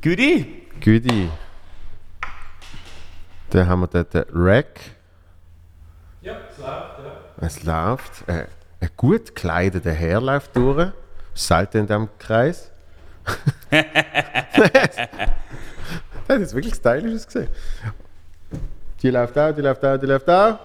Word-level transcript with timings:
Güdi? 0.00 0.66
Güdi. 0.80 1.30
Dann 3.50 3.68
haben 3.68 3.80
wir 3.80 3.86
dort 3.88 4.14
den 4.14 4.24
Rack. 4.32 4.80
Ja, 6.22 6.38
es 6.48 6.56
läuft, 6.56 6.98
ja. 6.98 7.12
Es 7.46 7.64
läuft. 7.64 8.26
Äh, 8.28 8.46
ein 8.80 8.90
gut 8.96 9.26
gekleideter 9.34 9.92
Herr 9.92 10.22
läuft 10.22 10.56
durch. 10.56 10.92
Selten 11.34 11.78
in 11.80 11.86
diesem 11.86 12.08
Kreis. 12.18 12.70
das 13.70 13.80
hat 16.28 16.40
jetzt 16.40 16.54
wirklich 16.54 16.74
stylisch 16.74 17.26
gesehen. 17.26 17.48
Die 19.02 19.10
läuft 19.10 19.36
auch, 19.36 19.52
die 19.52 19.60
läuft 19.60 19.84
auch, 19.84 19.98
die 19.98 20.06
läuft 20.06 20.30
auch. 20.30 20.58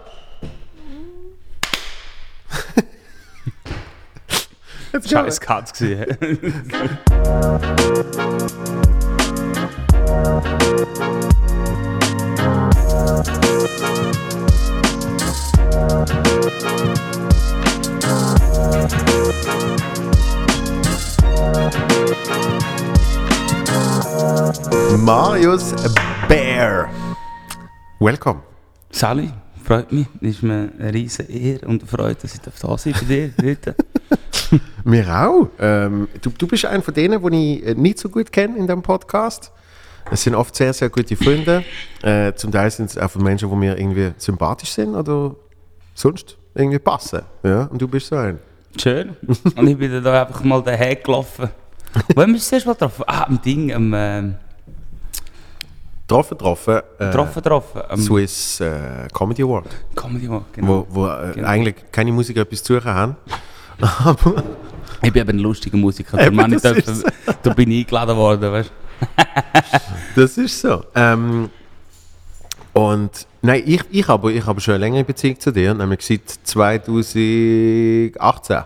Scheiß 5.06 5.42
Katz 5.42 5.74
gesehen. 5.74 6.18
Marius 10.76 10.84
Bear. 26.28 26.90
Welcome. 28.00 28.42
Sally, 28.92 29.32
freut 29.64 29.94
mich. 29.94 30.08
Ist 30.20 30.44
mir 30.44 30.74
eine 30.78 30.94
riesen 30.94 31.30
Ehre 31.30 31.68
und 31.68 31.90
Freude, 31.90 32.16
dass 32.16 32.34
ich 32.34 32.42
da 32.42 32.52
sein 32.52 32.92
darf 32.92 33.02
bei 33.02 33.06
dir 33.06 33.34
heute. 33.42 33.76
Mir 34.84 35.08
auch. 35.08 35.50
Ähm, 35.58 36.10
du, 36.22 36.32
du 36.32 36.48
bist 36.48 36.66
einer 36.66 36.84
von 36.84 36.94
denen, 36.94 37.22
die 37.32 37.60
ich 37.60 37.66
äh, 37.66 37.76
nicht 37.76 37.98
so 37.98 38.10
gut 38.10 38.32
kenne 38.32 38.58
in 38.58 38.68
diesem 38.68 38.82
Podcast. 38.82 39.54
Es 40.12 40.24
sind 40.24 40.36
oft 40.36 40.56
sehr, 40.56 40.72
sehr 40.74 40.90
gute 40.90 41.16
Freunde. 41.16 41.64
Äh, 42.02 42.34
zum 42.34 42.52
Teil 42.52 42.70
sind 42.70 42.90
es 42.90 42.98
einfach 42.98 43.20
Menschen, 43.20 43.50
die 43.50 43.56
mir 43.56 43.78
irgendwie 43.78 44.12
sympathisch 44.18 44.70
sind 44.70 44.96
oder 44.96 45.36
sonst 45.94 46.38
irgendwie 46.54 46.80
passen. 46.80 47.22
Ja? 47.44 47.64
Und 47.64 47.82
du 47.82 47.88
bist 47.88 48.08
so 48.08 48.16
ein. 48.16 48.40
Schön. 48.78 49.16
Und 49.56 49.68
ich 49.68 49.78
bin 49.78 49.92
dann 49.92 50.04
da 50.04 50.24
einfach 50.24 50.44
mal 50.44 50.62
daher 50.62 50.96
gelaufen. 50.96 51.50
Wo 52.14 52.22
haben 52.22 52.30
wir 52.32 52.36
uns 52.36 52.48
zuerst 52.48 52.66
mal 52.66 52.74
getroffen? 52.74 53.04
Ah, 53.08 53.24
am 53.24 53.42
Ding, 53.42 53.74
am 53.74 53.94
ähm, 53.96 54.36
Getroffen, 56.08 56.38
getroffen. 56.38 56.82
Äh, 57.00 57.06
getroffen, 57.06 57.34
getroffen. 57.42 57.82
Am 57.90 58.00
Swiss 58.00 58.60
äh, 58.60 59.08
Comedy 59.12 59.42
Award. 59.42 59.68
Comedy 59.96 60.30
Walk, 60.30 60.54
genau. 60.54 60.68
Wo, 60.68 60.88
wo 60.90 61.08
äh, 61.08 61.32
Genau. 61.34 61.48
eigentlich 61.48 61.76
keine 61.92 62.12
Musiker 62.12 62.42
etwas 62.42 62.62
zu 62.62 62.76
suchen 62.76 62.94
haben. 62.94 63.16
Ich 65.02 65.12
bin 65.12 65.22
eben 65.22 65.38
ein 65.38 65.40
lustiger 65.40 65.78
Musiker. 65.78 66.20
Eben, 66.26 66.42
habe 66.42 66.56
ich 66.56 66.62
das 66.62 67.04
da 67.44 67.54
bin 67.54 67.70
ich 67.70 67.82
eingeladen 67.86 68.16
worden, 68.16 68.52
weißt 68.52 68.72
das 70.16 70.38
ist 70.38 70.62
so. 70.62 70.84
Ähm, 70.96 71.50
und 72.74 73.28
nein, 73.42 73.64
ich, 73.66 73.82
ich 73.92 74.08
habe 74.08 74.32
ich 74.34 74.46
habe 74.46 74.60
schon 74.62 74.76
eine 74.76 74.86
längere 74.86 75.04
Beziehung 75.04 75.40
zu 75.40 75.52
dir, 75.52 75.74
nämlich 75.74 76.06
seit 76.06 76.30
2018 76.30 78.64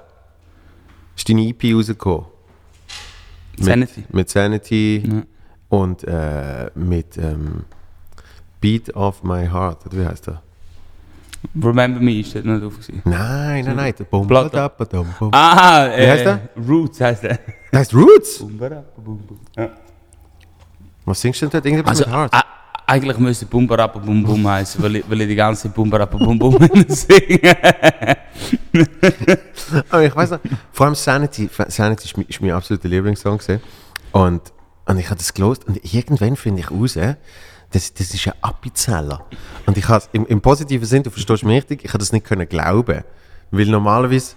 ist 1.16 1.30
deine 1.30 1.41
EP 1.47 1.63
rausgekommen. 1.75 2.25
Sanity. 3.59 4.03
Mit 4.09 4.30
Sanity 4.30 5.03
Ja. 5.05 5.21
und 5.69 6.03
äh, 6.05 6.69
mit 6.75 7.17
ähm, 7.17 7.66
Beat 8.61 8.93
of 8.95 9.23
My 9.23 9.47
Heart, 9.47 9.86
wie 9.95 10.05
heißt 10.05 10.27
der? 10.27 10.41
Remember 11.61 11.99
Me 12.02 12.19
ist 12.19 12.36
dort 12.36 12.45
noch 12.45 12.59
drauf. 12.59 12.73
gewesen. 12.73 13.02
Nein, 13.05 13.64
nein, 13.66 13.75
nein. 13.75 13.93
Bum, 14.09 14.27
ba, 14.27 14.49
da, 14.49 14.67
ba, 14.67 14.83
dum, 14.86 15.08
bum. 15.17 15.30
Ah, 15.33 15.88
äh, 15.88 16.09
heißt 16.11 16.25
der? 16.25 16.49
Roots 16.67 16.99
heißt 16.99 17.23
der. 17.23 17.39
Der 17.71 17.80
heißt 17.80 17.93
Roots. 17.93 18.39
Bum, 18.39 18.58
bara, 18.58 18.83
bum, 18.97 19.17
bum. 19.19 19.39
Ja. 19.58 19.69
Was 21.09 21.21
singst 21.21 21.41
du 21.41 21.45
denn 21.47 21.52
dort? 21.52 21.65
Irgendwas 21.65 21.89
Also, 21.89 22.05
mit 22.05 22.13
Heart? 22.13 22.33
a- 22.33 22.43
eigentlich 22.88 23.17
müsste 23.19 23.45
Bumba 23.45 23.75
Rappa 23.75 23.99
Bum 23.99 24.23
Bum 24.23 24.47
heißen, 24.47 24.81
weil 24.81 24.95
ich, 24.97 25.09
weil 25.09 25.21
ich 25.21 25.27
die 25.27 25.35
ganze 25.35 25.63
Zeit 25.63 25.73
Bumba 25.75 25.97
Rappa 25.97 26.17
Bum 26.17 26.39
Bum 26.39 26.57
singe. 26.88 27.57
Aber 29.89 30.03
ich 30.03 30.15
weiß 30.15 30.31
noch, 30.31 30.39
vor 30.71 30.86
allem 30.87 30.95
Sanity, 30.95 31.49
Sanity 31.67 32.05
ist, 32.05 32.17
mein- 32.17 32.25
ist 32.27 32.42
mein 32.42 32.52
absoluter 32.52 32.87
Lieblingssong 32.89 33.37
gewesen. 33.37 33.61
Und, 34.11 34.42
und 34.86 34.98
ich 34.98 35.05
habe 35.05 35.17
das 35.17 35.33
gelost 35.33 35.65
und 35.67 35.80
irgendwann 35.93 36.36
finde 36.36 36.61
ich 36.61 36.71
raus, 36.71 36.93
das, 37.71 37.93
das 37.93 38.14
ist 38.14 38.27
ein 38.27 38.33
Appenzeller. 38.42 39.23
Und 39.67 39.77
ich 39.77 39.87
habe 39.87 40.03
im, 40.14 40.25
im 40.25 40.42
positiven 40.42 40.86
Sinn, 40.87 41.03
du 41.03 41.11
verstehst 41.11 41.43
mich 41.43 41.58
richtig, 41.58 41.83
ich 41.86 41.89
habe 41.92 41.99
das 41.99 42.11
nicht 42.11 42.25
können 42.25 42.48
glauben. 42.49 43.03
Weil 43.52 43.65
normalerweise 43.67 44.33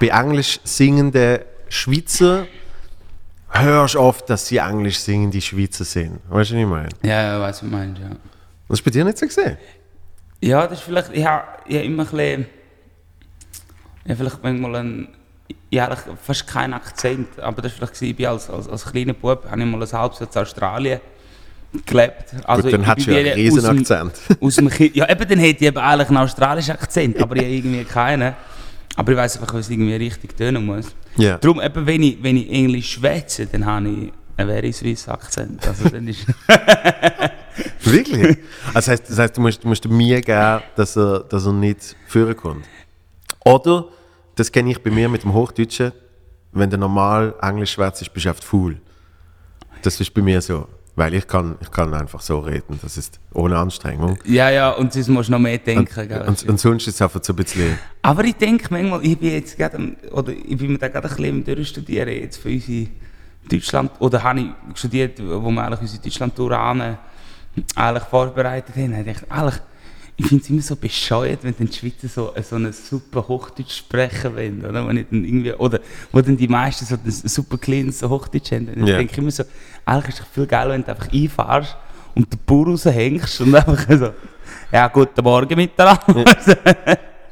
bei 0.00 0.08
englisch 0.08 0.58
singenden 0.64 1.40
Schweizer 1.68 2.46
hörst 3.62 3.96
oft, 3.96 4.28
dass 4.28 4.46
sie 4.46 4.58
englisch 4.58 4.98
singende 4.98 5.40
Schweizer 5.40 5.84
sind. 5.84 6.20
Weißt 6.28 6.50
du, 6.50 6.54
was 6.54 6.60
ich 6.60 6.66
meine? 6.66 6.88
ja, 7.02 7.22
ja, 7.22 7.40
weiß 7.40 7.56
was 7.56 7.60
du 7.60 7.66
meinst, 7.66 8.00
ja. 8.00 8.08
Das 8.68 8.78
ist 8.78 8.84
bei 8.84 8.90
dir 8.90 9.04
nicht 9.04 9.18
so 9.18 9.26
gesehen. 9.26 9.56
Ja, 10.40 10.66
das 10.66 10.78
ist 10.78 10.84
vielleicht, 10.84 11.10
ich 11.12 11.24
habe 11.24 11.44
ich 11.66 11.84
immer 11.84 12.02
ein 12.02 12.10
bisschen, 12.10 12.46
ich 14.04 14.10
habe 14.10 14.16
vielleicht 14.16 14.42
manchmal 14.42 14.74
habe 15.80 15.92
eigentlich 15.92 16.16
fast 16.22 16.46
keinen 16.46 16.74
Akzent, 16.74 17.40
aber 17.40 17.62
das 17.62 17.80
war 17.80 17.88
vielleicht, 17.88 18.20
ich 18.20 18.28
als, 18.28 18.50
als, 18.50 18.68
als 18.68 18.84
kleiner 18.84 19.12
Bub, 19.12 19.44
habe 19.50 19.60
ich 19.60 19.66
mal 19.66 19.82
ein 19.82 19.92
halbes 19.92 20.18
Jahr 20.18 20.28
in 20.32 20.40
Australien 20.40 21.00
gelebt. 21.86 22.34
Also 22.44 22.62
Gut, 22.62 22.72
dann 22.72 22.86
hast 22.86 23.06
du 23.06 23.10
ja 23.10 23.18
einen 23.18 23.36
wieder 23.36 23.72
aus 23.72 23.88
dem-. 23.88 24.10
Aus 24.40 24.56
dem 24.56 24.70
ja, 24.92 25.10
eben, 25.10 25.28
dann 25.28 25.38
hätte 25.38 25.64
ich 25.64 25.68
eben 25.68 25.78
eigentlich 25.78 26.08
einen 26.08 26.18
australischen 26.18 26.72
Akzent, 26.72 27.20
aber 27.20 27.36
ich 27.36 27.42
habe 27.42 27.52
irgendwie 27.52 27.84
keinen. 27.84 28.34
Aber 28.96 29.12
ich 29.12 29.18
weiß 29.18 29.38
einfach, 29.38 29.54
was 29.54 29.70
irgendwie 29.70 29.94
richtig 29.94 30.36
tönen 30.36 30.64
muss. 30.66 30.94
Ja. 31.16 31.38
Darum, 31.38 31.60
eben, 31.60 31.86
wenn 31.86 32.02
ich, 32.02 32.22
wenn 32.22 32.36
ich 32.36 32.50
Englisch 32.50 32.92
schwätze, 32.92 33.46
dann 33.46 33.66
habe 33.66 33.88
ich 33.88 34.12
einen 34.36 34.48
very 34.48 34.72
Swiss 34.72 35.08
Akzent. 35.08 35.66
Also 35.66 35.88
dann 35.88 36.08
ist... 36.08 36.26
Wirklich? 37.84 38.38
Also 38.68 38.74
das 38.74 38.88
heißt, 38.88 39.10
das 39.10 39.18
heißt 39.18 39.36
du, 39.36 39.40
musst, 39.40 39.64
musst 39.64 39.88
mir 39.88 40.20
geben, 40.20 40.62
dass 40.76 40.96
er, 40.96 41.20
dass 41.20 41.46
er 41.46 41.52
nicht 41.52 41.96
führen 42.06 42.36
kommt. 42.36 42.64
Oder, 43.44 43.86
das 44.34 44.50
kenne 44.50 44.70
ich 44.70 44.82
bei 44.82 44.90
mir 44.90 45.08
mit 45.08 45.22
dem 45.22 45.32
Hochdeutschen, 45.32 45.92
wenn 46.52 46.70
du 46.70 46.78
normal 46.78 47.34
Englisch 47.42 47.72
schwätzt, 47.72 48.12
bist 48.12 48.26
du 48.26 48.30
oft 48.30 48.42
faul. 48.42 48.80
Das 49.82 50.00
ist 50.00 50.12
bei 50.14 50.22
mir 50.22 50.40
so. 50.40 50.66
Weil 50.96 51.14
ich 51.14 51.26
kann, 51.26 51.56
ich 51.60 51.70
kann 51.72 51.92
einfach 51.92 52.20
so 52.20 52.38
reden, 52.38 52.78
das 52.80 52.96
ist 52.96 53.18
ohne 53.32 53.58
Anstrengung. 53.58 54.16
ja, 54.26 54.48
ja, 54.50 54.70
und 54.70 54.92
sonst 54.92 55.08
musst 55.08 55.28
du 55.28 55.32
noch 55.32 55.40
mehr 55.40 55.58
denken. 55.58 56.08
gell? 56.08 56.22
Und, 56.22 56.48
und 56.48 56.60
sonst 56.60 56.86
ist 56.86 56.94
es 56.94 57.02
einfach 57.02 57.20
so 57.22 57.32
ein 57.32 57.36
bisschen... 57.36 57.76
Aber 58.02 58.22
ich 58.24 58.36
denke 58.36 58.68
manchmal, 58.70 59.04
ich 59.04 59.18
bin 59.18 59.32
jetzt 59.32 59.58
gerade, 59.58 59.96
oder 60.12 60.32
ich 60.32 60.56
bin 60.56 60.72
mir 60.72 60.78
da 60.78 60.86
gerade 60.86 61.08
ein 61.08 61.16
bisschen 61.16 61.30
am 61.30 61.44
durchstudieren 61.44 62.08
jetzt 62.10 62.36
für 62.36 62.48
unsere 62.48 62.86
Deutschland, 63.50 63.90
oder 63.98 64.22
habe 64.22 64.40
ich 64.40 64.78
studiert, 64.78 65.18
wo 65.18 65.50
wir 65.50 65.64
eigentlich 65.64 65.80
unsere 65.80 66.02
Deutschland-Tour 66.02 66.58
eigentlich 67.74 68.04
vorbereitet 68.04 68.76
haben. 68.76 68.94
Ich 68.94 69.04
dachte, 69.04 69.30
eigentlich, 69.30 69.60
ich 70.16 70.26
finde 70.26 70.44
es 70.44 70.50
immer 70.50 70.62
so 70.62 70.76
bescheuert, 70.76 71.40
wenn 71.42 71.54
dann 71.58 71.66
die 71.68 71.76
Schweizer 71.76 72.06
so, 72.08 72.32
so 72.42 72.56
ein 72.56 72.72
super 72.72 73.26
Hochdeutsch 73.26 73.78
sprechen 73.78 74.36
wollen, 74.36 74.64
oder? 74.64 74.86
Wenn 74.86 74.98
ich 74.98 75.06
dann 75.10 75.24
irgendwie, 75.24 75.52
oder 75.54 75.80
wo 76.12 76.20
dann 76.20 76.36
die 76.36 76.46
meisten 76.48 76.84
so 76.86 76.94
ein 76.94 77.10
super 77.10 77.58
cleanes 77.58 78.02
Hochdeutsch 78.02 78.52
haben. 78.52 78.68
Ich 78.80 78.88
Ja. 78.88 78.96
denke 78.98 79.20
immer 79.20 79.30
so, 79.32 79.42
eigentlich 79.84 80.14
ist 80.14 80.20
es 80.20 80.26
viel 80.32 80.46
geiler, 80.46 80.70
wenn 80.72 80.84
du 80.84 80.90
einfach 80.90 81.12
einfahrst 81.12 81.76
und 82.14 82.32
den 82.32 82.38
Bauer 82.46 82.66
raushängst 82.68 83.40
und 83.40 83.54
einfach 83.56 83.86
so, 83.98 84.10
ja, 84.70 84.86
guten 84.88 85.22
Morgen 85.24 85.56
miteinander. 85.56 86.24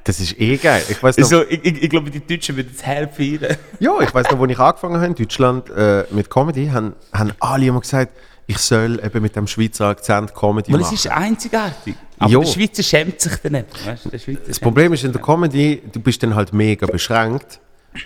Das 0.04 0.19
ist 0.19 0.41
eh 0.41 0.56
geil. 0.56 0.82
Ich 0.88 1.00
weiß 1.00 1.16
noch, 1.19 1.28
So, 1.28 1.42
ich, 1.48 1.65
ich, 1.65 1.82
ich 1.84 1.88
glaube, 1.88 2.10
die 2.10 2.26
Deutschen 2.26 2.56
würden 2.56 2.72
es 2.75 2.84
halb 2.84 3.15
feiern. 3.15 3.56
ja, 3.78 3.92
ich 4.00 4.12
weiß 4.12 4.28
noch, 4.32 4.41
als 4.41 4.50
ich 4.50 4.59
angefangen 4.59 4.94
habe 4.97 5.06
in 5.06 5.15
Deutschland 5.15 5.71
äh, 5.71 6.04
mit 6.10 6.28
Comedy, 6.28 6.66
haben, 6.66 6.94
haben 7.12 7.31
alle 7.38 7.66
immer 7.66 7.81
gesagt, 7.81 8.12
ich 8.48 8.59
soll 8.59 9.00
eben 9.04 9.22
mit 9.22 9.37
dem 9.37 9.47
Schweizer 9.47 9.87
Akzent 9.87 10.34
Comedy 10.34 10.72
Weil 10.72 10.81
machen. 10.81 10.94
es 10.97 11.04
ist 11.04 11.10
einzigartig. 11.12 11.94
Aber 12.22 12.33
Jo. 12.33 12.41
der 12.41 12.47
Schweizer 12.49 12.83
schämt 12.83 13.21
sich 13.21 13.37
dann 13.37 13.53
nicht. 13.53 13.87
Weißt 13.87 14.09
Das 14.49 14.60
Problem 14.60 14.93
ist 14.93 15.05
in 15.05 15.12
der 15.12 15.21
Comedy, 15.21 15.83
du 15.93 16.00
bist 16.00 16.22
dann 16.22 16.34
halt 16.34 16.53
mega 16.53 16.87
beschränkt, 16.87 17.59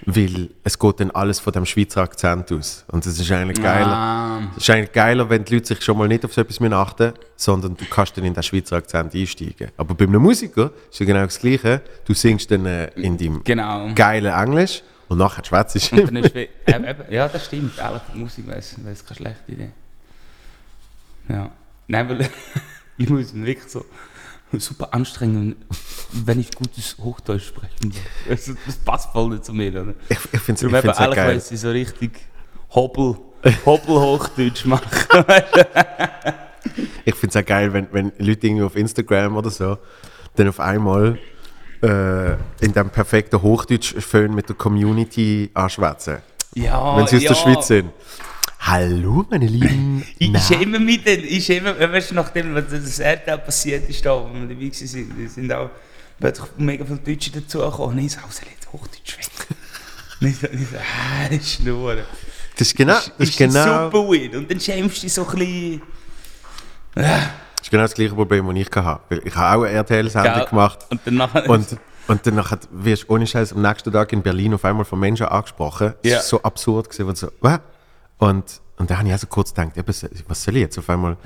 weil 0.06 0.50
es 0.64 0.78
geht 0.78 1.00
dann 1.00 1.10
alles 1.10 1.38
von 1.38 1.52
dem 1.52 1.66
Schweizer 1.66 2.02
Akzent 2.02 2.50
aus. 2.50 2.84
Und 2.88 3.04
das 3.04 3.18
ist 3.18 3.30
eigentlich 3.30 3.62
geiler. 3.62 3.92
Ah, 3.92 4.40
Es 4.56 4.62
ist 4.62 4.70
eigentlich 4.70 4.92
geiler, 4.92 5.28
wenn 5.28 5.44
die 5.44 5.54
Leute 5.54 5.66
sich 5.66 5.82
schon 5.82 5.98
mal 5.98 6.08
nicht 6.08 6.24
auf 6.24 6.32
so 6.32 6.40
etwas 6.40 6.60
mehr 6.60 6.72
achten, 6.72 7.12
sondern 7.36 7.76
du 7.76 7.84
kannst 7.84 8.16
dann 8.16 8.24
in 8.24 8.34
den 8.34 8.42
Schweizer 8.42 8.76
Akzent 8.76 9.14
einsteigen. 9.14 9.70
Aber 9.76 9.94
bei 9.94 10.06
einem 10.06 10.22
Musiker 10.22 10.70
ist 10.90 10.98
ja 10.98 11.06
genau 11.06 11.24
das 11.24 11.38
Gleiche. 11.38 11.82
Du 12.04 12.14
singst 12.14 12.50
dann 12.50 12.64
äh, 12.66 12.86
in 12.96 13.16
deinem 13.16 13.44
genau. 13.44 13.90
geilen 13.94 14.32
Englisch 14.32 14.82
und 15.08 15.18
nachher 15.18 15.44
schwätzt 15.44 15.92
eben, 15.92 16.24
ja, 17.10 17.28
das 17.28 17.44
stimmt. 17.44 17.78
Ehrlich, 17.78 18.02
Musik 18.14 18.46
wäre 18.46 18.58
es 18.58 18.74
keine 18.74 19.16
schlechte 19.16 19.52
Idee. 19.52 19.70
Ja. 21.28 21.50
Nein, 21.86 22.08
weil 22.08 22.28
ich 22.98 23.08
muss 23.08 23.34
wirklich 23.34 23.68
so 23.68 23.84
super 24.52 24.94
anstrengen, 24.94 25.56
wenn 26.12 26.40
ich 26.40 26.52
gutes 26.52 26.96
Hochdeutsch 26.98 27.48
spreche. 27.48 27.74
Das, 28.28 28.50
das 28.64 28.76
passt 28.76 29.10
voll 29.10 29.30
nicht 29.30 29.44
zu 29.44 29.52
mir. 29.52 29.70
Oder? 29.70 29.94
Ich, 30.08 30.18
ich 30.32 30.40
finde 30.40 30.66
es 30.66 30.94
geil. 31.14 31.28
wenn 31.28 31.40
sie 31.40 31.56
so 31.56 31.70
richtig 31.70 32.12
Hoppel, 32.70 33.16
Hoppel-Hochdeutsch 33.64 34.64
machen. 34.66 34.88
Ich 37.04 37.14
finde 37.14 37.38
es 37.38 37.42
auch 37.42 37.46
geil, 37.46 37.72
wenn, 37.72 37.86
wenn 37.92 38.12
Leute 38.18 38.48
irgendwie 38.48 38.64
auf 38.64 38.76
Instagram 38.76 39.36
oder 39.36 39.50
so 39.50 39.78
dann 40.34 40.48
auf 40.48 40.60
einmal 40.60 41.18
äh, 41.82 42.32
in 42.60 42.72
dem 42.74 42.90
perfekten 42.90 43.40
Hochdeutsch 43.40 43.94
föhn 43.94 44.34
mit 44.34 44.48
der 44.48 44.56
Community 44.56 45.50
anschwätzen. 45.54 46.18
ja, 46.54 46.96
wenn 46.96 47.06
sie 47.06 47.16
aus 47.16 47.22
ja. 47.22 47.28
der 47.28 47.34
Schweiz 47.36 47.66
sind. 47.68 47.90
Hallo, 48.66 49.24
meine 49.30 49.46
Lieben. 49.46 50.04
Ich, 50.18 50.32
ich 50.32 50.42
schäme 50.42 50.80
mich 50.80 51.04
dann, 51.04 51.20
ich 51.22 51.44
schäme 51.44 51.72
mich, 51.74 51.92
weißt 51.92 52.10
du, 52.10 52.14
nachdem 52.16 52.54
was 52.54 52.64
das 52.68 52.98
Erdteil 52.98 53.38
passiert 53.38 53.88
ist, 53.88 54.04
da, 54.04 54.12
wo 54.14 54.28
wir 54.32 54.40
dabei 54.48 54.70
waren, 54.70 55.28
sind 55.28 55.52
auch 55.52 55.70
plötzlich 56.18 56.48
mega 56.56 56.84
viele 56.84 56.98
Deutsche 56.98 57.30
dazugekommen. 57.30 57.98
Und 57.98 58.04
ich 58.04 58.12
so, 58.12 58.20
soll 58.28 58.46
ich 58.46 58.54
jetzt 58.54 58.72
Hochdeutsch 58.72 59.18
weg? 59.18 59.28
Und 60.20 60.26
ich 60.28 60.36
so, 60.38 60.46
ich 60.48 60.68
so 60.68 60.76
ah, 60.78 61.28
das 61.28 61.38
ist 61.38 61.60
nur. 61.62 61.94
Das 61.94 62.66
ist 62.68 62.76
genau, 62.76 62.94
das 62.94 63.28
ist 63.28 63.38
genau, 63.38 63.84
super 63.84 64.08
weird. 64.08 64.34
Und 64.34 64.50
dann 64.50 64.58
schämst 64.58 64.96
du 64.96 65.00
dich 65.02 65.12
so 65.12 65.26
ein 65.28 65.38
bisschen. 65.38 65.82
das 66.94 67.22
ist 67.62 67.70
genau 67.70 67.82
das 67.84 67.94
gleiche 67.94 68.14
Problem, 68.14 68.46
das 68.48 68.56
ich 68.56 68.70
hatte. 68.74 69.22
Ich 69.24 69.36
habe 69.36 69.58
auch 69.58 69.64
eine 69.64 69.76
RTL-Sendung 69.76 70.34
Gell? 70.34 70.46
gemacht. 70.46 70.78
Und 70.90 71.00
dann 71.04 71.14
nachher. 71.14 71.48
Und, 71.50 71.76
und 72.08 72.26
dann 72.26 72.34
nachher 72.34 72.58
wirst 72.72 73.04
du 73.04 73.12
ohne 73.12 73.26
Scheiß 73.26 73.52
am 73.52 73.62
nächsten 73.62 73.92
Tag 73.92 74.12
in 74.12 74.22
Berlin 74.22 74.54
auf 74.54 74.64
einmal 74.64 74.84
von 74.84 74.98
Menschen 74.98 75.26
angesprochen. 75.26 75.94
Das 76.02 76.10
Ja. 76.10 76.18
ist 76.18 76.28
so 76.28 76.42
absurd 76.42 76.88
gewesen. 76.88 77.08
Und, 77.08 77.18
so, 77.18 77.30
«Was?» 77.40 77.60
Und, 78.18 78.60
und 78.76 78.90
da 78.90 78.98
habe 78.98 79.08
ich 79.08 79.14
auch 79.14 79.18
so 79.18 79.26
kurz 79.26 79.54
gedacht, 79.54 79.76
eben, 79.76 79.86
was 80.28 80.42
soll 80.42 80.56
ich 80.56 80.62
jetzt 80.62 80.78
auf 80.78 80.88
einmal? 80.90 81.16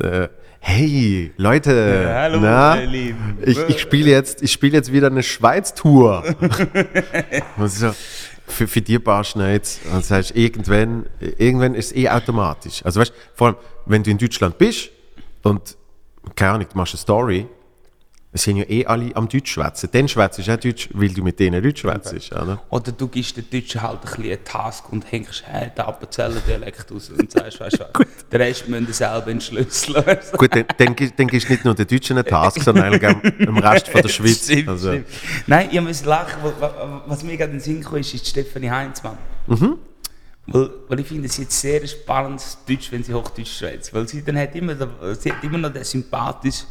Äh, 0.00 0.28
hey, 0.60 1.32
Leute, 1.36 2.04
Ja, 2.08 2.20
hallo, 2.22 2.38
na, 2.40 2.80
ihr 2.80 2.86
Lieben. 2.86 3.38
ich, 3.44 3.58
ich 3.68 3.80
spiele 3.80 4.10
jetzt, 4.10 4.42
ich 4.42 4.52
spiele 4.52 4.74
jetzt 4.74 4.92
wieder 4.92 5.08
eine 5.08 5.22
Schweiz-Tour. 5.22 6.24
so, 7.66 7.92
für, 8.46 8.66
für 8.68 8.80
die 8.80 8.98
paar 8.98 9.24
Schneid. 9.24 9.68
Und 9.86 9.98
das 9.98 10.10
heißt, 10.10 10.36
irgendwann, 10.36 11.06
irgendwann 11.20 11.74
ist 11.74 11.86
es 11.92 11.96
eh 11.96 12.08
automatisch. 12.08 12.84
Also 12.84 13.00
weißt, 13.00 13.12
vor 13.34 13.48
allem, 13.48 13.56
wenn 13.86 14.02
du 14.02 14.10
in 14.10 14.18
Deutschland 14.18 14.58
bist 14.58 14.90
und, 15.42 15.76
keine 16.36 16.52
Ahnung, 16.52 16.66
du 16.70 16.76
machst 16.76 16.94
eine 16.94 17.00
Story, 17.00 17.46
es 18.32 18.44
sind 18.44 18.58
ja 18.58 18.64
eh 18.68 18.86
alle 18.86 19.14
am 19.16 19.28
Deutsch 19.28 19.50
schwätzen. 19.52 19.88
Dann 19.92 20.06
schwätzt 20.06 20.38
du 20.38 20.52
auch 20.52 20.56
Deutsch, 20.56 20.88
weil 20.92 21.08
du 21.08 21.22
mit 21.22 21.40
denen 21.40 21.60
Deutsch 21.62 21.80
schwätzt, 21.80 22.30
oder? 22.30 22.62
Oder 22.70 22.92
du 22.92 23.08
gibst 23.08 23.36
den 23.36 23.50
Deutschen 23.50 23.82
halt 23.82 23.98
ein 24.02 24.06
bisschen 24.06 24.24
einen 24.24 24.44
Task 24.44 24.92
und 24.92 25.10
hängst 25.10 25.42
hey, 25.46 25.70
den 25.76 25.84
Appenzeller 25.84 26.40
Dialekt 26.46 26.92
aus 26.92 27.10
und 27.10 27.30
sagst, 27.30 27.58
weißt 27.58 27.80
du 27.80 28.04
den 28.32 28.40
Rest 28.40 28.68
müssen 28.68 28.86
sie 28.86 28.92
selber 28.92 29.26
entschlüsseln. 29.28 30.04
Gut, 30.36 30.54
dann, 30.54 30.64
dann, 30.78 30.94
dann 31.16 31.26
gibst 31.26 31.48
du 31.48 31.52
nicht 31.52 31.64
nur 31.64 31.74
den 31.74 31.86
Deutschen 31.88 32.18
einen 32.18 32.26
Task, 32.26 32.62
sondern 32.62 32.84
eigentlich 32.84 33.06
auch 33.10 33.20
dem 33.20 33.58
Rest 33.58 33.88
von 33.88 34.02
der 34.02 34.08
Schweiz. 34.16 34.44
Stimmt, 34.44 34.68
Also, 34.68 34.90
stimmt. 34.90 35.06
Nein, 35.48 35.68
ich 35.72 35.80
muss 35.80 36.04
lachen, 36.04 36.40
was 37.06 37.24
mir 37.24 37.36
gerade 37.36 37.50
in 37.50 37.58
den 37.58 37.64
Sinn 37.64 37.82
kam, 37.82 37.96
ist, 37.96 38.14
ist 38.14 38.28
Stefanie 38.28 38.70
Heinzmann. 38.70 39.18
Mhm. 39.48 39.76
Weil, 40.46 40.70
weil 40.88 41.00
ich 41.00 41.06
finde, 41.08 41.28
sie 41.28 41.42
hat 41.42 41.50
sehr 41.52 41.84
spannendes 41.86 42.58
Deutsch, 42.66 42.92
wenn 42.92 43.02
sie 43.02 43.12
Hochdeutsch 43.12 43.58
schwätzt. 43.58 43.92
Weil 43.92 44.06
sie 44.06 44.22
dann 44.22 44.38
hat 44.38 44.54
immer, 44.54 44.76
sie 45.14 45.32
hat 45.32 45.42
immer 45.42 45.58
noch 45.58 45.72
den 45.72 45.82
sympathischen 45.82 46.66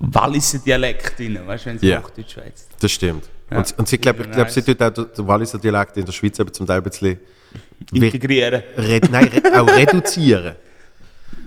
Walliser 0.00 0.58
Dialekt 0.58 1.18
drin, 1.18 1.38
weißt 1.46 1.66
du, 1.66 1.70
wenn 1.70 1.78
sie 1.78 1.88
Ja. 1.88 2.02
Hochdeutsch 2.02 2.32
schwätzt. 2.32 2.70
das 2.80 2.90
stimmt. 2.90 3.28
Ja. 3.50 3.58
Und, 3.58 3.74
und 3.78 3.88
sie, 3.88 3.98
glaub, 3.98 4.18
ich 4.20 4.30
glaube, 4.30 4.50
sie 4.50 4.62
tut 4.62 4.80
auch 4.82 4.90
den 4.90 5.26
Walliser 5.26 5.58
Dialekt 5.58 5.96
in 5.96 6.04
der 6.06 6.12
Schweiz 6.12 6.38
eben 6.38 6.52
zum 6.52 6.66
Teil 6.66 6.78
ein 6.78 6.82
bisschen 6.82 7.18
Integrieren. 7.92 8.62
red, 8.76 9.10
nein, 9.10 9.24
re, 9.28 9.60
auch 9.60 9.68
reduzieren, 9.68 10.54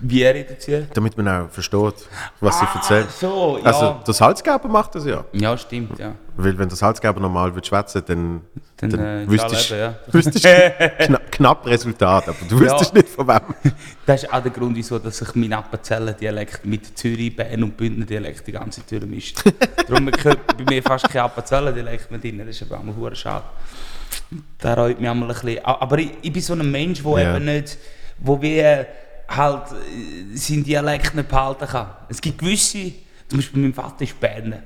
Wie 0.06 0.22
reduzieren? 0.22 0.88
damit 0.92 1.16
man 1.16 1.28
auch 1.28 1.48
versteht, 1.50 1.94
was 2.40 2.58
sie 2.58 2.66
Ah, 2.66 2.74
erzählt. 2.76 3.10
so, 3.10 3.58
ja. 3.58 3.64
Also, 3.64 3.96
der 4.06 4.12
Salzgeber 4.14 4.68
macht 4.68 4.94
das 4.94 5.06
ja. 5.06 5.24
Ja, 5.32 5.56
stimmt, 5.56 5.98
ja. 5.98 6.14
Weil 6.36 6.58
wenn 6.58 6.68
der 6.68 6.76
Salzgeber 6.76 7.18
normal 7.20 7.54
will 7.54 7.64
schwätzen, 7.64 8.02
dann, 8.06 8.40
Dann, 8.76 8.90
dann, 8.90 9.00
äh, 9.00 9.28
wüsstest 9.30 9.70
eben, 9.70 9.80
ja. 9.80 9.94
wüsstest 10.10 10.44
du 10.44 11.18
knapp, 11.30 11.64
Resultat, 11.66 12.28
aber 12.28 12.36
du 12.48 12.60
wüsstest 12.60 12.92
nicht 12.92 13.08
von 13.08 13.26
wem. 13.28 13.40
Das 14.06 14.22
ist 14.24 14.32
auch 14.32 14.42
der 14.42 14.50
Grund, 14.52 14.76
wieso 14.76 14.98
dass 14.98 15.16
sich 15.18 15.34
mein 15.36 15.52
Appenzeller-Dialekt 15.54 16.66
mit 16.66 16.98
Zürich, 16.98 17.34
Bern 17.34 17.62
und 17.62 17.74
Bündner 17.76 18.04
Dialekt 18.04 18.46
die 18.46 18.52
ganze 18.52 18.84
Zeit 18.84 19.06
mischt. 19.06 19.42
Darum 19.88 20.10
gehört 20.10 20.40
bei 20.58 20.64
mir 20.68 20.82
fast 20.82 21.08
kein 21.08 21.22
Appenzeller-Dialekt 21.22 22.10
mehr 22.10 22.20
drin. 22.20 22.38
Das 22.38 22.48
ist 22.48 22.62
aber 22.70 22.78
auch 22.80 22.82
mal 22.84 23.14
schade. 23.16 23.44
Da 24.58 24.74
reut 24.74 25.00
mich 25.00 25.08
einmal 25.08 25.30
ein 25.30 25.34
bisschen. 25.34 25.64
Aber 25.64 25.98
ich, 25.98 26.10
ich 26.20 26.32
bin 26.32 26.42
so 26.42 26.52
ein 26.54 26.70
Mensch, 26.70 27.02
der 27.02 27.18
Ja. 27.22 27.36
eben 27.36 27.44
nicht, 27.46 27.78
wo 28.18 28.40
wir 28.42 28.86
halt 29.28 29.72
äh, 29.72 30.36
seinen 30.36 30.64
Dialekt 30.64 31.14
nicht 31.14 31.28
behalten 31.28 31.66
kann. 31.66 31.88
Es 32.08 32.20
gibt 32.20 32.38
gewisse, 32.38 32.92
zum 33.28 33.38
Beispiel 33.38 33.62
mein 33.62 33.74
Vater 33.74 34.02
ist 34.02 34.18
Berner. 34.20 34.62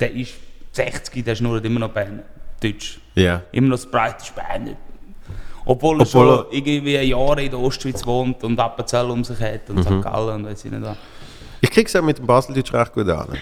Der 0.00 0.12
ist 0.14 0.32
60, 0.72 1.24
der 1.24 1.34
schnurrt 1.34 1.64
immer 1.64 1.80
noch 1.80 1.90
Berner. 1.90 2.22
Deutsch. 2.62 2.98
Ja. 3.14 3.42
Immer 3.52 3.68
noch 3.68 3.76
das 3.76 3.86
breite 3.90 4.24
Berner. 4.34 4.76
Obwohl 5.64 5.96
er 6.00 6.02
Obwohl 6.02 6.06
schon 6.06 6.46
er- 6.46 6.52
irgendwie 6.52 6.96
Jahre 6.96 7.42
in 7.42 7.50
der 7.50 7.58
Ostschweiz 7.60 8.04
wohnt 8.06 8.42
und 8.44 8.58
Appenzell 8.58 9.10
um 9.10 9.22
sich 9.24 9.38
hat 9.40 9.68
und 9.68 9.82
St. 9.82 10.02
Gallen 10.02 10.36
und 10.36 10.46
weiss 10.46 10.64
ich 10.64 10.70
nicht 10.70 10.82
was. 10.82 10.96
Ich 11.60 11.70
krieg's 11.70 11.94
auch 11.96 12.02
mit 12.02 12.18
dem 12.18 12.26
Baseldeutsch 12.26 12.72
recht 12.72 12.92
gut 12.92 13.08
an. 13.08 13.36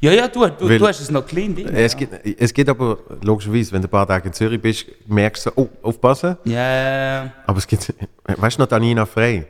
Ja, 0.00 0.10
ja, 0.12 0.26
du, 0.28 0.44
du, 0.48 0.68
Weil- 0.68 0.78
du 0.78 0.86
hast 0.88 1.00
es 1.00 1.10
noch 1.10 1.24
clean 1.24 1.54
drin. 1.54 1.68
Es, 1.72 1.92
ja. 1.92 1.98
geht, 2.00 2.40
es 2.40 2.52
geht 2.52 2.68
aber 2.68 2.98
logischerweise, 3.22 3.70
wenn 3.72 3.80
du 3.82 3.86
ein 3.86 3.90
paar 3.90 4.06
Tage 4.06 4.26
in 4.28 4.34
Zürich 4.34 4.60
bist, 4.60 4.84
merkst 5.06 5.46
du, 5.46 5.50
oh, 5.54 5.68
aufpassen. 5.82 6.36
Ja, 6.44 7.30
Aber 7.46 7.58
es 7.58 7.66
gibt, 7.66 7.94
weißt 8.26 8.58
du 8.58 8.62
noch, 8.64 8.70
Anina 8.72 9.06
Frey, 9.06 9.46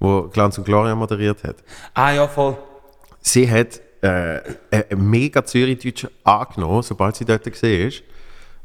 wo 0.00 0.22
Glanz 0.22 0.58
und 0.58 0.64
Gloria 0.64 0.94
moderiert 0.94 1.44
hat? 1.44 1.56
ah 1.94 2.10
ja, 2.10 2.26
voll. 2.26 2.56
Sie 3.20 3.48
hat 3.48 3.80
äh, 4.02 4.40
mega 4.96 5.44
Zürich-Deutsch 5.44 6.08
angenommen, 6.24 6.82
sobald 6.82 7.16
sie 7.16 7.24
dort 7.24 7.44
gesehen 7.44 7.88
ist. 7.88 8.02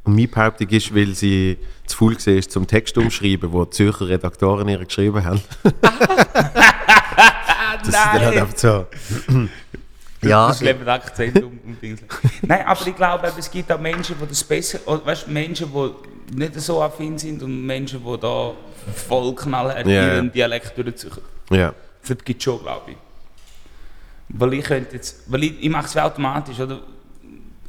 Und 0.05 0.15
meine 0.15 0.27
Behauptung 0.27 0.69
ist, 0.69 0.95
weil 0.95 1.13
sie 1.13 1.57
zu 1.87 1.97
faul 1.97 2.15
war, 2.15 2.41
zum 2.41 2.67
Text 2.67 2.97
umschreiben, 2.97 3.51
wo 3.51 3.65
die 3.65 3.71
Zürcher 3.71 4.07
Redaktoren 4.07 4.67
ihr 4.69 4.83
geschrieben 4.83 5.23
haben. 5.23 5.41
Das 7.77 7.87
ist 7.89 7.93
dann 7.93 8.21
halt 8.21 8.37
einfach 8.37 8.57
so. 8.57 8.85
ja, 10.27 10.47
Das 10.47 10.61
leben 10.61 10.87
Akzent 10.87 11.43
um 11.43 11.59
Dings. 11.81 12.01
Nein, 12.41 12.65
aber 12.65 12.87
ich 12.87 12.95
glaube, 12.95 13.31
es 13.37 13.51
gibt 13.51 13.71
auch 13.71 13.79
Menschen, 13.79 14.15
die 14.19 14.27
das 14.27 14.43
besser, 14.43 14.79
oder, 14.85 15.05
weißt, 15.05 15.27
Menschen, 15.27 15.71
die 15.71 16.35
nicht 16.37 16.59
so 16.59 16.81
affin 16.81 17.17
sind 17.17 17.43
und 17.43 17.65
Menschen, 17.65 18.01
die 18.03 18.19
da 18.19 18.53
voll 18.93 19.33
knallhart 19.35 19.87
Ja, 19.87 20.15
ihren. 20.15 20.31
Dialekt 20.31 20.77
durchziehen. 20.77 21.11
ja. 21.49 21.73
Das 22.07 22.17
gibt 22.23 22.39
es 22.39 22.43
schon, 22.43 22.61
glaube 22.61 22.91
ich. 22.91 22.97
Weil 24.29 24.53
ich 24.53 24.65
könnte 24.65 24.95
jetzt, 24.95 25.23
weil 25.31 25.43
ich, 25.43 25.63
ich 25.63 25.69
mache 25.69 25.85
es 25.85 25.97
automatisch, 25.97 26.59
oder? 26.59 26.81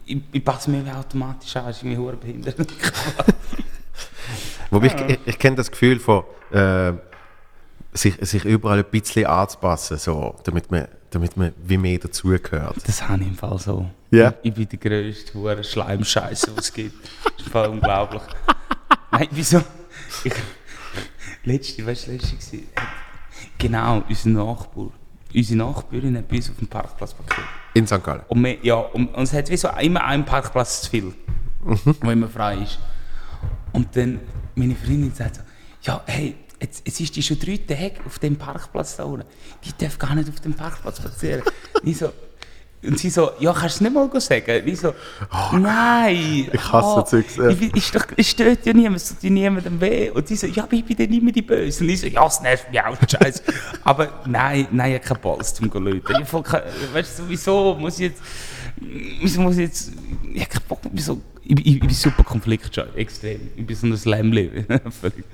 Ich, 0.04 0.18
ich 0.32 0.44
passe 0.44 0.70
mir 0.70 0.84
automatisch 0.94 1.56
an, 1.56 1.70
ist 1.70 1.78
irgendwie 1.82 1.96
hure 1.96 2.16
behindert. 2.16 2.56
Wobei 4.70 4.86
ich, 4.86 4.94
ich, 4.94 5.18
ich 5.24 5.38
kenne 5.38 5.56
das 5.56 5.70
Gefühl 5.70 5.98
von, 5.98 6.24
äh, 6.52 6.92
sich, 7.96 8.16
sich 8.20 8.44
überall 8.44 8.78
ein 8.78 8.84
bisschen 8.90 9.26
anzupassen, 9.26 9.96
so, 9.98 10.36
damit, 10.44 10.70
man, 10.70 10.86
damit 11.10 11.36
man 11.36 11.52
wie 11.64 11.78
mehr 11.78 11.98
dazugehört. 11.98 12.76
Das 12.86 13.08
habe 13.08 13.22
ich 13.22 13.28
im 13.28 13.36
Fall 13.36 13.58
so. 13.58 13.88
Ja? 14.10 14.34
Ich 14.42 14.52
bin 14.54 14.68
der 14.68 14.78
grösste 14.78 15.34
hure 15.34 15.64
Schleimscheiße, 15.64 16.56
was 16.56 16.66
es 16.66 16.72
gibt. 16.72 17.08
Das 17.24 17.32
ist 17.38 17.48
Fall 17.48 17.68
unglaublich. 17.68 18.22
Nein, 19.10 19.28
wieso? 19.30 19.62
Ich, 20.24 20.32
letzte, 21.46 21.86
weißt 21.86 22.08
du, 22.08 22.12
letzte 22.12 22.36
war, 22.36 22.62
genau, 23.58 24.02
unser 24.08 24.28
Nachbar. 24.28 24.90
Unsere 25.34 25.58
Nachbarin 25.58 26.16
hat 26.16 26.28
bei 26.28 26.36
uns 26.36 26.50
auf 26.50 26.56
dem 26.56 26.68
Parkplatz 26.68 27.14
parkiert. 27.14 27.46
In 27.74 27.86
St. 27.86 28.02
Gallen. 28.02 28.22
Und, 28.28 28.42
wir, 28.44 28.58
ja, 28.64 28.76
und, 28.76 29.08
und 29.08 29.22
es 29.22 29.32
hat 29.32 29.50
wie 29.50 29.56
so 29.56 29.68
immer 29.80 30.04
einen 30.04 30.24
Parkplatz 30.24 30.82
zu 30.82 30.90
viel, 30.90 31.14
wo 31.60 32.10
immer 32.10 32.28
frei 32.28 32.58
ist. 32.58 32.78
Und 33.72 33.94
dann 33.96 34.20
meine 34.54 34.74
Freundin 34.74 35.12
sagt 35.12 35.36
so, 35.36 35.42
ja, 35.82 36.02
hey, 36.06 36.36
jetzt, 36.60 36.86
jetzt 36.86 37.00
ist 37.00 37.16
die 37.16 37.22
schon 37.22 37.38
drei 37.38 37.58
Tage 37.58 37.96
auf 38.06 38.18
dem 38.18 38.36
Parkplatz 38.36 38.96
da 38.96 39.04
unten. 39.04 39.26
Die 39.64 39.72
darf 39.76 39.98
gar 39.98 40.14
nicht 40.14 40.28
auf 40.28 40.40
dem 40.40 40.54
Parkplatz 40.54 40.98
spazieren. 40.98 41.42
ich 41.84 41.98
so, 41.98 42.12
und 42.86 42.98
sie 42.98 43.10
so, 43.10 43.30
ja, 43.38 43.52
kannst 43.52 43.80
du 43.80 43.84
es 43.84 43.92
nicht 43.92 43.94
mal 43.94 44.20
sagen? 44.20 44.62
Ich 44.66 44.80
so, 44.80 44.94
nein. 45.52 46.48
ich 46.52 46.72
hasse 46.72 47.04
Zeugs, 47.04 47.36
ja. 47.36 47.48
Ich, 47.48 47.74
ist 47.74 47.94
doch, 47.94 48.06
es 48.16 48.30
stört 48.30 48.64
ja 48.64 48.72
niemand, 48.72 48.96
es 48.96 49.08
tut 49.08 49.22
ja 49.22 49.30
niemandem 49.30 49.80
weh. 49.80 50.10
Und 50.10 50.28
sie 50.28 50.36
so, 50.36 50.46
ja, 50.46 50.64
aber 50.64 50.72
ich 50.74 50.84
bin 50.84 50.96
dann 50.96 51.12
immer 51.12 51.32
die 51.32 51.42
Böse. 51.42 51.84
Und 51.84 51.90
ich 51.90 52.00
so, 52.00 52.06
ja, 52.06 52.26
es 52.26 52.40
nervt 52.40 52.70
mich 52.70 52.80
auch, 52.80 52.96
Scheiße. 53.08 53.42
aber 53.84 54.20
nein, 54.26 54.68
nein, 54.70 54.92
ich 54.92 54.98
habe 54.98 55.14
keinen 55.14 55.20
Balls 55.20 55.54
zum 55.54 55.70
Leuten. 55.70 56.22
Ich 56.22 56.28
voll 56.28 56.42
weißt 56.92 57.18
du, 57.18 57.22
wieso 57.28 57.74
muss 57.74 57.94
ich 57.94 58.10
jetzt, 58.10 58.22
wieso 59.20 59.40
muss 59.40 59.54
ich 59.54 59.60
jetzt, 59.60 59.92
ich 60.32 60.40
habe 60.42 60.50
keinen 60.50 60.68
Bock, 60.68 60.80
wieso, 60.92 61.20
ich, 61.42 61.58
ich, 61.58 61.74
ich 61.74 61.80
bin 61.80 61.90
super 61.90 62.24
konfliktscheu, 62.24 62.86
extrem. 62.94 63.40
Ich 63.56 63.66
bin 63.66 63.76
so 63.76 63.86
ein. 63.86 64.32
Völlig. 64.90 65.24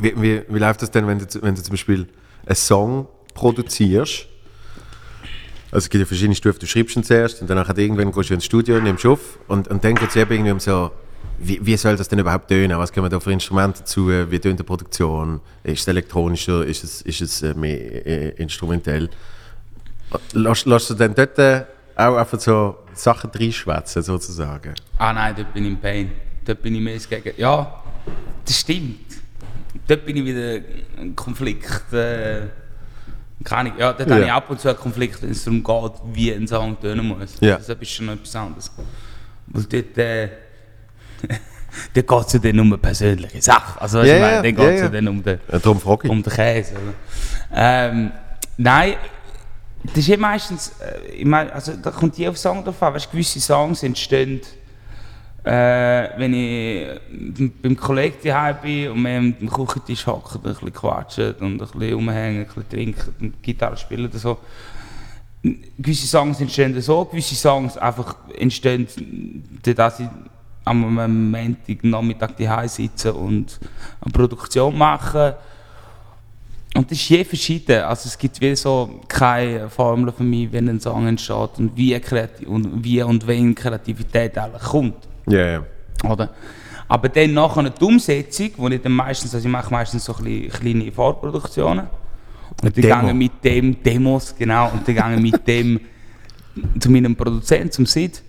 Wie, 0.00 0.22
wie, 0.22 0.42
wie 0.48 0.58
läuft 0.58 0.82
das 0.82 0.90
denn, 0.90 1.06
wenn 1.06 1.18
du, 1.18 1.26
wenn 1.42 1.54
du 1.54 1.62
zum 1.62 1.72
Beispiel 1.72 2.08
einen 2.46 2.56
Song 2.56 3.08
produzierst? 3.34 4.28
Also 5.72 5.86
es 5.86 5.90
gibt 5.90 6.00
ja 6.00 6.06
verschiedene 6.06 6.34
Stufen. 6.34 6.60
Du 6.60 6.66
schreibst 6.66 6.96
ihn 6.96 7.02
zuerst 7.02 7.40
und 7.40 7.48
danach 7.48 7.74
irgendwann 7.76 8.12
gehst 8.12 8.28
du 8.28 8.34
ins 8.34 8.44
Studio, 8.44 8.78
nimmst 8.78 9.06
auf 9.06 9.38
und, 9.48 9.68
und 9.68 9.82
dann 9.82 9.94
geht 9.94 10.10
es 10.10 10.16
eben 10.16 10.30
irgendwie 10.30 10.52
um 10.52 10.60
so, 10.60 10.90
wie, 11.38 11.64
wie 11.64 11.76
soll 11.78 11.96
das 11.96 12.08
denn 12.08 12.18
überhaupt 12.18 12.48
tönen? 12.48 12.76
Was 12.78 12.92
können 12.92 13.06
wir 13.06 13.10
da 13.10 13.18
für 13.18 13.32
Instrumente 13.32 13.80
dazu? 13.80 14.08
Wie 14.08 14.38
tönt 14.38 14.60
die 14.60 14.64
Produktion? 14.64 15.40
Ist 15.64 15.80
es 15.80 15.88
elektronischer? 15.88 16.64
Ist 16.66 16.84
es, 16.84 17.00
ist 17.00 17.22
es 17.22 17.42
äh, 17.42 17.54
mehr 17.54 18.06
äh, 18.06 18.28
instrumentell? 18.42 19.08
Lass, 20.34 20.64
du 20.64 20.94
dann 20.94 21.14
dort 21.14 21.38
äh, 21.38 21.64
auch 21.96 22.16
einfach 22.16 22.38
so 22.38 22.76
Sachen 22.92 23.30
reinschwätzen, 23.30 24.02
sozusagen? 24.02 24.74
Ah 24.98 25.14
nein, 25.14 25.34
dort 25.34 25.54
bin 25.54 25.64
ich 25.64 25.70
im 25.70 25.80
Pain. 25.80 26.10
Dort 26.44 26.60
bin 26.60 26.74
ich 26.74 26.82
mehr 26.82 26.98
gegen. 26.98 27.40
Ja, 27.40 27.82
das 28.44 28.60
stimmt. 28.60 29.06
Dort 29.88 30.04
bin 30.04 30.16
ich 30.18 30.24
wieder 30.26 30.60
ein 30.98 31.16
Konflikt. 31.16 31.90
Äh, 31.94 32.42
keine 33.44 33.70
Ahnung. 33.70 33.78
Ja, 33.78 33.92
dort 33.92 34.08
Ja. 34.08 34.14
habe 34.16 34.24
ich 34.24 34.32
ab 34.32 34.50
und 34.50 34.60
zu 34.60 34.68
einen 34.68 34.78
Konflikt, 34.78 35.22
wenn 35.22 35.30
es 35.30 35.44
darum 35.44 35.62
geht, 35.62 35.92
wie 36.14 36.32
ein 36.32 36.46
Song 36.46 36.78
tönen 36.80 37.06
muss. 37.08 37.36
Ja. 37.40 37.56
Das 37.56 37.68
ist 37.68 37.90
schon 37.90 38.08
etwas 38.08 38.34
anderes. 38.36 38.70
Weil 39.46 39.64
dort, 39.64 39.98
äh, 39.98 40.28
dann 41.94 42.06
geht 42.06 42.26
es 42.26 42.32
ja 42.32 42.38
dann 42.38 42.60
um 42.60 42.66
eine 42.66 42.78
persönliche 42.78 43.40
Sache. 43.42 43.80
Also, 43.80 44.02
Ja, 44.02 44.14
ich 44.16 44.20
meine, 44.20 44.36
dann 44.42 44.54
geht 44.56 44.74
es 44.76 44.80
ja, 44.82 44.88
dann 44.88 45.08
um 45.08 45.22
den, 45.22 45.40
Ja, 45.50 45.58
darum 45.58 45.80
frage 45.80 46.06
ich. 46.06 46.10
um 46.10 46.22
den 46.22 46.32
Käse. 46.32 46.74
Ähm, 47.54 48.12
nein, 48.56 48.94
das 49.84 49.96
ist 49.98 50.06
ja 50.08 50.16
meistens, 50.16 50.72
äh, 50.80 51.10
ich 51.12 51.24
meine, 51.24 51.52
also 51.52 51.72
da 51.76 51.90
kommt 51.90 52.16
je 52.18 52.28
auf 52.28 52.38
Song 52.38 52.64
drauf 52.64 52.80
an. 52.82 52.94
Weißt, 52.94 53.10
gewisse 53.10 53.40
Songs 53.40 53.82
entstehen, 53.82 54.40
äh, 55.44 56.08
wenn 56.18 56.34
ich 56.34 57.50
beim 57.62 57.76
Kollegen 57.76 58.16
daheim 58.22 58.56
bin 58.62 58.90
und 58.90 59.02
wir 59.02 59.18
am 59.18 59.50
Küchentisch 59.50 60.06
hocken, 60.06 60.40
und 60.40 60.46
ein 60.46 60.54
bisschen 60.54 60.72
quatschen 60.72 61.34
und 61.34 61.52
ein 61.54 61.58
bisschen 61.58 61.94
rumhängen, 61.94 62.42
ein 62.42 62.46
bisschen 62.46 62.68
trinken 62.68 63.14
und 63.20 63.42
Gitarre 63.42 63.76
spielen 63.76 64.06
oder 64.06 64.18
so. 64.18 64.38
Gewisse 65.42 66.06
Songs 66.06 66.40
entstehen 66.40 66.80
so, 66.80 67.04
gewisse 67.04 67.34
Songs 67.34 67.76
einfach 67.76 68.14
entstehen, 68.38 68.86
dass 69.62 69.98
ich 69.98 70.08
am 70.64 71.30
Montag 71.32 71.82
Nachmittag 71.82 72.36
daheim 72.36 72.68
sitze 72.68 73.12
und 73.12 73.58
eine 74.00 74.12
Produktion 74.12 74.78
mache. 74.78 75.36
Und 76.74 76.90
das 76.90 76.98
ist 76.98 77.08
je 77.08 77.24
verschieden. 77.24 77.82
Also 77.82 78.06
es 78.06 78.16
gibt 78.16 78.40
wie 78.40 78.54
so 78.54 79.00
keine 79.08 79.68
Formel 79.68 80.12
für 80.12 80.22
mich, 80.22 80.52
wenn 80.52 80.68
ein 80.68 80.80
Song 80.80 81.06
entsteht 81.06 81.58
und 81.58 81.76
wie, 81.76 81.98
kreativ, 81.98 82.46
und 82.46 82.84
wie 82.84 83.02
und 83.02 83.26
wenn 83.26 83.54
Kreativität 83.54 84.38
eigentlich 84.38 84.62
kommt. 84.62 85.11
Ja, 85.26 85.46
ja. 85.46 85.62
Oder? 86.08 86.30
Aber 86.88 87.08
dann 87.08 87.32
nachher 87.32 87.70
die 87.70 87.84
Umsetzung, 87.84 88.50
wo 88.56 88.68
ich 88.68 88.82
dann 88.82 88.92
meistens, 88.92 89.34
also 89.34 89.46
ich 89.46 89.52
mache 89.52 89.70
meistens 89.70 90.04
so 90.04 90.12
kleine 90.12 90.92
Vorproduktionen. 90.92 91.86
Und 92.62 92.76
die 92.76 92.82
Demo. 92.82 93.06
gehen 93.06 93.18
mit 93.18 93.44
dem, 93.44 93.82
Demos, 93.82 94.34
genau, 94.36 94.70
und 94.70 94.86
die 94.86 94.94
gehen 94.94 95.22
mit 95.22 95.46
dem 95.46 95.80
zu 96.78 96.90
meinem 96.90 97.16
Produzenten, 97.16 97.70
zum 97.72 97.86
Sid. 97.86 98.22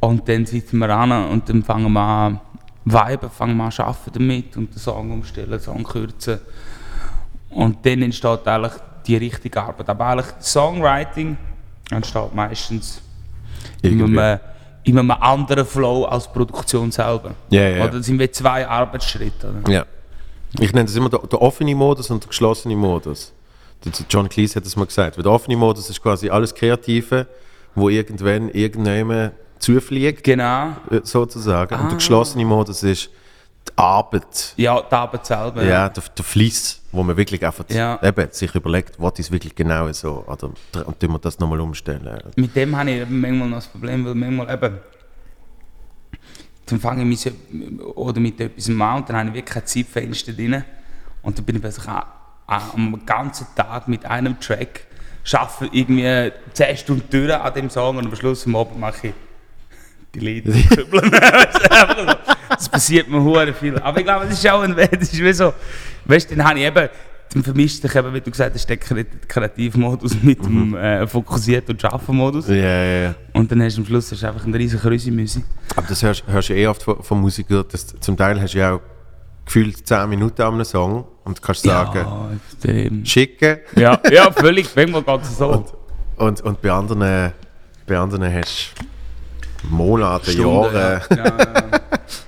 Und 0.00 0.28
dann 0.28 0.46
sitzen 0.46 0.78
wir 0.78 0.90
an 0.90 1.10
und 1.30 1.48
dann 1.48 1.64
fangen 1.64 1.92
wir 1.92 2.00
an, 2.00 2.40
viben, 2.84 3.30
fangen 3.30 3.56
wir 3.56 3.64
an 3.64 3.72
arbeiten 3.78 4.10
damit 4.12 4.56
und 4.56 4.72
den 4.72 4.78
Song 4.78 5.10
umstellen, 5.10 5.50
den 5.50 5.60
Song 5.60 5.82
kürzen. 5.82 6.38
Und 7.50 7.84
dann 7.84 8.02
entsteht 8.02 8.46
eigentlich 8.46 8.74
die 9.06 9.16
richtige 9.16 9.60
Arbeit. 9.60 9.88
Aber 9.88 10.06
eigentlich 10.06 10.26
Songwriting 10.40 11.36
entsteht 11.90 12.34
meistens 12.34 13.02
in 13.82 13.98
Irgendwie. 13.98 14.20
einem, 14.20 14.40
in 14.88 14.98
einem 14.98 15.10
anderen 15.10 15.66
Flow 15.66 16.04
als 16.04 16.24
die 16.26 16.32
Produktion 16.32 16.90
selber. 16.90 17.32
Ja, 17.50 17.68
ja. 17.68 17.84
Oder 17.84 17.98
das 17.98 18.06
sind 18.06 18.18
wie 18.18 18.30
zwei 18.30 18.66
Arbeitsschritte. 18.66 19.48
Oder? 19.62 19.72
Ja. 19.72 19.86
Ich 20.58 20.72
nenne 20.72 20.86
das 20.86 20.96
immer 20.96 21.10
der, 21.10 21.18
der 21.20 21.42
offene 21.42 21.74
Modus 21.74 22.10
und 22.10 22.22
der 22.22 22.28
geschlossene 22.28 22.74
Modus. 22.74 23.32
John 24.08 24.28
Cleese 24.28 24.56
hat 24.56 24.64
das 24.66 24.76
mal 24.76 24.86
gesagt. 24.86 25.16
Weil 25.16 25.22
der 25.22 25.32
offene 25.32 25.56
Modus 25.56 25.90
ist 25.90 26.02
quasi 26.02 26.30
alles 26.30 26.54
Kreative, 26.54 27.26
wo 27.74 27.88
irgendwann 27.90 28.48
irgendjemand 28.48 29.32
zufliegt, 29.58 30.24
Genau. 30.24 30.68
äh, 30.90 31.00
sozusagen. 31.02 31.74
Und 31.74 31.80
Ah. 31.80 31.88
der 31.88 31.96
geschlossene 31.96 32.44
Modus 32.44 32.82
ist 32.82 33.10
Arbeit. 33.78 34.54
Ja, 34.56 34.80
die 34.82 34.94
Arbeit 34.94 35.26
selber. 35.26 35.62
Ja, 35.62 35.88
der, 35.88 36.02
der 36.16 36.24
Fleiss, 36.24 36.80
wo 36.92 37.02
man 37.02 37.16
wirklich 37.16 37.44
einfach 37.44 37.64
Ja. 37.68 37.98
eben, 38.02 38.28
sich 38.32 38.54
überlegt, 38.54 38.94
was 38.98 39.18
ist 39.18 39.30
wirklich 39.30 39.54
genau 39.54 39.90
so. 39.92 40.24
Oder 40.26 40.50
und 40.86 40.98
tun 41.00 41.12
wir 41.12 41.18
das 41.18 41.38
nochmal 41.38 41.60
umstellen. 41.60 42.18
Mit 42.36 42.54
dem 42.56 42.76
habe 42.76 42.90
ich 42.90 43.00
eben 43.02 43.20
manchmal 43.20 43.48
noch 43.48 43.56
das 43.58 43.66
Problem, 43.68 44.04
weil 44.04 44.14
manchmal 44.14 44.52
eben. 44.54 44.78
Dann 46.66 46.80
fange 46.80 47.04
ich 47.10 47.20
so- 47.20 47.30
oder 47.94 48.20
mit 48.20 48.38
etwas 48.40 48.68
an 48.68 48.80
und 48.96 49.08
dann 49.08 49.16
habe 49.16 49.28
ich 49.30 49.34
wirklich 49.36 49.54
kein 49.54 49.66
Zeitfenster 49.66 50.32
drin. 50.32 50.64
Und 51.22 51.38
dann 51.38 51.44
bin 51.44 51.56
ich 51.56 51.62
plötzlich 51.62 51.86
am 52.46 53.00
ganzen 53.06 53.46
Tag 53.54 53.88
mit 53.88 54.04
einem 54.04 54.38
Track, 54.40 54.86
schaffe 55.24 55.68
irgendwie 55.72 56.32
10 56.52 56.76
Stunden 56.76 57.08
durch 57.10 57.32
an 57.34 57.54
dem 57.54 57.70
Song 57.70 57.96
und 57.98 58.06
am 58.06 58.16
Schluss 58.16 58.46
am 58.46 58.56
Abend 58.56 58.78
mache 58.80 59.08
ich 59.08 59.14
die 60.14 60.20
Lieder 60.20 60.52
das 62.48 62.68
passiert 62.68 63.08
mir 63.08 63.22
hure 63.22 63.52
viel. 63.52 63.78
Aber 63.78 63.98
ich 63.98 64.04
glaube, 64.04 64.26
das 64.26 64.34
ist 64.38 64.48
auch 64.50 64.62
ein 64.62 64.74
das 64.76 65.12
ist 65.12 65.18
wie 65.22 65.32
so, 65.32 65.52
weißt 66.06 66.30
du, 66.30 66.36
dann 66.36 66.46
habe 66.48 66.58
ich 66.58 66.64
eben, 66.66 66.88
dann 67.34 67.42
vermischt 67.42 67.82
sich 67.82 67.94
eben, 67.94 68.14
wie 68.14 68.20
du 68.20 68.30
gesagt 68.30 68.54
hast, 68.54 68.66
der 68.68 68.78
Kre- 68.80 69.04
Kreativmodus 69.28 70.16
mit 70.22 70.42
dem 70.44 70.74
äh, 70.76 71.06
fokussierten 71.06 71.74
und 71.74 71.80
schaffen 71.80 72.16
Modus. 72.16 72.48
Ja, 72.48 72.54
ja, 72.54 73.00
ja. 73.02 73.14
Und 73.34 73.50
dann 73.52 73.62
hast 73.62 73.76
du 73.76 73.82
am 73.82 73.86
Schluss 73.86 74.10
hast 74.10 74.24
einfach 74.24 74.44
einen 74.44 74.54
riesen 74.54 74.80
Krüsi-Müsi. 74.80 75.44
Aber 75.76 75.86
das 75.86 76.02
hörst, 76.02 76.24
hörst 76.26 76.48
du 76.48 76.54
eh 76.54 76.66
oft 76.66 76.82
von, 76.82 77.02
von 77.02 77.20
Musikern. 77.20 77.64
dass 77.70 77.86
Zum 78.00 78.16
Teil 78.16 78.40
hast 78.40 78.54
du 78.54 78.58
ja 78.58 78.74
auch 78.74 78.80
gefühlt 79.44 79.86
10 79.86 80.08
Minuten 80.08 80.40
an 80.42 80.54
einem 80.54 80.64
Song 80.64 81.04
und 81.24 81.40
kannst 81.42 81.62
sagen, 81.64 82.06
Ja, 82.64 83.04
schicken. 83.04 83.58
Ja, 83.76 84.00
ja, 84.10 84.30
völlig. 84.32 84.68
Manchmal 84.74 85.20
es 85.20 85.36
so. 85.38 85.48
Und, 85.48 85.66
und, 86.16 86.40
und 86.40 86.62
bei 86.62 86.70
anderen, 86.70 87.32
bei 87.86 87.98
anderen 87.98 88.32
hast 88.32 88.72
du 89.62 89.68
Monate, 89.74 90.30
Stunden, 90.30 90.50
Jahre. 90.74 91.02
Ja. 91.10 91.16
Ja, 91.16 91.24
ja. 91.26 91.80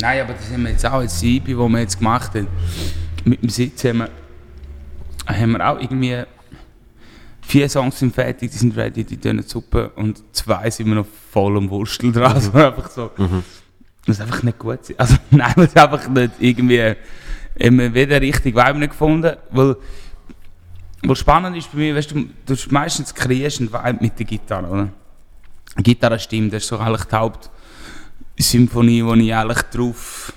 Nein, 0.00 0.20
aber 0.22 0.34
das 0.34 0.50
haben 0.50 0.62
wir 0.64 0.70
jetzt 0.70 0.86
auch 0.86 0.92
als 0.92 1.22
EP, 1.22 1.44
die 1.46 1.56
wir 1.56 1.80
jetzt 1.80 1.98
gemacht 1.98 2.34
haben. 2.34 2.46
Mit 3.24 3.42
dem 3.42 3.48
Sitz 3.48 3.84
haben 3.84 3.98
wir, 3.98 4.10
haben 5.26 5.52
wir 5.52 5.68
auch 5.68 5.80
irgendwie 5.80 6.22
vier 7.42 7.68
Songs 7.68 7.98
sind 7.98 8.14
fertig, 8.14 8.50
die 8.50 8.58
sind 8.58 8.76
ready, 8.76 9.04
die 9.04 9.16
tönen 9.16 9.42
super 9.42 9.90
und 9.96 10.22
zwei 10.32 10.70
sind 10.70 10.86
wir 10.86 10.96
noch 10.96 11.06
voll 11.32 11.56
am 11.56 11.68
Wurstel 11.70 12.12
dran. 12.12 12.32
Also 12.32 12.52
einfach 12.52 12.90
so. 12.90 13.10
Das 14.06 14.16
ist 14.16 14.22
einfach 14.22 14.42
nicht 14.42 14.58
gut. 14.58 14.86
sein. 14.86 14.96
Also 14.98 15.16
nein, 15.30 15.52
wir 15.56 15.68
haben 15.82 15.92
einfach 15.92 16.08
nicht 16.08 16.32
irgendwie 16.38 16.94
haben 17.62 17.78
wir 17.78 17.92
wieder 17.92 18.20
richtig 18.20 18.54
Vibe 18.54 18.78
nicht 18.78 18.90
gefunden, 18.90 19.36
weil 19.50 19.76
was 21.02 21.18
spannend 21.18 21.56
ist 21.56 21.70
bei 21.72 21.78
mir, 21.78 21.94
weißt 21.94 22.12
du, 22.12 22.24
du 22.46 22.54
hast 22.54 22.72
meistens 22.72 23.14
kreierst 23.14 23.60
einen 23.60 23.72
Vibe 23.72 23.98
mit 24.00 24.18
der 24.18 24.26
Gitarre, 24.26 24.66
oder? 24.66 24.88
Eine 25.74 25.82
Gitarrenstimme, 25.82 26.48
das 26.48 26.62
ist 26.62 26.68
so 26.68 26.78
eigentlich 26.78 27.04
die 27.04 27.16
Hauptsymphonie, 28.38 29.04
wo 29.04 29.14
ich 29.14 29.34
eigentlich 29.34 29.62
drauf. 29.62 30.32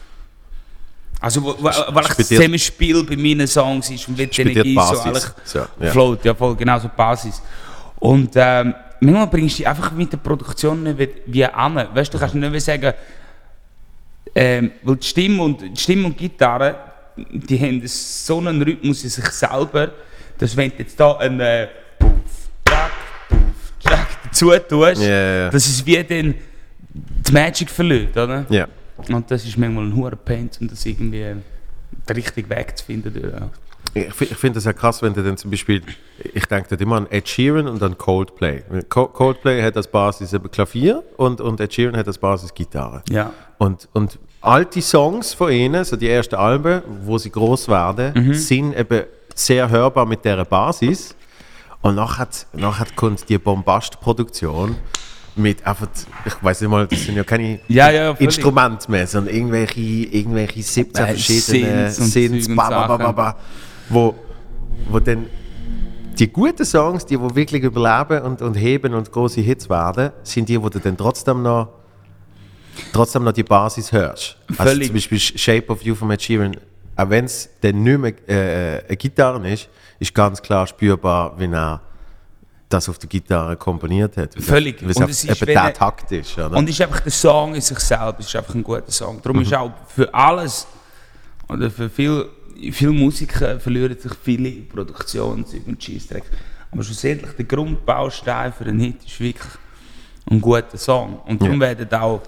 Also, 1.19 1.43
wo, 1.43 1.55
wo, 1.59 1.63
weil 1.63 2.05
ich 2.05 2.25
Zusammenspiel 2.25 3.03
bei 3.03 3.15
meinen 3.15 3.47
Songs 3.47 3.89
ist 3.91 4.07
und 4.07 4.17
wie 4.17 4.25
die 4.25 4.41
Energie 4.41 4.73
so 4.73 4.99
eigentlich 5.01 5.23
So, 5.43 5.59
ja. 5.79 5.91
float, 5.91 6.25
ja 6.25 6.33
voll, 6.33 6.55
genau 6.55 6.79
so 6.79 6.89
Basis. 6.95 7.41
Und 7.99 8.31
ähm, 8.35 8.73
manchmal 8.99 9.27
bringst 9.27 9.55
du 9.55 9.57
dich 9.59 9.67
einfach 9.67 9.91
mit 9.91 10.11
der 10.11 10.17
Produktion 10.17 10.81
nicht 10.81 11.09
wie, 11.27 11.45
an. 11.45 11.75
Weißt 11.93 12.11
du, 12.11 12.17
du 12.17 12.21
kannst 12.21 12.35
nicht 12.35 12.53
wie 12.53 12.59
sagen, 12.59 12.93
ähm, 14.33 14.71
weil 14.81 14.95
die 14.95 15.07
Stimme 15.07 15.43
und, 15.43 15.61
die 15.61 15.79
Stimme 15.79 16.07
und 16.07 16.17
Gitarre, 16.17 16.75
die 17.15 17.59
haben 17.59 17.81
so 17.85 18.39
einen 18.39 18.61
Rhythmus 18.61 19.03
in 19.03 19.09
sich 19.11 19.25
selber, 19.25 19.91
dass 20.39 20.57
wenn 20.57 20.71
du 20.71 20.77
jetzt 20.79 20.99
da 20.99 21.17
einen 21.17 21.39
äh, 21.39 21.67
Puff, 21.99 22.11
Track, 22.65 22.91
Puff, 23.29 23.39
Track 23.83 24.07
dazu 24.23 24.49
tust, 24.67 25.01
Ja, 25.03 25.07
ja, 25.07 25.35
ja. 25.35 25.49
das 25.51 25.67
ist 25.67 25.85
wie 25.85 26.03
dann 26.03 26.33
die 27.31 27.33
Magic 27.33 27.69
verliert, 27.69 28.17
oder? 28.17 28.45
Ja. 28.49 28.67
Und 29.09 29.31
das 29.31 29.45
ist 29.45 29.57
manchmal 29.57 29.85
ein 29.85 29.95
hoher 29.95 30.15
Pain, 30.15 30.49
um 30.59 30.67
das 30.67 30.85
irgendwie 30.85 31.35
den 32.07 32.15
richtigen 32.15 32.49
Weg 32.49 32.77
zu 32.77 32.85
finden. 32.85 33.13
Ja. 33.21 33.49
Ich, 33.93 34.21
ich 34.21 34.37
finde 34.37 34.55
das 34.55 34.65
ja 34.65 34.73
krass, 34.73 35.01
wenn 35.01 35.13
du 35.13 35.23
dann 35.23 35.37
zum 35.37 35.51
Beispiel, 35.51 35.81
ich 36.33 36.45
denke 36.45 36.69
dann 36.69 36.79
immer 36.79 36.97
an 36.97 37.07
Ed 37.09 37.27
Sheeran 37.27 37.67
und 37.67 37.81
an 37.83 37.97
Coldplay. 37.97 38.63
Co 38.87 39.07
Coldplay 39.07 39.61
hat 39.61 39.75
als 39.75 39.87
Basis 39.87 40.33
Klavier 40.51 41.03
und, 41.17 41.41
und 41.41 41.59
Ed 41.59 41.73
Sheeran 41.73 41.97
hat 41.97 42.07
als 42.07 42.17
Basis 42.17 42.53
Gitarre. 42.53 43.03
ja. 43.09 43.33
Und, 43.57 43.87
und 43.93 44.17
alte 44.41 44.81
Songs 44.81 45.35
von 45.35 45.51
ihnen, 45.51 45.83
so 45.85 45.95
die 45.95 46.09
ersten 46.09 46.33
Alben, 46.33 46.81
wo 47.03 47.19
sie 47.19 47.29
groß 47.29 47.67
werden, 47.67 48.33
sind 48.33 48.75
eben 48.75 49.03
sehr 49.35 49.69
hörbar 49.69 50.07
mit 50.07 50.25
dieser 50.25 50.45
Basis. 50.45 51.15
Und 51.81 51.95
nachher, 51.95 52.27
nachher 52.53 52.87
kommt 52.95 53.27
die 53.29 53.37
Bombastproduktion 53.37 54.75
mit 55.35 55.65
einfach, 55.65 55.87
ich 56.25 56.33
weiß 56.41 56.61
nicht 56.61 56.69
mal, 56.69 56.87
das 56.87 57.03
sind 57.03 57.15
ja 57.15 57.23
keine 57.23 57.59
Ja, 57.67 57.89
ja. 57.89 58.11
Instrumente 58.11 58.89
mehr, 58.91 59.07
sondern 59.07 59.33
irgendwelche, 59.33 59.79
irgendwelche 59.79 60.61
17 60.61 61.05
Äh, 61.05 61.89
verschiedene 61.89 62.55
ba, 62.55 63.35
wo, 63.89 64.15
wo 64.89 64.99
dann 64.99 65.27
die 66.19 66.27
guten 66.31 66.65
Songs, 66.65 67.05
die 67.05 67.19
wo 67.19 67.33
wirklich 67.33 67.63
überleben 67.63 68.21
und, 68.23 68.41
und 68.41 68.55
heben 68.55 68.93
und 68.93 69.11
große 69.11 69.41
Hits 69.41 69.69
werden, 69.69 70.11
sind 70.23 70.49
die, 70.49 70.61
wo 70.61 70.69
du 70.69 70.79
dann 70.79 70.97
trotzdem 70.97 71.41
noch 71.41 71.69
trotzdem 72.93 73.23
noch 73.23 73.33
die 73.33 73.43
Basis 73.43 73.91
hörst. 73.91 74.37
Also 74.49 74.63
Völlig. 74.63 74.87
zum 74.87 74.95
Beispiel 74.95 75.19
Shape 75.19 75.67
of 75.69 75.81
You 75.83 75.95
von 75.95 76.11
Ed 76.11 76.21
Sheeran, 76.21 76.57
auch 76.95 77.09
wenn 77.09 77.25
es 77.25 77.49
dann 77.61 77.83
nicht 77.83 77.99
mehr 77.99 78.13
äh, 78.27 78.83
eine 78.87 78.97
Gitarre 78.97 79.49
ist, 79.49 79.69
ist 79.99 80.13
ganz 80.13 80.41
klar 80.41 80.67
spürbar, 80.67 81.33
wenn 81.37 81.53
er 81.53 81.81
das 82.73 82.89
auf 82.89 82.97
der 82.97 83.09
Gitarre 83.09 83.55
komponiert 83.57 84.17
hat. 84.17 84.33
Völlig. 84.35 84.81
Weil 84.81 84.91
es 84.91 84.97
Und 84.97 85.09
es 85.09 85.23
ist, 85.23 85.29
eben 85.41 85.45
der 85.47 85.55
er- 85.63 85.73
Takt 85.73 86.11
ist. 86.11 86.37
Oder? 86.37 86.55
Und 86.57 86.67
es 86.69 86.75
ist 86.75 86.81
einfach 86.81 86.99
der 87.01 87.11
Song 87.11 87.55
in 87.55 87.61
sich 87.61 87.79
selber, 87.79 88.15
es 88.19 88.27
ist 88.27 88.35
einfach 88.35 88.55
ein 88.55 88.63
guter 88.63 88.91
Song. 88.91 89.19
Darum 89.21 89.41
ist 89.41 89.53
auch 89.53 89.71
für 89.87 90.13
alles, 90.13 90.67
oder 91.49 91.69
für 91.69 91.89
viel, 91.89 92.25
viele 92.71 92.91
Musiker 92.91 93.59
verlieren 93.59 93.97
sich 93.99 94.11
viele 94.23 94.51
Produktionen 94.51 95.45
über 95.51 95.71
den 95.73 95.81
Scheissdreck. 95.81 96.23
Aber 96.71 96.83
schlussendlich 96.83 97.31
der 97.33 97.45
Grundbaustein 97.45 98.53
für 98.53 98.63
einen 98.65 98.79
Hit 98.79 99.03
ist 99.05 99.19
wirklich 99.19 99.51
ein 100.29 100.39
guter 100.39 100.77
Song. 100.77 101.19
Und 101.25 101.41
darum 101.41 101.61
Ja. 101.61 101.67
werden 101.67 101.91
auch, 101.99 102.21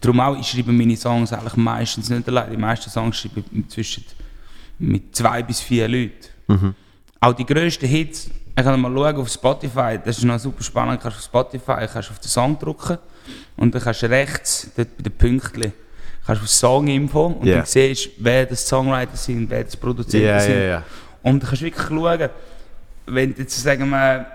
darum 0.00 0.20
auch, 0.20 0.38
ich 0.38 0.46
schreibe 0.46 0.72
meine 0.72 0.96
Songs 0.96 1.32
eigentlich 1.32 1.56
meistens 1.56 2.08
nicht 2.10 2.28
allein. 2.28 2.50
Die 2.50 2.56
meisten 2.56 2.90
Songs 2.90 3.16
schreibe 3.16 3.42
ich 3.52 3.68
zwischen 3.68 4.04
mit 4.78 5.14
zwei 5.16 5.42
bis 5.42 5.60
vier 5.60 5.88
Leuten. 5.88 6.74
Auch 7.20 7.32
die 7.32 7.46
grössten 7.46 7.86
Hits, 7.86 8.30
ich 8.56 8.62
kann 8.64 8.80
mal 8.80 8.92
schauen 8.92 9.16
auf 9.16 9.28
Spotify, 9.28 9.98
das 10.04 10.18
ist 10.18 10.24
noch 10.24 10.38
super 10.38 10.62
spannend, 10.62 11.00
kannst 11.00 11.16
du 11.16 11.20
auf 11.20 11.24
Spotify 11.24 11.86
kannst 11.92 12.08
du 12.08 12.12
auf 12.12 12.18
den 12.18 12.28
Song 12.28 12.58
drücken 12.58 12.98
und 13.56 13.74
dann 13.74 13.82
kannst 13.82 14.02
du 14.02 14.10
rechts, 14.10 14.70
dort 14.76 14.96
bei 14.96 15.02
den 15.04 15.12
Pünktchen, 15.12 15.72
kannst 16.26 16.42
du 16.42 16.46
Song-Info 16.46 17.26
und 17.26 17.46
Ja. 17.46 17.56
dann 17.58 17.66
siehst 17.66 18.10
wer 18.18 18.46
das 18.46 18.66
Songwriter 18.66 19.16
sind, 19.16 19.48
wer 19.48 19.64
das 19.64 19.76
Produzent 19.76 20.22
Ja, 20.24 20.40
sind. 20.40 20.54
ja, 20.54 20.60
ja. 20.64 20.82
Und 21.22 21.42
du 21.42 21.46
kannst 21.46 21.62
wirklich 21.62 21.86
schauen, 21.86 22.28
wenn 23.06 23.34
du 23.34 23.40
jetzt, 23.42 23.62
sagen 23.62 23.88
wir, 23.90 24.26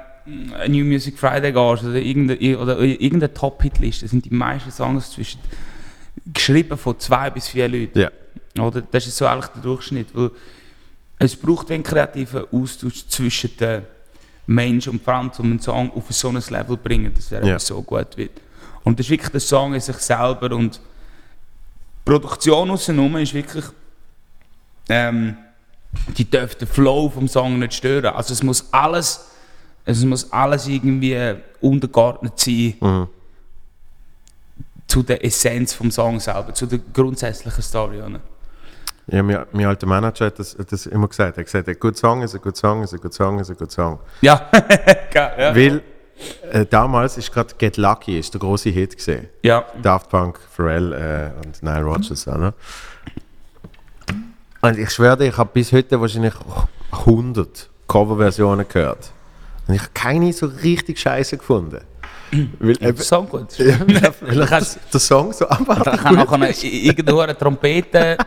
New 0.67 0.83
Music 0.83 1.17
Friday 1.17 1.51
gehst 1.53 1.83
oder 1.85 1.95
irgendeine, 1.95 2.57
oder 2.59 2.79
irgendeine 2.79 3.33
Top-Hit-Liste, 3.33 4.07
sind 4.07 4.25
die 4.25 4.33
meisten 4.33 4.71
Songs 4.71 5.11
zwischen, 5.11 5.39
geschrieben 6.33 6.77
von 6.77 6.99
zwei 6.99 7.29
bis 7.29 7.47
vier 7.47 7.67
Leuten. 7.69 7.99
Ja. 7.99 8.09
Oder? 8.59 8.81
Das 8.81 9.07
ist 9.07 9.15
so 9.15 9.25
eigentlich 9.25 9.47
der 9.47 9.61
Durchschnitt. 9.61 10.07
Weil 10.13 10.31
es 11.19 11.35
braucht 11.35 11.71
einen 11.71 11.83
kreativen 11.83 12.43
Austausch 12.51 13.07
zwischen 13.07 13.55
den 13.57 13.83
Menschen 14.47 14.93
und 14.93 15.03
vor 15.03 15.13
allem, 15.13 15.31
um 15.37 15.45
einen 15.45 15.59
Song 15.59 15.91
auf 15.93 16.05
so 16.09 16.29
ein 16.29 16.41
Level 16.49 16.77
bringen, 16.77 17.13
dass 17.13 17.31
er 17.31 17.43
eben 17.43 17.59
so 17.59 17.81
gut 17.81 18.17
wird. 18.17 18.31
Und 18.83 18.97
das 18.97 19.05
ist 19.05 19.09
wirklich 19.11 19.31
der 19.31 19.41
Song 19.41 19.73
in 19.73 19.81
sich 19.81 19.97
selber 19.97 20.55
und 20.55 20.75
die 20.75 22.11
Produktion 22.11 22.71
außenrum 22.71 23.17
ist 23.17 23.33
wirklich, 23.33 23.65
ähm, 24.87 25.37
die 26.17 26.29
darf 26.29 26.55
den 26.55 26.67
Flow 26.67 27.09
vom 27.09 27.27
Song 27.27 27.59
nicht 27.59 27.73
stören. 27.73 28.15
Also 28.15 28.33
es 28.33 28.41
muss 28.41 28.65
alles, 28.71 29.27
es 29.83 30.03
muss 30.05 30.31
alles 30.31 30.67
irgendwie 30.67 31.35
untergeordnet 31.59 32.39
sein 32.39 32.75
Mhm. 32.79 33.07
zu 34.87 35.03
der 35.03 35.23
Essenz 35.25 35.73
vom 35.73 35.91
Song 35.91 36.19
selber, 36.21 36.53
zu 36.53 36.65
der 36.65 36.79
grundsätzlichen 36.93 37.61
Story. 37.61 38.01
Oder? 38.01 38.21
Ja, 39.09 39.23
mein, 39.23 39.45
mein 39.53 39.65
alter 39.65 39.87
Manager 39.87 40.25
hat 40.25 40.37
das, 40.37 40.57
hat 40.57 40.71
das 40.71 40.85
immer 40.85 41.07
gesagt. 41.07 41.37
Er 41.37 41.41
hat 41.41 41.45
gesagt, 41.45 41.69
ein 41.69 41.79
guter 41.79 41.97
Song 41.97 42.21
ist 42.23 42.35
ein 42.35 42.41
guter 42.41 42.57
Song, 42.57 42.83
ist 42.83 42.93
ein 42.93 42.99
guter 42.99 43.13
Song, 43.13 43.39
ist 43.39 43.49
ein 43.49 43.57
guter 43.57 43.71
Song. 43.71 43.99
Ja, 44.21 44.49
ja. 45.13 45.55
Weil 45.55 45.81
äh, 46.51 46.65
damals 46.65 47.17
ist 47.17 47.31
gerade 47.31 47.53
Get 47.57 47.77
Lucky 47.77 48.19
ist 48.19 48.33
der 48.33 48.39
große 48.39 48.69
Hit 48.69 48.97
gesehen. 48.97 49.29
ja. 49.43 49.65
Daft 49.81 50.09
Punk, 50.09 50.39
Pharrell 50.51 50.93
äh, 50.93 51.45
und 51.45 51.63
Nile 51.63 51.83
Rodgers. 51.83 52.27
Oder? 52.27 52.53
Und 54.61 54.77
ich 54.77 54.89
schwöre 54.89 55.17
dir, 55.17 55.25
ich 55.27 55.37
habe 55.37 55.51
bis 55.53 55.71
heute 55.71 56.01
wahrscheinlich 56.01 56.33
100 56.91 57.69
Coverversionen 57.87 58.67
gehört. 58.67 59.11
Und 59.67 59.75
ich 59.75 59.81
habe 59.81 59.91
keine 59.93 60.33
so 60.33 60.47
richtig 60.47 60.99
scheiße 60.99 61.37
gefunden. 61.37 61.81
Weil 62.59 62.83
eben, 62.83 62.97
So 62.97 63.23
gut. 63.23 63.57
ja, 63.57 63.79
weil 64.21 64.35
Da 64.35 64.43
ich 64.43 64.49
kannst- 64.49 64.75
das, 64.77 64.89
der 64.91 64.99
Song 64.99 65.31
so 65.33 65.45
Da 65.45 65.51
abartig 65.55 66.01
kann 66.01 66.15
gut 66.15 66.27
auch 66.27 66.31
eine, 66.33 66.49
irgendwo 66.51 67.19
eine 67.19 67.37
Trompete. 67.37 68.17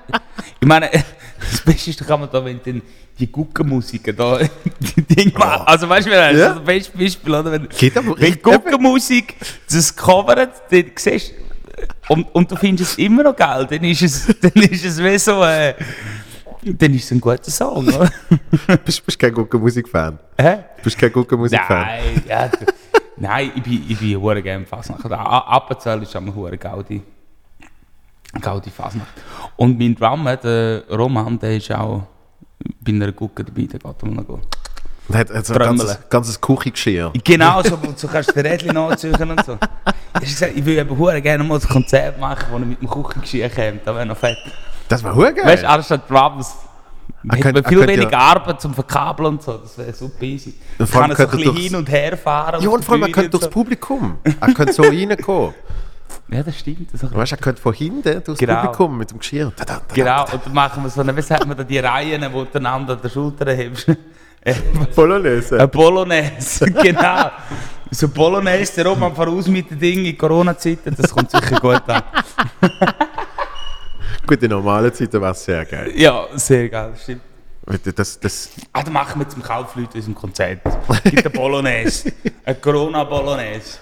Ich 0.61 0.67
meine, 0.67 0.91
das 0.91 1.61
Beste 1.63 1.91
ist, 1.91 2.01
da 2.01 2.05
kann 2.05 2.21
man 2.21 2.29
da, 2.31 2.45
wenn 2.45 2.61
dann 2.65 2.83
die 3.19 3.31
Guckenmusiker 3.31 4.13
da, 4.15 4.39
die 4.81 5.03
Dinge 5.03 5.33
machen. 5.39 5.63
Also 5.67 5.89
weißt 5.89 6.07
du, 6.07 6.11
das 6.11 6.33
ist 6.33 6.39
Ja. 6.41 6.49
das 6.55 6.65
beste 6.65 6.97
Beispiel, 6.97 7.35
oder? 7.35 7.53
Wenn, 7.53 7.69
Geht 7.69 7.97
aber 7.97 8.07
wenn 8.09 8.15
richtig- 8.15 8.43
Guckenmusik 8.43 9.37
das 9.71 9.95
covert, 9.95 10.51
dann 10.71 10.85
siehst 10.97 11.33
und, 12.09 12.25
und 12.35 12.51
du 12.51 12.57
findest 12.57 12.93
es 12.93 12.99
immer 12.99 13.23
noch 13.23 13.37
geil, 13.37 13.67
dann 13.69 13.85
ist 13.85 14.03
es, 14.03 14.27
dann 14.41 14.53
ist 14.63 14.85
es 14.85 15.03
wie 15.03 15.19
so, 15.19 15.43
äh, 15.45 15.75
dann 16.63 16.95
ist 16.95 17.05
es 17.05 17.11
ein 17.13 17.21
guter 17.21 17.51
Song, 17.51 17.87
oder? 17.87 18.11
bist, 18.85 19.05
bist 19.05 19.19
kein 19.19 19.33
guter 19.33 19.59
Musikfan. 19.59 20.19
Hä? 20.39 20.59
Bist 20.83 20.99
kein 20.99 21.13
guter 21.13 21.37
Musikfan. 21.37 21.81
Nein, 21.83 22.23
ja, 22.29 22.51
nein, 23.21 23.53
ich 23.55 23.63
bin, 23.63 23.85
ich 23.89 23.99
bin 23.99 24.21
hure 24.21 24.43
gerne 24.43 24.67
Fasnacht. 24.67 25.05
Appenzell 25.11 26.03
ist 26.03 26.15
einmal 26.17 26.35
hure 26.35 26.59
Gaudi. 26.59 27.03
Gaudi 28.41 28.71
Fasnacht. 28.71 29.13
Und 29.57 29.79
mein 29.79 29.95
Drummer, 29.95 30.37
der 30.37 30.85
Roman, 30.91 31.39
der 31.39 31.57
ist 31.57 31.71
auch 31.73 32.03
bei 32.81 32.93
einer 32.93 33.13
Gucke 33.13 33.45
dabei, 33.45 33.63
der 33.63 33.79
geht 33.79 34.03
noch 34.03 34.27
gut. 34.27 34.41
Und 35.09 35.17
hat, 35.17 35.31
hat 35.31 35.45
so 35.45 35.55
ein 35.55 35.59
ganzes, 35.59 35.99
ganzes 36.09 36.41
Küchengeschirr. 36.41 37.13
Genau, 37.25 37.63
so, 37.65 37.77
du 37.77 38.09
kannst 38.09 38.35
den 38.37 38.47
Rädchen 38.47 38.73
nachziehen 38.73 39.31
und 39.31 39.45
so. 39.45 39.59
Ich 40.21 40.29
gesagt, 40.29 40.53
ich 40.55 40.65
will 40.65 40.79
eben 40.79 41.23
gerne 41.23 41.43
mal 41.43 41.59
ein 41.59 41.69
Konzert 41.69 42.19
machen, 42.21 42.47
wo 42.51 42.57
er 42.59 42.65
mit 42.65 42.81
dem 42.81 42.89
Küchengeschirr 42.89 43.49
kommt. 43.49 43.81
Das 43.85 43.95
wäre 43.95 44.07
noch 44.07 44.17
fett. 44.17 44.39
Das 44.89 45.03
hure 45.03 45.35
geil. 45.35 45.47
Weißt 45.47 45.65
du, 45.65 45.69
anstatt 45.69 46.09
Drums. 46.09 46.55
Er 47.29 47.37
Hätte 47.37 47.53
man 47.53 47.65
viel 47.65 47.87
weniger 47.87 48.11
ja- 48.13 48.19
Arbeit 48.19 48.61
zum 48.61 48.75
Verkabeln 48.75 49.29
und 49.35 49.43
so. 49.43 49.59
Das 49.59 49.77
wäre 49.79 49.93
super 49.93 50.23
easy. 50.23 50.55
Allem 50.79 50.89
kann 51.15 51.17
so 51.17 51.23
ein 51.23 51.31
bisschen 51.31 51.57
hin 51.57 51.75
und 51.77 51.89
her 51.91 52.17
fahren. 52.17 52.63
ja, 52.63 52.69
und 52.69 52.85
vor 52.85 52.95
allem, 52.95 53.03
der 53.05 53.13
könnte 53.13 53.31
durchs 53.31 53.45
so. 53.47 53.51
Publikum. 53.51 54.19
Er 54.25 54.55
könnte 54.55 54.73
so 54.73 54.83
reinkommen. 54.83 55.55
Ja, 56.33 56.45
das 56.45 56.61
stimmt. 56.61 56.89
Das 56.93 57.03
Weißt 57.03 57.33
du, 57.33 57.37
er 57.37 57.41
könnte 57.41 57.61
von 57.61 57.73
hinten 57.75 58.23
durchs 58.23 58.39
Genau. 58.39 58.61
Publikum 58.61 58.99
mit 58.99 59.11
dem 59.11 59.19
Geschirr. 59.19 59.53
Da, 59.57 59.65
da, 59.65 59.75
da, 59.75 59.95
Genau, 59.95 60.23
und 60.33 60.41
dann 60.47 60.53
machen 60.55 60.83
wir 60.85 60.89
so 60.91 61.01
eine, 61.01 61.17
wie 61.17 61.23
sagt 61.23 61.45
man 61.45 61.57
da, 61.57 61.65
die 61.65 61.79
Reihen, 61.79 62.25
wo 62.33 62.45
du 62.45 62.59
einander 62.59 62.93
an 62.95 63.01
der 63.03 63.09
Schulter 63.09 63.53
hebst. 63.53 63.87
Äh, 64.43 64.55
Polonaise. 64.95 65.55
Eine 65.59 65.69
Bolognese, 65.69 66.65
genau. 66.83 67.31
So 67.91 68.09
Bolognese, 68.09 68.77
der 68.77 68.87
Roman 68.87 69.15
voraus 69.15 69.47
mit 69.49 69.71
den 69.71 69.79
Dingen 69.79 70.07
in 70.07 70.17
Corona-Zeiten, 70.17 70.97
das 70.97 71.11
kommt 71.11 71.31
sicher 71.31 71.61
gut 71.61 71.83
an. 71.87 72.03
Gut, 74.31 74.43
in 74.45 74.51
normalen 74.51 74.95
Zeiten 74.95 75.21
war 75.21 75.33
es 75.33 75.45
sehr 75.45 75.65
geil. 75.65 75.93
Ja, 75.97 76.27
sehr 76.37 76.69
geil, 76.69 76.93
stimmt. 77.03 77.23
Das, 77.97 78.19
das, 78.21 78.51
Ah, 78.73 78.83
dann 78.85 78.93
machen 78.93 79.21
wir 79.21 79.29
zum 79.29 79.43
Kaufleute 79.43 79.97
unserem 79.97 80.15
Konzert. 80.15 80.61
Gibt 81.05 81.19
eine 81.27 81.31
Bolognese. 81.31 82.13
Eine 82.45 82.55
Corona-Bolognese. 82.57 83.79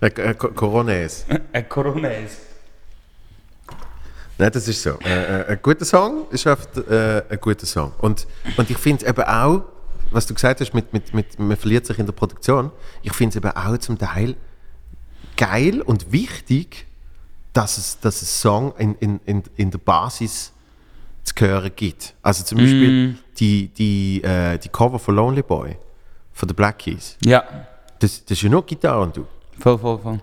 äh, 0.00 0.06
äh, 0.06 0.34
Co- 0.34 0.48
Coronaise. 0.52 1.24
Eine 1.52 1.64
Coronese. 1.64 2.36
Nein, 4.38 4.50
das 4.52 4.68
ist 4.68 4.80
so. 4.82 4.90
Äh, 5.04 5.40
äh, 5.40 5.46
ein 5.48 5.58
guter 5.60 5.84
Song 5.84 6.26
ist 6.30 6.46
oft 6.46 6.76
äh, 6.78 7.22
ein 7.28 7.40
guter 7.40 7.66
Song. 7.66 7.92
Und, 7.98 8.26
und 8.56 8.70
ich 8.70 8.78
finde 8.78 9.06
eben 9.06 9.22
auch, 9.24 9.62
was 10.12 10.26
du 10.26 10.34
gesagt 10.34 10.60
hast, 10.60 10.72
mit, 10.72 10.92
mit, 10.92 11.12
mit, 11.12 11.38
man 11.38 11.56
verliert 11.56 11.86
sich 11.86 11.98
in 11.98 12.06
der 12.06 12.12
Produktion, 12.12 12.70
ich 13.02 13.12
finde 13.12 13.30
es 13.38 13.44
eben 13.44 13.56
auch 13.56 13.76
zum 13.78 13.98
Teil 13.98 14.36
geil 15.36 15.82
und 15.82 16.10
wichtig, 16.12 16.86
dass 17.52 17.78
es, 17.78 17.98
dass 18.00 18.22
es 18.22 18.40
Song 18.40 18.72
in, 18.78 18.94
in, 18.96 19.20
in, 19.26 19.42
in 19.56 19.70
der 19.70 19.78
Basis 19.78 20.52
zu 21.24 21.34
hören 21.44 21.70
gibt. 21.74 22.14
Also 22.22 22.44
zum 22.44 22.58
Beispiel 22.58 23.16
die, 23.38 23.68
die, 23.68 24.22
äh, 24.22 24.58
die 24.58 24.68
Cover 24.68 24.98
von 24.98 25.14
Lonely 25.16 25.42
Boy 25.42 25.76
von 26.32 26.48
den 26.48 26.54
Black 26.56 26.78
Keys. 26.78 27.16
Ja, 27.24 27.44
Das, 27.98 28.24
das 28.24 28.38
ist 28.38 28.42
ja 28.42 28.48
nur 28.48 28.64
Gitarre 28.64 29.02
und 29.02 29.16
du. 29.16 29.26
voll, 29.58 29.78
voll, 29.78 29.98
voll. 29.98 30.20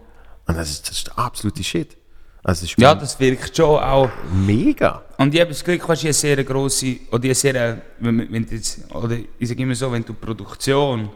Und 0.47 0.57
das 0.57 0.69
ist, 0.69 0.87
das 0.89 0.97
ist 0.97 1.07
der 1.07 1.19
absolute 1.19 1.63
Shit. 1.63 1.97
Also 2.43 2.65
Ja, 2.77 2.95
das 2.95 3.19
wirkt 3.19 3.55
schon 3.57 3.77
auch. 3.79 4.09
mega. 4.33 5.03
Und 5.17 5.33
ich 5.33 5.41
habe 5.41 5.49
das 5.49 5.61
Glück, 5.63 5.87
weißt, 5.87 6.03
du, 6.03 6.07
eine 6.07 6.13
sehr 6.13 6.41
grosse, 6.45 6.95
oder 7.11 7.25
ich 7.25 7.29
habe 7.31 7.35
sehr, 7.35 7.81
wenn, 7.99 8.31
wenn 8.31 8.47
jetzt, 8.49 8.79
oder 8.95 9.17
ich 9.37 9.49
sage 9.49 9.61
immer 9.61 9.75
so, 9.75 9.91
wenn 9.91 10.03
du 10.05 10.13
die 10.13 10.25
Produktion, 10.25 11.09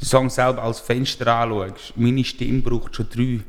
den 0.00 0.04
Song 0.06 0.30
selber 0.30 0.62
als 0.62 0.78
Fenster 0.78 1.26
anschaust, 1.26 1.92
meine 1.96 2.22
Stimme 2.22 2.62
braucht 2.62 2.94
schon 2.94 3.08
drei, 3.12 3.40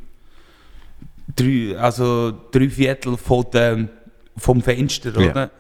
drei 1.36 1.78
also 1.78 2.34
drei 2.52 2.70
Viertel 2.70 3.18
von 3.18 3.46
dem, 3.54 3.90
vom 4.38 4.62
Fenster, 4.62 5.20
Ja. 5.20 5.32
oder? 5.32 5.52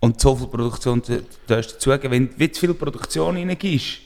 Und 0.00 0.18
so 0.20 0.34
viel 0.34 0.46
Produktion 0.46 1.02
du 1.06 1.22
du 1.46 1.54
hast 1.56 1.74
dazugeben. 1.74 2.10
Wenn 2.10 2.30
du 2.38 2.52
zu 2.52 2.60
viel 2.60 2.74
Produktion 2.74 3.36
reingibst, 3.36 3.98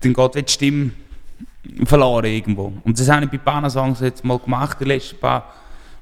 dann 0.00 0.12
geht 0.14 0.34
die 0.36 0.52
Stimme 0.52 0.90
verloren 1.84 2.26
irgendwo. 2.26 2.72
Und 2.84 2.98
das 2.98 3.08
habe 3.08 3.24
ich 3.24 3.30
bei 3.30 3.38
Panasongs 3.38 4.00
jetzt 4.00 4.24
mal 4.24 4.38
gemacht, 4.38 4.78
die 4.80 4.84
letzten 4.84 5.18
paar, 5.18 5.52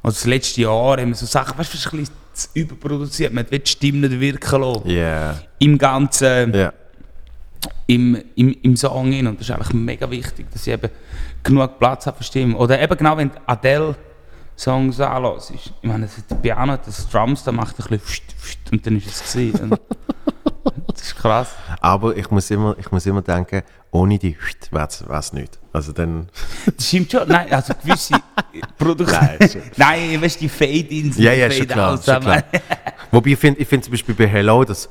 also 0.02 0.14
das 0.14 0.26
letzte 0.26 0.60
Jahr, 0.60 0.98
haben 0.98 1.08
wir 1.08 1.14
so 1.14 1.24
Sachen, 1.26 1.58
weißt 1.58 1.72
du, 1.72 1.78
ein 1.96 2.00
bisschen 2.00 2.14
zu 2.34 2.48
überproduziert, 2.52 3.32
man 3.32 3.50
will 3.50 3.60
die 3.60 3.70
Stimme 3.70 4.08
nicht 4.08 4.20
wirken 4.20 4.60
lassen. 4.60 4.90
Ja. 4.90 5.40
Im 5.58 5.78
ganzen, 5.78 6.52
Ja. 6.54 6.72
im, 7.86 8.22
im, 8.34 8.54
im 8.62 8.76
Song 8.76 9.10
hin. 9.10 9.26
Und 9.26 9.40
das 9.40 9.48
ist 9.48 9.54
eigentlich 9.54 9.72
mega 9.72 10.10
wichtig, 10.10 10.46
dass 10.52 10.66
ich 10.66 10.72
eben 10.74 10.90
genug 11.46 11.78
Platz 11.78 12.06
habe 12.06 12.18
für 12.18 12.24
Stimme. 12.24 12.56
Oder 12.56 12.80
eben 12.80 12.96
genau, 12.96 13.16
wenn 13.16 13.30
du 13.30 13.36
Adele-Songs 13.46 15.00
anhörst. 15.00 15.50
Ich 15.52 15.72
meine, 15.82 16.06
das 16.06 16.16
das 16.28 16.38
Piano, 16.40 16.76
das 16.84 17.08
Drums, 17.08 17.44
da 17.44 17.52
macht 17.52 17.78
ein 17.78 17.98
bisschen 17.98 18.24
und 18.72 18.86
dann 18.86 18.96
ist 18.96 19.06
es 19.06 19.32
gewesen. 19.32 19.72
Und 19.72 19.80
das 20.88 21.02
ist 21.02 21.16
krass. 21.16 21.54
Aber 21.80 22.16
ich 22.16 22.30
muss 22.30 22.50
immer, 22.50 22.76
ich 22.78 22.90
muss 22.90 23.06
immer 23.06 23.22
denken, 23.22 23.62
ohne 23.90 24.18
die 24.18 24.36
wäre 24.70 24.88
es 25.18 25.32
nicht. 25.32 25.58
Also 25.72 25.92
dann... 25.92 26.28
Das 26.76 26.86
stimmt 26.88 27.10
schon. 27.12 27.28
Nein, 27.28 27.52
also 27.52 27.72
gewisse 27.82 28.14
Produkte. 28.78 29.12
Nein. 29.20 29.48
Nein, 29.76 30.22
weißt 30.22 30.36
du, 30.36 30.40
die 30.40 30.48
Fade-Ins 30.48 31.18
Ja, 31.18 31.32
ja, 31.32 31.50
schon 31.50 31.66
klar. 31.66 31.98
Aber- 32.06 32.20
klar. 32.20 32.42
Wobei 33.10 33.30
ich 33.30 33.38
finde 33.38 33.60
ich 33.60 33.68
find 33.68 33.84
zum 33.84 33.92
Beispiel 33.92 34.14
bei 34.14 34.26
Hello 34.26 34.64
das 34.64 34.88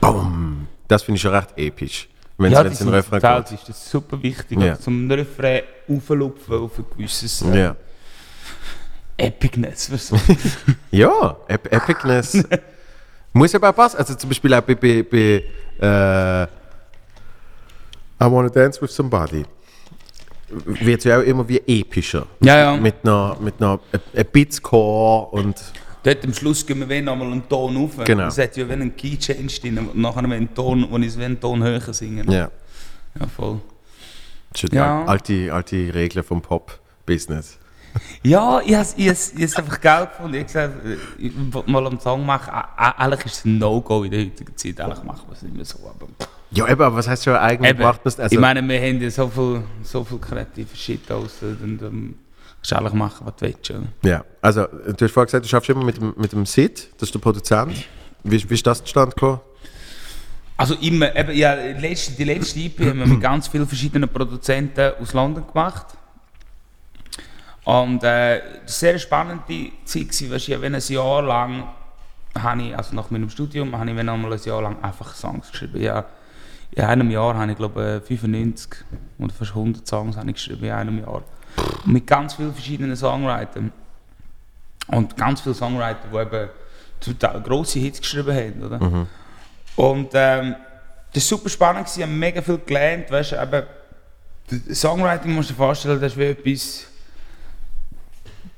BOOM, 0.00 0.66
das 0.88 1.02
finde 1.02 1.16
ich 1.16 1.22
schon 1.22 1.34
recht 1.34 1.50
episch. 1.56 2.08
Wenn 2.38 2.52
Ja, 2.52 2.62
es 2.62 2.80
in 2.80 2.86
den 2.86 2.94
Refrain 2.94 3.20
geht. 3.20 3.52
ist 3.52 3.68
das 3.68 3.90
super 3.90 4.22
wichtig. 4.22 4.58
Ja. 4.58 4.78
Zum 4.78 5.10
Refrain 5.10 5.60
auflupfen 5.90 6.54
auf 6.54 6.78
ein 6.78 6.84
gewisses 6.96 7.42
äh, 7.42 7.60
Ja. 7.62 7.76
Epicness. 9.16 9.90
was- 9.92 10.12
Ja, 10.90 11.36
Ep 11.48 11.70
Epicness. 11.72 12.42
muss 13.32 13.54
aber 13.54 13.70
auch 13.70 13.74
passen. 13.76 13.98
Also 13.98 14.14
zum 14.14 14.30
Beispiel 14.30 14.54
auch 14.54 14.62
bei, 14.62 14.74
bei, 14.74 15.02
bei 15.02 15.44
äh, 15.80 16.42
I 18.22 18.26
Wanna 18.30 18.48
Dance 18.48 18.80
With 18.80 18.94
Somebody 18.94 19.44
wird 20.48 20.98
es 20.98 21.04
ja 21.04 21.18
auch 21.18 21.22
immer 21.22 21.46
wie 21.48 21.58
epischer. 21.66 22.26
Ja, 22.40 22.56
ja. 22.58 22.76
Mit 22.76 22.96
einer, 23.04 23.36
mit 23.40 23.54
einer 23.60 23.78
ein 24.16 24.26
Bit 24.32 24.62
Chor 24.62 25.32
und 25.32 25.56
Dort 26.02 26.24
am 26.24 26.32
Schluss 26.32 26.64
gehen 26.66 26.80
wir 26.80 26.88
wenn 26.88 27.04
nochmal 27.04 27.30
einen 27.30 27.46
Ton 27.46 27.76
rauf. 27.76 27.90
Genau. 28.04 28.26
Es 28.28 28.38
hat 28.38 28.56
ja 28.56 28.66
wie 28.66 28.72
einen 28.72 28.96
Key 28.96 29.18
Change 29.18 29.60
drin. 29.60 29.88
Nachher 29.94 30.22
wenn 30.22 30.32
einen 30.32 30.54
Ton, 30.54 30.86
wo 30.90 30.96
ich 30.96 31.14
einen 31.18 31.38
Ton 31.38 31.62
höher 31.62 31.92
singen. 31.92 32.30
ja. 32.30 32.50
ja 33.20 33.26
voll. 33.26 33.60
Die 34.56 34.74
Ja. 34.74 35.02
al- 35.02 35.08
alte, 35.08 35.52
alte 35.52 35.94
Regeln 35.94 36.24
vom 36.24 36.40
Pop-Business. 36.42 37.58
Ja, 38.22 38.60
ich 38.64 38.72
habe 38.74 38.86
es 39.10 39.56
einfach 39.56 39.80
geil 39.80 40.06
gefunden. 40.06 40.34
Ich 40.36 40.54
habe 40.54 40.68
gesagt, 40.72 41.00
ich 41.18 41.32
wollte 41.52 41.68
mal 41.70 41.84
einen 41.88 41.98
Song 41.98 42.24
machen. 42.24 42.52
Eigentlich 42.76 43.26
ist 43.26 43.38
es 43.38 43.44
ein 43.44 43.58
No-Go 43.58 44.04
in 44.04 44.12
der 44.12 44.20
heutigen 44.20 44.56
Zeit. 44.56 44.80
Eigentlich 44.80 45.02
machen 45.02 45.22
wir 45.26 45.32
es 45.32 45.42
nicht 45.42 45.56
mehr 45.56 45.64
so. 45.64 45.78
Aber 45.80 46.06
Ja, 46.52 46.68
eben, 46.68 46.80
aber 46.82 46.94
was 46.94 47.08
heißt 47.08 47.24
schon 47.24 47.34
eigentlich 47.34 47.70
Eben, 47.70 47.82
macht 47.82 48.04
man 48.04 48.08
es? 48.12 48.20
Also, 48.20 48.32
ich 48.32 48.40
meine, 48.40 48.62
wir 48.68 48.80
haben 48.80 49.00
ja 49.00 49.10
so 49.10 49.26
viel, 49.28 49.62
so 49.82 50.04
viel 50.04 50.18
kreative 50.18 50.76
Shit 50.76 51.10
aus. 51.10 51.38
Und 51.42 51.82
ähm, 51.82 52.14
kannst 52.58 52.72
eigentlich 52.74 52.92
machen, 52.92 53.26
was 53.26 53.34
du 53.36 53.46
willst. 53.46 53.68
Ja. 53.68 53.80
ja, 54.04 54.24
also 54.40 54.66
du 54.66 55.04
hast 55.04 55.10
vorhin 55.12 55.26
gesagt, 55.26 55.44
du 55.44 55.48
schaffst 55.48 55.68
immer 55.70 55.84
mit 55.84 55.96
dem, 55.96 56.14
mit 56.16 56.30
dem 56.32 56.46
Sid, 56.46 56.90
das 56.98 57.08
ist 57.08 57.14
der 57.14 57.18
Produzent. 57.18 57.72
Wie, 58.22 58.48
wie 58.50 58.54
ist 58.54 58.66
das 58.68 58.84
zustande 58.84 59.14
gekommen? 59.16 59.40
Also 60.60 60.74
immer, 60.74 61.16
eben, 61.16 61.34
ja, 61.34 61.56
die 61.56 61.80
letzte, 61.80 62.12
die 62.12 62.24
letzte 62.24 62.60
EP 62.60 62.80
haben 62.80 62.98
wir 62.98 63.06
mit 63.06 63.20
ganz 63.22 63.48
vielen 63.48 63.66
verschiedenen 63.66 64.10
Produzenten 64.10 64.92
aus 65.00 65.14
London 65.14 65.46
gemacht. 65.46 65.86
Und 67.64 68.04
äh, 68.04 68.42
war 68.42 68.42
sehr 68.66 68.98
spannende 68.98 69.72
Zeit, 69.86 70.12
du, 70.12 70.34
ich 70.34 70.54
ein 70.74 70.82
Jahr 70.94 71.22
lang, 71.22 71.64
habe 72.38 72.62
ich, 72.62 72.76
also 72.76 72.94
nach 72.94 73.10
meinem 73.10 73.30
Studium, 73.30 73.74
habe 73.74 73.88
ich 73.90 74.02
noch 74.02 74.18
mal 74.18 74.34
ein 74.34 74.38
Jahr 74.44 74.60
lang 74.60 74.76
einfach 74.82 75.14
Songs 75.14 75.50
geschrieben. 75.50 75.80
Ja, 75.80 76.04
in 76.72 76.84
einem 76.84 77.10
Jahr 77.10 77.38
habe 77.38 77.52
ich 77.52 77.56
glaube 77.56 78.02
95 78.04 78.84
oder 79.18 79.32
fast 79.32 79.52
100 79.52 79.88
Songs 79.88 80.18
habe 80.18 80.28
ich 80.28 80.34
geschrieben, 80.34 80.66
in 80.66 80.72
einem 80.72 80.98
Jahr. 80.98 81.22
Mit 81.86 82.06
ganz 82.06 82.34
vielen 82.34 82.52
verschiedenen 82.52 82.96
Songwritern. 82.96 83.72
Und 84.88 85.16
ganz 85.16 85.40
viele 85.40 85.54
Songwriter, 85.54 86.06
die 86.12 86.18
eben 86.18 86.50
total 87.00 87.40
grosse 87.40 87.78
Hits 87.78 88.02
geschrieben 88.02 88.36
haben, 88.36 88.62
oder? 88.62 89.06
Und 89.76 90.10
ähm, 90.14 90.56
das 91.12 91.24
war 91.24 91.38
super 91.38 91.48
spannend, 91.48 91.88
ich 91.94 92.02
habe 92.02 92.12
mega 92.12 92.42
viel 92.42 92.58
gelernt, 92.58 93.10
weißt 93.10 93.32
eben, 93.32 93.62
Songwriting 94.72 95.32
musst 95.32 95.50
du 95.50 95.54
dir 95.54 95.58
vorstellen, 95.58 96.00
das 96.00 96.12
ist 96.12 96.18
wie 96.18 96.24
etwas, 96.24 96.86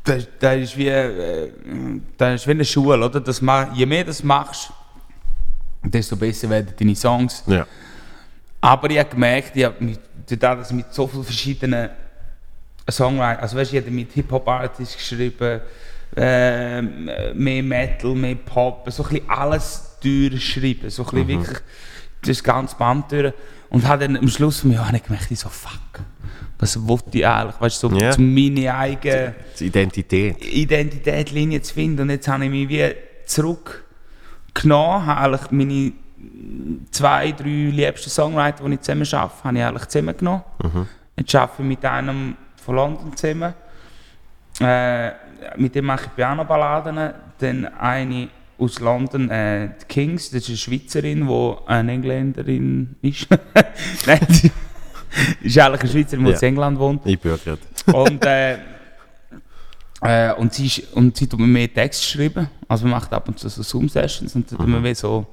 das, 0.05 0.27
das 0.39 0.57
ist 0.57 0.77
wie, 0.77 0.89
äh, 0.89 1.51
das 2.17 2.41
ist 2.41 2.47
wie 2.47 2.53
eine 2.53 2.65
Schule, 2.65 3.05
oder? 3.05 3.21
Das, 3.21 3.41
je 3.75 3.87
mehr 3.87 4.05
du 4.05 4.09
das 4.09 4.23
machst, 4.23 4.71
desto 5.83 6.17
besser 6.17 6.49
werden 6.51 6.73
deine 6.79 6.97
Songs. 6.97 7.43
Ja. 7.47 7.67
Aber 8.61 8.91
ich 8.91 8.99
habe 8.99 9.11
gemerkt, 9.11 9.57
ich 9.57 9.65
habe 9.65 9.83
mit, 9.83 10.01
dadurch, 10.29 10.61
dass 10.61 10.71
ich 10.71 10.77
mit 10.77 10.95
so 10.95 11.07
vielen 11.07 11.25
verschiedenen 11.25 11.91
Songwritern, 12.91 13.39
also 13.39 13.57
weißt 13.57 13.73
ich 13.73 13.81
habe 13.81 13.91
mit 13.91 14.13
Hip-Hop-Artists 14.13 14.97
geschrieben, 14.97 15.61
ähm, 16.17 17.11
mehr 17.35 17.63
Metal, 17.63 18.15
mehr 18.15 18.35
Pop, 18.35 18.91
so 18.91 19.03
ein 19.05 19.09
bisschen 19.09 19.31
alles 19.31 19.97
durchschreiben, 20.03 20.91
so 20.91 21.05
ein 21.05 21.11
bisschen 21.11 21.29
wirklich 21.29 21.59
das 22.25 22.43
ganze 22.43 22.77
Band 22.77 23.11
durch. 23.13 23.33
Und 23.71 23.89
habe 23.89 24.07
dann 24.07 24.17
am 24.19 24.29
Schluss 24.29 24.61
von 24.61 24.71
mir 24.71 24.87
habe 24.87 24.97
ich 24.97 25.03
gemerkt, 25.03 25.31
ich 25.31 25.39
so, 25.39 25.49
fuck, 25.49 26.03
was 26.59 26.87
wollte 26.87 27.19
ich 27.19 27.27
eigentlich, 27.27 27.61
weißt 27.61 27.83
du, 27.83 27.89
so 27.89 28.11
zu 28.11 28.21
meine 28.21 28.75
eigene 28.75 29.35
Die 29.59 29.67
Identität. 29.67 30.45
Identitätslinie 30.45 31.63
zu 31.63 31.75
finden. 31.75 32.03
Und 32.03 32.11
jetzt 32.11 32.29
habe 32.29 32.45
ich 32.45 32.51
mich 32.51 32.69
wie 32.69 32.95
zurückgenommen, 33.25 35.07
habe 35.07 35.37
eigentlich 35.37 35.51
meine 35.51 35.93
zwei, 36.91 37.33
drei 37.33 37.49
liebsten 37.49 38.11
Songwriter, 38.11 38.65
die 38.69 38.75
ich 38.75 38.81
zusammen 38.81 39.07
arbeite, 39.13 39.45
habe 39.45 39.59
ich 39.59 39.65
eigentlich 39.65 39.87
zusammengenommen. 39.87 40.43
Jetzt 41.17 41.35
arbeite 41.35 41.63
ich 41.63 41.69
mit 41.69 41.85
einem 41.85 42.37
von 42.65 42.77
London 42.77 43.17
zusammen. 43.17 43.55
Äh, 44.61 45.13
mit 45.57 45.75
dem 45.75 45.87
mache 45.87 46.07
ich 46.07 46.15
Pianoballaden. 46.17 47.13
Dann 47.39 47.65
eine 47.67 48.29
aus 48.59 48.79
London, 48.79 49.29
äh, 49.31 49.71
die 49.81 49.85
Kings, 49.87 50.31
das 50.31 50.43
ist 50.43 50.49
eine 50.49 50.57
Schweizerin, 50.57 51.27
die 51.27 51.55
eine 51.67 51.93
Engländerin 51.93 52.95
ist. 53.03 53.27
Nein, 54.07 54.21
ist 55.43 55.59
eigentlich 55.59 55.81
eine 55.81 55.91
Schweizerin, 55.91 56.25
die 56.25 56.31
Ja. 56.31 56.37
in 56.39 56.43
England 56.49 56.79
wohnt. 56.79 57.01
Ich 57.07 57.19
bin. 57.19 57.37
Und, 57.93 58.25
äh, 58.25 58.59
äh, 60.03 60.33
und, 60.35 60.53
sie, 60.55 60.67
ist, 60.67 60.93
und 60.95 61.17
sie 61.17 61.27
tut 61.27 61.41
mir 61.41 61.47
mehr 61.47 61.73
Text 61.73 62.05
schreiben. 62.05 62.49
Also 62.69 62.85
man 62.85 62.93
macht 62.93 63.13
ab 63.13 63.27
und 63.29 63.39
zu 63.39 63.49
so 63.49 63.63
Zoom-Sessions 63.63 64.35
und 64.35 64.51
dann 64.51 64.59
tut 64.59 64.69
man 64.69 64.83
wie 64.85 64.95
so 64.95 65.27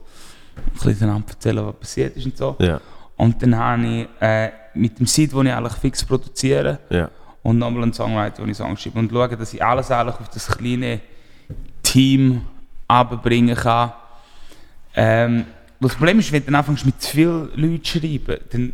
ein 0.58 0.64
bisschen 0.84 1.24
erzählen, 1.28 1.66
was 1.66 1.76
passiert 1.76 2.16
ist 2.18 2.26
und 2.26 2.38
so. 2.38 2.56
Ja, 2.60 2.80
Und 3.16 3.42
dann 3.42 3.56
habe 3.58 3.86
ich 3.86 4.08
äh, 4.22 4.52
mit 4.74 4.98
dem 5.00 5.06
Seed, 5.06 5.34
den 5.34 5.46
ich 5.48 5.54
eigentlich 5.54 5.74
fix 5.74 6.04
produziere, 6.04 6.80
ja. 6.90 7.10
Und 7.44 7.58
nochmal 7.58 7.84
einen 7.84 7.94
Songwriter, 7.94 8.42
den 8.42 8.50
ich 8.50 8.58
Songs 8.58 8.82
schreibe. 8.82 9.00
Und 9.00 9.12
schaue, 9.12 9.38
dass 9.38 9.54
ich 9.54 9.64
alles 9.64 9.92
eigentlich 9.92 10.20
auf 10.20 10.30
das 10.30 10.48
kleine 10.48 11.00
Team 11.84 12.42
abbringen 12.88 13.56
kann. 13.56 13.94
Ähm, 14.96 15.46
das 15.80 15.96
Problem 15.96 16.20
ist, 16.20 16.32
wenn 16.32 16.42
du 16.42 16.48
dann 16.48 16.56
anfängst 16.56 16.86
mit 16.86 17.02
zu 17.02 17.12
vielen 17.12 17.50
Leuten 17.56 17.84
zu 17.84 18.00
schreiben, 18.00 18.38
dann 18.52 18.74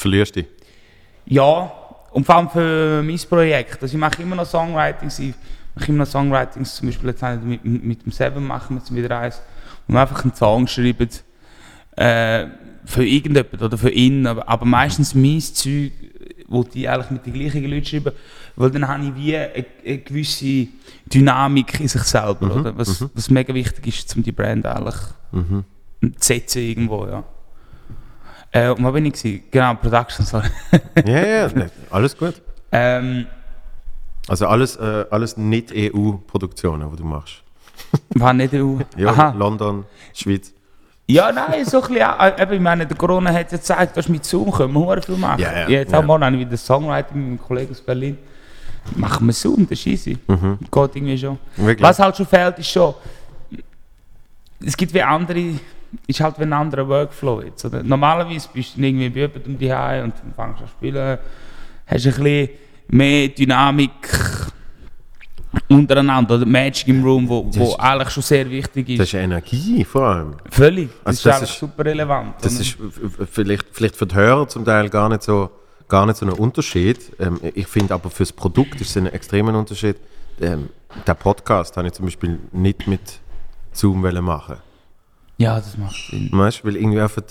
Verlierst 0.00 0.34
dich. 0.34 0.46
Ja, 1.26 1.70
und 2.12 2.24
vor 2.24 2.36
allem 2.36 2.48
für 2.48 3.02
mein 3.02 3.20
Projekt. 3.28 3.82
Also 3.82 3.94
ich 3.94 4.00
mache 4.00 4.22
immer 4.22 4.36
noch 4.36 4.46
Songwritings. 4.46 5.18
Ich 5.18 5.34
mache 5.74 5.88
immer 5.88 5.98
noch 5.98 6.10
Songwritings. 6.10 6.76
Zum 6.76 6.88
Beispiel 6.88 7.10
jetzt 7.10 7.22
mit, 7.44 7.64
mit 7.64 8.04
dem 8.04 8.12
Seven 8.12 8.42
machen 8.46 8.76
wir 8.76 8.80
jetzt 8.80 8.94
wieder 8.94 9.18
eins. 9.18 9.42
Und 9.86 9.96
einfach 9.96 10.22
einen 10.24 10.34
Song 10.34 10.66
schreiben 10.66 11.08
äh, 11.96 12.46
für 12.86 13.04
irgendjemanden 13.04 13.60
oder 13.60 13.76
für 13.76 13.90
ihn. 13.90 14.26
Aber, 14.26 14.48
aber 14.48 14.64
meistens 14.64 15.14
mein 15.14 15.40
Zeug, 15.40 15.92
wo 16.50 16.62
die 16.64 16.86
eigentlich 16.88 17.10
mit 17.10 17.24
den 17.24 17.32
gleichen 17.32 17.64
Leuten 17.64 17.86
schreiben. 17.86 18.12
Weil 18.56 18.70
dann 18.70 18.86
habe 18.86 19.04
ich 19.04 19.14
wie 19.14 19.34
eine, 19.36 19.64
eine 19.86 19.98
gewisse 19.98 20.66
Dynamik 21.06 21.80
in 21.80 21.88
sich 21.88 22.02
selber. 22.02 22.54
oder? 22.54 22.76
Was, 22.76 23.06
was 23.14 23.30
mega 23.30 23.54
wichtig 23.54 23.86
ist, 23.86 24.14
um 24.16 24.22
die 24.22 24.32
Brand 24.32 24.66
eigentlich 24.66 24.96
Mhm. 25.32 25.64
zu 26.00 26.12
setzen 26.18 26.60
irgendwo. 26.62 27.06
Ja. 27.06 27.24
Äh, 28.52 28.70
und 28.70 28.82
wo 28.84 28.90
bin 28.90 29.06
ich? 29.06 29.12
Gewesen? 29.14 29.44
Genau, 29.50 29.74
Production, 29.74 30.26
sorry. 30.26 30.48
Ja, 31.06 31.24
ja, 31.26 31.48
ne, 31.52 31.70
alles 31.90 32.16
gut. 32.16 32.34
Ähm, 32.72 33.26
Also 34.28 34.46
alles, 34.46 34.76
äh, 34.76 35.04
alles 35.10 35.36
nicht 35.36 35.72
EU-Produktionen, 35.74 36.88
die 36.90 36.96
du 36.98 37.04
machst. 37.04 37.42
war 38.10 38.32
nicht 38.32 38.54
EU. 38.54 38.76
Ja, 38.96 39.08
Aha. 39.10 39.34
London, 39.36 39.84
Schweiz. 40.14 40.52
Ja, 41.12 41.32
nein, 41.32 41.64
so 41.64 41.82
ein 41.82 41.88
bisschen. 41.88 42.02
auch. 42.04 42.20
Äh, 42.20 42.42
eben, 42.42 42.52
Ich 42.52 42.60
meine, 42.60 42.86
der 42.86 42.96
Corona 42.96 43.32
hat 43.32 43.50
ja 43.52 43.58
gezeigt, 43.58 43.96
dass 43.96 44.08
mit 44.08 44.24
Zoom 44.24 44.50
können 44.50 44.72
wir 44.72 45.02
viel 45.02 45.16
machen. 45.16 45.40
Ja, 45.40 45.60
ja, 45.60 45.68
Jetzt 45.68 45.92
ja. 45.92 45.98
auch 45.98 46.04
morgen 46.04 46.24
habe 46.24 46.36
ich 46.36 46.46
wieder 46.46 46.56
Songwriting 46.56 47.16
mit 47.16 47.26
meinem 47.28 47.40
Kollegen 47.40 47.70
aus 47.70 47.80
Berlin. 47.80 48.18
Machen 48.96 49.26
wir 49.26 49.32
Zoom, 49.32 49.68
das 49.68 49.78
ist 49.78 49.86
easy. 49.86 50.18
Mhm. 50.26 50.58
Geht 50.70 50.96
irgendwie 50.96 51.18
schon. 51.18 51.38
Wirklich? 51.56 51.82
Was 51.82 51.98
halt 51.98 52.16
schon 52.16 52.26
fehlt, 52.26 52.58
ist 52.58 52.68
schon. 52.70 52.94
Es 54.64 54.76
gibt 54.76 54.92
wie 54.94 55.02
andere. 55.02 55.54
Ist 56.06 56.20
halt 56.20 56.38
wie 56.38 56.42
ein 56.44 56.52
anderer 56.52 56.88
Workflow 56.88 57.42
jetzt. 57.42 57.64
Oder? 57.64 57.82
Normalerweise 57.82 58.48
bist 58.52 58.76
du 58.76 58.80
irgendwie 58.80 59.08
bei 59.08 59.20
jemandem 59.20 59.58
die 59.58 59.66
und 59.66 59.72
dann 59.72 60.12
fängst 60.36 60.38
du 60.38 60.42
an 60.42 60.56
zu 60.58 60.66
spielen. 60.68 61.18
Hast 61.86 62.06
ein 62.06 62.12
bisschen 62.12 62.48
mehr 62.88 63.28
Dynamik 63.28 63.90
untereinander. 65.68 66.36
Oder 66.36 66.46
Magic 66.46 66.88
im 66.88 67.02
Room, 67.04 67.28
wo, 67.28 67.46
wo 67.52 67.64
ist- 67.70 67.80
eigentlich 67.80 68.10
schon 68.10 68.22
sehr 68.22 68.48
wichtig 68.50 68.88
ist. 68.90 68.98
Das 69.00 69.08
ist 69.08 69.14
Energie 69.14 69.84
vor 69.84 70.02
allem. 70.02 70.34
Völlig. 70.50 70.88
Das 71.04 71.06
Also 71.06 71.16
ist 71.18 71.26
das 71.26 71.36
eigentlich 71.36 71.50
ist- 71.50 71.58
super 71.58 71.84
relevant. 71.84 72.34
Das 72.40 72.52
oder? 72.54 72.60
ist 72.62 72.76
vielleicht, 73.32 73.66
vielleicht 73.72 73.96
für 73.96 74.06
die 74.06 74.14
Hörer 74.14 74.48
zum 74.48 74.64
Teil 74.64 74.88
gar 74.88 75.08
nicht 75.08 75.22
so, 75.22 75.50
gar 75.88 76.06
nicht 76.06 76.16
so 76.18 76.26
ein 76.26 76.32
Unterschied. 76.32 76.98
Ähm, 77.18 77.40
ich 77.54 77.66
finde 77.66 77.94
aber 77.94 78.10
fürs 78.10 78.32
Produkt 78.32 78.80
ist 78.80 78.90
es 78.90 78.96
ein 78.96 79.06
extremer 79.06 79.56
Unterschied. 79.58 79.96
Ähm, 80.40 80.68
der 81.06 81.14
Podcast 81.14 81.76
habe 81.76 81.86
ich 81.88 81.92
zum 81.94 82.06
Beispiel 82.06 82.38
nicht 82.52 82.86
mit 82.86 83.00
Zoom 83.72 84.00
machen. 84.24 84.56
ja, 85.38 85.56
das 85.56 85.76
macht 85.78 85.96
Sinn. 86.10 86.28
Weißt 86.32 86.60
du, 86.60 86.68
weil 86.68 86.76
irgendwie 86.76 87.00
einfach, 87.00 87.22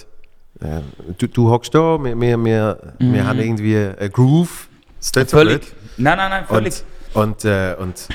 äh, 0.62 0.82
du, 1.18 1.28
du 1.28 1.50
hockst 1.50 1.74
da, 1.76 1.98
wir, 2.04 2.20
wir, 2.20 2.38
wir, 2.44 2.94
wir 3.00 3.28
haben 3.28 3.40
irgendwie 3.40 3.76
einen 3.78 4.12
Groove. 4.12 4.68
Das 5.00 5.12
so 5.14 5.20
Mhm. 5.20 5.28
Völlig. 5.28 5.60
blöd. 5.62 5.74
Nein, 5.98 6.18
nein, 6.18 6.30
nein, 6.30 6.46
völlig. 6.46 6.74
Und, 6.76 6.84
und, 7.14 7.46
äh, 7.46 7.76
und, 7.80 8.08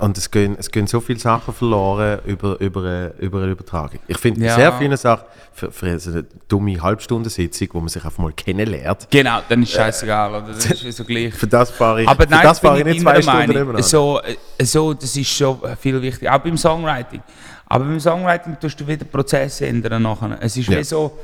und 0.00 0.18
es, 0.18 0.30
gehen, 0.30 0.56
es 0.58 0.70
gehen 0.70 0.86
so 0.86 1.00
viele 1.00 1.18
Sachen 1.18 1.54
verloren 1.54 2.20
über, 2.26 2.58
über, 2.60 2.80
eine- 2.80 3.14
über 3.18 3.42
eine 3.42 3.52
Übertragung. 3.52 4.00
Ich 4.08 4.18
finde 4.18 4.44
Ja. 4.44 4.54
sehr 4.56 4.72
viele 4.74 4.96
Sachen 4.96 5.26
für, 5.52 5.70
für 5.70 5.98
so 5.98 6.10
eine 6.10 6.24
dumme 6.48 6.80
Halbstundensitzung, 6.82 7.68
wo 7.72 7.78
man 7.80 7.88
sich 7.88 8.04
einfach 8.04 8.18
mal 8.22 8.32
kennenlernt. 8.32 9.06
Genau, 9.10 9.40
dann 9.48 9.62
ist 9.62 9.72
scheißegal, 9.72 10.30
oder? 10.30 10.48
Das 10.54 10.64
ist 10.64 10.96
so 10.96 11.04
gleich. 11.04 11.34
Für 11.34 11.46
das 11.46 11.70
fahre 11.70 12.02
ich, 12.02 12.08
Aber 12.08 12.24
für 12.24 12.30
nein, 12.30 12.42
das 12.42 12.58
fahre 12.58 12.78
ich 12.80 12.84
nicht 12.84 13.00
zwei 13.02 13.20
Stunden 13.22 13.38
nebeneinander. 13.48 13.82
So, 13.82 14.20
äh, 14.58 14.64
so, 14.64 14.92
das 14.94 15.14
ist 15.16 15.28
schon 15.28 15.58
viel 15.80 16.00
wichtiger. 16.02 16.34
Auch 16.34 16.38
beim 16.40 16.56
Songwriting. 16.56 17.22
Aber 17.66 17.84
beim 17.84 18.00
Songwriting 18.00 18.58
tust 18.58 18.80
du 18.80 18.86
wieder 18.86 19.04
Prozesse 19.04 19.66
ändern 19.66 20.02
nachher. 20.02 20.38
Es 20.40 20.56
ist 20.56 20.68
Ja. 20.68 20.78
wie 20.78 20.84
so, 20.84 21.18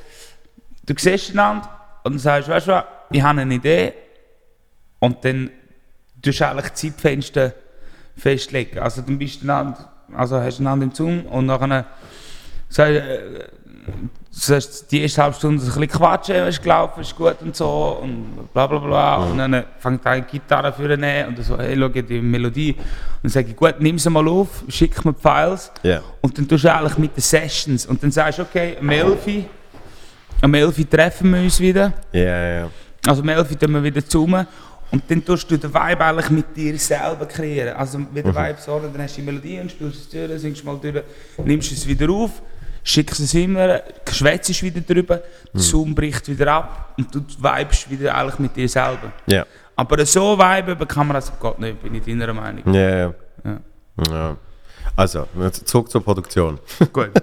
du 0.86 0.94
siehst 0.96 1.30
einander 1.32 1.68
und 2.04 2.18
sagst, 2.18 2.48
weißt 2.48 2.68
du 2.68 2.72
was, 2.72 2.84
ich 3.10 3.22
habe 3.22 3.40
eine 3.40 3.54
Idee 3.54 3.92
und 5.00 5.24
dann 5.24 5.50
du 6.22 6.30
eigentlich 6.44 6.74
Zeitfenster 6.74 7.52
festlegen. 8.16 8.78
Also 8.78 9.02
dann 9.02 9.18
bist 9.18 9.42
du 9.42 9.44
einander, 9.44 9.88
also 10.14 10.40
hast 10.40 10.58
du 10.58 10.62
einander 10.62 10.86
im 10.86 10.92
Zoom 10.92 11.26
und 11.26 11.46
nachher 11.46 11.86
sagst, 12.68 12.96
äh, 12.96 13.20
sagst 14.30 14.92
die 14.92 15.02
erste 15.02 15.22
halbe 15.22 15.36
Stunde 15.36 15.62
ein 15.62 15.66
bisschen 15.66 15.88
quatschen, 15.88 16.36
ist 16.46 16.62
gelaufen, 16.62 17.00
ist 17.00 17.16
gut 17.16 17.36
und 17.40 17.56
so 17.56 17.98
und 18.02 18.52
bla 18.52 18.66
bla 18.66 18.78
bla. 18.78 19.16
Und 19.16 19.38
dann 19.38 19.64
fängt 19.78 20.04
er 20.04 20.12
an, 20.12 20.24
die 20.30 20.38
Gitarre 20.38 20.72
für 20.72 20.92
ihn 20.92 21.04
und 21.28 21.38
dann 21.38 21.42
so, 21.42 21.58
hey, 21.58 21.76
schau 21.78 21.88
die 21.88 22.20
Melodie. 22.20 22.72
Und 22.72 22.84
dann 23.22 23.30
sage 23.30 23.48
ich, 23.48 23.56
gut, 23.56 23.76
nimm 23.80 23.98
sie 23.98 24.10
mal 24.10 24.26
auf, 24.28 24.64
schick 24.68 25.04
mir 25.04 25.12
die 25.12 25.20
Files. 25.20 25.72
Ja. 25.82 26.02
Und 26.20 26.36
dann 26.38 26.46
tust 26.46 26.64
du 26.64 26.72
eigentlich 26.72 26.98
mit 26.98 27.16
den 27.16 27.22
Sessions 27.22 27.86
und 27.86 28.02
dann 28.02 28.10
sagst 28.10 28.38
du, 28.38 28.42
okay, 28.42 28.76
am 28.80 28.90
11 28.90 29.26
Uhr, 29.26 29.44
am 30.42 30.54
11 30.54 30.78
Uhr 30.78 30.90
treffen 30.90 31.32
wir 31.32 31.40
uns 31.40 31.58
wieder. 31.58 31.92
Ja, 32.12 32.22
ja, 32.22 32.58
ja. 32.60 32.70
Also 33.06 33.22
am 33.22 33.28
11 33.28 33.50
Uhr 33.50 33.58
tun 33.58 33.72
wir 33.72 33.82
wieder 33.82 34.04
zoomen. 34.04 34.46
Und 34.90 35.02
dann 35.08 35.24
tust 35.24 35.50
du 35.50 35.58
den 35.58 35.72
Vibe 35.72 36.04
eigentlich 36.04 36.30
mit 36.30 36.56
dir 36.56 36.78
selber 36.78 37.26
kreieren. 37.26 37.76
Also 37.76 37.98
mit 37.98 38.24
der 38.24 38.34
Vibe 38.34 38.56
so, 38.58 38.78
dann 38.80 39.02
hast 39.02 39.16
du 39.16 39.20
die 39.20 39.26
Melodie 39.26 39.60
und 39.60 39.70
spielst 39.70 40.00
es 40.00 40.08
durch, 40.08 40.40
singst 40.40 40.64
mal 40.64 40.78
durch, 40.78 41.02
nimmst 41.44 41.72
es 41.72 41.86
wieder 41.86 42.08
auf, 42.10 42.42
schickst 42.82 43.20
es 43.20 43.34
immer, 43.34 43.82
schwätzt 44.10 44.62
wieder 44.62 44.80
drüber, 44.80 45.22
der 45.52 45.60
Zoom 45.60 45.94
bricht 45.94 46.26
wieder 46.28 46.52
ab 46.52 46.94
und 46.96 47.14
du 47.14 47.20
vibest 47.20 47.90
wieder 47.90 48.14
eigentlich 48.14 48.38
mit 48.38 48.56
dir 48.56 48.68
selber. 48.68 49.12
Ja. 49.26 49.44
Aber 49.76 50.04
so 50.06 50.38
vibe 50.38 50.86
kann 50.86 51.06
man 51.06 51.14
das 51.16 51.30
Gott 51.38 51.58
nicht, 51.58 51.82
bin 51.82 51.94
ich 51.94 52.04
deiner 52.04 52.32
Meinung. 52.32 52.72
Ja, 52.72 52.98
ja. 52.98 53.14
Ja. 54.10 54.36
Also, 54.96 55.28
zurück 55.64 55.90
zur 55.90 56.02
Produktion. 56.02 56.58
Gut. 56.92 57.10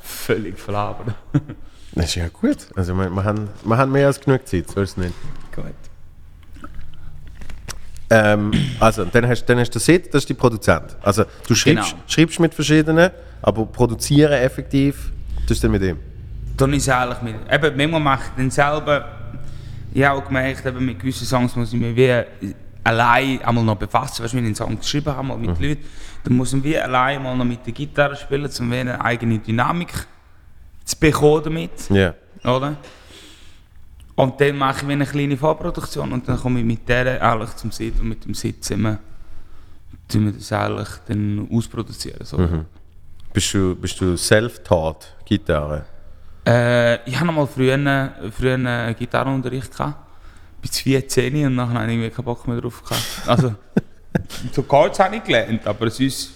Völlig 0.00 0.58
verlabert. 0.58 1.14
Das 1.92 2.06
ist 2.06 2.14
ja 2.14 2.28
gut. 2.28 2.58
Also, 2.76 2.94
wir, 2.94 3.10
wir, 3.10 3.24
haben, 3.24 3.48
wir 3.64 3.76
haben 3.76 3.92
mehr 3.92 4.06
als 4.06 4.20
genug 4.20 4.46
Zeit, 4.46 4.70
so 4.70 4.80
ist 4.80 4.90
es 4.90 4.96
nicht. 4.96 5.14
Gut. 5.54 5.74
Ähm, 8.10 8.52
also, 8.80 9.04
dann 9.04 9.28
hast, 9.28 9.44
dann 9.46 9.58
hast 9.58 9.70
du 9.74 9.78
Set, 9.78 10.06
das 10.14 10.22
ist 10.22 10.28
die 10.28 10.34
Produzent. 10.34 10.96
Also, 11.02 11.24
du 11.46 11.54
schreibst, 11.54 11.90
Genau. 11.90 12.02
schreibst 12.06 12.40
mit 12.40 12.54
verschiedenen, 12.54 13.10
aber 13.42 13.66
produzieren 13.66 14.32
effektiv, 14.32 15.12
tust 15.46 15.62
du 15.62 15.68
mit 15.68 15.82
ihm. 15.82 15.98
Dann 16.56 16.72
ist 16.72 16.84
es 16.84 16.88
eigentlich 16.88 17.20
mit. 17.22 17.34
Eben, 17.52 17.76
manchmal 17.76 18.00
mache 18.00 18.22
ich 18.24 18.30
dann 18.36 18.50
selber. 18.50 19.04
Ich 19.92 20.02
habe 20.04 20.18
auch 20.20 20.26
gemerkt, 20.26 20.64
eben 20.66 20.84
mit 20.84 20.98
gewissen 20.98 21.26
Songs 21.26 21.54
muss 21.54 21.72
ich 21.72 21.78
mich 21.78 21.94
wie 21.96 22.22
allein 22.84 23.42
einmal 23.42 23.64
noch 23.64 23.76
befassen. 23.76 24.24
Weißt 24.24 24.32
du, 24.32 24.38
wenn 24.38 24.44
ich 24.44 24.48
einen 24.48 24.54
Song 24.54 24.78
geschrieben 24.78 25.14
habe, 25.14 25.26
mal 25.26 25.38
mit 25.38 25.60
Leuten, 25.60 25.84
dann 26.24 26.34
muss 26.34 26.52
ich 26.52 26.64
wie 26.64 26.78
allein 26.78 27.22
mal 27.22 27.36
noch 27.36 27.44
mit 27.44 27.64
der 27.66 27.72
Gitarre 27.72 28.16
spielen, 28.16 28.50
um 28.60 28.72
eine 28.72 29.00
eigene 29.04 29.38
Dynamik 29.38 29.92
zu 30.84 30.96
bekommen 30.98 31.42
damit. 31.44 31.70
Ja. 31.90 32.14
Oder? 32.44 32.76
Und 34.18 34.40
dann 34.40 34.58
mache 34.58 34.82
ich 34.82 34.88
wie 34.88 34.92
eine 34.94 35.06
kleine 35.06 35.36
Vorproduktion 35.36 36.12
und 36.12 36.28
dann 36.28 36.40
komme 36.40 36.58
ich 36.58 36.64
mit 36.64 36.88
der 36.88 37.22
eigentlich 37.22 37.54
zum 37.54 37.70
Sit 37.70 38.00
und 38.00 38.08
mit 38.08 38.24
dem 38.24 38.34
Sit 38.34 38.64
zusammen 38.64 38.98
tun 40.08 40.24
wir 40.24 40.32
das 40.32 40.52
eigentlich 40.52 40.88
dann 41.06 41.48
ausproduzieren. 41.52 42.24
So. 42.24 42.36
Bist 43.32 43.54
du, 43.54 43.76
bist 43.76 44.00
du 44.00 44.16
self-taught, 44.16 45.14
Gitarre? 45.24 45.84
Äh, 46.44 47.08
ich 47.08 47.14
hatte 47.14 47.30
mal 47.30 47.46
früher, 47.46 48.12
früher 48.36 48.54
einen 48.54 48.96
Gitarrenunterricht 48.96 49.70
gehabt. 49.70 50.10
Bis 50.62 50.80
14 50.80 51.46
und 51.46 51.54
nachher 51.54 51.74
habe 51.74 51.84
ich 51.84 51.92
irgendwie 51.92 52.10
keinen 52.10 52.24
Bock 52.24 52.48
mehr 52.48 52.60
drauf 52.60 52.82
gehabt. 52.82 53.22
Also, 53.24 53.54
so 54.52 54.64
Chords 54.64 54.98
habe 54.98 55.14
ich 55.14 55.22
gelernt, 55.22 55.64
aber 55.64 55.90
sonst 55.90 56.32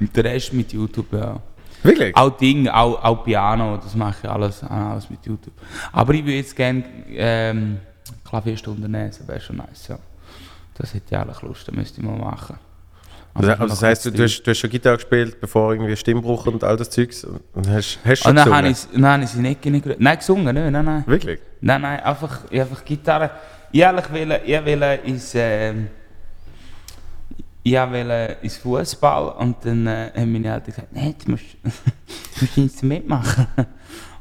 der 0.00 0.24
Rest 0.24 0.54
mit 0.54 0.72
YouTube, 0.72 1.12
ja. 1.12 1.38
Wirklich? 1.84 2.16
Auch 2.16 2.30
Ding, 2.30 2.66
auch, 2.68 3.02
auch 3.04 3.24
Piano, 3.24 3.76
das 3.76 3.94
mache 3.94 4.16
ich 4.22 4.30
alles, 4.30 4.64
alles 4.64 5.10
mit 5.10 5.24
YouTube. 5.26 5.52
Aber 5.92 6.14
ich 6.14 6.24
würde 6.24 6.36
jetzt 6.36 6.56
gerne 6.56 6.82
ähm, 7.10 7.78
Klavierstunden 8.26 8.90
nehmen, 8.90 9.08
das 9.08 9.26
wäre 9.28 9.40
schon 9.40 9.56
nice, 9.56 9.88
ja. 9.88 9.98
Das 10.76 10.94
hätte 10.94 11.14
ich 11.14 11.16
eigentlich 11.16 11.42
Lust, 11.42 11.68
das 11.68 11.74
müsste 11.74 12.00
ich 12.00 12.06
mal 12.06 12.16
machen. 12.16 12.58
Also, 13.34 13.50
also 13.50 13.66
das 13.66 13.82
heisst, 13.82 14.06
du, 14.06 14.12
du, 14.12 14.22
hast, 14.22 14.42
du 14.42 14.50
hast 14.50 14.58
schon 14.58 14.70
Gitarre 14.70 14.96
gespielt, 14.96 15.40
bevor 15.40 15.72
irgendwie 15.72 15.96
Stimmbruch 15.96 16.46
und 16.46 16.62
all 16.64 16.76
das 16.76 16.88
Zeugs 16.88 17.24
und 17.24 17.68
hast, 17.68 17.98
hast 18.04 18.22
schon 18.22 18.30
Und 18.30 18.36
dann 18.36 18.54
habe 18.54 18.68
gesungen? 18.68 18.90
ich, 18.92 19.00
dann 19.00 19.12
habe 19.12 19.24
ich 19.24 19.30
sie 19.30 19.40
nicht 19.40 19.62
gerührt. 19.62 20.00
Nein, 20.00 20.18
gesungen, 20.18 20.54
nicht, 20.54 20.70
nein, 20.70 20.84
nein. 20.84 21.04
Wirklich? 21.06 21.40
Nein, 21.60 21.82
nein, 21.82 22.00
einfach, 22.00 22.50
einfach 22.50 22.84
Gitarre. 22.84 23.30
Ich 23.72 23.80
ehrlich 23.80 24.12
will, 24.12 24.40
ich 24.46 24.64
will 24.64 24.82
ins, 25.04 25.32
ähm, 25.34 25.88
ich 27.64 27.72
will 27.72 28.36
ins 28.42 28.58
Fußball 28.58 29.32
und 29.38 29.56
dann 29.64 29.86
äh, 29.86 30.10
haben 30.14 30.32
meine 30.32 30.48
Eltern 30.52 30.66
gesagt, 30.66 30.88
nein, 30.92 31.14
du 31.24 31.30
musst, 31.32 31.44
du 31.64 31.70
musst 32.40 32.56
jetzt 32.56 32.82
mitmachen. 32.82 33.46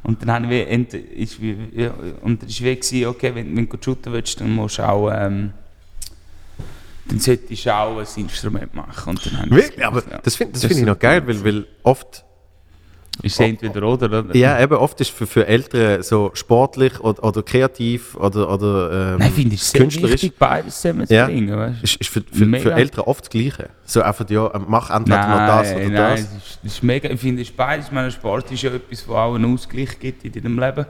Und 0.06 0.22
dann 0.22 0.32
habe 0.34 0.46
ich 0.48 0.50
wie, 0.52 0.62
ent- 0.70 0.94
ist 0.96 1.40
ja, 1.74 1.94
und 2.24 2.42
dann 2.42 2.50
ist 2.50 2.62
wie 2.62 3.06
okay, 3.06 3.34
wenn, 3.34 3.56
wenn 3.56 3.70
du 3.70 3.78
shooten 3.82 4.12
willst, 4.12 4.38
dann 4.42 4.52
musst 4.54 4.78
du 4.78 4.84
auch, 4.86 5.10
ähm, 5.10 5.54
dann 7.06 7.20
solltest 7.22 7.66
du 7.66 7.74
auch 7.74 7.98
ein 7.98 8.08
Instrument 8.18 8.74
machen. 8.74 9.12
Und 9.12 9.26
dann 9.34 9.50
Wirklich? 9.50 9.86
Aber 9.86 10.02
das 10.02 10.36
finde 10.36 10.52
das 10.54 10.66
find 10.66 10.82
ich 10.82 10.86
noch 10.86 11.00
geil, 11.00 11.26
weil, 11.26 11.42
weil 11.46 11.68
oft, 11.84 12.26
Ist 13.22 13.34
es 13.34 13.40
entweder 13.40 13.84
oder, 13.84 14.26
ja, 14.36 14.60
eben 14.60 14.74
oft 14.74 15.00
ist 15.00 15.12
für, 15.12 15.28
für 15.28 15.46
Eltern 15.48 16.02
so 16.02 16.32
sportlich 16.34 17.00
oder, 17.00 17.24
oder 17.24 17.44
kreativ 17.44 18.16
oder, 18.16 18.52
oder 18.52 19.14
ähm, 19.14 19.20
Nein, 19.20 19.32
finde 19.32 19.56
ich 19.56 19.72
künstlerisch, 19.72 20.14
wichtig, 20.14 20.34
beides 20.40 20.82
zusammen 20.82 21.06
zu 21.06 21.14
Ja. 21.14 21.28
weißt 21.28 21.84
ist, 21.84 21.96
ist 21.98 22.10
für, 22.10 22.22
für, 22.22 22.60
für. 22.60 22.74
Eltern 22.74 23.02
oft 23.02 23.22
das 23.26 23.30
Gleiche. 23.30 23.70
So 23.86 24.02
einfach, 24.02 24.28
ja, 24.30 24.52
mach 24.68 24.90
entweder 24.90 25.28
noch 25.28 25.38
das 25.38 25.74
oder 25.74 25.80
nein, 25.82 25.94
das. 25.94 26.20
es 26.22 26.26
ist, 26.26 26.60
ist 26.64 26.84
mega, 26.84 27.08
ich 27.10 27.20
finde, 27.20 27.44
es 27.44 27.50
ist 27.50 27.56
beides. 27.56 27.86
Ich 27.86 27.92
meine, 27.92 28.10
Sport 28.10 28.52
ist 28.52 28.64
ja 28.64 28.72
etwas, 28.72 29.08
wo 29.08 29.14
auch 29.14 29.36
einen 29.36 29.54
Ausgleich 29.54 30.00
gibt 30.00 30.26
in 30.26 30.32
deinem 30.32 30.58
Leben. 30.60 30.86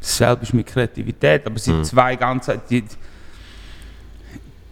Dasselbe 0.00 0.42
ist 0.42 0.52
mit 0.54 0.66
Kreativität, 0.66 1.46
aber 1.46 1.54
es 1.54 1.64
sind 1.64 1.78
Mhm. 1.78 1.84
zwei 1.84 2.16
ganz, 2.16 2.50
die, 2.68 2.84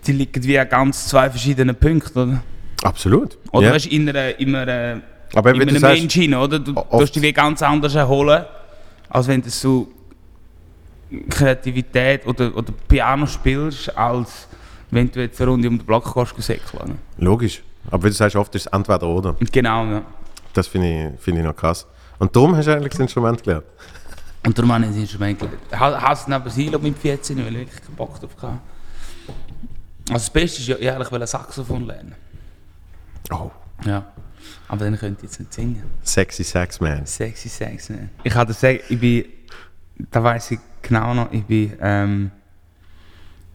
die 0.04 0.12
liegen 0.12 0.42
wie 0.42 0.58
an 0.58 0.68
ganz 0.68 1.06
zwei 1.06 1.30
verschiedenen 1.30 1.76
Punkten, 1.76 2.18
oder? 2.18 2.42
Absolut. 2.82 3.38
Oder 3.52 3.68
ja. 3.68 3.74
weißt 3.74 3.86
du, 3.86 3.90
in, 3.90 4.08
einer, 4.08 4.38
in, 4.40 4.54
einer, 4.56 5.00
Aber 5.34 5.50
in 5.50 5.60
wenn 5.60 5.68
du 5.68 5.74
einem 5.74 5.80
sagst, 5.80 6.00
Menschen, 6.00 6.34
oder? 6.34 6.58
Du 6.58 6.72
tust 6.72 7.14
dich 7.14 7.22
wie 7.22 7.32
ganz 7.32 7.62
anders 7.62 7.94
erholen, 7.94 8.44
als 9.08 9.28
wenn 9.28 9.42
du 9.42 9.50
so 9.50 9.88
Kreativität 11.28 12.26
oder, 12.26 12.56
oder 12.56 12.72
Piano 12.88 13.26
spielst, 13.26 13.96
als 13.96 14.48
wenn 14.90 15.10
du 15.10 15.20
jetzt 15.20 15.40
eine 15.40 15.50
Runde 15.50 15.68
um 15.68 15.78
den 15.78 15.86
Block 15.86 16.14
gehst, 16.14 16.42
säckeln. 16.42 16.98
logisch. 17.18 17.62
Aber 17.90 18.04
wenn 18.04 18.10
du 18.10 18.16
sagst, 18.16 18.36
oft 18.36 18.54
ist 18.54 18.66
es 18.66 18.72
entweder 18.72 19.06
oder. 19.06 19.34
Genau, 19.50 19.84
ja. 19.86 20.02
Das 20.52 20.66
finde 20.66 21.12
ich, 21.14 21.20
find 21.20 21.38
ich 21.38 21.44
noch 21.44 21.56
krass. 21.56 21.86
Und 22.18 22.34
darum 22.36 22.54
hast 22.54 22.66
du 22.66 22.72
eigentlich 22.74 22.92
das 22.92 23.00
Instrument 23.00 23.42
gelernt. 23.42 23.64
Und 24.44 24.56
darum 24.56 24.72
habe 24.72 24.84
ich 24.84 24.90
das 24.90 24.98
Instrument 24.98 25.38
gelernt. 25.38 25.58
Ich 25.70 25.78
habe 25.78 26.12
es 26.12 26.28
neben 26.28 26.50
Silo 26.50 26.78
mit 26.78 26.98
14, 26.98 27.38
weil 27.38 27.46
ich 27.46 27.58
wirklich 27.60 27.82
keinen 27.82 27.96
Bock 27.96 28.20
drauf 28.20 28.30
hatte. 28.36 28.58
Also 30.08 30.14
das 30.14 30.30
Beste 30.30 30.60
ist 30.60 30.80
ja, 30.80 31.00
ich 31.00 31.10
wollte 31.10 31.26
Saxophon 31.26 31.86
lernen. 31.86 32.14
Oh. 33.30 33.50
Ja. 33.84 34.04
Aber 34.72 34.86
dann 34.86 34.96
könnte 34.98 35.18
ich 35.26 35.30
jetzt 35.30 35.38
nicht 35.38 35.52
singen. 35.52 35.82
Sexy 36.02 36.42
Sax 36.44 36.80
Man. 36.80 37.04
Sexy 37.04 37.50
Sex, 37.50 37.90
ne? 37.90 38.08
Ich 38.24 38.32
kann 38.32 38.46
dir 38.46 38.54
sagen, 38.54 38.80
ich 38.88 38.98
bin, 38.98 39.24
da 40.10 40.24
weiß 40.24 40.52
ich 40.52 40.58
genau 40.80 41.12
noch, 41.12 41.30
ich 41.30 41.44
bin, 41.44 41.74
ähm, 41.78 42.30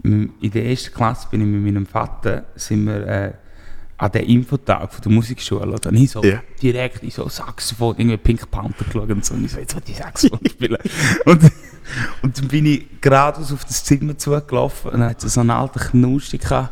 in 0.03 0.51
der 0.53 0.63
ersten 0.65 0.93
Klasse 0.93 1.27
bin 1.31 1.41
ich 1.41 1.47
mit 1.47 1.63
meinem 1.73 1.87
Vater, 1.87 2.45
sind 2.55 2.85
wir 2.85 3.07
äh, 3.07 3.33
an 3.97 4.11
den 4.11 4.25
Infotag 4.25 4.93
von 4.93 5.01
der 5.01 5.11
Musikschule, 5.11 5.65
oder? 5.73 5.89
Und 5.89 5.95
ich 5.95 6.11
so 6.11 6.23
Ja. 6.23 6.39
direkt 6.61 7.01
in 7.01 7.09
so 7.09 7.27
Saxophon, 7.27 7.95
irgendwie 7.97 8.17
Pink 8.17 8.49
Panther 8.51 8.85
geschaut 8.85 9.09
und 9.09 9.25
so, 9.25 9.33
und 9.33 9.43
ich 9.45 9.51
so, 9.53 9.57
jetzt 9.59 9.75
will 9.75 9.81
ich 9.87 9.97
Saxophon 9.97 10.39
spielen. 10.47 10.77
und, 11.25 11.41
und 12.21 12.37
dann 12.37 12.47
bin 12.47 12.67
ich 12.67 13.01
geradeaus 13.01 13.51
auf 13.51 13.65
das 13.65 13.83
Zimmer 13.83 14.15
zugelaufen 14.15 14.91
und 14.91 14.99
dann 14.99 15.09
hat 15.09 15.21
so 15.21 15.39
einen 15.39 15.49
alten 15.49 15.79
Knusti 15.79 16.37
gehabt, 16.37 16.71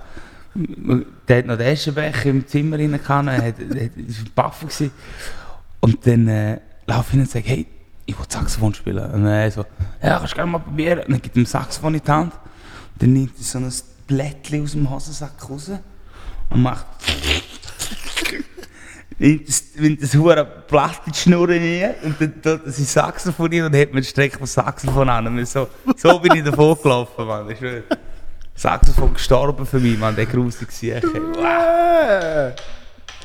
der 1.27 1.37
hat 1.37 1.45
noch 1.45 1.57
den 1.57 1.67
Eschenbecher 1.67 2.29
im 2.29 2.47
Zimmer 2.47 2.79
rein 2.79 2.91
gehabt, 2.91 3.27
er 3.27 3.47
hat, 3.47 3.55
das 3.59 4.59
gewesen. 4.59 4.91
Und 5.81 6.07
dann 6.07 6.27
äh, 6.27 6.59
laufe 6.87 7.07
ich 7.07 7.11
hin 7.11 7.19
und 7.19 7.29
sage, 7.29 7.45
hey, 7.47 7.65
ich 8.05 8.17
will 8.17 8.25
Saxophon 8.29 8.73
spielen. 8.73 9.11
Und 9.11 9.25
er 9.25 9.51
so, 9.51 9.65
ja, 10.01 10.17
kannst 10.17 10.33
du 10.33 10.35
gerne 10.37 10.51
mal 10.51 10.59
probieren. 10.59 10.99
Und 10.99 11.11
dann 11.11 11.21
gibt 11.21 11.35
ihm 11.35 11.45
Saxophon 11.45 11.95
in 11.95 12.01
die 12.03 12.11
Hand. 12.11 12.33
Und 12.33 13.01
dann 13.01 13.13
nimmt 13.13 13.37
er 13.37 13.43
so 13.43 13.57
ein 13.59 13.71
Blättchen 14.07 14.63
aus 14.63 14.71
dem 14.71 14.89
Hosensack 14.89 15.49
raus 15.49 15.71
und 16.49 16.61
macht 16.61 16.85
nimmt 19.17 19.47
das, 19.47 19.63
nimmt 19.75 20.01
das 20.01 20.13
hure 20.13 20.45
Blatt 20.67 21.01
in 21.05 21.11
die 21.11 21.17
Schnur 21.17 21.49
rein 21.49 21.95
und 22.03 22.21
dann 22.21 22.41
tut 22.41 22.73
sein 22.73 22.85
Saxophon 22.85 23.51
rein 23.51 23.63
und 23.63 23.75
hat 23.75 23.93
mir 23.93 24.03
Strecke 24.03 24.37
vom 24.37 24.47
Saxophon 24.47 25.09
an. 25.09 25.27
Und 25.27 25.47
so, 25.47 25.67
so 25.95 26.19
bin 26.19 26.35
ich 26.35 26.43
davon 26.43 26.77
gelaufen, 26.81 27.25
Mann. 27.25 27.55
Ich 28.55 28.61
schwöre. 28.61 28.73
Saxophon 28.73 29.13
gestorben 29.13 29.65
für 29.65 29.79
mich, 29.79 29.97
Mann. 29.97 30.15
Der 30.15 30.25
gruselig 30.25 30.71
Sieg. 30.71 31.03
Wow. 31.03 32.53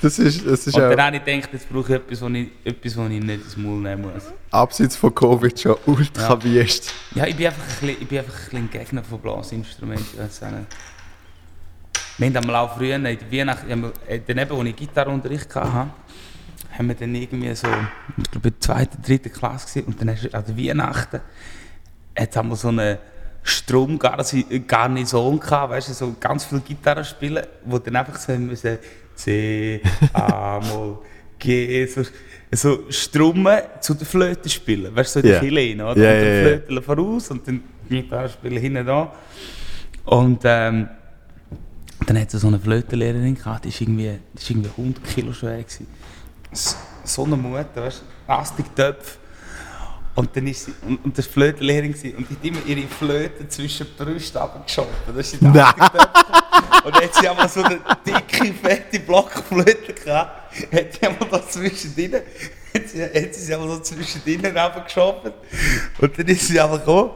Das 0.03 0.19
ist, 0.19 0.47
das 0.47 0.67
ist 0.67 0.75
Und 0.75 0.81
dann 0.83 0.99
auch 0.99 1.05
habe 1.05 1.17
ich 1.19 1.25
gedacht, 1.25 1.51
jetzt 1.53 1.69
brauche 1.69 1.93
ich 1.95 2.01
etwas, 2.01 2.23
was 2.23 2.31
ich, 2.33 2.49
etwas, 2.65 2.97
was 2.97 3.11
ich 3.11 3.23
nicht 3.23 3.45
ins 3.45 3.57
Maul 3.59 3.81
nehmen 3.81 4.03
muss. 4.15 4.23
abseits 4.51 4.97
von 4.97 5.15
Covid 5.15 5.61
schon 5.61 5.77
ultra 5.85 6.23
Ja. 6.35 6.43
wüst. 6.43 6.95
Ja, 7.15 7.27
ich 7.27 7.37
bin 7.37 7.47
einfach 7.47 7.63
ein 7.63 7.69
bisschen, 7.87 8.03
ich 8.03 8.09
bin 8.09 8.19
einfach 8.19 8.33
ein 8.35 8.45
bisschen 8.51 8.71
Gegner 8.71 9.05
von 9.05 9.21
Blasinstrumenten. 9.21 10.07
Wir 12.17 12.27
haben 12.27 12.37
einmal 12.37 12.57
auch 12.57 12.77
früher 12.79 12.97
in 12.97 13.05
der 13.05 13.17
Weihnacht, 13.31 13.69
ja, 13.69 13.77
wir- 13.77 13.93
äh, 14.09 14.21
daneben, 14.27 14.51
wo 14.57 14.63
ich 14.63 14.75
Gitarrenunterricht 14.77 15.55
hatte, 15.55 15.71
haben 16.79 16.89
wir 16.89 16.95
dann 16.95 17.15
irgendwie 17.15 17.55
so, 17.55 17.67
ich 18.17 18.31
glaube 18.31 18.49
in 18.49 18.55
der 18.55 18.61
zweiten, 18.61 19.03
dritten 19.03 19.33
Klasse 19.33 19.67
gewesen, 19.69 19.87
und 19.87 20.01
dann 20.01 20.11
hast 20.11 20.25
du 20.25 20.33
an 20.35 20.45
der 20.47 20.57
Weihnachten, 20.57 21.21
jetzt 22.19 22.37
haben 22.37 22.49
wir 22.49 22.57
so 22.57 22.69
eine 22.69 22.99
Stromgarnison 23.43 25.41
gehabt, 25.41 25.73
weißt 25.73 25.89
du, 25.89 25.93
so 25.95 26.15
ganz 26.21 26.45
viele 26.45 26.61
Gitarren 26.61 27.05
spielen, 27.05 27.45
wo 27.65 27.79
dann 27.79 27.97
einfach 27.97 28.17
so 28.17 28.33
müssen 28.33 28.79
C, 29.15 29.81
A, 30.13 30.61
Moll, 30.69 30.99
G, 31.39 31.87
so, 31.87 32.03
so 32.53 32.91
Strummen 32.91 33.61
zu 33.81 33.95
der 33.95 34.07
Flöte 34.07 34.49
spielen, 34.49 34.95
weißt 34.95 35.17
du, 35.17 35.21
so 35.21 35.27
der 35.27 35.41
Kille 35.41 35.61
rein, 35.61 35.81
oder? 35.81 36.01
Ja, 36.01 36.13
und 36.13 36.27
dann. 36.27 36.45
Flöte 36.45 36.83
voraus 36.83 37.31
und 37.31 37.47
dann 37.47 37.63
Gitarre 37.89 38.29
spielen 38.29 38.61
hinten 38.61 38.87
da. 38.87 39.13
Und 40.05 40.41
ähm, 40.45 40.89
dann 42.07 42.21
hat 42.21 42.33
es 42.33 42.41
so 42.41 42.49
eine 42.49 42.59
Flötenlehrerin 42.59 43.35
gehabt, 43.35 43.65
die 43.65 43.69
ist 43.69 43.81
irgendwie, 43.81 44.19
die 44.33 44.39
ist 44.39 44.51
irgendwie 44.51 44.71
100 44.71 45.05
Kilo 45.05 45.33
schwer 45.33 45.59
gewesen. 45.59 45.87
So 47.05 47.25
eine 47.25 47.37
Mutter, 47.37 47.83
weißt 47.83 48.01
du, 48.01 48.05
Plastiktöpfe. 48.27 49.20
Und 50.15 50.35
dann 50.35 50.47
ist 50.47 50.67
sie, 50.67 50.75
und, 50.87 51.05
und 51.05 51.17
das 51.17 51.27
war 51.27 51.33
Flötenlehrerin 51.35 51.93
gewesen, 51.93 52.17
und 52.17 52.27
die 52.29 52.35
hat 52.35 52.45
immer 52.45 52.67
ihre 52.67 52.89
Flöte 52.89 53.49
zwischen 53.49 53.87
die 53.87 54.05
Brüste 54.05 54.41
abgeschoben. 54.41 54.91
Das 55.07 55.33
ist 55.33 55.41
die 55.41 55.45
Nein. 55.45 55.73
Und 56.85 56.95
dann 56.95 57.05
hat 57.05 57.15
sie 57.15 57.29
aber 57.29 57.49
so 57.49 57.63
eine 57.63 57.79
dicke, 58.05 58.53
fette 58.55 59.01
Blockflöte 59.01 59.93
gehabt. 59.93 60.55
Hat 60.73 60.93
sie 60.93 61.07
aber 61.07 61.25
da 61.27 61.47
zwischendrin, 61.47 62.15
hat 62.15 62.89
sie, 62.89 63.03
hat 63.03 63.35
sie 63.35 63.41
sie 63.41 63.55
aber 63.55 63.69
so 63.69 63.79
zwischendrin 63.81 64.57
abgeschoben. 64.57 65.33
Und 65.99 66.19
dann 66.19 66.27
ist 66.27 66.49
sie 66.49 66.59
aber 66.59 66.79
gekommen. 66.79 67.11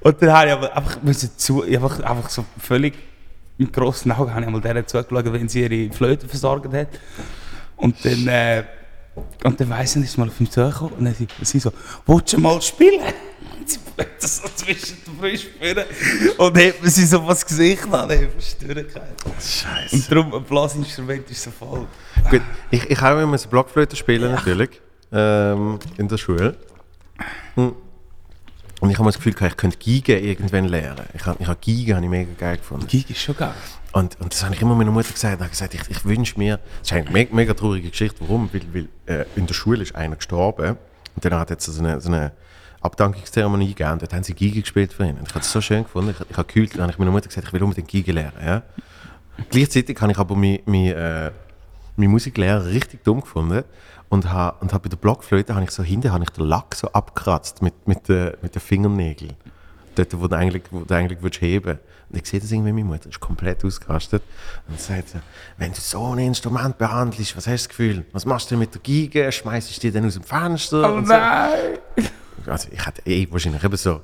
Und 0.00 0.22
dann 0.22 0.32
habe 0.32 0.46
ich 0.46 0.52
aber 0.52 0.76
einfach, 0.76 1.02
müssen 1.02 1.30
zu, 1.36 1.62
einfach, 1.62 2.00
einfach 2.00 2.30
so 2.30 2.44
völlig 2.58 2.94
mit 3.58 3.72
grossen 3.74 4.10
Augen 4.12 4.30
habe 4.30 4.40
ich 4.40 4.46
einmal 4.46 4.62
der 4.62 4.86
zugeschaut, 4.86 5.32
wenn 5.32 5.48
sie 5.48 5.62
ihre 5.62 5.92
Flöte 5.92 6.26
versorgt 6.26 6.72
hat. 6.72 6.88
Und 7.76 8.02
dann, 8.04 8.26
äh, 8.28 8.64
und 9.44 9.60
dann 9.60 9.70
weiss 9.70 9.96
ich, 9.96 10.04
ist 10.04 10.18
mal 10.18 10.28
auf 10.28 10.40
mich 10.40 10.50
zugekommen 10.50 10.94
und 10.94 11.04
dann 11.04 11.14
sie, 11.14 11.26
sie 11.42 11.58
so, 11.58 11.72
willst 12.06 12.32
du 12.32 12.40
mal 12.40 12.60
spielen? 12.60 13.00
Und 13.58 13.68
sie 13.68 13.78
flöte 13.78 14.26
so 14.26 14.48
zwischen 14.54 14.96
den 15.04 15.16
Brüsten 15.16 15.50
führen 15.60 15.84
und 16.38 16.56
hat 16.58 16.82
mir 16.82 16.90
sie 16.90 17.06
so 17.06 17.26
was 17.26 17.44
Gesicht 17.44 17.84
an, 17.84 18.08
dann 18.08 18.30
verstört 18.30 18.92
Scheiße. 19.40 19.96
Und 19.96 20.12
darum, 20.12 20.34
ein 20.34 20.44
Blasinstrument 20.44 21.30
ist 21.30 21.42
so 21.42 21.50
voll. 21.50 21.86
Gut, 22.30 22.42
ich, 22.70 22.90
ich 22.90 23.00
habe 23.00 23.22
immer 23.22 23.38
so 23.38 23.48
Blockflöte 23.48 23.96
spielen 23.96 24.32
natürlich 24.32 24.70
ähm, 25.12 25.78
in 25.96 26.08
der 26.08 26.18
Schule. 26.18 26.56
Hm. 27.54 27.74
Und 28.80 28.90
ich 28.90 28.98
habe 28.98 29.08
das 29.08 29.16
Gefühl, 29.16 29.34
ich 29.38 29.56
könnte 29.56 29.76
Geige 29.76 30.18
irgendwann 30.18 30.64
lernen. 30.64 31.04
Ich 31.12 31.26
habe 31.26 31.36
ich 31.40 31.46
habe 31.46 31.58
Geige 31.64 31.94
habe 31.94 32.04
ich 32.04 32.10
mega 32.10 32.30
geil 32.38 32.56
gefunden. 32.56 32.86
Gig 32.86 33.10
ist 33.10 33.20
schon 33.20 33.36
geil. 33.36 33.54
Und, 33.92 34.20
und 34.20 34.32
das 34.32 34.44
habe 34.44 34.54
ich 34.54 34.62
immer 34.62 34.74
meiner 34.74 34.92
Mutter 34.92 35.12
gesagt. 35.12 35.34
Ich 35.34 35.40
habe 35.40 35.50
gesagt, 35.50 35.74
ich, 35.74 35.90
ich 35.90 36.04
wünsche 36.04 36.38
mir, 36.38 36.58
das 36.78 36.90
ist 36.90 36.92
eine 36.92 37.10
mega, 37.10 37.34
mega 37.34 37.54
traurige 37.54 37.90
Geschichte. 37.90 38.18
Warum? 38.20 38.48
Weil, 38.52 38.62
weil 38.72 38.88
äh, 39.06 39.26
in 39.36 39.46
der 39.46 39.54
Schule 39.54 39.82
ist 39.82 39.94
einer 39.94 40.16
gestorben 40.16 40.76
und 41.16 41.24
dann 41.24 41.34
hat 41.34 41.50
jetzt 41.50 41.66
so 41.66 41.82
eine, 41.82 42.00
so 42.00 42.08
eine 42.08 42.32
Abdankungszeremonie 42.80 43.68
gegeben 43.68 43.92
und 43.92 44.02
dort 44.02 44.14
haben 44.14 44.22
sie 44.22 44.34
Geige 44.34 44.60
gespielt 44.60 44.92
für 44.92 45.04
ihn. 45.04 45.18
Und 45.18 45.28
ich 45.28 45.34
habe 45.34 45.40
es 45.40 45.50
so 45.50 45.60
schön 45.60 45.82
gefunden. 45.82 46.10
Ich, 46.10 46.30
ich 46.30 46.36
habe 46.36 46.46
gekühlt, 46.46 46.78
dann 46.78 46.88
habe 46.88 46.98
meiner 46.98 47.10
Mutter 47.10 47.28
gesagt, 47.28 47.48
ich 47.48 47.52
will 47.52 47.62
unbedingt 47.62 47.90
Geige 47.90 48.12
lernen. 48.12 48.36
Ja? 48.44 48.62
Gleichzeitig 49.50 50.00
habe 50.00 50.12
ich 50.12 50.18
aber 50.18 50.36
meinen 50.36 50.60
mein, 50.66 50.92
äh, 50.92 51.30
mein 51.96 52.10
Musiklehrer 52.10 52.66
richtig 52.66 53.04
dumm 53.04 53.20
gefunden 53.20 53.64
und 54.08 54.30
habe 54.30 54.56
und 54.60 54.72
hab 54.72 54.82
bei 54.82 54.88
der 54.88 54.96
Blockflöte 54.96 55.54
habe 55.54 55.64
ich 55.64 55.70
so 55.70 55.82
hinten 55.82 56.12
habe 56.12 56.24
ich 56.24 56.30
den 56.30 56.44
Lack 56.44 56.74
so 56.74 56.88
abgekratzt 56.92 57.60
mit, 57.62 57.86
mit, 57.86 58.08
den, 58.08 58.34
mit 58.40 58.54
den 58.54 58.60
Fingernägeln. 58.60 59.34
Dort, 59.94 60.20
wo 60.20 60.28
du 60.28 60.36
eigentlich, 60.36 60.62
wo 60.70 60.80
du 60.80 60.94
eigentlich 60.94 61.22
willst 61.22 61.40
heben 61.40 61.78
Und 62.08 62.18
ich 62.18 62.26
sehe 62.26 62.40
das 62.40 62.50
irgendwie, 62.52 62.72
meine 62.72 62.84
Mutter 62.84 63.08
ist 63.08 63.20
komplett 63.20 63.64
ausgerastet 63.64 64.22
und 64.68 64.80
sagt 64.80 65.14
wenn 65.58 65.72
du 65.72 65.80
so 65.80 66.12
ein 66.12 66.18
Instrument 66.18 66.78
behandelst, 66.78 67.36
was 67.36 67.46
hast 67.46 67.64
du 67.64 67.68
das 67.68 67.68
Gefühl? 67.68 68.06
Was 68.12 68.24
machst 68.24 68.50
du 68.50 68.54
denn 68.54 68.60
mit 68.60 68.74
der 68.74 68.80
Geige? 68.80 69.30
Schmeißt 69.30 69.76
du 69.76 69.80
die 69.80 69.90
dann 69.90 70.06
aus 70.06 70.14
dem 70.14 70.22
Fenster? 70.22 70.92
Oh 70.92 70.96
und 70.96 71.06
so. 71.06 71.12
nein! 71.12 71.78
Also 72.46 72.68
ich 72.72 72.86
hätte 72.86 73.02
eh 73.06 73.26
wahrscheinlich 73.30 73.62
eben 73.62 73.76
so, 73.76 74.00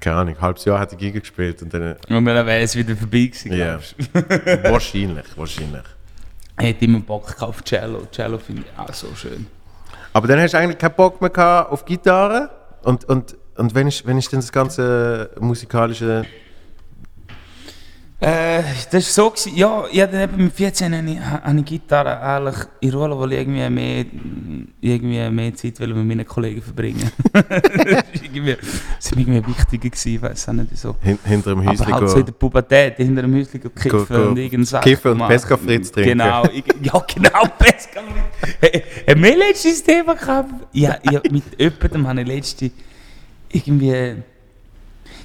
keine 0.00 0.16
Ahnung, 0.16 0.34
ein 0.34 0.40
halbes 0.40 0.64
Jahr 0.64 0.78
hat 0.78 0.92
die 0.92 0.96
Geige 0.96 1.20
gespielt 1.20 1.62
und 1.62 1.72
dann, 1.72 1.96
Und 2.08 2.24
dann 2.24 2.46
wäre 2.46 2.60
es 2.60 2.74
wieder 2.76 2.96
vorbei 2.96 3.26
gewesen, 3.26 3.50
du? 3.50 4.62
wahrscheinlich, 4.70 5.24
wahrscheinlich. 5.36 5.84
Ich 6.58 6.66
hätte 6.66 6.84
immer 6.84 7.00
Bock 7.00 7.42
auf 7.42 7.64
Cello. 7.64 8.06
Cello 8.12 8.38
finde 8.38 8.62
ich 8.62 8.78
auch 8.78 8.92
so 8.92 9.08
schön. 9.14 9.46
Aber 10.12 10.28
dann 10.28 10.40
hast 10.40 10.54
du 10.54 10.58
eigentlich 10.58 10.78
keinen 10.78 10.94
Bock 10.94 11.20
mehr 11.20 11.72
auf 11.72 11.84
Gitarre 11.84 12.50
und, 12.82 13.04
und, 13.06 13.36
und 13.56 13.74
wenn 13.74 13.88
ist, 13.88 14.06
wenn 14.06 14.18
ist 14.18 14.32
denn 14.32 14.40
das 14.40 14.52
ganze 14.52 15.30
musikalische... 15.40 16.24
Äh, 18.20 18.62
das 18.90 19.18
war 19.18 19.32
so, 19.34 19.50
ja, 19.50 19.84
ich 19.90 20.00
hatte 20.00 20.22
eben 20.22 20.44
mit 20.44 20.52
14 20.54 20.94
habe 20.94 21.10
ich, 21.10 21.58
ich 21.58 21.64
Gitarre 21.66 22.20
eigentlich 22.20 22.56
in 22.80 22.94
Rolle, 22.94 23.18
weil 23.18 23.32
ich 23.32 23.38
irgendwie 23.40 23.68
mehr, 23.68 24.04
irgendwie 24.80 25.30
mehr 25.30 25.54
Zeit 25.54 25.78
will 25.80 25.92
mit 25.92 26.06
meinen 26.06 26.24
Kollegen 26.24 26.62
verbringen. 26.62 27.10
das 27.32 27.42
war 27.44 29.18
irgendwie 29.18 29.46
wichtiger 29.46 29.90
gewesen, 29.90 30.14
ich 30.14 30.22
weiß 30.22 30.48
auch 30.48 30.52
nicht 30.54 30.76
so. 30.78 30.96
Hin, 31.02 31.18
hinter 31.24 31.50
dem 31.50 31.60
Aber 31.60 31.70
Häuschen 31.70 31.92
halt 31.92 32.08
so 32.08 32.18
in 32.20 32.26
der 32.26 32.32
Pubertät, 32.32 32.96
hinter 32.96 33.22
dem 33.22 33.34
Häuschen 33.34 33.60
kiffen 33.60 33.90
Go- 33.90 34.06
go- 34.06 34.28
und 34.28 34.38
irgendeinen 34.38 34.64
Sack 34.64 34.84
kiffen 34.84 35.12
und 35.12 35.18
machen. 35.18 35.30
Pesca 35.30 35.56
Fritz 35.58 35.90
trinken. 35.92 36.10
Genau, 36.10 36.44
ich, 36.46 36.64
ja 36.80 37.04
genau, 37.14 37.44
Pesca 37.58 38.00
Fritz. 38.00 38.54
Hey, 38.60 38.84
Haben 39.08 39.22
wir 39.22 39.36
letztes 39.36 39.82
Thema 39.82 40.14
gehabt? 40.14 40.50
Ja, 40.72 40.96
ja 41.10 41.20
mit 41.30 41.42
jemandem 41.58 42.06
habe 42.08 42.20
ich 42.22 42.26
letzte 42.28 42.70
irgendwie... 43.54 44.22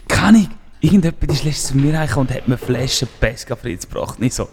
Kann 0.07 0.35
ich... 0.35 0.49
Irgendjemand 0.81 1.23
ist 1.31 1.43
letztens 1.43 1.67
zu 1.67 1.77
mir 1.77 1.93
reingekommen 1.93 2.29
und 2.29 2.35
hat 2.35 2.47
mir 2.47 2.57
Flaschen 2.57 3.07
Pesca 3.19 3.55
Fritz 3.55 3.87
gebracht. 3.87 4.19
Nicht 4.19 4.33
so... 4.33 4.47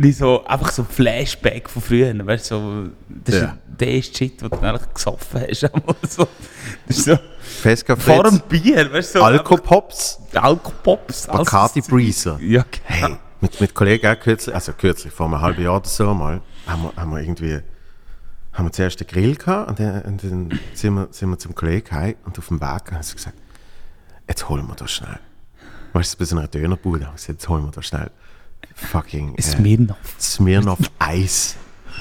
Nicht 0.00 0.18
so, 0.18 0.44
einfach 0.44 0.70
so 0.70 0.84
Flashback 0.84 1.70
von 1.70 1.80
früher, 1.80 2.14
weißt 2.26 2.50
du, 2.50 2.54
so, 2.54 2.88
das 3.24 3.34
ist 3.36 3.40
Ja. 3.40 3.56
der 3.66 3.88
erste 3.88 4.18
Shit, 4.18 4.42
den 4.42 4.50
du 4.50 4.56
eigentlich 4.60 4.92
gesoffen 4.92 5.40
hast. 5.48 5.60
so, 6.10 6.28
das 6.86 6.98
ist 6.98 7.04
so, 7.06 7.18
Pesca 7.62 7.96
vor 7.96 8.24
dem 8.24 8.32
Fritz, 8.34 8.62
Bier, 8.62 8.92
weißt 8.92 9.14
du, 9.14 9.18
so, 9.20 9.24
Alkopops, 9.24 10.18
Alkopops. 10.34 11.26
Bacardi 11.28 11.80
Breezer. 11.80 12.38
Ja, 12.42 12.66
genau. 12.70 12.82
Hey, 12.84 13.16
mit, 13.40 13.58
mit 13.62 13.72
Kollegen 13.74 14.06
auch 14.08 14.20
kürzlich, 14.20 14.54
also 14.54 14.72
kürzlich, 14.74 15.10
vor 15.10 15.24
einem 15.24 15.40
halben 15.40 15.62
Jahr 15.62 15.76
oder 15.76 15.88
so 15.88 16.12
mal, 16.12 16.42
haben 16.66 16.82
wir, 16.82 16.92
haben 16.94 17.10
wir 17.10 17.20
irgendwie, 17.22 17.60
haben 18.58 18.66
wir 18.66 18.72
zuerst 18.72 18.98
den 19.00 19.06
Grill 19.06 19.36
gehabt 19.36 19.70
und 19.70 19.78
dann, 19.78 20.02
und 20.02 20.24
dann 20.24 20.60
sind, 20.74 20.94
wir, 20.94 21.08
sind 21.12 21.30
wir 21.30 21.38
zum 21.38 21.54
Kollegen 21.54 21.90
heim 21.92 22.16
und 22.24 22.38
auf 22.38 22.48
dem 22.48 22.60
Weg 22.60 22.92
haben 22.92 23.02
sie 23.02 23.14
gesagt, 23.14 23.36
jetzt 24.28 24.48
holen 24.48 24.66
wir 24.66 24.74
das 24.74 24.90
schnell. 24.90 25.18
Weißt 25.92 26.14
du, 26.14 26.18
bei 26.18 26.24
so 26.24 26.36
einer 26.36 26.48
Dönerbude 26.48 27.06
haben 27.06 27.16
sie 27.16 27.26
gesagt, 27.28 27.40
jetzt 27.40 27.48
holen 27.48 27.64
wir 27.64 27.70
das 27.70 27.86
schnell. 27.86 28.10
Fucking 28.74 29.36
äh, 29.36 29.42
Smirnoff. 29.42 29.96
Smirnoff 30.20 30.80
Eis. 30.98 31.56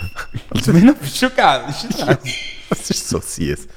Smirnoff 0.62 1.02
ist 1.02 1.18
schon 1.18 1.36
geil. 1.36 1.64
Das 2.70 2.90
ist 2.90 3.08
so 3.08 3.20
süß. 3.20 3.68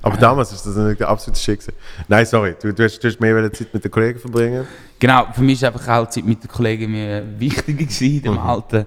Aber 0.00 0.16
damals 0.16 0.52
ist 0.52 0.64
das 0.64 0.74
nicht 0.76 1.00
der 1.00 1.08
absolute 1.08 1.38
gewesen. 1.40 1.74
Nein, 2.08 2.24
sorry, 2.24 2.54
du, 2.60 2.72
du, 2.72 2.84
hast, 2.84 2.98
du 3.00 3.08
hast 3.08 3.20
mehr 3.20 3.52
Zeit 3.52 3.74
mit 3.74 3.84
den 3.84 3.90
Kollegen 3.90 4.18
verbringen. 4.18 4.66
genau, 4.98 5.26
für 5.32 5.42
mich 5.42 5.54
ist 5.60 5.64
einfach 5.64 5.86
auch 5.88 6.08
Zeit 6.08 6.24
mit 6.24 6.42
den 6.42 6.48
Kollegen 6.48 6.90
mir 6.90 7.24
wichtiger 7.38 7.84
gewesen 7.84 8.22
dem 8.22 8.32
Mhm. 8.34 8.38
Alter. 8.38 8.86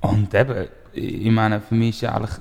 Und 0.00 0.34
eben, 0.34 0.68
ich 0.92 1.30
meine, 1.30 1.60
für 1.60 1.74
mich 1.74 2.02
ist 2.02 2.08
eigentlich 2.08 2.36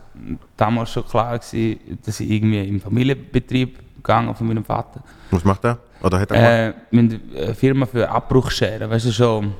damals 0.55 0.91
schon 0.91 1.05
klar 1.05 1.37
gewesen, 1.37 1.79
dass 2.05 2.19
ich 2.19 2.29
irgendwie 2.29 2.67
im 2.67 2.79
Familienbetrieb 2.79 3.79
gegangen 3.97 4.33
von 4.35 4.47
meinem 4.47 4.63
Vater. 4.63 5.01
Was 5.31 5.43
macht 5.43 5.65
er? 5.65 5.79
Oder 6.01 6.19
hat 6.19 6.31
er 6.31 6.37
gemacht? 6.37 6.81
Äh, 6.91 6.95
wir 6.95 7.01
haben 7.01 7.21
eine 7.35 7.55
Firma 7.55 7.85
für 7.85 8.09
Abbruchscheren, 8.09 8.89
weißt 8.89 9.05
du, 9.07 9.11
schon 9.11 9.53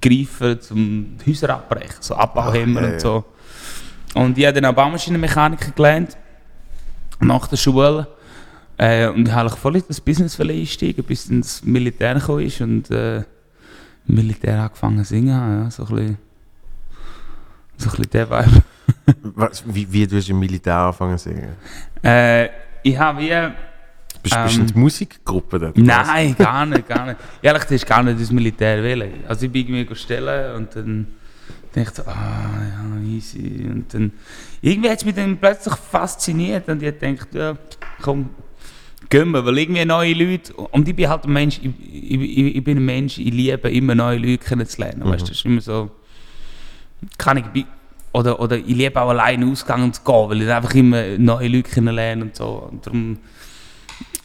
Greifen 0.00 0.60
zum 0.60 1.16
Häuser 1.26 1.50
abbrechen, 1.50 1.96
so 2.00 2.14
Abbauhämmer 2.14 2.82
und 2.92 3.00
so. 3.00 3.24
Und 4.14 4.38
ich 4.38 4.46
habe 4.46 4.60
dann 4.60 4.70
auch 4.70 4.74
Baumaschinenmechaniker 4.74 5.72
gelernt, 5.72 6.16
nach 7.20 7.46
der 7.48 7.56
Schule. 7.56 8.06
Äh, 8.76 9.08
und 9.08 9.26
ich 9.26 9.34
habe 9.34 9.50
voll 9.50 9.76
in 9.76 9.84
das 9.88 10.00
Business 10.00 10.40
einsteigen, 10.40 11.04
bis 11.04 11.28
das 11.28 11.64
Militär 11.64 12.14
gekommen 12.14 12.46
ist 12.46 12.60
und 12.60 12.90
äh, 12.90 13.18
im 13.18 13.24
Militär 14.06 14.62
angefangen 14.62 15.04
zu 15.04 15.10
singen. 15.10 15.28
Ja, 15.28 15.70
so 15.70 15.84
ein 15.84 15.94
bisschen, 15.94 16.18
so 17.78 17.90
ein 17.90 17.96
bisschen 17.96 18.10
der 18.10 18.30
Vibe. 18.30 18.62
Was, 19.34 19.62
wie, 19.66 19.90
wie 19.90 20.06
du 20.06 20.18
im 20.18 20.38
Militär 20.38 20.76
angefangen 20.76 21.18
zu 21.18 21.30
singen? 21.30 21.56
Äh, 22.02 22.48
ich 22.82 22.98
habe 22.98 23.20
wie... 23.20 23.28
Bist 24.22 24.34
du 24.34 24.40
du 24.40 24.54
in 24.54 24.60
Ähm, 24.60 24.66
die 24.66 24.78
Musikgruppe 24.78 25.58
dort? 25.58 25.78
Nein, 25.78 26.34
gar 26.36 26.66
nicht, 26.66 26.88
gar 26.88 27.06
nicht. 27.06 27.18
Ehrlich, 27.40 27.62
das 27.62 27.72
ist 27.72 27.86
gar 27.86 28.02
nicht 28.02 28.20
das 28.20 28.32
Militär 28.32 28.82
wählen. 28.82 29.24
Also 29.26 29.46
ich 29.46 29.52
bin 29.52 29.68
irgendwie 29.68 29.94
stellen 29.94 30.56
und 30.56 30.74
dann 30.74 31.06
denke 31.74 31.90
ich 31.90 31.96
so, 31.96 32.02
ah 32.02 32.50
ja, 32.68 33.00
easy. 33.08 33.66
Und 33.70 33.92
dann 33.94 34.12
irgendwie 34.60 34.90
hat 34.90 34.98
es 34.98 35.04
mich 35.04 35.14
dann 35.14 35.36
plötzlich 35.36 35.74
fasziniert 35.74 36.68
und 36.68 36.82
ich 36.82 36.98
gedacht, 36.98 37.34
ja, 37.34 37.56
komm, 38.02 38.30
gehen 39.08 39.30
wir, 39.30 39.44
weil 39.44 39.58
irgendwie 39.58 39.84
neue 39.84 40.14
Leute, 40.14 40.52
und 40.54 40.88
ich 40.88 40.96
bin 40.96 41.08
halt 41.08 41.24
ein 41.24 41.32
Mensch, 41.32 41.60
ich, 41.62 41.70
ich, 41.80 42.20
ich, 42.20 42.56
ich 42.56 42.64
bin 42.64 42.78
ein 42.78 42.84
Mensch, 42.84 43.18
ich 43.18 43.32
liebe 43.32 43.70
immer 43.70 43.94
neue 43.94 44.18
Leute 44.18 44.38
kennenzulernen. 44.38 45.04
Weißt 45.04 45.22
du, 45.22 45.28
das 45.28 45.38
ist 45.38 45.44
immer 45.44 45.60
so, 45.60 45.90
kann 47.16 47.36
ich, 47.54 47.66
oder, 48.12 48.40
oder 48.40 48.56
ich 48.56 48.66
liebe 48.66 49.00
auch 49.00 49.10
alleine 49.10 49.46
ausgegangen 49.46 49.92
zu 49.92 50.02
gehen, 50.02 50.30
weil 50.30 50.42
ich 50.42 50.50
einfach 50.50 50.74
immer 50.74 51.02
neue 51.18 51.48
Leute 51.48 51.70
kennenlerne 51.70 52.24
und 52.24 52.36
so. 52.36 52.68
Und 52.70 52.86
darum, 52.86 53.18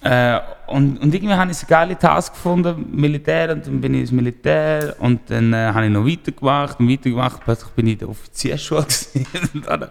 äh, 0.02 0.40
und, 0.68 0.98
und 0.98 1.14
irgendwie 1.14 1.34
habe 1.34 1.52
ich 1.52 1.60
eine 1.60 1.68
geile 1.68 1.98
Task 1.98 2.34
gefunden, 2.34 2.88
Militär, 2.92 3.52
und 3.52 3.66
dann 3.66 3.80
bin 3.80 3.94
ich 3.94 4.02
ins 4.02 4.12
Militär 4.12 4.96
und 5.00 5.22
dann 5.30 5.54
äh, 5.54 5.72
habe 5.74 5.86
ich 5.86 5.92
noch 5.92 6.06
weitergemacht 6.06 6.80
und 6.80 6.90
weitergemacht, 6.90 7.42
plötzlich 7.44 7.72
bin 7.72 7.88
ich 7.88 7.94
in 7.94 8.00
der 8.00 8.10
Offiziersschule 8.10 8.86
und 9.54 9.68
dann 9.68 9.88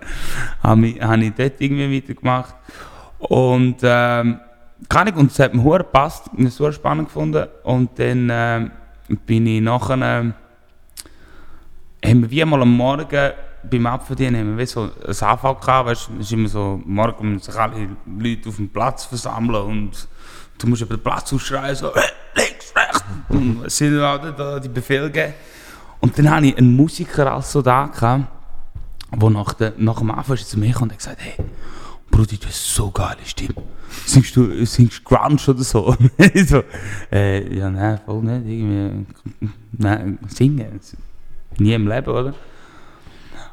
habe 0.62 0.86
ich, 0.86 1.00
habe 1.00 1.24
ich 1.24 1.32
dort 1.34 1.60
irgendwie 1.60 1.96
weitergemacht. 1.96 2.54
Und 3.18 3.76
ähm, 3.82 4.40
kann 4.88 5.06
ich, 5.06 5.14
und 5.14 5.30
es 5.30 5.38
hat 5.38 5.54
mir 5.54 5.78
gepasst, 5.78 6.24
ich 6.36 6.58
habe 6.58 6.68
es 6.68 6.74
spannend 6.74 7.08
gefunden. 7.08 7.46
Und 7.62 7.98
dann 7.98 8.28
ähm, 8.30 8.70
bin 9.26 9.46
ich 9.46 9.60
nachher, 9.60 9.98
ähm, 10.02 10.34
haben 12.04 12.22
wir 12.22 12.30
wie 12.30 12.44
mal 12.44 12.62
am 12.62 12.76
Morgen 12.76 13.32
beim 13.70 13.86
Abverdienen 13.86 14.40
haben 14.40 14.58
wir 14.58 14.66
so 14.66 14.90
ein 15.06 15.22
AV 15.22 15.60
gehabt, 15.60 15.88
weißt 15.88 16.10
es 16.18 16.26
ist 16.26 16.32
immer 16.32 16.48
so, 16.48 16.80
morgen 16.84 17.34
müssen 17.34 17.50
sich 17.50 17.60
alle 17.60 17.96
Leute 18.18 18.48
auf 18.48 18.56
dem 18.56 18.68
Platz 18.68 19.04
versammeln 19.04 19.62
und 19.62 20.08
du 20.58 20.66
musst 20.66 20.82
über 20.82 20.96
den 20.96 21.02
Platz 21.02 21.32
ausschreien, 21.32 21.74
so, 21.74 21.92
«Hey, 21.94 22.10
links, 22.34 22.72
rechts, 22.74 23.04
und 23.28 23.64
es 23.64 23.76
sind 23.76 23.98
alle 24.00 24.32
da 24.32 24.58
die 24.58 24.68
Befehle 24.68 25.10
gegeben. 25.10 25.34
Und 26.00 26.18
dann 26.18 26.30
hatte 26.30 26.46
ich 26.46 26.58
einen 26.58 26.74
Musiker 26.74 27.32
als 27.32 27.52
so 27.52 27.62
da, 27.62 27.86
gehabt, 27.86 28.26
der 29.12 29.30
nach, 29.30 29.54
nach 29.76 29.98
dem 29.98 30.10
Anfang 30.10 30.36
zu 30.36 30.58
mir 30.58 30.72
gekommen 30.72 30.90
und 30.90 30.98
gesagt, 30.98 31.18
hey, 31.20 31.34
Bruder, 32.10 32.36
du 32.36 32.46
hast 32.46 32.74
so 32.74 32.90
geile 32.90 33.24
Stimme. 33.24 33.54
Singst 34.06 34.36
du, 34.36 34.64
singst 34.66 35.04
Grunge 35.04 35.38
oder 35.46 35.62
so? 35.62 35.96
So 36.46 36.62
äh, 37.10 37.56
ja, 37.56 37.70
nein, 37.70 38.00
voll 38.04 38.22
nicht. 38.22 38.46
Irgendwie, 38.46 39.06
nein, 39.72 40.18
singen. 40.28 40.80
Nie 41.58 41.74
im 41.74 41.88
Leben, 41.88 42.10
oder? 42.10 42.34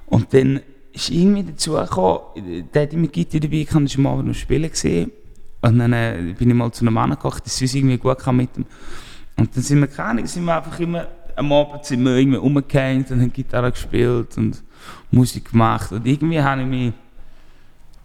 Und 0.07 0.33
dann 0.33 0.61
ist 0.91 1.09
irgendwie 1.09 1.43
dazu 1.43 1.73
gekommen, 1.73 2.65
der 2.73 2.83
hat 2.83 2.93
mit 2.93 3.13
Gitarre 3.13 3.41
dabei, 3.41 3.57
ich 3.57 3.71
habe 3.71 3.87
schon 3.87 4.03
mal 4.03 4.23
noch 4.23 4.33
spielen 4.33 4.69
gesehen. 4.69 5.11
Und 5.61 5.77
dann 5.77 5.93
äh, 5.93 6.33
bin 6.37 6.49
ich 6.49 6.55
mal 6.55 6.71
zu 6.71 6.85
einem 6.85 6.93
Mann 6.93 7.11
gekocht, 7.11 7.45
dass 7.45 7.61
es 7.61 7.75
irgendwie 7.75 7.97
gut 7.97 8.25
mit 8.31 8.57
ihm. 8.57 8.65
Und 9.37 9.55
dann 9.55 9.63
sind 9.63 9.79
wir 9.79 9.87
keine 9.87 10.25
sind 10.25 10.45
wir 10.45 10.57
einfach 10.57 10.79
immer 10.79 11.07
am 11.39 11.53
Abend 11.53 11.85
sind 11.85 12.03
wir 12.03 12.17
irgendwie 12.17 12.37
umgehängt 12.37 13.09
und 13.11 13.21
haben 13.21 13.31
Gitarre 13.31 13.71
gespielt 13.71 14.37
und 14.37 14.61
Musik 15.09 15.51
gemacht. 15.51 15.91
Und 15.91 16.05
irgendwie 16.05 16.41
habe 16.41 16.61
ich 16.61 16.67
mich, 16.67 16.93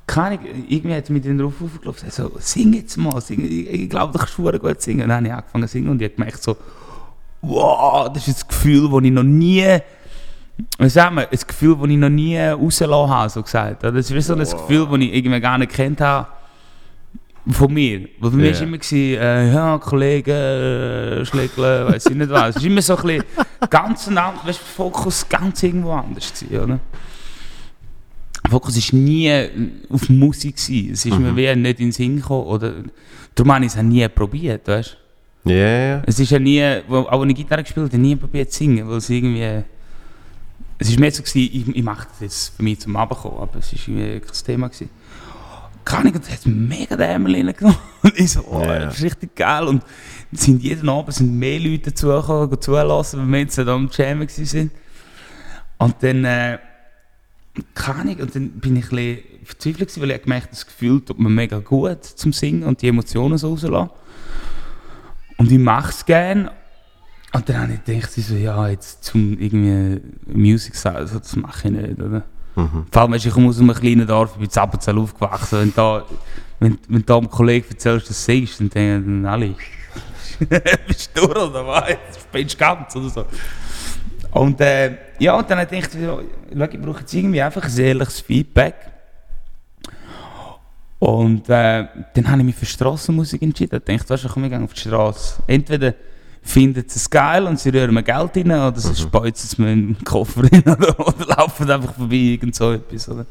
keine 0.06 0.38
irgendwie 0.68 0.94
hat 0.94 1.10
mich 1.10 1.22
dann 1.22 1.38
darauf 1.38 1.60
aufgelaufen, 1.60 2.10
so, 2.10 2.30
sing 2.38 2.72
jetzt 2.74 2.96
mal, 2.96 3.20
sing, 3.20 3.44
ich, 3.44 3.68
ich 3.68 3.90
glaube, 3.90 4.12
du 4.12 4.18
kannst 4.18 4.36
gut 4.36 4.80
singen. 4.80 5.02
Und 5.02 5.08
dann 5.08 5.16
habe 5.16 5.26
ich 5.26 5.32
angefangen 5.32 5.66
zu 5.66 5.72
singen 5.72 5.88
und 5.88 6.00
ich 6.00 6.08
habe 6.08 6.14
gemerkt 6.14 6.42
so, 6.42 6.56
wow, 7.46 8.12
das 8.12 8.28
ist 8.28 8.44
ein 8.44 8.48
Gefühl, 8.48 8.90
das 8.90 9.02
ich 9.02 9.10
noch 9.10 9.22
nie, 9.22 9.78
was 10.78 10.94
sagen 10.94 11.16
wir, 11.16 11.30
ein 11.30 11.38
Gefühl, 11.46 11.76
das 11.80 11.88
ich 11.90 11.96
noch 11.96 12.08
nie 12.08 12.38
rausgelassen 12.38 13.10
habe, 13.10 13.28
so 13.30 13.42
gesagt. 13.42 13.82
Das 13.84 13.94
ist 13.94 14.14
wie 14.14 14.20
so 14.20 14.34
ein 14.34 14.38
Gefühl, 14.40 14.86
das 14.90 14.98
ich 15.00 15.14
irgendwie 15.14 15.40
gar 15.40 15.58
nicht 15.58 15.72
kennt 15.72 16.00
habe 16.00 16.28
von 17.50 17.72
mir. 17.72 18.08
Weil 18.20 18.30
bei 18.30 18.36
mir 18.36 18.50
Ja. 18.52 18.60
war 18.60 18.62
immer, 18.62 18.78
äh, 18.92 19.52
ja, 19.52 19.78
Kollegen, 19.78 20.30
äh, 20.30 21.24
Schlägle, 21.26 21.86
weiß 21.88 22.06
ich 22.06 22.16
nicht 22.16 22.30
was. 22.30 22.50
Es 22.50 22.56
ist 22.56 22.64
immer 22.64 22.82
so 22.82 22.96
ein 22.96 23.02
bisschen 23.02 23.24
ganz 23.68 24.08
ein 24.08 24.18
anderes, 24.18 24.46
weißt, 24.46 24.60
du, 24.60 24.64
Fokus 24.64 25.28
ganz 25.28 25.62
irgendwo 25.62 25.92
anders 25.92 26.32
gewesen, 26.32 26.64
oder? 26.64 26.80
Fokus 28.48 28.76
war 28.76 28.98
nie 28.98 29.48
auf 29.90 30.08
Musik. 30.08 30.56
Gewesen. 30.56 30.92
Es 30.92 31.04
ist 31.06 31.18
mir 31.18 31.34
wie 31.34 31.54
nicht 31.56 31.80
in 31.80 31.86
den 31.86 31.92
Sinn 31.92 32.16
gekommen. 32.16 32.46
Oder, 32.46 32.72
darum 33.34 33.52
habe 33.54 33.64
ich 33.64 33.72
es 33.72 33.78
auch 33.78 33.82
nie 33.82 34.06
probiert, 34.08 34.68
weißt 34.68 34.92
du? 34.92 35.03
Ja, 35.44 35.54
ja. 35.54 36.02
Es 36.06 36.18
ist 36.18 36.30
ja 36.30 36.38
nie, 36.38 36.62
auch 36.88 37.20
wenn 37.20 37.30
ich 37.30 37.36
Gitarre 37.36 37.62
gespielt 37.62 37.86
habe, 37.92 37.98
nie 37.98 38.16
probiert 38.16 38.50
zu 38.52 38.58
singen, 38.58 38.88
weil 38.88 38.96
es 38.98 39.10
irgendwie... 39.10 39.62
Es 40.78 40.90
war 40.92 41.00
mehr 41.00 41.12
so, 41.12 41.22
gewesen, 41.22 41.38
ich, 41.38 41.76
ich 41.76 41.82
mache 41.82 42.08
das 42.10 42.20
jetzt 42.20 42.56
für 42.56 42.62
mich 42.62 42.80
zum 42.80 42.96
Abkommen, 42.96 43.38
aber 43.38 43.58
es 43.58 43.72
war 43.72 43.80
irgendwie 43.96 44.20
kein 44.20 44.44
Thema. 44.44 44.68
Gewesen. 44.68 44.90
Keine 45.84 46.00
Ahnung, 46.00 46.14
und 46.14 46.30
hat 46.30 46.46
mega 46.46 46.96
Dämel 46.96 47.34
reingenommen. 47.34 47.78
Und 48.02 48.18
ich 48.18 48.32
so, 48.32 48.40
oh, 48.50 48.60
Ja. 48.60 48.78
das 48.80 48.96
ist 48.96 49.04
richtig 49.04 49.36
geil. 49.36 49.64
Und 49.64 49.82
sind 50.32 50.62
jeden 50.62 50.88
Abend 50.88 51.14
sind 51.14 51.38
mehr 51.38 51.60
Leute 51.60 51.90
dazugekommen, 51.90 52.60
zulassen, 52.60 53.20
weil 53.20 53.26
wir 53.26 53.38
jetzt 53.40 53.58
nicht 53.58 53.68
am 53.68 53.90
Jammen 53.92 54.28
waren. 54.28 54.70
Und 55.78 55.94
dann, 56.00 56.24
äh, 56.24 56.58
keine 57.74 58.00
Ahnung, 58.00 58.16
und 58.16 58.34
dann 58.34 58.50
bin 58.50 58.76
ich 58.76 58.84
ein 58.84 58.96
bisschen 58.96 59.18
verzweifelt 59.44 60.00
weil 60.00 60.10
ich 60.12 60.22
gemerkt 60.22 60.46
habe, 60.46 60.54
das 60.54 60.66
Gefühl 60.66 61.00
tut 61.02 61.18
mir 61.18 61.28
mega 61.28 61.58
gut 61.58 62.02
zum 62.02 62.32
Singen 62.32 62.64
und 62.64 62.80
die 62.80 62.88
Emotionen 62.88 63.38
so 63.38 63.50
rauslassen. 63.50 63.90
Und 65.44 65.52
ich 65.52 65.58
mache 65.58 65.90
es 65.90 66.06
gerne. 66.06 66.50
Und 67.34 67.46
dann 67.46 67.62
habe 67.62 67.74
ich 67.74 67.84
gedacht, 67.84 68.10
so, 68.12 68.34
ja, 68.34 68.66
jetzt 68.68 69.04
zum 69.04 69.38
irgendwie 69.38 70.00
Music 70.26 70.74
Style, 70.74 71.06
so, 71.06 71.18
das 71.18 71.36
mache 71.36 71.68
ich 71.68 71.74
nicht, 71.74 72.00
oder? 72.00 72.22
Mhm. 72.56 72.86
Vor 72.90 73.02
allem, 73.02 73.10
du, 73.10 73.18
ich 73.18 73.30
komme 73.30 73.48
aus 73.50 73.60
einem 73.60 73.74
kleinen 73.74 74.06
Dorf, 74.06 74.30
ich 74.30 74.36
bin 74.36 74.44
in 74.44 74.50
Zappenzell 74.50 74.96
aufgewachsen. 74.96 75.60
Wenn, 75.60 75.74
da, 75.74 76.02
wenn, 76.60 76.78
wenn 76.88 77.04
du 77.04 77.18
einem 77.18 77.28
Kollegen 77.28 77.66
erzählst, 77.68 78.08
dass 78.08 78.24
du 78.24 78.32
singst, 78.32 78.58
dann 78.58 78.70
denken 78.70 79.22
dann 79.22 79.32
alle, 79.34 79.54
bist 80.86 81.10
du 81.12 81.26
durch 81.26 81.36
oder 81.36 81.66
was? 81.66 81.90
Jetzt 81.90 82.20
spielst 82.22 82.54
du 82.54 82.58
ganz 82.58 82.96
oder 82.96 83.08
so. 83.10 83.26
Und 84.30 84.62
äh, 84.62 84.96
ja, 85.18 85.34
und 85.34 85.50
dann 85.50 85.58
habe 85.58 85.76
ich 85.76 85.90
gedacht, 85.90 86.26
ja, 86.50 86.64
ich 86.64 86.80
brauche 86.80 87.00
jetzt 87.00 87.12
irgendwie 87.12 87.42
einfach 87.42 87.64
ein 87.64 87.78
ehrliches 87.78 88.20
Feedback. 88.22 88.76
Und 91.04 91.50
äh, 91.50 91.84
dann 92.14 92.30
habe 92.30 92.38
ich 92.38 92.46
mich 92.46 92.54
für 92.54 92.64
Strassenmusik 92.64 93.42
entschieden. 93.42 93.76
Ich 93.76 93.84
dachte, 93.84 94.08
weißt 94.08 94.24
du, 94.24 94.28
komm, 94.30 94.44
ich 94.44 94.50
gehe 94.50 94.62
auf 94.62 94.72
die 94.72 94.80
Straße. 94.80 95.42
Entweder 95.46 95.92
finden 96.40 96.82
sie 96.88 96.96
es 96.96 97.10
geil 97.10 97.46
und 97.46 97.60
sie 97.60 97.68
rühren 97.68 97.92
mir 97.92 98.02
Geld 98.02 98.34
rein, 98.34 98.50
oder 98.50 98.78
sie 98.78 98.96
speuzen 98.96 99.46
es 99.46 99.58
mir 99.58 99.70
in 99.70 99.88
den 99.88 100.02
Koffer 100.02 100.44
rein, 100.44 100.62
oder, 100.66 100.98
oder 100.98 101.26
laufen 101.26 101.70
einfach 101.70 101.92
vorbei, 101.92 102.16
irgend 102.16 102.54
so 102.54 102.72
etwas. 102.72 103.06
Oder? 103.10 103.26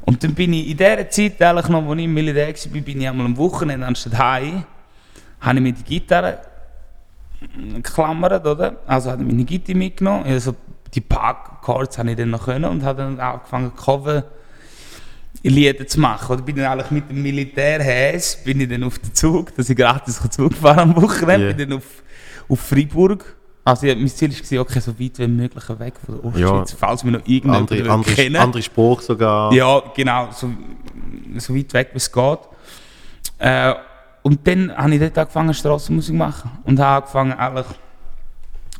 Und 0.00 0.24
dann 0.24 0.34
bin 0.34 0.52
ich 0.52 0.68
in 0.68 0.76
dieser 0.76 1.08
Zeit, 1.08 1.40
eigentlich 1.40 1.68
noch, 1.68 1.88
als 1.88 1.98
ich 1.98 2.04
im 2.06 2.12
Militär 2.12 2.48
war, 2.48 2.80
bin 2.80 3.00
ich 3.00 3.08
einmal 3.08 3.26
am 3.26 3.36
Wochenende 3.36 3.86
anstatt 3.86 4.18
heim, 4.18 4.64
habe 5.40 5.58
ich 5.58 5.62
mir 5.62 5.72
die 5.72 5.84
Gitarre 5.84 6.40
geklammert, 7.72 8.44
oder? 8.44 8.78
Also 8.88 9.12
habe 9.12 9.22
ich 9.22 9.28
meine 9.28 9.44
Gitarre 9.44 9.78
mitgenommen, 9.78 10.24
also 10.24 10.56
die 10.92 11.02
paar 11.02 11.60
Chords 11.62 11.98
habe 11.98 12.10
ich 12.10 12.16
dann 12.16 12.30
noch 12.30 12.46
können 12.46 12.64
und 12.64 12.82
habe 12.82 13.02
dann 13.02 13.20
angefangen, 13.20 13.76
Cover 13.76 14.24
Lieder 15.42 15.86
zu 15.86 16.00
machen. 16.00 16.32
Oder 16.32 16.42
bin 16.42 16.56
dann 16.56 16.66
eigentlich 16.66 16.90
mit 16.90 17.10
dem 17.10 17.22
Militärhäs, 17.22 18.36
bin 18.44 18.60
ich 18.60 18.68
dann 18.68 18.84
auf 18.84 18.98
den 18.98 19.14
Zug, 19.14 19.54
dass 19.56 19.70
ich 19.70 19.76
gratis 19.76 20.20
Zug 20.30 20.52
fahren 20.54 20.78
am 20.94 20.96
Wochenende, 21.02 21.48
Ja. 21.48 21.52
bin 21.54 21.70
dann 21.70 21.78
auf, 21.78 22.02
auf 22.48 22.60
Freiburg. 22.60 23.36
Also 23.64 23.86
ja, 23.86 23.94
mein 23.94 24.08
Ziel 24.08 24.30
war, 24.32 24.60
okay, 24.62 24.80
so 24.80 24.98
weit 24.98 25.18
wie 25.18 25.26
möglich 25.28 25.64
weg 25.78 25.94
von 26.04 26.16
der 26.16 26.24
Ostschweiz, 26.24 26.70
Ja. 26.72 26.76
falls 26.78 27.04
wir 27.04 27.12
noch 27.12 27.20
irgendjemand 27.20 27.70
Andere, 27.70 27.90
andere, 27.90 28.14
kennen. 28.14 28.36
andere 28.36 28.62
Spruch 28.62 29.00
sogar. 29.02 29.52
Ja, 29.52 29.82
genau, 29.94 30.28
so, 30.32 30.50
so 31.36 31.54
weit 31.54 31.72
weg 31.74 31.90
wie 31.92 31.96
es 31.98 32.10
geht. 32.10 32.38
Äh, 33.38 33.74
und 34.22 34.46
dann 34.46 34.76
habe 34.76 34.94
ich 34.94 35.00
dort 35.00 35.16
angefangen, 35.18 35.54
Strassenmusik 35.54 36.08
zu 36.12 36.14
machen. 36.18 36.50
Und 36.64 36.78
habe 36.80 37.06
angefangen, 37.06 37.32
eigentlich 37.32 37.66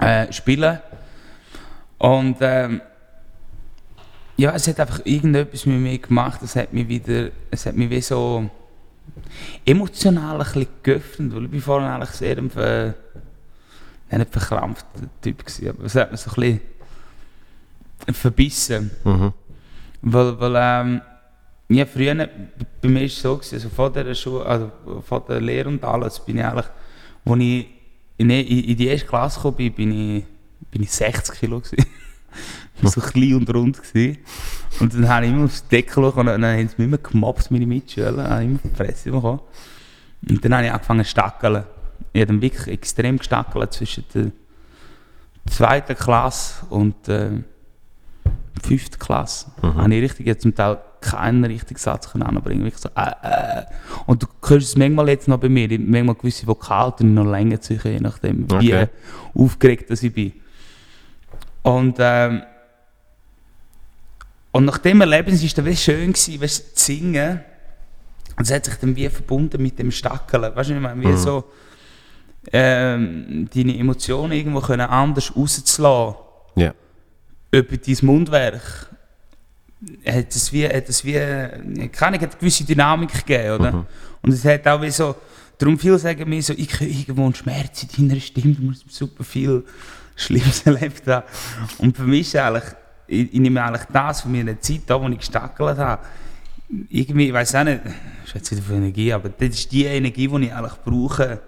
äh, 0.01 0.33
spielen. 0.33 0.79
Und 1.99 2.37
ähm, 2.41 2.81
ja, 4.41 4.53
es 4.53 4.67
hat 4.69 4.81
einfach 4.81 5.03
irgendetwas 5.05 5.67
mit 5.67 5.79
mir 5.79 5.99
gemacht. 5.99 6.41
Es 6.43 6.57
hat 6.57 6.73
mich 6.73 6.89
wieder, 6.89 7.29
es 7.51 7.67
hat 7.67 7.77
mich 7.77 7.91
wie 7.91 8.01
so 8.01 8.49
emotional 9.67 10.37
ein 10.37 10.45
bisschen 10.45 10.67
geöffnet, 10.83 11.35
weil 11.35 11.45
ich 11.45 11.51
bin 11.51 11.61
vorhin 11.61 11.91
eigentlich 11.91 12.11
sehr 12.11 12.39
ein, 12.39 12.49
ver, 12.49 12.95
nicht 14.11 14.33
verkrampfter 14.33 15.11
Typ 15.21 15.45
gewesen, 15.45 15.69
aber 15.69 15.85
es 15.85 15.95
hat 15.95 16.11
mich 16.11 16.21
so 16.23 16.31
ein 16.31 16.35
bisschen 16.37 18.15
verbissen. 18.15 18.91
Mhm. 19.05 19.33
Weil, 20.01 20.41
weil 20.41 20.55
ähm, 20.57 21.03
ja, 21.69 21.85
früher, 21.85 22.15
bei 22.15 22.89
mir 22.89 23.01
war 23.01 23.07
es 23.07 23.21
so, 23.21 23.37
gewesen, 23.37 23.57
also 23.57 23.69
vor 23.69 23.93
der 23.93 24.15
Schule, 24.15 24.47
also 24.47 24.73
vor 25.07 25.21
der 25.21 25.43
Lehre 25.43 25.69
und 25.69 25.85
alles, 25.85 26.19
bin 26.19 26.39
ich 26.39 26.45
eigentlich, 26.45 26.67
als 27.27 27.41
ich 27.41 27.67
in, 28.17 28.31
in, 28.31 28.77
die 28.77 28.87
erste 28.87 29.07
Klasse 29.07 29.53
bin, 29.53 29.75
bin 29.75 29.93
ich, 29.93 30.25
bin 30.71 30.83
ich 30.83 30.91
60 30.91 31.39
Kilo 31.39 31.61
gewesen. 31.61 31.85
So 32.89 33.01
klein 33.01 33.35
und 33.35 33.55
rund. 33.55 33.83
Gewesen. 33.83 34.19
Und 34.81 34.95
dann 34.95 35.09
habe 35.09 35.27
ich 35.27 35.33
immer 35.33 35.45
aufs 35.45 35.67
Deckel 35.69 36.05
und 36.05 36.27
dann 36.27 36.45
haben 36.45 36.69
sie 36.69 36.75
mich 36.79 36.87
immer 36.87 36.99
gemobbt, 36.99 37.51
meine 37.51 37.67
Mitschüler, 37.67 38.13
dann 38.13 38.31
habe 38.31 38.43
ich 38.43 38.49
immer 38.49 38.57
auf 38.57 38.71
die 38.71 38.77
Fresse 38.77 39.11
bekommen. 39.11 39.41
Und 40.29 40.45
dann 40.45 40.55
habe 40.55 40.67
ich 40.67 40.73
angefangen 40.73 41.05
zu 41.05 41.11
stackeln. 41.11 41.65
Ich 42.13 42.21
habe 42.21 42.27
dann 42.33 42.43
wirklich 42.43 42.69
extrem 42.69 43.19
gestackelt 43.19 43.73
zwischen 43.73 44.05
der 44.15 44.31
zweiten 45.49 45.95
Klasse 45.97 46.67
und 46.71 46.95
der 47.07 47.31
fünften 48.63 48.99
Klasse. 48.99 49.47
Mhm. 49.63 49.75
Habe 49.75 49.95
ich 49.95 50.03
richtig, 50.19 50.41
zum 50.41 50.55
Teil 50.55 50.79
keinen 51.01 51.45
richtigen 51.45 51.79
Satz 51.81 52.15
anbringen. 52.15 52.63
Wirklich 52.65 52.81
so, 52.83 52.91
äh, 52.95 53.11
äh. 53.23 53.63
Und 54.07 54.23
du 54.23 54.27
hörst 54.47 54.69
es 54.69 54.77
manchmal 54.77 55.09
jetzt 55.09 55.29
noch 55.29 55.39
bei 55.39 55.49
mir, 55.49 55.71
ich- 55.71 55.81
manchmal 55.81 56.15
gewisse 56.15 56.47
Vokale 56.47 56.95
noch 57.01 57.25
länger 57.25 57.61
zu 57.61 57.75
je 57.75 58.01
nachdem, 58.01 58.51
wie 58.51 58.75
Okay. 58.75 58.89
aufgeregt 59.35 59.91
dass 59.91 60.03
ich 60.03 60.13
bin. 60.13 60.33
Und, 61.63 61.97
ähm, 61.99 62.43
und 64.53 64.65
nach 64.65 64.79
dem 64.79 65.01
Erlebnis 65.01 65.43
war 65.57 65.67
es 65.67 65.83
schön, 65.83 66.13
gewesen, 66.13 66.41
weißt, 66.41 66.79
zu 66.79 66.85
singen. 66.85 67.41
Und 68.37 68.47
es 68.47 68.53
hat 68.53 68.65
sich 68.65 68.75
dann 68.77 68.97
wie 68.97 69.09
verbunden 69.09 69.63
mit 69.63 69.79
dem 69.79 69.91
Stackeln. 69.91 70.55
Weißt 70.55 70.71
du, 70.71 70.75
ich 70.75 70.81
meine, 70.81 71.01
wie 71.03 71.07
Mhm. 71.09 71.17
so 71.17 71.45
ähm, 72.53 73.49
deine 73.55 73.79
Emotionen 73.79 74.33
irgendwo 74.33 74.61
können 74.61 74.89
anders 74.89 75.35
rauszulassen 75.37 76.17
Ja. 76.57 76.75
über 77.53 77.77
dein 77.77 77.97
Mundwerk. 78.03 78.89
Hat 80.07 80.35
es 80.35 80.53
wie, 80.53 80.67
hat 80.67 80.89
es 80.89 81.05
wie, 81.05 81.13
keine 81.15 81.91
Ahnung, 82.01 82.21
hat 82.21 82.31
eine 82.31 82.39
gewisse 82.39 82.65
Dynamik 82.65 83.13
gegeben, 83.27 83.55
oder? 83.61 83.73
Mhm. 83.73 83.87
Und 84.23 84.33
es 84.33 84.45
hat 84.45 84.67
auch 84.67 84.81
wie 84.83 84.91
so, 84.91 85.15
darum 85.59 85.79
viele 85.79 85.99
sagen 85.99 86.29
mir 86.29 86.43
so, 86.43 86.53
ich 86.55 86.79
höre 86.81 86.89
irgendwo 86.89 87.25
einen 87.25 87.35
Schmerz 87.35 87.87
in 87.97 88.09
deiner 88.09 88.21
Stimme, 88.21 88.55
du 88.55 88.63
musst 88.63 88.91
super 88.91 89.25
viel 89.25 89.65
Schlimmes 90.17 90.63
erlebt 90.67 91.07
haben. 91.07 91.27
Und 91.79 91.97
für 91.97 92.03
mich 92.05 92.21
ist 92.29 92.37
eigentlich, 92.37 92.65
ich, 93.11 93.35
ich 93.35 93.41
nehme 93.41 93.63
eigentlich 93.63 93.87
das 93.93 94.21
von 94.23 94.33
meiner 94.33 94.59
Zeit 94.61 94.83
da, 94.87 95.01
wo 95.01 95.09
ich 95.09 95.19
gestackelt 95.19 95.79
habe, 95.79 96.03
irgendwie, 96.89 97.27
ich 97.29 97.33
weiß 97.33 97.55
auch 97.57 97.65
nicht, 97.65 97.81
das 97.85 97.93
ist 98.29 98.35
jetzt 98.35 98.51
wieder 98.53 98.63
von 98.63 98.77
Energie, 98.77 99.13
aber 99.13 99.29
das 99.29 99.49
ist 99.51 99.73
die 99.73 99.85
Energie, 99.85 100.29
die 100.29 100.45
ich 100.47 100.55
eigentlich 100.55 100.75
brauche 100.85 101.41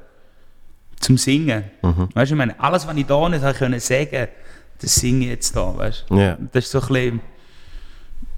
zum 0.98 1.16
Singen. 1.18 1.64
Mhm. 1.82 2.08
Weißt 2.14 2.30
du, 2.30 2.34
ich 2.34 2.38
meine, 2.38 2.58
alles, 2.58 2.86
was 2.86 2.96
ich 2.96 3.06
da 3.06 3.28
nicht 3.28 3.42
habe 3.42 3.54
können 3.56 3.80
sagen, 3.80 4.28
das 4.80 4.94
singe 4.96 5.24
ich 5.26 5.30
jetzt 5.30 5.54
da, 5.56 5.76
weißt 5.76 6.06
du. 6.08 6.16
Ja. 6.18 6.36
Das 6.52 6.64
ist 6.64 6.70
so 6.72 6.80
ein 6.80 6.86
bisschen, 6.88 7.20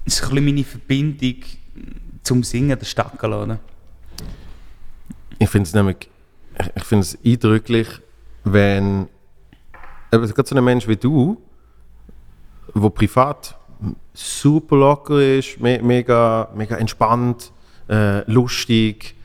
das 0.05 0.13
ist 0.13 0.19
so 0.19 0.25
ein 0.25 0.29
bisschen 0.35 0.45
meine 0.45 0.63
Verbindung 0.63 1.35
zum 2.21 2.43
Singen, 2.43 2.77
der 2.77 2.85
Stackel, 2.85 3.33
oder? 3.33 3.59
Ich 5.39 5.49
finde 5.49 5.67
es 5.67 5.73
nämlich 5.73 5.97
ich- 6.59 6.71
ich 6.75 6.83
finde 6.83 7.01
es 7.01 7.17
eindrücklich, 7.25 7.87
wenn 8.43 9.07
eben 10.13 10.27
gerade 10.33 10.47
so 10.47 10.55
ein 10.55 10.63
Mensch 10.63 10.87
wie 10.87 10.95
du, 10.95 11.41
wo 12.75 12.89
privat 12.89 13.55
super 14.13 14.75
locker 14.77 15.19
ist, 15.21 15.59
me 15.59 15.79
mega, 15.81 16.49
mega 16.55 16.75
entspannt, 16.77 17.51
äh, 17.89 18.29
lustig. 18.31 19.15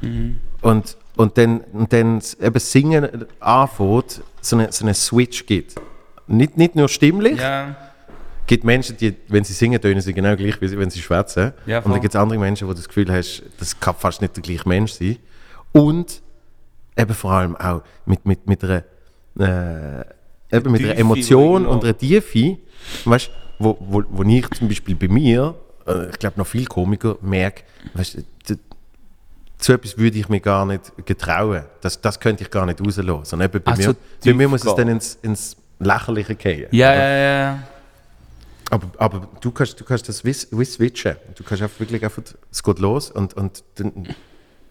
Mhm. 0.00 0.38
Und, 0.60 0.96
und 1.16 1.38
dann, 1.38 1.60
und 1.72 1.92
dann 1.92 2.20
eben 2.40 2.58
Singen 2.58 3.24
anfängt, 3.40 4.22
so 4.40 4.56
einen 4.56 4.70
so 4.72 4.84
eine 4.84 4.94
Switch 4.94 5.46
gibt. 5.46 5.74
Nicht, 6.26 6.56
nicht 6.56 6.74
nur 6.76 6.88
stimmlich, 6.88 7.38
Ja, 7.38 7.76
gibt 8.46 8.64
Menschen, 8.64 8.96
die, 8.96 9.14
wenn 9.28 9.44
sie 9.44 9.52
singen, 9.52 9.80
tönen 9.80 10.00
sie 10.00 10.12
genau 10.12 10.34
gleich, 10.36 10.60
wie 10.60 10.68
sie- 10.68 10.78
wenn 10.78 10.90
sie 10.90 11.00
schwätzen. 11.00 11.52
Ja, 11.66 11.78
und 11.80 11.92
dann 11.92 12.00
gibt 12.00 12.14
es 12.14 12.20
andere 12.20 12.38
Menschen, 12.38 12.66
wo 12.68 12.72
du 12.72 12.76
das 12.78 12.88
Gefühl 12.88 13.10
hast, 13.12 13.42
das 13.58 13.78
kann 13.80 13.94
fast 13.96 14.20
nicht 14.22 14.36
der 14.36 14.42
gleiche 14.42 14.68
Mensch 14.68 14.92
sein. 14.92 15.16
Und 15.72 16.22
eben 16.96 17.14
vor 17.14 17.32
allem 17.32 17.56
auch 17.56 17.82
mit, 18.06 18.24
mit, 18.26 18.46
mit 18.46 18.62
einer, 18.64 18.82
äh, 19.38 20.04
eben 20.52 20.72
mit 20.72 20.82
einer 20.82 20.96
Emotion 20.96 21.66
und 21.66 21.84
einer 21.84 21.96
Tiefe, 21.96 22.58
weißt, 23.04 23.30
wo, 23.58 23.76
wo, 23.80 24.02
wo 24.08 24.22
ich 24.22 24.48
zum 24.50 24.68
Beispiel 24.68 24.94
bei 24.94 25.08
mir, 25.08 25.54
äh, 25.86 26.10
ich 26.10 26.18
glaube 26.18 26.38
noch 26.38 26.46
viel 26.46 26.66
Komiker, 26.66 27.16
merke, 27.20 27.62
weißt, 27.94 28.18
so 29.58 29.72
etwas 29.72 29.96
würde 29.96 30.18
ich 30.18 30.28
mir 30.28 30.40
gar 30.40 30.66
nicht 30.66 30.92
getrauen. 31.06 31.64
Das, 31.80 32.00
das 32.00 32.20
könnte 32.20 32.44
ich 32.44 32.50
gar 32.50 32.66
nicht 32.66 32.80
rauslassen. 32.80 33.40
Eben 33.40 33.62
bei, 33.62 33.72
Ach, 33.72 33.76
so 33.76 33.90
mir, 33.90 33.96
bei 34.24 34.34
mir 34.34 34.48
muss 34.48 34.64
es 34.64 34.74
dann 34.74 34.88
ins, 34.88 35.18
ins 35.22 35.56
Lächerliche 35.78 36.34
gehen. 36.34 36.68
ja, 36.72 36.94
ja, 36.94 37.16
ja. 37.16 37.62
Aber, 38.68 38.88
aber 38.98 39.28
du, 39.40 39.52
kannst, 39.52 39.78
du 39.78 39.84
kannst 39.84 40.08
das 40.08 40.18
switchen. 40.18 41.16
Du 41.36 41.44
kannst 41.44 41.62
einfach 41.62 41.78
wirklich 41.78 42.02
einfach, 42.02 42.22
es 42.50 42.62
geht 42.62 42.78
los 42.80 43.12
und, 43.12 43.34
und 43.34 43.62
dann 43.76 44.08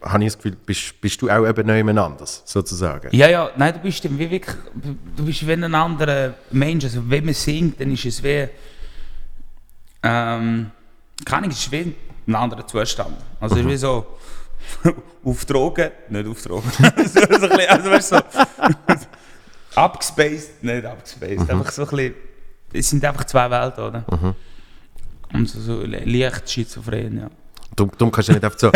habe 0.02 0.24
ich 0.24 0.28
das 0.32 0.36
Gefühl, 0.36 0.56
bist, 0.64 1.00
bist 1.00 1.20
du 1.22 1.28
auch 1.30 1.46
eben 1.46 1.68
jemand 1.74 1.98
anders, 1.98 2.42
sozusagen. 2.44 3.08
Ja, 3.16 3.28
ja, 3.28 3.50
nein, 3.56 3.72
du 3.74 3.80
bist 3.80 4.04
wie 4.04 4.30
wirklich, 4.30 4.56
du 5.16 5.24
bist 5.24 5.46
wie 5.46 5.52
ein 5.52 5.74
anderer 5.74 6.34
Mensch. 6.50 6.84
Also 6.84 7.02
wenn 7.08 7.24
man 7.24 7.34
singt, 7.34 7.80
dann 7.80 7.92
ist 7.92 8.04
es 8.04 8.22
wie, 8.22 8.48
ähm, 10.02 10.70
keine 11.24 11.38
Ahnung, 11.38 11.50
es 11.50 11.58
ist 11.58 11.72
wie 11.72 11.94
ein 12.28 12.34
anderer 12.34 12.66
Zustand. 12.66 13.16
Also 13.40 13.56
es 13.56 13.60
ist 13.62 13.68
wie 13.68 13.76
so, 13.76 14.06
auf 15.24 15.44
Drogen, 15.44 15.90
nicht 16.08 16.26
auf 16.28 16.42
Drogen. 16.42 16.70
so, 16.72 16.82
so 16.82 17.20
ein 17.20 17.28
bisschen, 17.28 17.68
also 17.68 17.90
weißt 17.90 18.12
du, 18.12 18.16
so, 18.16 19.06
abgespaced, 19.80 20.62
nicht 20.62 20.84
abgespaced. 20.84 21.50
Einfach 21.50 21.70
so 21.72 21.82
ein 21.82 21.88
bisschen, 21.88 22.14
es 22.72 22.90
sind 22.90 23.04
einfach 23.04 23.24
zwei 23.24 23.50
Welten, 23.50 23.84
oder? 23.84 24.04
Und 25.32 25.48
so, 25.48 25.60
so 25.60 25.80
le- 25.82 26.04
leicht 26.04 26.48
schizophren, 26.50 27.18
ja. 27.18 27.30
Darum, 27.74 27.92
darum 27.98 28.12
kannst 28.12 28.28
du 28.28 28.32
nicht 28.32 28.44
einfach 28.44 28.58
so. 28.58 28.70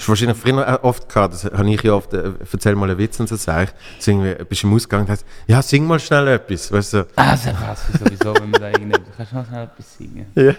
So- 0.00 0.12
Das 0.12 0.20
ist 0.20 0.26
wahrscheinlich 0.32 0.36
früher 0.38 0.66
auch 0.80 0.82
oft 0.84 1.08
gehabt, 1.08 1.34
das 1.34 1.44
habe 1.44 1.70
ich 1.70 1.82
ja 1.82 1.92
oft, 1.92 2.12
äh, 2.14 2.32
erzähl 2.52 2.74
mal 2.74 2.88
einen 2.88 2.98
Witz 2.98 3.20
und 3.20 3.28
so 3.28 3.36
sage 3.36 3.64
ich, 3.98 4.02
so 4.02 4.10
irgendwie, 4.10 4.44
bist 4.44 4.62
du 4.62 4.66
im 4.68 4.74
Ausgang 4.74 5.02
und 5.02 5.10
hast, 5.10 5.26
ja, 5.46 5.60
sing 5.62 5.86
mal 5.86 6.00
schnell 6.00 6.26
etwas, 6.28 6.72
weißt 6.72 6.92
du. 6.94 7.06
Ah, 7.16 7.32
hasse 7.32 7.50
ich 7.92 7.98
sowieso, 8.00 8.34
wenn 8.40 8.50
man 8.50 8.60
da 8.60 8.68
irgendetwas... 8.68 9.06
Kannst 9.16 9.32
du 9.32 9.36
noch 9.36 9.46
schnell 9.46 9.64
etwas 9.64 9.96
singen? 9.98 10.26
Ja. 10.34 10.52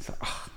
So, 0.00 0.12
ach. 0.20 0.48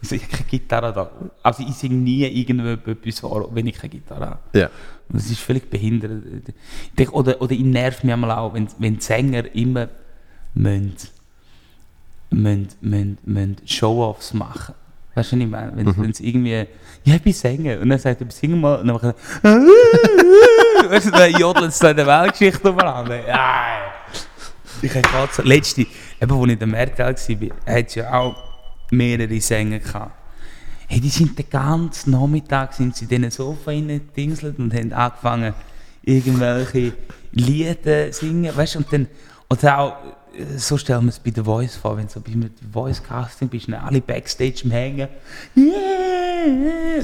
Also 0.00 0.14
ich 0.14 0.22
habe 0.24 0.32
keine 0.32 0.48
Gitarre 0.50 0.92
da. 0.92 1.10
Also 1.42 1.64
ich 1.68 1.74
singe 1.74 1.96
nie 1.96 2.22
irgendetwas 2.24 3.18
vor, 3.18 3.48
wenn 3.52 3.66
ich 3.66 3.74
keine 3.76 3.88
Gitarre 3.88 4.26
habe. 4.26 4.38
Ja. 4.52 4.66
Und 5.08 5.16
Das 5.16 5.26
ist 5.30 5.40
völlig 5.40 5.68
behindert. 5.70 6.22
Oder, 7.12 7.40
oder 7.42 7.52
ich 7.52 7.60
nervt 7.60 8.04
mich 8.04 8.12
einmal 8.12 8.30
auch, 8.32 8.54
wenn, 8.54 8.68
wenn 8.78 8.94
die 8.96 9.00
Sänger 9.02 9.52
immer 9.54 9.88
müssen, 10.54 11.08
müssen, 12.30 12.68
müssen, 12.80 13.18
müssen 13.24 13.56
Show-Offs 13.64 14.34
machen. 14.34 14.74
Weißt 15.18 15.32
du, 15.32 15.36
was 15.36 15.42
ich 15.42 15.50
meine? 15.50 15.72
Wenn, 15.74 15.96
wenn 15.96 16.12
sie 16.12 16.28
irgendwie, 16.28 16.64
ja, 17.02 17.14
ich 17.16 17.22
bin 17.22 17.32
Sänger. 17.32 17.80
Und 17.80 17.88
dann 17.88 17.98
sagt 17.98 18.20
er, 18.20 18.30
sing 18.30 18.60
mal. 18.60 18.76
Und 18.76 18.86
dann 18.86 18.94
macht 18.94 19.16
er, 19.42 19.50
weißt 20.90 21.06
du, 21.06 21.10
dann 21.10 21.32
jodelt 21.32 21.70
es 21.70 21.78
der 21.80 21.96
Weltgeschichte 21.96 22.70
umeinander. 22.70 23.26
Ja, 23.26 23.78
ich 24.80 24.94
habe 24.94 25.02
gerade 25.02 25.32
so, 25.32 25.42
letzte, 25.42 25.80
eben, 25.80 25.90
als 26.20 26.44
ich 26.44 26.52
in 26.52 26.58
der 26.60 26.68
Merkel 26.68 27.04
war, 27.04 27.74
hat 27.74 27.86
es 27.88 27.94
ja 27.96 28.12
auch 28.12 28.36
mehrere 28.92 29.40
Sänger 29.40 29.80
gehabt. 29.80 30.12
Hey, 30.86 31.00
die 31.00 31.08
sind 31.08 31.36
den 31.36 31.50
ganzen 31.50 32.12
Nachmittag 32.12 32.72
sind 32.74 32.94
sie 32.94 33.04
in 33.06 33.08
diesen 33.08 33.30
Sofa 33.32 33.72
reingedingselt 33.72 34.56
und 34.60 34.72
haben 34.72 34.92
angefangen, 34.92 35.52
irgendwelche 36.02 36.92
Lieder 37.32 38.12
zu 38.12 38.24
singen, 38.24 38.56
weißt 38.56 38.76
du, 38.76 38.78
und 38.78 38.92
dann, 38.92 39.08
oder 39.50 39.78
auch, 39.78 39.96
so 40.56 40.76
stellen 40.76 41.02
wir 41.04 41.08
es 41.10 41.18
bei 41.18 41.32
The 41.34 41.42
Voice 41.42 41.76
vor, 41.76 41.96
wenn 41.96 42.06
du 42.06 42.12
so 42.12 42.20
bei 42.20 42.32
einem 42.32 42.50
Voice 42.72 43.02
Casting 43.02 43.48
bist, 43.48 43.68
dann 43.68 43.74
alle 43.80 44.00
Backstage 44.00 44.62
am 44.64 44.70
Hängen, 44.70 45.08
yeah, 45.56 45.66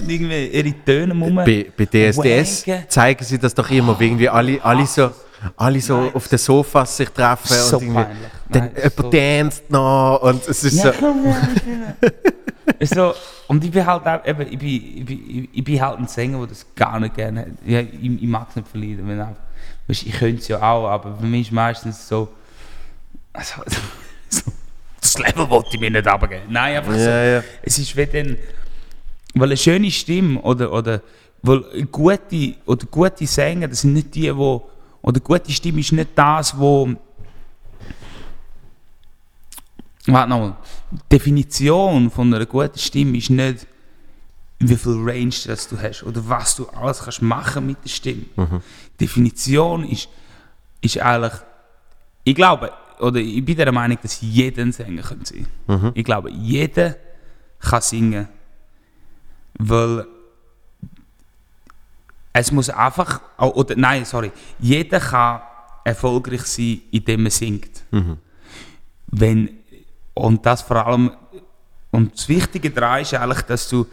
und 0.01 0.09
irgendwie 0.11 0.47
ihre 0.47 0.75
Töne 0.85 1.15
rum. 1.15 1.35
Bei, 1.37 1.67
bei 1.77 1.85
DSDS 1.87 2.67
wanken. 2.67 2.85
zeigen 2.89 3.25
sie 3.25 3.39
das 3.39 3.55
doch 3.55 3.71
immer, 3.71 3.99
wie 3.99 4.07
irgendwie 4.07 4.29
alle, 4.29 4.63
alle 4.65 4.87
so, 4.87 5.11
alle 5.57 5.81
so 5.81 6.01
Nein. 6.03 6.11
auf 6.15 6.29
den 6.29 6.39
Sofas 6.39 6.97
sich 6.97 7.09
treffen 7.11 7.49
So 7.57 7.77
und 7.79 7.83
irgendwie, 7.85 8.03
peinlich. 8.03 8.29
dann 8.51 8.63
Nein, 8.63 8.73
jemand 8.77 8.97
so- 8.97 9.11
tanzt 9.11 9.71
noch 9.71 10.19
und 10.23 10.49
es 10.49 10.65
ist 10.65 10.83
Ja, 10.85 10.93
so. 10.93 11.03
Ist 12.79 12.95
so, 12.95 13.13
und 13.49 13.63
ich 13.63 13.71
bin 13.71 13.85
halt 13.85 14.07
auch, 14.07 14.27
eben, 14.27 14.41
ich 14.51 14.59
bin, 14.59 14.69
ich 14.69 15.05
bin, 15.05 15.49
ich 15.53 15.65
bin 15.65 15.81
halt 15.81 15.99
ein 15.99 16.07
Sänger, 16.09 16.39
der 16.39 16.47
das 16.49 16.65
gar 16.75 16.99
nicht 16.99 17.15
gerne 17.15 17.41
hat. 17.41 17.47
Ich, 17.65 17.77
ich 18.03 18.23
mag 18.29 18.47
es 18.51 18.57
nicht 18.57 18.69
verlieren. 18.69 19.07
Wenn 19.07 19.21
auch, 19.21 19.29
weißt, 19.87 20.07
ich 20.07 20.13
könnte 20.19 20.41
es 20.41 20.49
ja 20.49 20.57
auch, 20.63 20.89
aber 20.89 21.15
für 21.19 21.27
mich 21.27 21.49
ist 21.49 21.53
meistens 21.53 22.09
so, 22.09 22.29
also, 23.35 23.63
so 24.31 24.43
das 25.01 25.19
Level 25.19 25.51
wollte 25.51 25.71
ich 25.75 25.81
mir 25.81 25.91
nicht 25.91 26.07
abgeben. 26.07 26.45
Nein, 26.49 26.79
einfach 26.79 26.93
so. 26.93 26.99
ja, 26.99 27.25
ja. 27.25 27.45
Es 27.63 27.79
ist 27.79 27.95
wie 27.95 28.07
dann, 28.07 28.39
weil 29.35 29.49
eine 29.49 29.57
schöne 29.57 29.91
Stimme 29.91 30.41
oder, 30.41 30.73
oder 30.73 31.03
weil 31.43 31.61
gute, 31.93 32.55
oder 32.65 32.87
gute 32.87 33.27
Sänger, 33.27 33.69
das 33.69 33.83
sind 33.83 33.93
nicht 33.93 34.15
die, 34.15 34.35
wo 34.35 34.71
oder 35.03 35.21
gute 35.21 35.53
Stimme 35.53 35.81
ist 35.81 35.93
nicht 35.93 36.11
das, 36.15 36.59
wo 36.59 36.89
Warte 40.07 40.29
nochmal. 40.29 40.57
Die 40.91 40.99
Definition 41.11 42.11
von 42.11 42.33
einer 42.33 42.47
guten 42.47 42.79
Stimme 42.79 43.17
ist 43.17 43.31
nicht, 43.31 43.67
wie 44.59 44.77
viel 44.77 44.97
Range 45.03 45.35
das 45.47 45.69
du 45.69 45.81
hast 45.81 46.03
oder 46.03 46.27
was 46.29 46.57
du 46.57 46.67
alles 46.69 47.01
kannst 47.01 47.23
machen 47.23 47.67
mit 47.67 47.83
der 47.85 47.89
Stimme. 47.89 48.25
Die 48.37 49.07
Definition 49.07 49.85
ist, 49.89 50.09
ist 50.81 50.99
eigentlich, 50.99 51.33
ich 52.25 52.35
glaube, 52.35 52.73
oder 53.05 53.21
ich 53.21 53.45
bin 53.45 53.57
der 53.57 53.71
Meinung, 53.73 53.99
dass 54.03 54.21
jeder 54.21 54.63
ein 54.63 54.73
Sänger 54.73 55.03
kann 55.03 55.25
sein 55.25 55.47
kann. 55.67 55.93
Ich 55.95 56.05
glaube, 56.05 56.31
jeder 56.31 56.97
kann 57.61 57.83
singen, 57.83 58.29
weil 59.59 60.07
es 62.33 62.51
muss 62.51 62.69
einfach, 62.71 63.21
oder 63.39 63.75
nein, 63.77 64.05
sorry, 64.05 64.33
jeder 64.59 64.99
kann 65.01 65.41
erfolgreich 65.85 66.43
sein, 66.43 66.81
indem 66.91 67.27
er 67.27 67.31
singt. 67.31 67.83
Wenn, 69.07 69.51
und 70.15 70.45
das 70.45 70.63
vor 70.63 70.85
allem, 70.87 71.13
und 71.91 72.15
das 72.15 72.29
Wichtige 72.29 72.71
daran 72.71 73.03
ist 73.03 73.15
eigentlich, 73.15 73.43
dass 73.43 73.69
du 73.69 73.87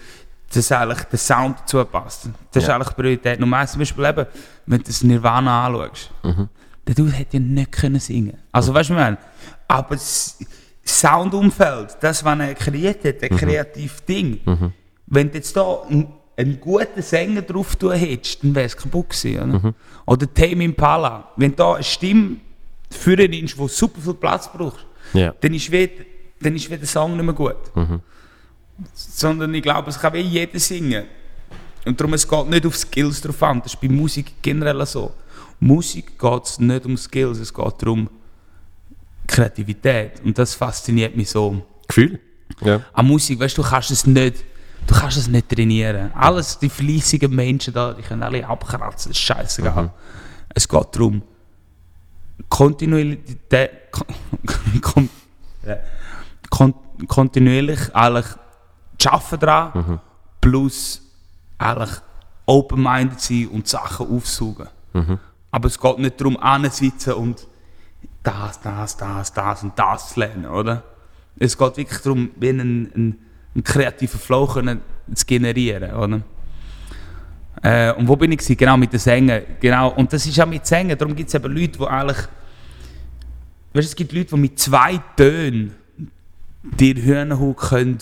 dass 0.53 0.70
eigentlich 0.74 1.03
der 1.03 1.18
Sound 1.20 1.59
dazu 1.62 1.86
passt. 1.86 2.28
Das 2.51 2.64
Ja. 2.66 2.70
ist 2.70 2.76
eigentlich 2.76 2.95
Priorität 2.97 3.39
Nummer 3.39 3.57
eins. 3.59 3.72
Zum 3.72 3.80
Beispiel 3.80 4.03
eben, 4.03 4.26
wenn 4.66 4.80
du 4.80 4.84
das 4.84 5.01
Nirvana 5.01 5.66
anschaust, 5.68 6.12
der 6.88 6.96
Dude 6.96 7.12
hätte 7.12 7.38
ja 7.38 7.44
nicht 7.44 7.72
können 7.72 8.00
singen 8.00 8.38
Also 8.52 8.74
weißt 8.74 8.90
du, 8.90 8.94
meine? 8.94 9.18
Aber 9.68 9.96
das 9.96 10.40
Soundumfeld, 10.84 11.98
das, 12.02 12.24
was 12.24 12.40
er 12.40 12.56
kreiert 12.56 13.06
hat, 13.06 13.24
ein 13.24 13.38
kreatives 13.38 14.04
Ding, 14.06 14.40
wenn 15.08 15.30
du 15.30 15.38
jetzt 15.38 15.56
da 15.56 15.84
einen, 16.38 16.60
guten 16.60 17.02
Sänger 17.02 17.44
drauf 17.44 17.76
tun 17.76 17.94
hättest, 17.94 18.44
dann 18.44 18.56
wäre 18.56 18.66
es 18.66 18.76
kaputt 18.76 19.10
gewesen. 19.10 19.56
Oder, 19.56 19.74
oder 20.08 20.34
Tame 20.34 20.64
Impala, 20.64 21.30
wenn 21.36 21.52
du 21.52 21.58
da 21.58 21.74
eine 21.76 21.84
Stimme 21.84 22.38
führen 22.90 23.30
nimmst, 23.30 23.58
die 23.60 23.68
super 23.68 24.02
viel 24.02 24.14
Platz 24.16 24.52
braucht, 24.52 24.86
ja. 25.14 25.34
dann 25.40 25.54
ist, 25.54 25.72
wie, 25.72 25.90
dann 26.42 26.56
ist 26.56 26.70
wie 26.70 26.78
der 26.78 26.88
Song 26.88 27.16
nicht 27.16 27.26
mehr 27.26 27.34
gut. 27.36 27.58
Sondern 28.94 29.54
ich 29.54 29.62
glaube, 29.62 29.90
es 29.92 30.00
kann 30.00 30.14
wie 30.14 30.22
jeder 30.22 30.60
singen. 30.60 31.06
Und 31.86 32.00
darum, 32.00 32.14
es 32.14 32.28
geht 32.28 32.50
nicht 32.50 32.66
auf 32.66 32.76
Skills 32.76 33.22
drauf 33.22 33.42
an. 33.44 33.62
Das 33.62 33.74
ist 33.74 33.82
bei 33.82 33.90
Musik 33.90 34.34
generell 34.42 34.86
so. 34.86 35.12
Musik 35.62 36.18
geht 36.18 36.43
es 36.43 36.59
nicht 36.59 36.86
um 36.88 36.97
Skills, 36.97 37.38
es 37.38 37.53
geht 37.53 37.82
darum 37.82 38.09
Kreativität. 39.28 40.20
Und 40.26 40.38
das 40.38 40.55
fasziniert 40.55 41.16
mich 41.16 41.30
so. 41.30 41.64
Gefühl. 41.88 42.20
Ja. 42.62 42.82
An 42.93 43.05
Musik, 43.05 43.39
weißt 43.39 43.57
du, 43.57 43.62
du 43.62 43.70
kannst 43.70 43.91
es 43.91 44.07
nicht, 44.07 44.43
du 44.88 44.95
kannst 44.95 45.18
es 45.18 45.28
nicht 45.28 45.47
trainieren. 45.47 46.12
Alles, 46.16 46.57
die 46.57 46.68
fleissigen 46.68 47.34
Menschen 47.34 47.76
da, 47.76 47.93
die 47.93 48.01
können 48.01 48.24
alle 48.24 48.45
abkratzen, 48.45 49.12
das 49.12 49.18
ist 49.18 49.20
scheißegal. 49.20 49.91
Es 50.53 50.68
geht 50.68 50.88
darum, 50.93 51.22
Kontinuität, 52.49 53.72
kon, 54.82 55.09
kon, 56.49 56.74
kontinuierlich 57.07 57.95
eigentlich 57.95 58.26
zu 58.97 59.12
arbeiten 59.12 59.39
dran, 59.39 59.99
plus 60.41 61.03
eigentlich 61.59 61.91
open-minded 62.47 63.22
sein 63.22 63.47
und 63.49 63.68
Sachen 63.68 64.09
aufsaugen. 64.09 64.68
Aber 65.52 65.68
es 65.68 65.80
geht 65.80 65.99
nicht 65.99 66.20
darum, 66.20 66.38
anzusitzen 66.38 67.14
und 67.14 67.47
das, 68.24 68.62
das, 68.62 68.97
das, 68.97 69.34
das 69.34 69.64
und 69.64 69.78
das 69.78 70.14
zu 70.14 70.20
lernen, 70.20 70.45
oder? 70.45 70.84
Es 71.38 71.58
geht 71.58 71.78
wirklich 71.78 71.99
darum, 71.99 72.32
wie 72.38 72.49
einen, 72.49 72.91
einen, 72.93 73.18
einen 73.56 73.64
kreativen 73.64 74.20
Flow 74.20 74.47
können 74.47 74.82
zu 75.14 75.26
generieren, 75.26 75.93
oder? 75.93 76.22
Äh, 77.64 77.93
und 77.93 78.08
wo 78.08 78.16
bin 78.16 78.32
ich? 78.32 78.58
Genau, 78.58 78.78
mit 78.78 78.93
den 78.93 78.99
Sängern. 78.99 79.43
Genau. 79.60 79.89
Und 79.89 80.12
das 80.12 80.26
ist 80.26 80.39
auch 80.39 80.47
mit 80.47 80.66
Sängern. 80.66 80.97
Darum 80.97 81.16
gibt 81.16 81.30
es 81.30 81.36
eben 81.36 81.54
Leute, 81.54 81.78
die 81.78 81.86
eigentlich... 81.86 82.18
Weißt 83.74 83.88
es 83.88 83.95
gibt 83.95 84.12
Leute, 84.14 84.36
die 84.36 84.41
mit 84.41 84.60
zwei 84.60 84.99
Tönen 85.16 85.76
dir 86.64 86.95
Hühnerhaut 86.95 87.58
können 87.58 87.99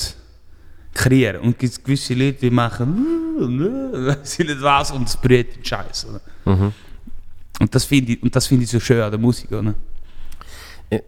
kreieren. 0.93 1.41
Und 1.41 1.62
es 1.64 1.76
gibt 1.76 1.86
gewisse 1.86 2.14
Leute, 2.14 2.39
die 2.41 2.50
machen, 2.50 3.06
ich 4.24 4.39
nicht 4.39 4.62
was, 4.62 4.91
und 4.91 5.08
es 5.08 5.18
brüht 5.18 5.56
den 5.56 5.66
Scheiß. 5.66 6.08
Mhm. 6.45 6.74
Und 7.60 7.76
das 7.76 7.86
finde 7.86 8.14
ich, 8.14 8.24
und 8.24 8.36
das 8.36 8.47
finde 8.47 8.64
ich 8.64 8.70
so 8.70 8.80
schön 8.80 9.01
an 9.01 9.12
der 9.12 9.20
Musik, 9.20 9.51
oder? 9.51 9.76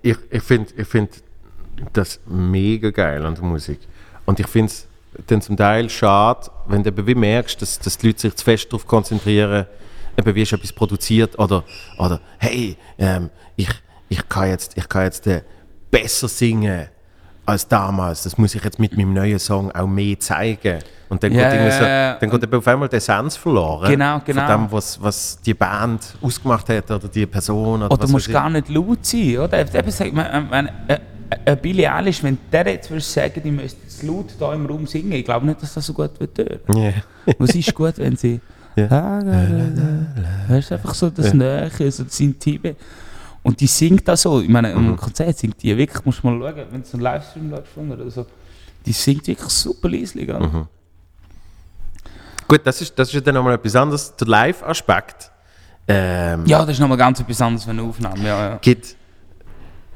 Ich, 0.01 0.17
ich 0.29 0.43
finde 0.43 0.71
ich 0.75 0.87
find 0.87 1.09
das 1.93 2.19
mega 2.27 2.91
geil 2.91 3.25
an 3.25 3.35
der 3.35 3.43
Musik. 3.43 3.79
Und 4.25 4.39
ich 4.39 4.47
finde 4.47 4.71
es 4.71 4.87
dann 5.27 5.41
zum 5.41 5.57
Teil 5.57 5.89
schade, 5.89 6.49
wenn 6.67 6.83
du 6.83 6.89
eben 6.89 7.07
wie 7.07 7.15
merkst, 7.15 7.61
dass, 7.61 7.79
dass 7.79 7.97
die 7.97 8.07
Leute 8.07 8.21
sich 8.21 8.35
zu 8.35 8.43
fest 8.43 8.67
darauf 8.67 8.85
konzentrieren, 8.85 9.65
eben 10.17 10.35
wie 10.35 10.41
ist 10.41 10.53
etwas 10.53 10.73
produziert 10.73 11.37
oder, 11.39 11.63
oder 11.97 12.21
hey, 12.37 12.77
ähm, 12.97 13.29
ich, 13.55 13.69
ich 14.09 14.29
kann 14.29 14.49
jetzt, 14.49 14.77
ich 14.77 14.87
kann 14.87 15.03
jetzt 15.03 15.25
äh, 15.27 15.41
besser 15.89 16.27
singen 16.27 16.87
als 17.51 17.67
damals. 17.67 18.23
Das 18.23 18.37
muss 18.37 18.55
ich 18.55 18.63
jetzt 18.63 18.79
mit 18.79 18.97
meinem 18.97 19.13
neuen 19.13 19.39
Song 19.39 19.71
auch 19.71 19.87
mehr 19.87 20.19
zeigen. 20.19 20.79
Und 21.09 21.21
dann, 21.21 21.33
Ja, 21.33 21.51
geht, 21.51 21.73
so, 21.73 21.79
dann 21.81 22.29
geht 22.29 22.43
eben 22.43 22.57
auf 22.57 22.67
einmal 22.67 22.87
der 22.87 22.97
Essenz 22.97 23.35
verloren. 23.35 23.91
Genau, 23.91 24.21
genau. 24.25 24.47
Von 24.47 24.61
dem, 24.61 24.71
was, 24.71 25.01
was 25.01 25.41
die 25.41 25.53
Band 25.53 26.15
ausgemacht 26.21 26.69
hat 26.69 26.89
oder 26.89 27.07
die 27.07 27.25
Person. 27.25 27.83
Oder, 27.83 27.91
Oder 27.91 28.03
was 28.03 28.11
musst 28.11 28.31
gar 28.31 28.49
nicht 28.49 28.69
laut 28.69 29.05
sein, 29.05 29.37
oder? 29.39 29.59
Eben 29.59 29.91
sagt 29.91 30.13
man, 30.13 30.47
wenn, 30.49 30.69
äh, 30.87 30.99
äh, 31.45 31.55
Billie 31.55 31.91
Eilish, 31.91 32.23
wenn 32.23 32.37
der 32.51 32.67
jetzt 32.67 32.89
würdest 32.89 33.13
sagen, 33.13 33.41
die 33.43 33.51
müsste 33.51 33.79
jetzt 33.83 34.03
laut 34.03 34.27
hier 34.37 34.53
im 34.53 34.65
Raum 34.65 34.87
singen, 34.87 35.11
ich 35.11 35.25
glaube 35.25 35.45
nicht, 35.45 35.61
dass 35.61 35.73
das 35.73 35.85
so 35.85 35.93
gut 35.93 36.11
wird. 36.19 36.39
Yeah. 36.73 36.93
Und 37.25 37.49
es 37.49 37.55
ist 37.55 37.73
gut, 37.75 37.97
wenn 37.97 38.15
sie. 38.15 38.39
Ja. 38.77 39.19
Weißt 40.47 40.71
du, 40.71 40.75
einfach 40.75 40.93
so 40.93 41.09
das 41.09 41.33
Nähe, 41.33 41.69
so 41.91 42.05
das 42.05 42.17
Intime. 42.21 42.77
Und 43.43 43.59
die 43.59 43.67
singt 43.67 44.07
da 44.07 44.15
so. 44.15 44.39
Ich 44.41 44.49
meine, 44.49 44.73
Mhm. 44.75 44.89
im 44.89 44.95
Konzert 44.97 45.37
singt 45.37 45.61
die 45.63 45.75
wirklich, 45.75 46.05
musst 46.05 46.23
du 46.23 46.27
mal 46.29 46.39
schauen, 46.53 46.65
wenn 46.71 46.81
es 46.81 46.93
einen 46.93 47.03
Livestream 47.03 47.51
ihr 47.51 47.93
oder 47.93 48.09
so. 48.11 48.25
Die 48.85 48.91
singt 48.93 49.27
wirklich 49.27 49.49
super 49.49 49.89
leislich. 49.89 50.27
Mhm. 50.27 50.67
Gut, 52.47 52.61
das 52.65 52.81
ist, 52.81 52.97
das 52.97 53.07
ist 53.07 53.13
ja 53.15 53.21
dann 53.21 53.35
nochmal 53.35 53.55
etwas 53.55 53.75
anderes. 53.75 54.15
Der 54.15 54.27
Live-Aspekt 54.27 55.31
ähm, 55.87 56.45
Ja, 56.45 56.59
das 56.59 56.71
ist 56.71 56.79
nochmal 56.79 56.97
ganz 56.97 57.19
etwas 57.19 57.41
anderes 57.41 57.63
für 57.63 57.71
eine 57.71 57.81
Aufnahme. 57.81 58.23
Ja, 58.23 58.49
ja. 58.51 58.55
gibt. 58.57 58.95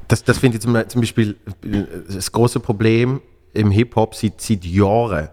Das, 0.08 0.24
das 0.24 0.38
finde 0.38 0.58
ich 0.58 0.62
zum, 0.62 0.78
zum 0.88 1.02
Beispiel 1.02 1.36
äh, 1.64 1.84
das 2.14 2.32
große 2.32 2.60
Problem 2.60 3.22
im 3.54 3.72
Hip-Hop 3.72 4.16
seit, 4.16 4.40
seit 4.42 4.64
Jahren. 4.66 5.30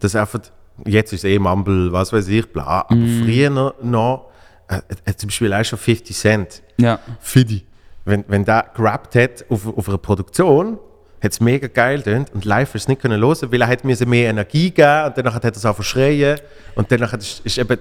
Das 0.00 0.14
einfach, 0.16 0.40
jetzt 0.86 1.12
ist 1.12 1.20
es 1.20 1.30
eh 1.30 1.38
Mumble, 1.38 1.92
was 1.92 2.12
weiß 2.12 2.28
ich, 2.28 2.50
bla. 2.52 2.82
Aber 2.88 2.94
Mhm. 2.94 3.22
früher 3.24 3.50
noch 3.82 4.26
äh, 4.68 4.80
äh, 5.04 5.14
zum 5.14 5.28
Beispiel 5.28 5.52
auch 5.52 5.64
schon 5.64 5.78
50 5.78 6.16
Cent. 6.16 6.62
ja. 6.76 6.98
Fidi. 7.20 7.64
Wenn, 8.04 8.24
wenn 8.28 8.44
der 8.44 8.70
gerappt 8.74 9.16
hat 9.16 9.44
auf, 9.48 9.66
auf 9.66 9.88
einer 9.88 9.98
Produktion, 9.98 10.78
hat 11.22 11.32
es 11.32 11.40
mega 11.40 11.66
geil 11.66 11.98
getönt 11.98 12.32
und 12.32 12.44
live 12.44 12.74
ist 12.74 12.82
es 12.82 12.88
nicht 12.88 13.00
können 13.02 13.20
hören, 13.20 13.50
weil 13.50 13.60
er 13.60 13.68
hat 13.68 13.84
mir 13.84 13.96
mehr 14.06 14.30
Energie 14.30 14.70
geben 14.70 15.06
und 15.06 15.18
danach 15.18 15.34
hat 15.34 15.44
er 15.44 15.52
es 15.52 15.66
auch 15.66 15.74
verschreien 15.74 16.38
und 16.74 16.90
danach 16.92 17.14
ist, 17.14 17.40
ist 17.44 17.58
eben 17.58 17.78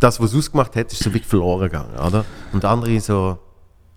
das, 0.00 0.20
was 0.20 0.32
es 0.32 0.38
ausgemacht 0.38 0.76
hat, 0.76 0.92
ist 0.92 1.02
so 1.02 1.10
wirklich 1.10 1.26
verloren 1.26 1.70
gegangen, 1.70 1.96
oder? 1.96 2.24
Und 2.52 2.64
andere 2.64 3.00
so, 3.00 3.38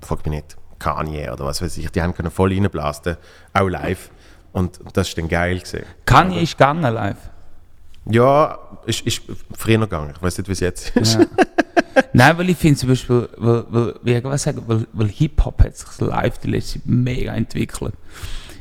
frag 0.02 0.26
mich 0.26 0.36
nicht, 0.36 0.58
Kanye 0.80 1.30
oder 1.30 1.46
was 1.46 1.62
weiß 1.62 1.78
ich, 1.78 1.90
die 1.92 2.02
haben 2.02 2.14
können 2.14 2.32
voll 2.32 2.54
reinblasen, 2.54 3.18
auch 3.54 3.68
live 3.68 4.10
und 4.54 4.80
das 4.94 5.10
ist 5.10 5.18
dann 5.18 5.28
geil 5.28 5.60
gesehen. 5.60 5.86
Kanye 6.06 6.42
ist 6.42 6.58
gegangen 6.58 6.94
live. 6.94 7.30
Ja, 8.06 8.58
ist, 8.86 9.02
ist 9.06 9.22
früher 9.58 9.78
noch 9.78 9.88
gegangen, 9.90 10.14
ich 10.16 10.22
weiß 10.22 10.38
nicht, 10.38 10.48
wie 10.48 10.54
es 10.54 10.60
jetzt 10.60 10.96
ist. 10.98 11.16
Ja. 11.20 11.26
Nein, 12.14 12.38
weil 12.38 12.50
ich 12.50 12.58
finde 12.58 12.80
zum 12.80 12.90
Beispiel, 12.90 13.28
weil, 13.38 13.66
weil, 13.70 13.96
wie 14.04 14.14
ich 14.14 14.24
was 14.24 14.44
sagen, 14.44 14.64
weil, 14.68 14.86
weil 14.94 15.08
Hip-Hop 15.10 15.62
hat 15.64 15.76
sich 15.78 16.00
live 16.00 16.38
die 16.40 16.50
letzte 16.52 16.74
Zeit 16.80 16.84
mega 16.86 17.34
entwickelt. 17.34 17.94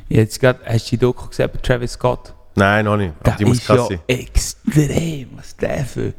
Jetzt 0.09 0.39
grad, 0.39 0.57
hast 0.65 0.87
du 0.87 0.89
die 0.91 0.97
Doku 0.97 1.27
gesehen 1.27 1.49
bei 1.53 1.59
Travis 1.59 1.93
Scott? 1.93 2.33
Nein, 2.55 2.83
noch 2.85 2.97
nicht, 2.97 3.13
aber 3.19 3.29
Das 3.31 3.37
die 3.37 3.45
muss 3.45 3.57
ist 3.59 3.65
krass 3.65 3.77
ja 3.89 3.97
sein. 3.97 3.99
extrem, 4.07 5.29
was 5.37 5.55
der 5.55 5.85
für 5.85 6.13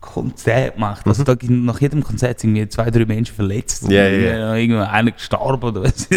Konzert 0.00 0.78
macht. 0.78 1.04
Mhm. 1.04 1.10
Also 1.10 1.24
da 1.24 1.34
gibt 1.34 1.52
nach 1.52 1.80
jedem 1.80 2.02
Konzert 2.02 2.40
sind 2.40 2.52
mir 2.52 2.68
zwei, 2.70 2.90
drei 2.90 3.04
Menschen 3.04 3.34
verletzt. 3.34 3.88
Ja, 3.90 4.06
ja, 4.08 4.54
Irgendwo 4.54 4.82
einer 4.82 5.10
gestorben 5.10 5.64
oder 5.68 5.82
was. 5.84 6.08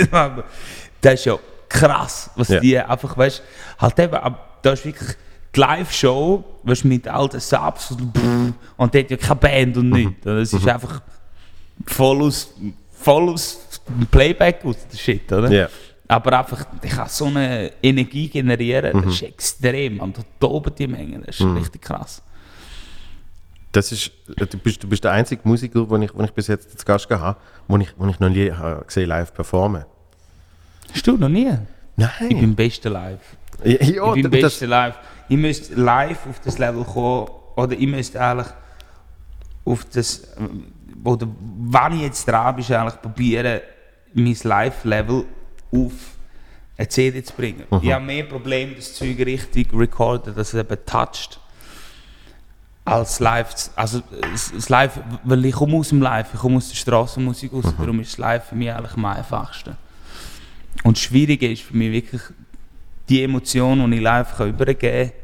Das 1.01 1.13
ist 1.15 1.25
ja 1.25 1.37
krass, 1.67 2.29
was 2.35 2.47
Ja. 2.49 2.59
die 2.59 2.77
einfach, 2.77 3.17
weißt 3.17 3.41
halt 3.79 3.99
eben, 3.99 4.17
da 4.61 4.71
ist 4.71 4.85
wirklich 4.85 5.09
die 5.55 5.59
Live-Show, 5.59 6.43
weißt, 6.63 6.85
mit 6.85 7.07
alten 7.07 7.39
Subs 7.39 7.91
und 7.91 8.53
und 8.77 8.93
der 8.93 9.03
hat 9.03 9.11
ja 9.11 9.17
keine 9.17 9.35
Band 9.35 9.77
und 9.77 9.89
nichts. 9.89 10.25
Es 10.25 10.53
ist 10.53 10.67
einfach 10.67 11.01
voll 11.85 12.21
aus, 12.23 12.53
voll 12.91 13.29
aus 13.29 13.81
dem 13.87 14.05
Playback 14.07 14.63
aus 14.63 14.75
der 14.91 14.97
Shit, 14.97 15.31
oder? 15.31 15.49
Ja. 15.51 15.67
Aber 16.07 16.39
einfach, 16.39 16.65
ich 16.81 16.89
kann 16.89 17.07
so 17.07 17.25
eine 17.25 17.71
Energie 17.83 18.29
generieren, 18.29 18.97
Mhm. 18.97 19.03
das 19.03 19.13
ist 19.15 19.21
extrem. 19.23 19.99
Und 19.99 20.17
da 20.17 20.21
toben 20.39 20.73
die 20.75 20.87
Mengen, 20.87 21.23
das 21.25 21.39
ist 21.39 21.45
richtig 21.45 21.81
krass. 21.83 22.21
Das 23.71 23.91
ist, 23.91 24.11
du, 24.27 24.45
bist, 24.57 24.81
du 24.81 24.87
bist 24.89 25.03
der 25.03 25.11
einzige 25.11 25.41
Musiker, 25.43 25.85
den 25.85 26.01
ich, 26.01 26.11
den 26.11 26.25
ich 26.25 26.31
bis 26.31 26.47
jetzt 26.47 26.79
zu 26.79 26.85
Gast 26.85 27.07
gehabt 27.07 27.23
habe, 27.23 27.39
den 27.69 27.81
ich, 27.81 27.91
den 27.91 28.09
ich 28.09 28.19
noch 28.19 28.29
nie 28.29 28.51
gesehen 28.87 29.07
live 29.09 29.31
performen. 29.33 29.85
Hast 30.91 31.05
du 31.05 31.17
noch 31.17 31.29
nie? 31.29 31.51
Nein. 31.99 32.11
Ich 32.31 32.39
bin 32.39 32.55
bester 32.55 32.89
live. 32.89 33.19
ja, 33.63 34.13
ich 34.15 34.21
bin 34.23 34.31
das, 34.31 34.41
bester 34.41 34.67
live. 34.67 34.95
Ich 35.27 35.37
müsste 35.37 35.75
live 35.75 36.25
auf 36.29 36.39
das 36.43 36.57
Level 36.57 36.83
kommen, 36.83 37.29
oder 37.55 37.73
ich 37.73 37.87
müsste 37.87 38.19
eigentlich 38.21 38.47
auf 39.65 39.85
das, 39.85 40.27
oder 41.03 41.27
wann 41.69 41.93
ich 41.95 42.01
jetzt 42.01 42.27
dran 42.27 42.55
bin, 42.55 42.63
ist 42.63 42.71
eigentlich 42.71 43.01
probieren, 43.01 43.61
mein 44.13 44.37
Live-Level 44.41 45.25
auf 45.71 45.91
eine 46.77 46.87
CD 46.87 47.21
zu 47.23 47.33
bringen. 47.33 47.63
Ich 47.81 47.91
habe 47.91 48.05
mehr 48.05 48.23
Probleme, 48.23 48.73
das 48.75 48.93
Zeug 48.95 49.19
richtig 49.19 49.71
recorden, 49.73 50.33
dass 50.33 50.53
es 50.53 50.59
eben 50.59 50.77
toucht. 50.85 51.39
Als 52.85 53.19
live, 53.19 53.53
zu- 53.53 53.69
also 53.75 54.01
das 54.53 54.67
Live, 54.69 54.99
weil 55.23 55.45
ich 55.45 55.53
komme 55.53 55.77
aus 55.77 55.89
dem 55.89 56.01
Live, 56.01 56.33
ich 56.33 56.39
komme 56.39 56.57
aus 56.57 56.69
der 56.69 56.75
Straßenmusik 56.75 57.53
raus, 57.53 57.65
darum 57.77 57.99
ist 57.99 58.13
das 58.13 58.17
Live 58.17 58.45
für 58.45 58.55
mich 58.55 58.71
eigentlich 58.71 58.93
am 58.93 59.05
einfachsten. 59.05 59.75
Und 60.83 60.97
das 60.97 61.03
Schwierige 61.03 61.51
ist 61.51 61.61
für 61.61 61.75
mich 61.75 61.91
wirklich, 61.91 62.21
die 63.09 63.23
Emotion, 63.23 63.89
die 63.89 63.97
ich 63.97 64.03
live 64.03 64.37
kann 64.37 64.49
übergeben 64.49 65.09
kann, 65.09 65.19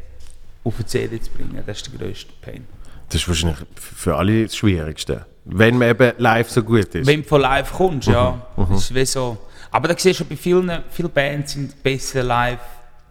auf 0.64 0.76
eine 0.76 0.86
CD 0.86 1.22
zu 1.22 1.32
bringen. 1.32 1.62
Das 1.66 1.78
ist 1.78 1.92
der 1.92 2.00
grösste 2.00 2.34
Pain. 2.42 2.66
das 3.10 3.22
ist 3.22 3.28
wahrscheinlich 3.28 3.60
für 3.76 4.16
alle 4.16 4.44
das 4.44 4.56
Schwierigste. 4.56 5.26
Wenn 5.46 5.78
man 5.78 5.90
eben 5.90 6.14
live 6.18 6.50
so 6.50 6.64
gut 6.64 6.96
ist. 6.96 7.06
Wenn 7.06 7.22
du 7.22 7.28
von 7.28 7.42
live 7.42 7.72
kommst, 7.72 8.08
ja, 8.08 8.48
das 8.58 8.86
ist 8.86 8.96
wie 8.96 9.06
so. 9.06 9.38
Aber 9.70 9.88
da 9.88 9.94
siehst 9.94 10.20
du 10.20 10.24
schon 10.24 10.28
bei 10.30 10.36
vielen, 10.36 10.84
viele 10.90 11.10
Bands 11.10 11.54
sind 11.54 11.84
besser 11.84 12.24
live 12.24 12.60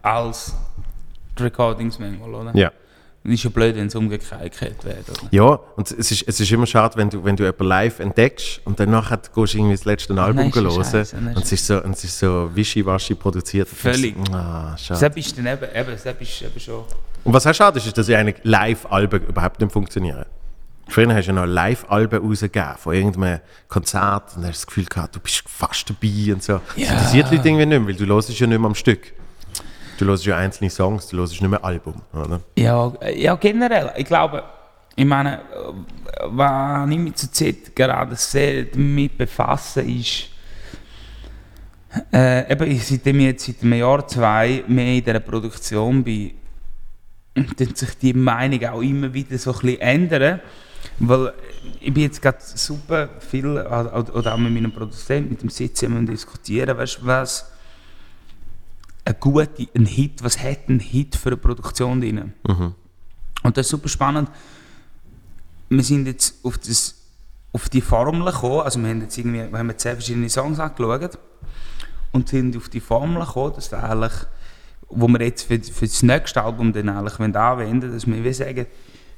als 0.03 0.53
die 1.38 1.45
Recordings 1.45 1.99
manchmal, 1.99 2.34
oder? 2.34 2.57
ja. 2.57 2.72
Und 3.25 3.33
ist 3.33 3.43
ja 3.43 3.49
blöd, 3.49 3.75
wenn 3.75 3.87
es 3.87 3.95
umgekehrt 3.95 4.85
wird, 4.85 5.09
oder? 5.09 5.29
Ja, 5.31 5.59
und 5.77 5.91
es 5.91 6.11
ist, 6.11 6.29
es 6.29 6.41
ist 6.41 6.53
immer 6.53 6.66
schade, 6.66 6.97
wenn 6.99 7.09
du, 7.09 7.25
wenn 7.25 7.37
du 7.37 7.45
jemanden 7.45 7.64
live 7.64 8.01
entdeckst 8.01 8.61
und 8.66 8.79
dann 8.79 8.91
nachher 8.91 9.16
gehst 9.16 9.55
du 9.55 9.59
irgendwie 9.59 9.75
das 9.75 9.87
letzte 9.87 10.12
Album 10.20 10.49
ist 10.49 10.55
ja 10.57 10.62
hören 10.62 11.07
nein, 11.25 11.35
und 11.37 11.43
es 11.45 11.53
ist 11.53 11.66
so, 11.66 11.83
und 11.83 11.93
es 11.93 12.05
ist 12.05 12.18
so 12.18 12.51
wischiwaschi 12.55 13.14
produziert. 13.14 13.66
Völlig. 13.66 14.14
Ah, 14.31 14.77
schade. 14.77 15.09
Das 15.09 15.16
ist 15.16 15.39
dann 15.39 15.47
eben, 15.47 15.64
eben, 15.75 15.91
das 15.91 16.05
ist 16.05 16.43
eben 16.43 16.61
schon... 16.61 16.85
Und 17.25 17.33
was 17.33 17.47
auch 17.47 17.55
schade 17.55 17.79
ist, 17.79 17.87
ist, 17.87 17.97
dass 17.97 18.09
ja 18.09 18.18
eigentlich 18.18 18.37
Live-Alben 18.43 19.22
überhaupt 19.27 19.59
nicht 19.59 19.72
funktionieren. 19.72 20.27
Früher 20.89 21.14
hast 21.14 21.25
du 21.27 21.33
ja 21.33 21.33
noch 21.33 21.47
Live-Alben 21.47 22.20
rausgegeben 22.29 22.77
von 22.77 22.95
irgendeinem 22.95 23.41
Konzert 23.68 24.37
und 24.37 24.43
dann 24.43 24.51
hast 24.51 24.61
du 24.61 24.64
das 24.64 24.66
Gefühl 24.66 24.85
gehabt, 24.85 25.16
du 25.16 25.20
bist 25.20 25.43
fast 25.49 25.89
dabei 25.89 26.35
und 26.35 26.43
so. 26.43 26.61
Das 26.77 26.77
Ja. 26.77 26.93
interessiert 26.93 27.31
die 27.31 27.37
Leute 27.37 27.49
irgendwie 27.49 27.66
nicht 27.66 27.79
mehr, 27.79 27.89
weil 27.89 27.95
du 27.95 28.05
hörst 28.14 28.29
ja 28.29 28.47
nicht 28.47 28.59
mehr 28.59 28.66
am 28.68 28.75
Stück. 28.75 29.14
Du 29.99 30.07
hörst 30.07 30.24
ja 30.26 30.36
einzelne 30.36 30.70
Songs, 30.70 31.07
du 31.09 31.18
hörst 31.18 31.32
nicht 31.32 31.49
mehr 31.49 31.64
Album, 31.64 31.95
oder? 32.12 32.40
Ja, 32.57 32.92
ja, 33.14 33.34
generell. 33.36 33.92
Ich 33.97 34.05
glaube, 34.05 34.42
ich 34.97 35.05
meine, 35.05 35.40
was 36.24 36.90
ich 36.90 36.99
mich 36.99 37.14
zurzeit 37.14 37.76
gerade 37.76 38.16
sehr 38.16 38.64
damit 38.64 39.16
befasse, 39.16 39.82
ist, 39.82 40.28
äh, 42.12 42.53
eben, 42.53 42.78
seitdem 42.80 43.20
ich 43.20 43.26
jetzt 43.26 43.47
seit 43.47 43.62
einem 43.62 43.74
Jahr, 43.74 44.07
zwei 44.09 44.64
mehr 44.66 44.97
in 44.97 45.05
dieser 45.05 45.20
Produktion 45.20 46.03
bin, 46.03 46.32
tut 47.57 47.76
sich 47.76 47.99
die 47.99 48.14
Meinung 48.14 48.64
auch 48.64 48.80
immer 48.80 49.12
wieder 49.12 49.38
so 49.38 49.53
ein 49.53 49.59
bisschen 49.61 49.80
ändern. 49.80 50.40
Weil 50.99 51.32
ich 51.80 51.92
bin 51.92 52.05
jetzt 52.05 52.20
gerade 52.20 52.38
super 52.40 53.09
viel, 53.18 53.47
oder 53.47 54.34
auch 54.34 54.38
mit 54.38 54.53
meinem 54.53 54.72
Produzenten, 54.72 55.30
mit 55.30 55.42
dem 55.42 55.51
Sitzen 55.51 55.97
und 55.97 56.07
diskutieren, 56.07 56.76
weißt 56.76 56.99
du, 57.01 57.07
was 57.07 57.51
ein 59.05 59.17
guter 59.21 59.49
ein 59.75 59.87
Hit, 59.87 60.23
was 60.23 60.39
hat 60.43 60.69
ein 60.69 60.81
Hit 60.81 61.17
für 61.17 61.31
eine 61.31 61.37
Produktion 61.37 62.01
drin? 62.01 62.33
Und 63.43 63.57
das 63.57 63.67
ist 63.67 63.71
super 63.71 63.89
spannend. 63.89 64.31
Wir 65.69 65.83
sind 65.83 66.07
jetzt 66.07 66.45
auf, 66.45 66.59
das, 66.59 66.95
auf 67.53 67.69
die 67.69 67.81
Formel 67.81 68.33
gekommen, 68.33 68.61
also 68.61 68.81
wir 68.81 68.89
haben 68.89 69.03
jetzt 69.03 69.19
irgendwie, 69.19 69.51
wir 69.51 69.59
haben 69.59 69.69
jetzt 69.71 69.83
zehn 69.83 69.95
verschiedene 69.95 70.29
Songs 70.29 70.59
angeschaut 70.59 71.19
und 72.13 72.29
sind 72.29 72.57
auf 72.57 72.69
die 72.69 72.81
Formel 72.81 73.25
gekommen, 73.25 73.55
dass 73.55 73.71
wir 73.71 73.83
eigentlich, 73.83 74.13
wo 74.89 75.09
wir 75.09 75.21
jetzt 75.21 75.43
für, 75.43 75.61
für 75.61 75.87
das 75.87 76.03
nächste 76.03 76.43
Album 76.43 76.73
dann 76.73 76.89
eigentlich 76.89 77.19
wollen 77.19 77.37
anwenden 77.37 77.93
dass 77.93 78.07
wir 78.07 78.23
wie 78.25 78.33
sagen, 78.33 78.67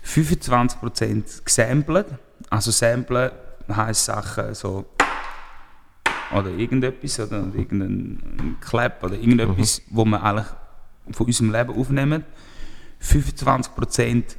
25% 0.05 1.45
gesampelt, 1.45 2.07
also 2.51 2.70
samplen 2.70 3.30
heisst 3.68 4.05
Sachen 4.05 4.55
so 4.55 4.87
oder 6.34 6.50
irgendetwas 6.50 7.20
oder 7.20 7.38
irgendein 7.54 8.56
Clap 8.60 9.02
oder 9.02 9.14
irgendetwas, 9.14 9.82
wo 9.90 10.04
man 10.04 10.20
eigentlich 10.20 10.46
von 11.12 11.26
unserem 11.26 11.52
Leben 11.52 11.74
aufnehmen. 11.74 12.24
25% 13.02 14.36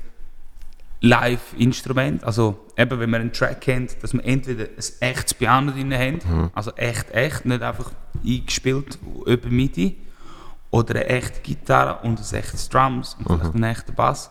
Live-Instrument, 1.00 2.24
also 2.24 2.66
eben 2.76 3.00
wenn 3.00 3.10
man 3.10 3.22
einen 3.22 3.32
Track 3.32 3.62
kennt, 3.62 4.02
dass 4.02 4.14
wir 4.14 4.26
entweder 4.26 4.64
ein 4.64 4.94
echtes 5.00 5.34
Piano 5.36 5.72
drin 5.72 5.94
haben, 5.94 6.50
also 6.56 6.72
echt, 6.76 7.12
echt, 7.12 7.46
nicht 7.46 7.62
einfach 7.62 7.92
eingespielt 8.26 8.98
über 9.26 9.50
MIDI, 9.50 9.96
oder 10.72 10.96
eine 10.96 11.06
echte 11.06 11.40
Gitarre 11.42 12.00
und 12.06 12.20
ein 12.20 12.36
echtes 12.36 12.68
Drums 12.70 13.16
und 13.20 13.26
vielleicht 13.26 13.56
einen 13.56 13.64
echten 13.64 13.96
Bass. 13.96 14.30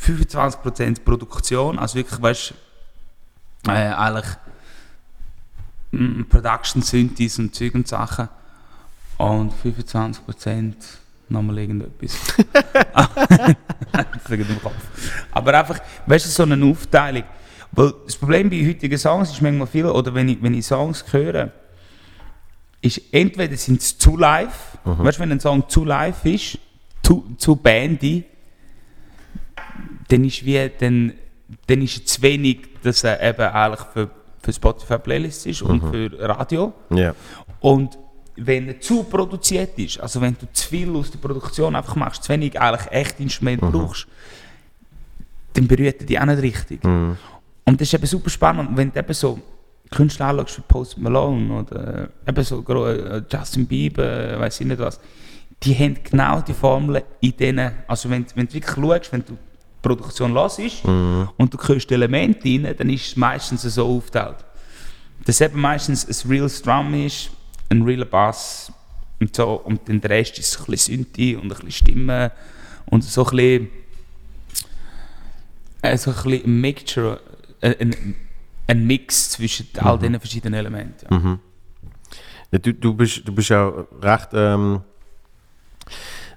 25% 0.00 1.04
Produktion, 1.04 1.78
also 1.78 1.96
wirklich, 1.96 2.20
weißt 2.20 2.54
äh, 3.68 3.70
eigentlich 3.70 4.26
Production 6.28 6.82
Synthes 6.82 7.38
und 7.38 7.54
Zeug 7.54 7.74
und 7.74 7.88
Sachen. 7.88 8.28
Und 9.18 9.52
25% 9.64 10.74
nochmal 11.28 11.58
irgendetwas. 11.58 12.16
Im 14.28 14.62
Kopf. 14.62 14.74
Aber 15.32 15.58
einfach, 15.58 15.78
weißt 16.06 16.26
du, 16.26 16.30
so 16.30 16.42
eine 16.42 16.64
Aufteilung. 16.64 17.24
Weil 17.72 17.92
das 18.04 18.16
Problem 18.16 18.50
bei 18.50 18.66
heutigen 18.66 18.98
Songs 18.98 19.30
ist 19.30 19.42
manchmal 19.42 19.66
viel, 19.66 19.86
oder 19.86 20.14
wenn 20.14 20.28
ich, 20.28 20.42
wenn 20.42 20.54
ich 20.54 20.66
Songs 20.66 21.04
höre, 21.12 21.52
ist 22.80 23.00
entweder 23.12 23.56
sind 23.56 23.82
sie 23.82 23.98
zu 23.98 24.16
live, 24.16 24.78
weißt 24.84 25.18
du, 25.18 25.22
wenn 25.22 25.32
ein 25.32 25.40
Song 25.40 25.68
zu 25.68 25.84
live 25.84 26.24
ist, 26.24 26.58
zu, 27.02 27.34
zu 27.36 27.56
bandy, 27.56 28.24
dann 30.08 30.24
ist 30.24 30.44
wie, 30.44 30.70
dann, 30.78 31.12
dann 31.66 31.82
ist 31.82 31.96
es 31.96 32.04
zu 32.06 32.22
wenig, 32.22 32.68
dass 32.82 33.04
er 33.04 33.20
eben 33.22 33.40
eigentlich 33.40 33.86
für, 33.92 34.10
für 34.46 34.52
Spotify 34.52 34.98
Playlists 34.98 35.44
ist 35.46 35.62
und 35.62 35.82
für 35.90 36.10
Radio. 36.20 36.72
Ja. 36.90 37.14
Und 37.60 37.98
wenn 38.36 38.68
er 38.68 38.80
zu 38.80 39.02
produziert 39.02 39.76
ist, 39.78 39.98
also 39.98 40.20
wenn 40.20 40.36
du 40.38 40.46
zu 40.52 40.68
viel 40.68 40.94
aus 40.94 41.10
der 41.10 41.18
Produktion 41.18 41.74
einfach 41.74 41.96
machst, 41.96 42.22
zu 42.22 42.32
wenig 42.32 42.60
eigentlich 42.60 42.92
echt 42.92 43.18
Instrument 43.18 43.60
brauchst, 43.60 44.06
dann 45.54 45.66
berührt 45.66 46.00
er 46.00 46.06
dich 46.06 46.20
auch 46.20 46.26
nicht 46.26 46.42
richtig. 46.42 46.84
Und 46.84 47.80
das 47.80 47.88
ist 47.88 47.94
eben 47.94 48.06
super 48.06 48.30
spannend, 48.30 48.76
wenn 48.76 48.92
du 48.92 48.98
eben 49.00 49.14
so 49.14 49.38
Künstler 49.90 50.26
anschaust 50.26 50.58
wie 50.58 50.62
Post 50.68 50.98
Malone 50.98 51.52
oder 51.60 52.10
äh, 52.26 52.30
eben 52.30 52.44
so 52.44 52.62
äh, 52.86 53.22
Justin 53.30 53.66
Bieber, 53.66 54.04
äh, 54.04 54.38
weiß 54.38 54.60
ich 54.60 54.66
nicht 54.66 54.78
was, 54.78 55.00
die 55.62 55.74
haben 55.74 55.96
genau 56.04 56.40
die 56.40 56.52
Formel 56.52 57.02
in 57.20 57.36
denen, 57.36 57.72
also 57.88 58.10
wenn, 58.10 58.26
wenn 58.34 58.46
du 58.46 58.54
wirklich 58.54 58.74
schaust, 58.74 59.12
wenn 59.12 59.24
du 59.24 59.38
Produktion 59.86 60.32
hörst 60.34 60.84
und 60.84 61.54
du 61.54 61.58
hörst 61.58 61.90
Elemente 61.92 62.48
rein, 62.48 62.74
dann 62.76 62.90
ist 62.90 63.06
es 63.08 63.16
meistens 63.16 63.62
so 63.62 63.86
aufgeteilt. 63.86 64.44
Dass 65.24 65.40
eben 65.40 65.60
meistens 65.60 66.06
ein 66.06 66.30
real 66.30 66.50
Drum 66.62 66.94
ist, 66.94 67.30
ein 67.68 67.82
real 67.82 68.04
Bass 68.04 68.72
und 69.20 69.34
so, 69.34 69.52
und 69.52 69.88
dann 69.88 70.00
der 70.00 70.10
Rest 70.10 70.38
ist 70.38 70.58
ein 70.58 70.66
bisschen 70.66 71.04
Synthi 71.04 71.36
und 71.36 71.44
ein 71.44 71.48
bisschen 71.48 71.70
Stimme 71.70 72.32
und 72.86 73.02
so 73.02 73.24
ein 73.26 73.36
bisschen, 73.36 73.68
äh, 75.82 75.96
so 75.96 76.10
ein 76.10 76.16
bisschen 76.16 76.44
ein 76.44 76.60
Mixture, 76.60 77.20
äh, 77.60 77.74
ein, 77.80 78.14
ein 78.66 78.86
Mix 78.86 79.30
zwischen 79.30 79.68
all 79.78 79.98
diesen 79.98 80.20
verschiedenen 80.20 80.54
Elementen. 80.54 81.06
Ja. 81.10 81.38
Ja, 82.52 82.58
du, 82.58 82.72
du, 82.72 82.94
bist, 82.94 83.26
du 83.26 83.34
bist 83.34 83.50
auch 83.52 83.86
recht, 84.00 84.28
ähm, 84.32 84.80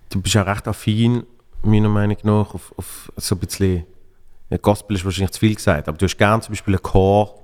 du 0.09 0.21
bist 0.21 0.35
auch 0.37 0.45
recht 0.45 0.67
affin, 0.67 1.23
meiner 1.63 1.89
Meinung 1.89 2.17
nach, 2.23 2.53
auf, 2.53 2.73
auf 2.77 3.11
so 3.17 3.35
ein 3.35 3.39
bisschen, 3.39 3.85
ja, 4.49 4.57
Gospel 4.57 4.95
ist 4.95 5.05
wahrscheinlich 5.05 5.31
zu 5.31 5.39
viel 5.39 5.55
gesagt, 5.55 5.87
aber 5.87 5.97
du 5.97 6.05
hast 6.05 6.17
gerne 6.17 6.41
zum 6.41 6.53
Beispiel 6.53 6.75
einen 6.75 6.83
Chor 6.83 7.35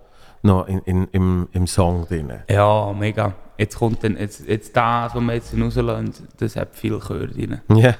noch 0.41 0.67
in, 0.67 0.79
in, 0.79 1.07
im, 1.11 1.47
im 1.51 1.67
Song 1.67 2.07
drin. 2.07 2.31
Ja, 2.49 2.93
mega. 2.93 3.33
Jetzt 3.57 3.77
kommt 3.77 4.03
dann, 4.03 4.17
jetzt, 4.17 4.47
jetzt 4.47 4.75
das, 4.75 5.15
was 5.15 5.21
wir 5.21 5.33
jetzt 5.33 5.53
rauslassen, 5.57 6.27
das 6.37 6.55
hat 6.55 6.75
viel 6.75 6.99
Chör 6.99 7.27
drin. 7.27 7.61
Ja. 7.69 7.95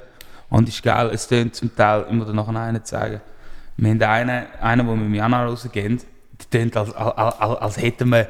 Und 0.50 0.70
ist 0.70 0.84
geil, 0.84 1.10
es 1.14 1.28
tönt 1.28 1.56
zum 1.56 1.76
Teil, 1.76 2.06
ich 2.08 2.14
muss 2.14 2.28
dir 2.28 2.34
noch 2.34 2.48
einen 2.48 2.82
sagen, 2.84 3.22
wir 3.78 3.90
haben 3.90 4.02
einen, 4.02 4.46
einen, 4.62 4.88
den 4.88 5.00
wir 5.00 5.06
im 5.06 5.14
Januar 5.14 5.48
rausgehen, 5.48 5.98
der 5.98 6.50
tönt, 6.50 6.78
als, 6.78 6.94
als, 6.94 7.40
als, 7.40 7.60
als 7.62 7.78
hätten 7.78 8.10
wir 8.10 8.30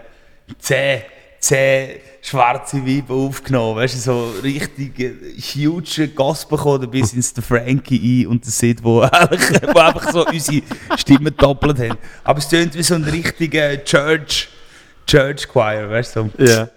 zehn, 0.60 1.02
zehn 1.46 2.00
schwarze 2.22 2.84
Weiber 2.86 3.14
aufgenommen, 3.14 3.76
weißt 3.78 3.96
du, 3.96 4.00
so 4.00 4.30
richtig 4.42 5.00
äh, 5.00 5.14
huge 5.40 6.08
Gospel 6.10 6.58
gekommen, 6.58 6.90
bis 6.90 7.14
ins 7.14 7.34
der 7.34 7.44
Frankie 7.44 8.24
ein 8.24 8.28
und 8.28 8.44
der 8.44 8.52
Sid, 8.52 8.84
wo, 8.84 9.02
eigentlich- 9.02 9.62
wo 9.74 9.80
einfach 9.80 10.12
so 10.12 10.26
unsere 10.26 10.64
Stimmen 10.98 11.36
doppelt 11.38 11.78
haben. 11.80 11.98
Aber 12.24 12.40
es 12.40 12.48
tönt 12.50 12.74
wie 12.74 12.82
so 12.84 12.96
ein 12.96 13.04
richtiger 13.04 13.84
Church, 13.84 14.50
Church 15.06 15.48
Choir, 15.48 15.90
weißt 15.90 16.16
du. 16.16 16.32
So. 16.38 16.44
Ja. 16.44 16.68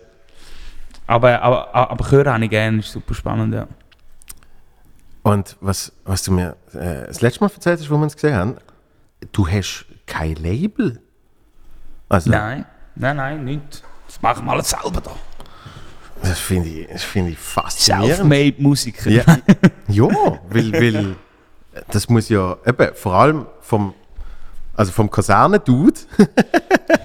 Aber, 1.06 1.40
aber, 1.40 1.74
aber 1.74 2.04
Chör 2.06 2.26
habe 2.30 2.44
ich 2.44 2.50
gerne, 2.50 2.80
ist 2.80 2.92
super 2.92 3.14
spannend, 3.14 3.54
ja. 3.54 3.66
Und 5.22 5.56
was, 5.60 5.92
was 6.04 6.22
du 6.22 6.32
mir 6.32 6.56
äh, 6.74 7.06
das 7.06 7.22
letzte 7.22 7.40
Mal 7.42 7.50
erzählt 7.54 7.80
hast, 7.80 7.90
wo 7.90 7.96
wir 7.96 8.02
uns 8.02 8.14
gesehen 8.14 8.34
haben, 8.34 8.56
du 9.32 9.48
hast 9.48 9.86
kein 10.06 10.34
Label. 10.34 11.00
Also, 12.10 12.30
Nein, 12.30 12.66
nein, 12.94 13.16
nein, 13.16 13.44
nicht. 13.44 13.82
Das 14.09 14.20
machen 14.20 14.44
wir 14.46 14.52
alles 14.52 14.70
selber 14.70 15.00
da. 15.00 15.12
das 16.22 16.40
finde 16.40 16.68
ich, 16.68 16.88
das 16.88 17.04
finde 17.04 17.30
ich 17.32 17.38
faszinierend. 17.38 18.16
Self-made 18.16 18.54
Musiker. 18.59 19.11
Ja, 19.11 19.22
ja 19.88 20.09
weil, 20.48 20.72
weil 20.72 21.16
das 21.90 22.09
muss 22.09 22.28
ja 22.28 22.56
eben 22.66 22.94
vor 22.94 23.14
allem 23.14 23.46
vom, 23.61 23.94
also 24.74 24.90
vom 24.92 25.11
Kaserne-Dude, 25.11 26.00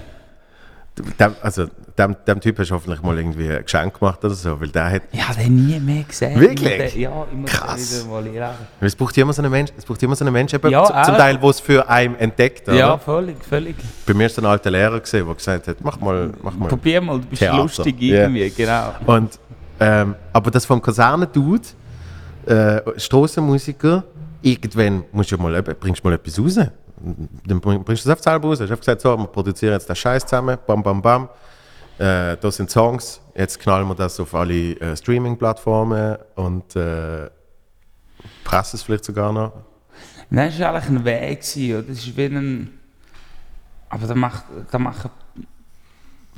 dem, 0.96 1.34
also 1.42 1.66
dem, 1.98 2.16
dem 2.26 2.40
Typ 2.40 2.58
hast 2.58 2.70
du 2.70 2.74
hoffentlich 2.74 3.02
mal 3.02 3.16
irgendwie 3.18 3.50
ein 3.50 3.64
Geschenk 3.64 3.98
gemacht 3.98 4.24
oder 4.24 4.34
so, 4.34 4.60
weil 4.60 4.68
der 4.68 4.90
hat, 4.90 5.02
Ich 5.10 5.28
habe 5.28 5.40
den 5.42 5.66
nie 5.66 5.80
mehr 5.80 6.04
gesehen. 6.04 6.38
Wirklich? 6.40 6.92
Den- 6.92 7.00
Ja, 7.00 7.26
ich 7.30 7.36
muss 7.36 7.50
Krass. 7.50 8.04
wieder 8.04 8.10
mal 8.36 8.54
es 8.80 8.94
braucht 8.94 9.18
immer 9.18 9.32
so 9.32 9.42
einen 9.42 9.50
Mensch, 9.50 9.70
es 9.76 9.84
braucht 9.84 10.02
immer 10.04 10.14
so 10.14 10.24
einen 10.24 10.32
Mensch 10.32 10.54
eben, 10.54 10.70
Ja, 10.70 10.84
zu- 10.84 10.92
zum. 10.92 11.16
Teil, 11.16 11.42
wo 11.42 11.50
es 11.50 11.58
für 11.58 11.88
einen 11.88 12.14
entdeckt, 12.16 12.68
oder? 12.68 12.76
Ja, 12.76 12.98
völlig, 12.98 13.44
völlig. 13.44 13.74
Bei 14.06 14.14
mir 14.14 14.26
ist 14.26 14.38
ein 14.38 14.46
alter 14.46 14.70
Lehrer 14.70 15.00
gesehen, 15.00 15.26
der 15.26 15.34
gesagt 15.34 15.66
hat, 15.68 15.76
mach 15.82 15.98
mal, 16.00 16.32
mach 16.42 16.54
mal. 16.56 16.68
Probier 16.68 17.00
mal, 17.00 17.18
du 17.20 17.26
bist 17.26 17.40
Theater. 17.40 17.58
lustig 17.58 18.00
Ja. 18.00 18.22
irgendwie, 18.22 18.50
genau. 18.50 18.94
Und, 19.06 19.38
ähm, 19.80 20.14
aber 20.32 20.50
das 20.52 20.64
vom 20.64 20.80
Kaserne-Dude, 20.80 21.62
äh, 22.46 22.80
Strassenmusiker, 23.00 24.04
irgendwann 24.42 25.04
musst 25.12 25.32
du 25.32 25.36
ja 25.36 25.42
mal, 25.42 25.54
eben- 25.56 25.74
bringst 25.80 26.04
du 26.04 26.08
mal 26.08 26.14
etwas 26.14 26.38
raus. 26.38 26.58
Dann 27.46 27.60
bring- 27.60 27.84
bringst 27.84 28.04
du 28.04 28.08
das 28.08 28.18
auf 28.18 28.24
selber 28.24 28.48
raus. 28.48 28.60
Ich 28.60 28.70
habe 28.70 28.78
gesagt, 28.78 29.00
so, 29.00 29.16
wir 29.16 29.26
produzieren 29.26 29.72
jetzt 29.74 29.88
den 29.88 29.96
Scheiß 29.96 30.24
zusammen, 30.24 30.56
bam, 30.66 30.82
bam, 30.82 31.02
bam. 31.02 31.28
Äh, 31.98 32.36
da 32.38 32.50
sind 32.50 32.70
Songs, 32.70 33.20
jetzt 33.36 33.60
knallen 33.60 33.86
wir 33.86 33.94
das 33.94 34.18
auf 34.18 34.34
alle 34.34 34.72
äh, 34.80 34.96
Streaming-Plattformen 34.96 36.16
und 36.34 36.74
äh, 36.74 37.30
pressen 38.42 38.76
es 38.76 38.82
vielleicht 38.82 39.04
sogar 39.04 39.32
noch. 39.32 39.52
Nein, 40.30 40.48
das 40.50 40.58
war 40.60 40.74
eigentlich 40.74 40.88
ein 40.88 41.04
Weg. 41.04 41.40
oder? 41.78 41.82
Das 41.82 41.98
ist 41.98 42.16
wie 42.16 42.24
ein... 42.24 42.78
Aber 43.90 44.06
da 44.08 44.14
macht, 44.14 44.44
da 44.72 44.78
machen, 44.78 45.10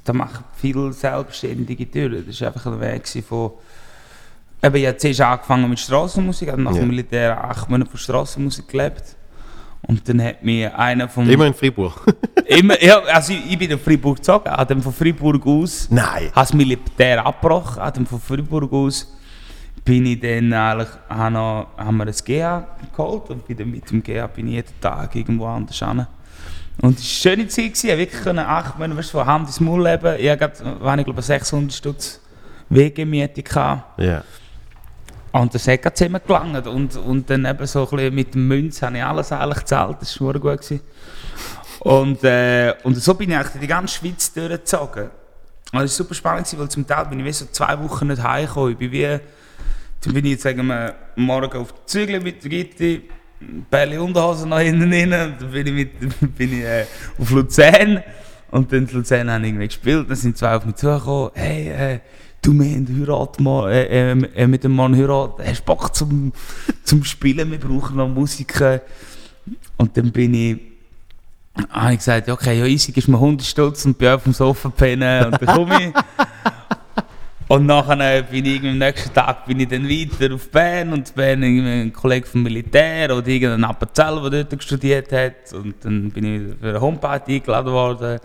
da 0.05 0.13
machen 0.13 0.45
viele 0.57 0.93
Selbstständige 0.93 1.87
durch. 1.87 2.27
Das 2.27 2.41
war 2.41 2.49
einfach 2.49 2.67
ein 2.67 2.81
Weg 2.81 3.09
von... 3.27 3.53
Eben, 4.63 4.77
ich 4.77 4.87
habe 4.87 4.97
zuerst 4.99 5.21
angefangen 5.21 5.71
mit 5.71 5.79
Strassenmusik, 5.79 6.51
habe 6.51 6.61
nach 6.61 6.73
Ja. 6.73 6.81
dem 6.81 6.89
Militär 6.89 7.43
acht 7.43 7.71
Monate 7.71 7.91
von 7.91 7.99
Strassenmusik 7.99 8.69
gelebt. 8.69 9.17
Und 9.89 10.09
dann 10.09 10.23
hat 10.23 10.43
mir 10.43 10.77
einer 10.77 11.09
vom... 11.09 11.29
Immer 11.31 11.47
in 11.47 11.55
Freiburg. 11.55 12.05
Immer, 12.47 12.83
ja, 12.83 13.01
also 13.03 13.33
ich, 13.33 13.53
ich 13.53 13.59
bin 13.59 13.71
in 13.71 13.79
Freiburg 13.79 14.17
gezogen, 14.17 14.45
dann 14.45 14.83
von 14.83 14.93
Freiburg 14.93 15.47
aus... 15.47 15.89
Nein. 15.91 16.31
das 16.35 16.53
Militär 16.53 17.25
abgebrochen, 17.25 17.83
dann 17.95 18.07
von 18.07 18.21
Freiburg 18.21 18.73
aus 18.73 19.17
bin 19.87 20.05
ich 20.05 20.21
dann 20.21 20.53
eigentlich, 20.53 20.89
haben 21.09 21.97
wir 21.97 22.07
ein 22.07 22.15
GA 22.25 22.67
geholt 22.95 23.31
und 23.31 23.47
bin 23.47 23.57
dann 23.57 23.71
mit 23.71 23.89
dem 23.89 24.03
GA 24.03 24.27
bin 24.27 24.49
ich 24.49 24.55
jeden 24.55 24.81
Tag 24.81 25.15
irgendwo 25.15 25.47
anders 25.47 25.79
hin. 25.79 26.07
Und 26.83 26.99
es 26.99 27.25
war 27.25 27.33
eine 27.33 27.41
schöne 27.41 27.49
Zeit, 27.49 27.65
gewesen. 27.67 27.91
ich 27.91 27.97
wirklich 27.97 28.23
können 28.23 28.41
acht 28.41 28.79
Monate 28.79 28.99
weißt, 28.99 29.13
von 29.13 29.25
Hand 29.25 29.47
ins 29.47 29.61
Maul 29.61 29.85
leben. 29.85 30.17
Ich 30.19 30.29
hatte, 30.29 30.77
ich 30.99 31.05
glaube, 31.05 31.23
600 31.23 31.73
Stutz 31.73 32.21
Wegemiete. 32.69 33.45
Ja. 33.97 34.17
Und 34.17 34.25
das 35.55 35.69
hat 35.69 35.83
gerade 35.83 35.95
zusammen 35.95 36.21
gelangt. 36.27 36.67
Und, 36.67 36.97
und 36.97 37.29
dann 37.29 37.45
eben 37.45 37.67
so 37.67 37.85
ein 37.85 37.91
bisschen 37.91 38.15
mit 38.15 38.35
dem 38.35 38.49
Münz 38.49 38.83
habe 38.83 38.97
ich 38.97 39.05
alles 39.05 39.33
eigentlich 39.33 39.59
gezahlt, 39.59 39.99
das 40.01 40.21
war 40.21 40.35
gut. 40.35 40.81
Und, 41.81 42.25
äh, 42.25 42.75
und 42.83 42.97
so 42.97 43.15
bin 43.15 43.31
ich 43.31 43.37
eigentlich 43.37 43.61
die 43.61 43.67
ganze 43.67 43.97
Schweiz 43.97 44.33
durchgezogen. 44.33 45.05
Und 45.73 45.83
das 45.83 45.83
war 45.83 45.89
super 45.89 46.15
spannend, 46.15 46.59
weil 46.59 46.69
zum 46.69 46.87
Teil 46.87 47.07
bin 47.07 47.21
ich 47.21 47.27
wie 47.27 47.33
so 47.33 47.47
zwei 47.47 47.79
Wochen 47.83 48.07
nicht 48.07 48.23
heimgekommen. 48.23 48.73
Ich 48.73 48.79
bin 48.79 48.93
wie, 48.93 49.03
dann 50.01 50.15
bin 50.15 50.25
ich 50.25 50.33
jetzt 50.33 50.43
sagen 50.43 50.67
wir, 50.67 50.95
morgen 51.17 51.59
auf 51.59 51.73
die 51.73 51.87
Zügel 51.87 52.21
mit 52.21 52.43
der 52.43 52.51
Gitti, 52.51 53.09
Bälle 53.71 54.01
Unterhose 54.01 54.49
noch 54.49 54.61
hinten 54.61 54.93
rein, 54.93 55.13
und 55.13 55.43
dann 55.43 55.51
bin 55.51 55.67
ich, 55.67 55.73
mit, 55.73 56.37
bin 56.37 56.53
ich 56.53 56.65
äh, 56.65 56.87
auf 57.19 57.31
Luzern. 57.31 58.03
Und 58.51 58.73
dann 58.73 58.87
in 58.87 58.95
Luzern 58.95 59.31
haben 59.31 59.45
irgendwie 59.45 59.67
gespielt, 59.67 60.09
dann 60.09 60.17
sind 60.17 60.39
zwei 60.39 60.55
auf 60.55 60.65
mich 60.65 60.77
zugekommen, 60.77 61.31
hey, 61.35 61.69
äh, 61.69 62.01
du, 62.43 62.53
wir 62.53 62.65
haben 62.67 63.01
Heirat, 63.01 63.41
Mann, 63.41 63.71
äh, 63.71 64.13
äh, 64.13 64.25
äh, 64.35 64.47
mit 64.47 64.65
dem 64.65 64.75
Mann 64.75 64.95
Heirat, 64.95 65.39
hast 65.45 65.65
Bock 65.65 65.95
zum, 65.95 66.33
zum 66.85 67.05
Spielen, 67.05 67.51
wir 67.51 67.59
brauchen 67.59 67.97
noch 67.97 68.09
Musiker. 68.09 68.81
Und 69.77 69.97
dann 69.97 70.11
bin 70.11 70.35
ich, 70.35 70.59
habe 71.71 71.93
ich 71.93 71.99
gesagt, 71.99 72.29
okay, 72.29 72.59
ja, 72.59 72.67
easy, 72.67 72.93
gibst 72.93 73.09
mir 73.09 73.17
100 73.17 73.47
Stutz 73.47 73.85
und 73.85 73.99
bin 73.99 74.09
auf 74.09 74.25
dem 74.25 74.33
Sofa 74.33 74.69
pennen 74.69 75.27
und 75.27 75.43
dann 75.43 75.57
komme 75.57 75.85
ich. 75.85 75.93
Und 77.49 77.65
nachher 77.67 78.23
bin 78.23 78.45
ich 78.45 78.61
am 78.61 78.77
nächsten 78.77 79.15
Tag 79.15 79.47
bin 79.47 79.61
ich 79.61 79.69
dann 79.69 79.89
weiter 79.89 80.35
auf 80.35 80.51
Bern 80.51 80.93
und 80.93 81.15
Bern 81.15 81.45
ein 81.45 81.93
Kollege 81.93 82.27
vom 82.27 82.43
Militär 82.43 83.17
oder 83.17 83.29
irgendein 83.29 83.63
Appenzell, 83.63 84.21
der 84.31 84.43
dort 84.43 84.65
studiert 84.65 85.13
hat. 85.13 85.53
Und 85.53 85.77
dann 85.85 86.11
bin 86.11 86.25
ich 86.25 86.59
für 86.61 86.71
eine 86.71 86.81
Homeparty 86.81 87.37
eingeladen 87.37 87.73
worden. 87.73 88.19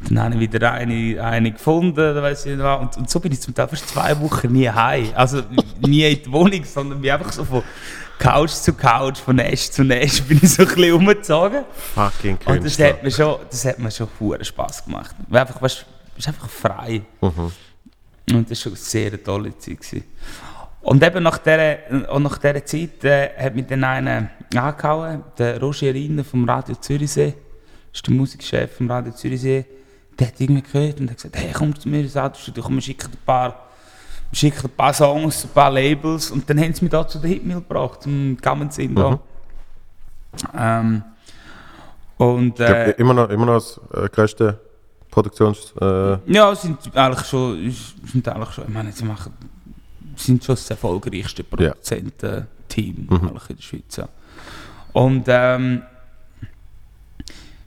Dann 0.00 0.20
habe 0.22 0.34
ich 0.34 0.40
wieder 0.40 0.72
eine, 0.72 1.22
eine 1.22 1.52
gefunden, 1.52 2.22
weiss 2.22 2.44
ich 2.44 2.52
nicht 2.52 2.62
was. 2.62 2.80
und, 2.80 2.96
und 2.98 3.10
so 3.10 3.18
bin 3.18 3.32
ich 3.32 3.40
zum 3.40 3.54
Teil 3.54 3.66
fast 3.68 3.88
zwei 3.88 4.18
Wochen 4.20 4.52
nie 4.52 4.68
heim. 4.68 5.08
Also 5.14 5.42
nie 5.80 6.04
in 6.04 6.22
die 6.22 6.32
Wohnung, 6.32 6.64
sondern 6.64 7.00
bin 7.00 7.10
einfach 7.10 7.32
so 7.32 7.44
von 7.44 7.62
Couch 8.18 8.50
zu 8.50 8.74
Couch, 8.74 9.18
von 9.18 9.36
Nest 9.36 9.74
zu 9.74 9.84
Nest 9.84 10.28
bin 10.28 10.38
ich 10.42 10.50
so 10.50 10.62
ein 10.62 10.68
bisschen 10.68 10.92
umgezogen. 10.92 11.64
Fucking 11.94 12.38
Und 12.44 12.46
das 12.46 12.62
Künstler. 12.62 12.88
hat 12.88 13.02
mir 13.02 13.10
schon, 13.10 13.36
das 13.50 13.64
hat 13.64 13.78
mir 13.78 13.90
schon 13.90 14.08
verdammt 14.08 14.46
Spass 14.46 14.84
gemacht. 14.84 15.16
Weil 15.28 15.40
einfach, 15.40 15.60
weißt, 15.60 15.80
du 15.80 16.14
bist 16.14 16.28
einfach 16.28 16.48
frei. 16.48 17.02
Mhm. 17.20 17.52
Und 18.32 18.50
das 18.50 18.58
war 18.58 18.62
schon 18.62 18.72
eine 18.72 18.80
sehr 18.80 19.22
tolle 19.24 19.56
Zeit. 19.58 19.80
Gewesen. 19.80 20.04
Und 20.82 21.02
eben 21.02 21.22
nach 21.22 21.38
dieser, 21.38 21.78
und 22.12 22.22
nach 22.22 22.38
dieser 22.38 22.64
Zeit 22.64 23.04
äh, 23.04 23.30
hat 23.38 23.54
mich 23.54 23.66
dann 23.66 23.82
einer 23.82 24.30
angehauen, 24.54 25.24
der 25.38 25.60
Roger 25.60 25.92
Riner 25.92 26.22
vom 26.22 26.48
Radio 26.48 26.74
Zürichsee. 26.76 27.34
Ist 27.92 28.06
der 28.06 28.14
Musikchef 28.14 28.76
vom 28.76 28.90
Radio 28.90 29.12
Zürichsee. 29.12 29.64
Der 30.18 30.28
hat 30.28 30.40
irgendwie 30.40 30.62
gehört 30.62 31.00
und 31.00 31.10
hat 31.10 31.16
gesagt, 31.16 31.36
hey, 31.36 31.50
komm 31.52 31.78
zu 31.78 31.88
mir 31.88 32.00
ins 32.00 32.16
Radiostudio, 32.16 32.62
komm, 32.62 32.76
wir 32.76 32.82
schicken 32.82 33.10
ein 33.12 33.18
paar, 33.26 33.66
wir 34.30 34.36
schicken 34.36 34.64
ein 34.64 34.70
paar 34.70 34.92
Songs, 34.94 35.44
ein 35.44 35.50
paar 35.50 35.70
Labels. 35.70 36.30
Und 36.30 36.48
dann 36.48 36.58
haben 36.58 36.72
sie 36.72 36.84
mich 36.84 36.90
da 36.90 37.06
zu 37.06 37.18
der 37.18 37.30
Hitmill 37.30 37.56
gebracht, 37.56 38.02
zum 38.02 38.36
Gamenzin 38.40 38.94
da. 38.94 39.10
Mhm. 39.10 39.18
Ähm, 40.56 41.02
und, 42.18 42.48
Ich 42.48 42.54
glaub, 42.66 42.70
äh, 42.70 42.90
immer, 42.92 43.14
noch, 43.14 43.28
immer 43.30 43.46
noch 43.46 43.54
das 43.54 43.80
äh, 43.92 44.08
größte 44.08 44.58
Produktions... 45.10 45.74
Äh, 45.80 46.18
Ja, 46.32 46.54
sind 46.54 46.78
eigentlich 46.96 47.26
schon, 47.26 47.70
sind 48.10 48.28
eigentlich 48.28 48.50
schon, 48.50 48.64
ich 48.68 48.74
meine, 48.74 48.92
sie 48.92 49.04
machen, 49.04 49.32
sind 50.16 50.42
schon 50.42 50.54
das 50.54 50.70
erfolgreichste. 50.70 51.44
Produzententeam 51.44 53.06
Mhm. 53.08 53.28
eigentlich 53.28 53.50
in 53.50 53.56
der 53.56 53.62
Schweiz. 53.62 53.96
Ja. 53.96 54.08
Und 54.92 55.24
ähm, 55.28 55.82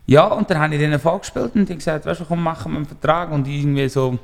ja, 0.09 0.25
und 0.25 0.49
dann 0.49 0.57
habe 0.57 0.73
ich 0.73 0.79
denen 0.79 0.99
vorgespielt 0.99 1.55
und 1.55 1.69
die 1.69 1.75
gesagt, 1.75 2.03
weißt 2.03 2.21
du, 2.21 2.25
komm, 2.25 2.41
machen 2.41 2.71
wir 2.71 2.77
einen 2.77 2.87
Vertrag 2.87 3.31
und 3.31 3.47
ich 3.47 3.59
irgendwie 3.59 3.87
so, 3.87 4.17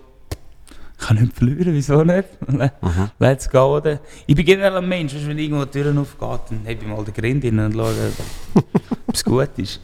ich 0.97 1.05
kann 1.05 1.17
nicht 1.17 1.33
verlieren, 1.33 1.73
wieso 1.73 2.03
nicht? 2.03 2.27
mhm. 2.47 2.71
Let's 3.19 3.47
go, 3.47 3.77
oder? 3.77 3.99
Ich 4.25 4.36
bin 4.36 4.45
generell 4.45 4.77
ein 4.77 4.89
Mensch, 4.89 5.13
weißt 5.13 5.27
wenn 5.27 5.38
irgendwo 5.38 5.63
die 5.65 5.71
Türen 5.71 5.99
aufgeht, 5.99 6.39
dann 6.49 6.61
habe 6.61 6.71
ich 6.71 6.88
mal 6.88 7.03
den 7.03 7.13
Grind 7.13 7.45
rein 7.45 7.59
und 7.59 7.73
schaue, 7.73 7.93
ob 9.07 9.13
es 9.13 9.23
gut 9.23 9.49
ist. 9.57 9.79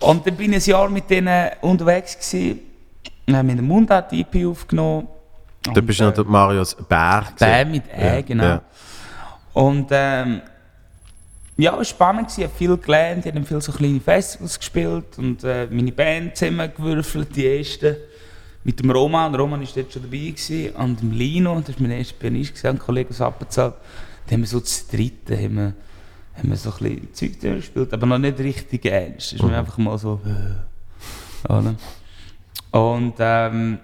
Und 0.00 0.26
dann 0.26 0.34
bin 0.34 0.52
ich 0.52 0.66
ein 0.66 0.70
Jahr 0.70 0.88
mit 0.88 1.08
denen 1.08 1.50
unterwegs 1.60 2.18
gewesen, 2.18 2.60
haben 3.30 3.46
mit 3.46 3.58
dem 3.58 3.66
Mundart-EP 3.66 4.46
aufgenommen. 4.48 5.06
da 5.62 5.80
bist 5.80 6.00
du 6.00 6.04
äh, 6.04 6.16
noch 6.16 6.26
Marius 6.26 6.74
Bär. 6.74 7.24
Bär 7.38 7.66
mit 7.66 7.84
Ä, 7.86 8.16
Ja, 8.16 8.20
genau. 8.22 8.44
ja. 8.44 8.62
Und 9.52 9.86
ähm, 9.92 10.42
ja, 11.60 11.72
es 11.72 11.78
war 11.78 11.84
spannend, 11.84 12.30
ich 12.36 12.44
habe 12.44 12.54
viel 12.54 12.76
gelernt, 12.76 13.26
ich 13.26 13.34
habe 13.34 13.44
viel 13.44 13.60
so 13.60 13.72
kleine 13.72 14.00
Festivals 14.00 14.58
gespielt 14.58 15.18
und 15.18 15.44
äh, 15.44 15.68
meine 15.70 15.92
Band 15.92 16.36
zusammengewürfelt, 16.36 17.34
die 17.34 17.46
ersten. 17.46 17.96
Mit 18.62 18.78
dem 18.78 18.90
Roman, 18.90 19.32
der 19.32 19.40
Roman 19.40 19.60
war 19.60 19.68
dort 19.74 19.92
schon 19.92 20.02
dabei 20.02 20.18
gewesen, 20.18 20.70
und 20.76 21.00
dem 21.00 21.12
Lino, 21.12 21.60
das 21.60 21.76
war 21.76 21.88
mein 21.88 21.98
erster 21.98 22.14
Pianist, 22.18 22.50
gewesen, 22.50 22.66
ein 22.66 22.78
Kollege 22.78 23.10
aus 23.10 23.20
Appenzell. 23.20 23.72
Da 24.26 24.32
haben 24.32 24.40
wir 24.40 24.46
so 24.46 24.60
zu 24.60 24.84
dritten 24.90 25.36
haben 25.36 25.56
wir, 25.56 25.74
haben 26.36 26.50
wir 26.50 26.56
so 26.56 26.70
ein 26.70 26.78
bisschen 26.78 27.14
Zeug 27.14 27.40
durchgespielt, 27.40 27.92
aber 27.94 28.06
noch 28.06 28.18
nicht 28.18 28.38
richtig 28.38 28.84
ernst. 28.84 29.32
Das 29.32 29.40
ist 29.40 29.42
mir 29.42 29.56
einfach 29.56 29.78
mal 29.78 29.98
so... 29.98 30.20
Äh, 30.26 31.50
oder? 31.50 31.74
Und 32.70 33.14
ähm, 33.18 33.78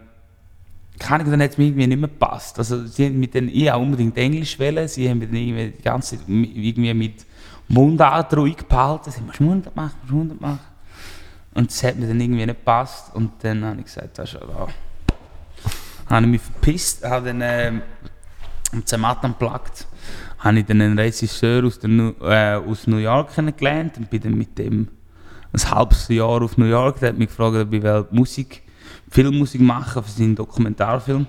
keine 0.98 1.20
Ahnung, 1.20 1.32
dann 1.32 1.42
hat 1.42 1.50
es 1.50 1.58
mir 1.58 1.64
irgendwie 1.64 1.86
nicht 1.86 1.98
mehr 1.98 2.08
gepasst. 2.08 2.58
Also 2.58 2.86
sie 2.86 3.06
haben 3.06 3.18
mit 3.18 3.34
den, 3.34 3.48
ich 3.48 3.70
auch 3.70 3.80
unbedingt 3.80 4.16
Englisch 4.16 4.58
wählen, 4.58 4.86
sie 4.88 5.08
haben 5.08 5.18
mir 5.18 5.26
dann 5.26 5.36
irgendwie 5.36 5.72
die 5.76 5.82
ganze 5.82 6.16
Zeit 6.16 6.28
irgendwie 6.28 6.94
mit 6.94 7.25
Mundart 7.68 8.36
ruhig 8.36 8.56
gehalten. 8.68 9.10
Sie 9.10 9.20
mir 9.20 9.32
Mundart 9.38 9.74
machen, 9.76 9.94
musst 10.02 10.12
Mundart 10.12 10.40
machen. 10.40 10.60
Und 11.54 11.70
das 11.70 11.82
hat 11.82 11.96
mir 11.96 12.06
dann 12.06 12.20
irgendwie 12.20 12.44
nicht 12.46 12.58
gepasst. 12.58 13.14
Und 13.14 13.32
dann 13.42 13.64
habe 13.64 13.80
ich 13.80 13.86
gesagt, 13.86 14.18
das 14.18 14.32
ist 14.34 14.40
da. 14.42 14.68
habe 16.08 16.24
ich 16.26 16.30
mich 16.32 16.40
verpisst, 16.42 17.04
habe 17.04 17.26
dann 17.28 17.40
ähm, 17.42 17.82
am 18.72 18.84
Zermatt 18.84 19.24
unplugged, 19.24 19.86
habe 20.38 20.58
ich 20.58 20.66
dann 20.66 20.80
einen 20.80 20.98
Regisseur 20.98 21.64
aus, 21.64 21.78
der, 21.78 21.88
Nu- 21.90 22.14
äh, 22.22 22.54
aus 22.56 22.86
New 22.86 22.98
York 22.98 23.34
kennengelernt 23.34 23.96
und 23.96 24.10
bin 24.10 24.20
dann 24.22 24.34
mit 24.36 24.56
dem 24.58 24.88
ein 25.52 25.70
halbes 25.70 26.08
Jahr 26.08 26.42
auf 26.42 26.58
New 26.58 26.66
York. 26.66 27.00
Der 27.00 27.10
hat 27.10 27.18
mich 27.18 27.28
gefragt, 27.28 27.56
ob 27.56 27.72
ich 27.72 27.82
Musik, 28.10 28.62
Filmmusik 29.10 29.60
machen 29.60 30.02
für 30.02 30.10
seinen 30.10 30.34
Dokumentarfilm. 30.36 31.26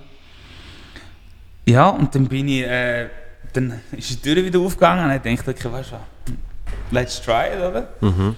Ja, 1.66 1.88
und 1.88 2.14
dann 2.14 2.26
bin 2.26 2.48
ich, 2.48 2.62
äh, 2.62 3.08
dann 3.52 3.80
ist 3.92 4.10
die 4.10 4.16
Tür 4.16 4.44
wieder 4.44 4.58
aufgegangen 4.60 5.04
und 5.10 5.26
ich 5.26 5.38
dachte, 5.40 5.50
okay, 5.50 5.72
weißt 5.72 5.90
du 5.92 5.94
was, 5.94 6.00
let's 6.90 7.20
try 7.20 7.48
it, 7.52 7.58
oder? 7.58 7.88
Mhm. 8.00 8.36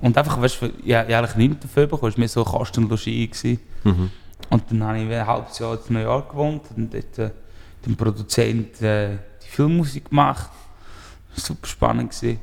Und 0.00 0.18
einfach, 0.18 0.40
weißt 0.40 0.62
du, 0.62 0.66
ich, 0.66 0.86
ich 0.86 0.94
eigentlich 0.94 1.36
nichts 1.36 1.60
dafür 1.60 1.86
bekommen, 1.86 2.10
es 2.10 2.16
war 2.16 2.20
mehr 2.20 2.28
so 2.28 2.44
Kosten 2.44 2.84
und 2.84 2.90
Logis. 2.90 3.04
gewesen. 3.04 3.60
Mhm. 3.84 4.10
Und 4.50 4.62
dann 4.70 4.84
habe 4.84 4.98
ich 4.98 5.10
ein 5.10 5.26
halbes 5.26 5.58
Jahr 5.58 5.78
in 5.88 5.94
New 5.94 6.00
York 6.00 6.30
gewohnt 6.30 6.62
und 6.76 6.92
dort 6.92 7.18
äh, 7.18 7.30
dem 7.84 7.96
Produzent 7.96 8.80
äh, 8.82 9.16
die 9.42 9.48
Filmmusik 9.48 10.08
gemacht. 10.10 10.50
Super 11.34 11.66
spannend. 11.66 12.10
Gewesen. 12.10 12.40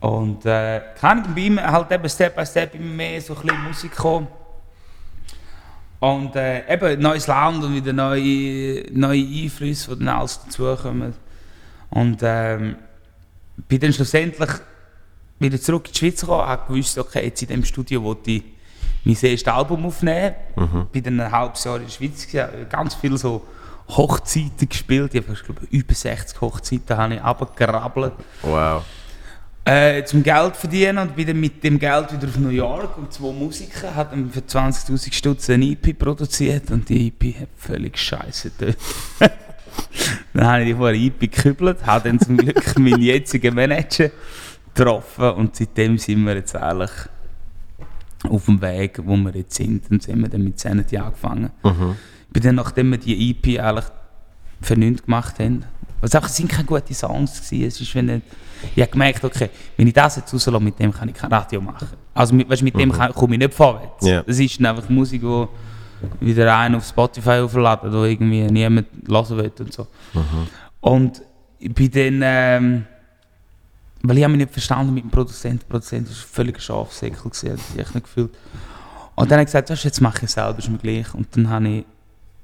Und 0.00 0.44
äh, 0.44 0.82
kann 1.00 1.22
ich 1.22 1.34
bei 1.34 1.40
ihm 1.40 1.60
halt 1.60 1.90
eben 1.90 2.08
Step 2.08 2.36
by 2.36 2.44
Step 2.44 2.74
immer 2.74 2.84
mehr 2.84 3.20
so 3.20 3.34
ein 3.34 3.42
bisschen 3.42 3.62
Musik 3.64 3.96
kommen. 3.96 4.28
Und 5.98 6.36
äh, 6.36 6.72
eben 6.72 7.00
neues 7.00 7.26
Land 7.26 7.64
und 7.64 7.74
wieder 7.74 7.92
neue, 7.92 8.84
neue 8.92 9.24
Einflüsse, 9.24 9.96
die 9.96 10.04
dann 10.04 10.16
alles 10.16 10.40
dazukommen. 10.44 11.14
Und 11.90 12.18
ähm, 12.22 12.76
bin 13.68 13.80
dann 13.80 13.92
schlussendlich 13.92 14.50
wieder 15.38 15.60
zurück 15.60 15.86
in 15.86 15.92
die 15.92 15.98
Schweiz 15.98 16.20
gekommen, 16.20 16.46
habe 16.46 16.72
gewusst, 16.72 16.98
okay, 16.98 17.24
jetzt 17.24 17.42
in 17.42 17.48
dem 17.48 17.64
Studio 17.64 18.02
wollte 18.02 18.30
ich 18.30 18.44
mein 19.04 19.16
erstes 19.20 19.46
Album 19.52 19.86
aufnehmen. 19.86 20.34
Mhm. 20.56 20.86
Bin 20.92 21.04
dann 21.04 21.20
ein 21.20 21.30
halbes 21.30 21.64
Jahr 21.64 21.76
in 21.76 21.84
der 21.84 21.90
Schweiz, 21.90 22.26
gewesen, 22.26 22.68
ganz 22.68 22.94
viel 22.94 23.16
so 23.16 23.46
Hochzeiten 23.88 24.68
gespielt. 24.68 25.14
Ich 25.14 25.22
habe 25.26 25.34
glaube, 25.34 25.60
über 25.70 25.94
60 25.94 26.40
Hochzeiten 26.40 26.96
habe 26.96 27.14
ich 27.14 27.22
runtergerabbelt 27.22 28.14
Wow. 28.42 28.84
äh, 29.64 30.04
zum 30.04 30.22
Geld 30.22 30.56
verdienen 30.56 30.98
und 30.98 31.14
bin 31.14 31.26
dann 31.26 31.38
mit 31.38 31.62
dem 31.62 31.78
Geld 31.78 32.12
wieder 32.12 32.26
auf 32.26 32.36
New 32.36 32.48
York 32.48 32.98
und 32.98 33.12
zwei 33.12 33.32
Musiker 33.32 33.94
hat 33.94 34.12
dann 34.12 34.30
für 34.30 34.40
20'000 34.40 35.12
Stutz 35.12 35.50
eine 35.50 35.66
EP 35.66 35.96
produziert 35.96 36.70
und 36.70 36.88
die 36.88 37.08
EP 37.08 37.40
hat 37.42 37.48
völlig 37.56 37.96
scheiße. 37.98 38.50
dann 40.34 40.46
habe 40.46 40.62
ich 40.62 40.68
die 40.68 40.74
vor 40.74 40.92
der 40.92 41.00
EP 41.00 41.20
gekübelt, 41.20 41.84
habe 41.84 42.08
dann 42.08 42.20
zum 42.20 42.36
Glück 42.36 42.78
meinen 42.78 43.02
jetzigen 43.02 43.54
Manager 43.54 44.10
getroffen 44.74 45.30
und 45.30 45.56
seitdem 45.56 45.98
sind 45.98 46.24
wir 46.24 46.34
jetzt 46.34 46.54
eigentlich 46.54 46.90
auf 48.28 48.44
dem 48.46 48.60
Weg, 48.60 49.00
wo 49.04 49.16
wir 49.16 49.34
jetzt 49.34 49.54
sind. 49.54 49.90
Und 49.90 50.02
sind 50.02 50.20
wir 50.20 50.28
dann 50.28 50.42
mit 50.42 50.58
Sanity 50.58 50.96
angefangen. 50.96 51.50
Mhm. 51.62 51.96
Ich 52.28 52.32
bin 52.32 52.42
dann, 52.42 52.54
nachdem 52.56 52.90
wir 52.90 52.98
die 52.98 53.30
EP 53.30 53.60
eigentlich 53.60 53.86
nichts 54.76 55.04
gemacht 55.04 55.38
haben, 55.38 55.64
einfach 56.02 56.28
es 56.28 56.36
sind 56.36 56.50
keine 56.50 56.64
guten 56.64 56.94
Songs 56.94 57.42
gewesen. 57.42 57.66
Es 57.66 57.80
ist, 57.80 57.94
wenn 57.94 58.08
ich, 58.08 58.22
ich 58.74 58.82
habe 58.82 58.92
gemerkt, 58.92 59.24
okay, 59.24 59.50
wenn 59.76 59.86
ich 59.86 59.94
das 59.94 60.16
jetzt 60.16 60.32
rauslasse, 60.32 60.60
mit 60.60 60.78
dem 60.78 60.92
kann 60.92 61.08
ich 61.08 61.14
kein 61.14 61.32
Radio 61.32 61.60
machen. 61.60 61.88
Also 62.14 62.34
mit, 62.34 62.48
weißt, 62.48 62.62
mit 62.62 62.78
dem 62.78 62.92
kann, 62.92 63.12
komme 63.12 63.34
ich 63.34 63.40
nicht 63.40 63.54
vorwärts. 63.54 64.06
Ja. 64.06 64.22
Das 64.22 64.38
ist 64.38 64.64
einfach 64.64 64.88
Musik, 64.88 65.22
die 65.22 65.46
wieder 66.20 66.56
einer 66.56 66.78
auf 66.78 66.86
Spotify 66.86 67.40
aufladen, 67.40 67.92
wo 67.92 68.04
irgendwie 68.04 68.42
niemand 68.44 68.88
hören 69.08 69.38
will 69.38 69.52
und 69.58 69.72
so. 69.72 69.86
Und 70.80 71.22
ich 71.58 71.72
bin 71.72 71.90
dann, 71.90 72.20
ähm, 72.22 72.84
weil 74.02 74.18
ich 74.18 74.24
habe 74.24 74.32
mich 74.32 74.40
nicht 74.42 74.52
verstanden 74.52 74.94
mit 74.94 75.04
dem 75.04 75.10
Produzenten. 75.10 75.60
Der 75.60 75.66
Produzent 75.66 76.08
war 76.08 76.14
völlig 76.14 76.60
Schafsäckel, 76.60 77.24
hat 77.24 77.34
sich 77.34 77.50
echt 77.50 77.94
nicht 77.94 78.04
gefühlt. 78.04 78.30
Und 79.14 79.30
dann 79.30 79.38
habe 79.38 79.42
ich 79.42 79.46
gesagt, 79.46 79.70
jetzt 79.70 80.00
mache 80.00 80.18
ich 80.18 80.22
es 80.24 80.32
selber, 80.32 80.58
ist 80.58 80.68
mir 80.68 80.78
gleich. 80.78 81.12
Und 81.14 81.34
dann 81.34 81.48
habe 81.48 81.68
ich 81.68 81.84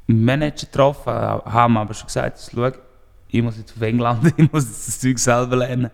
einen 0.08 0.24
Manager 0.24 0.66
getroffen, 0.66 1.12
haben 1.12 1.76
aber 1.76 1.94
schon 1.94 2.06
gesagt, 2.06 2.50
schau, 2.52 2.70
ich 3.28 3.42
muss 3.42 3.58
jetzt 3.58 3.74
auf 3.76 3.82
England, 3.82 4.34
ich 4.36 4.52
muss 4.52 4.66
das 4.66 4.98
Zeug 4.98 5.18
selber 5.18 5.56
lernen. 5.56 5.90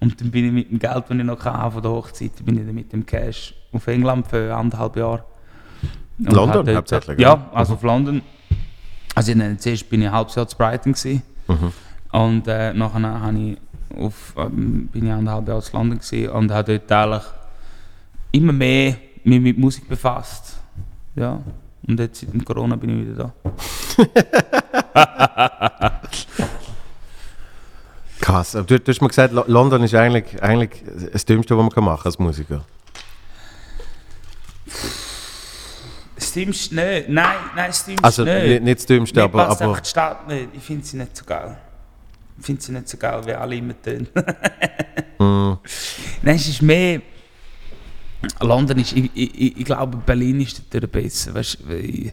Und 0.00 0.20
dann 0.20 0.30
bin 0.30 0.46
ich 0.46 0.52
mit 0.52 0.70
dem 0.70 0.78
Geld, 0.78 1.04
das 1.08 1.16
ich 1.16 1.24
noch 1.24 1.44
hatte 1.44 1.72
von 1.72 1.82
der 1.82 1.90
Hochzeit, 1.90 2.44
bin 2.44 2.58
ich 2.58 2.66
dann 2.66 2.74
mit 2.74 2.92
dem 2.92 3.06
Cash 3.06 3.54
auf 3.72 3.86
England 3.86 4.26
für 4.26 4.54
anderthalb 4.54 4.96
Jahre. 4.96 5.24
London 6.18 6.64
dort- 6.66 6.76
hauptsächlich, 6.76 7.18
Ja, 7.18 7.48
also 7.52 7.74
auf 7.74 7.82
London. 7.82 8.22
Also 9.14 9.32
in 9.32 9.38
der 9.38 9.58
zuerst 9.58 9.88
bin 9.90 10.02
ich 10.02 10.08
ein 10.08 10.14
halbes 10.14 10.34
Jahr 10.34 10.46
zu 10.48 10.56
Brighton 10.56 10.92
gewesen. 10.92 11.22
Mhm. 11.48 11.72
Und 12.12 12.48
äh, 12.48 12.72
nachher 12.72 13.20
habe 13.20 13.38
ich 13.38 13.58
auf, 13.96 14.34
ähm, 14.36 14.88
bin 14.92 15.06
ich 15.06 15.12
anderthalb 15.12 15.48
Jahre 15.48 15.62
zu 15.62 15.76
London 15.76 15.98
gewesen 15.98 16.28
und 16.30 16.50
habe 16.52 16.78
dort 16.78 16.92
eigentlich 16.92 17.22
immer 18.32 18.52
mehr 18.52 18.96
mich 19.24 19.40
mit 19.40 19.58
Musik 19.58 19.88
befasst. 19.88 20.56
Ja. 21.16 21.40
Und 21.86 22.00
jetzt 22.00 22.20
seit 22.20 22.32
dem 22.32 22.44
Corona 22.44 22.76
bin 22.76 23.02
ich 23.02 23.08
wieder 23.08 23.32
da. 23.42 23.50
Krass. 28.20 28.52
Du, 28.52 28.64
du 28.64 28.80
hast 28.86 29.00
mir 29.02 29.08
gesagt, 29.08 29.32
Lo- 29.34 29.44
London 29.46 29.82
ist 29.82 29.94
eigentlich, 29.94 30.42
eigentlich 30.42 30.82
das 31.12 31.24
Dümmste, 31.24 31.56
was 31.56 31.62
man 31.62 31.72
kann 31.72 31.84
machen 31.84 32.06
als 32.06 32.18
Musiker. 32.18 32.64
Das 34.66 34.74
Das 36.16 36.23
Dümmste 36.34 36.74
nicht. 36.74 37.08
Nein, 37.08 37.36
nein, 37.54 37.66
das 37.68 37.84
Dümmste 37.84 38.04
Also 38.04 38.24
nicht. 38.24 38.46
nicht, 38.46 38.62
nicht 38.62 38.78
das 38.78 38.86
Dümmste, 38.86 39.20
Mir 39.20 39.24
aber, 39.24 39.80
die 39.80 39.88
Stadt 39.88 40.28
nicht. 40.28 40.48
Ich 40.54 40.62
finde 40.62 40.84
sie 40.84 40.96
nicht 40.96 41.16
so 41.16 41.24
geil. 41.24 41.56
Ich 42.38 42.44
finde 42.46 42.62
sie 42.62 42.72
nicht 42.72 42.88
so 42.88 42.96
geil, 42.96 43.20
wie 43.24 43.32
alle 43.32 43.56
immer 43.56 43.74
tun. 43.80 44.08
mm, 45.18 45.58
Nein, 46.22 46.36
es 46.36 46.48
ist 46.48 46.62
mehr. 46.62 47.00
London 48.40 48.78
ist. 48.78 48.92
Ich, 48.92 49.10
ich, 49.14 49.58
ich 49.58 49.64
glaube, 49.64 49.98
Berlin 49.98 50.40
ist 50.40 50.62
dort 50.70 50.90
besser. 50.90 51.34
Weißt, 51.34 51.60
du, 51.60 51.68
weil, 51.68 52.12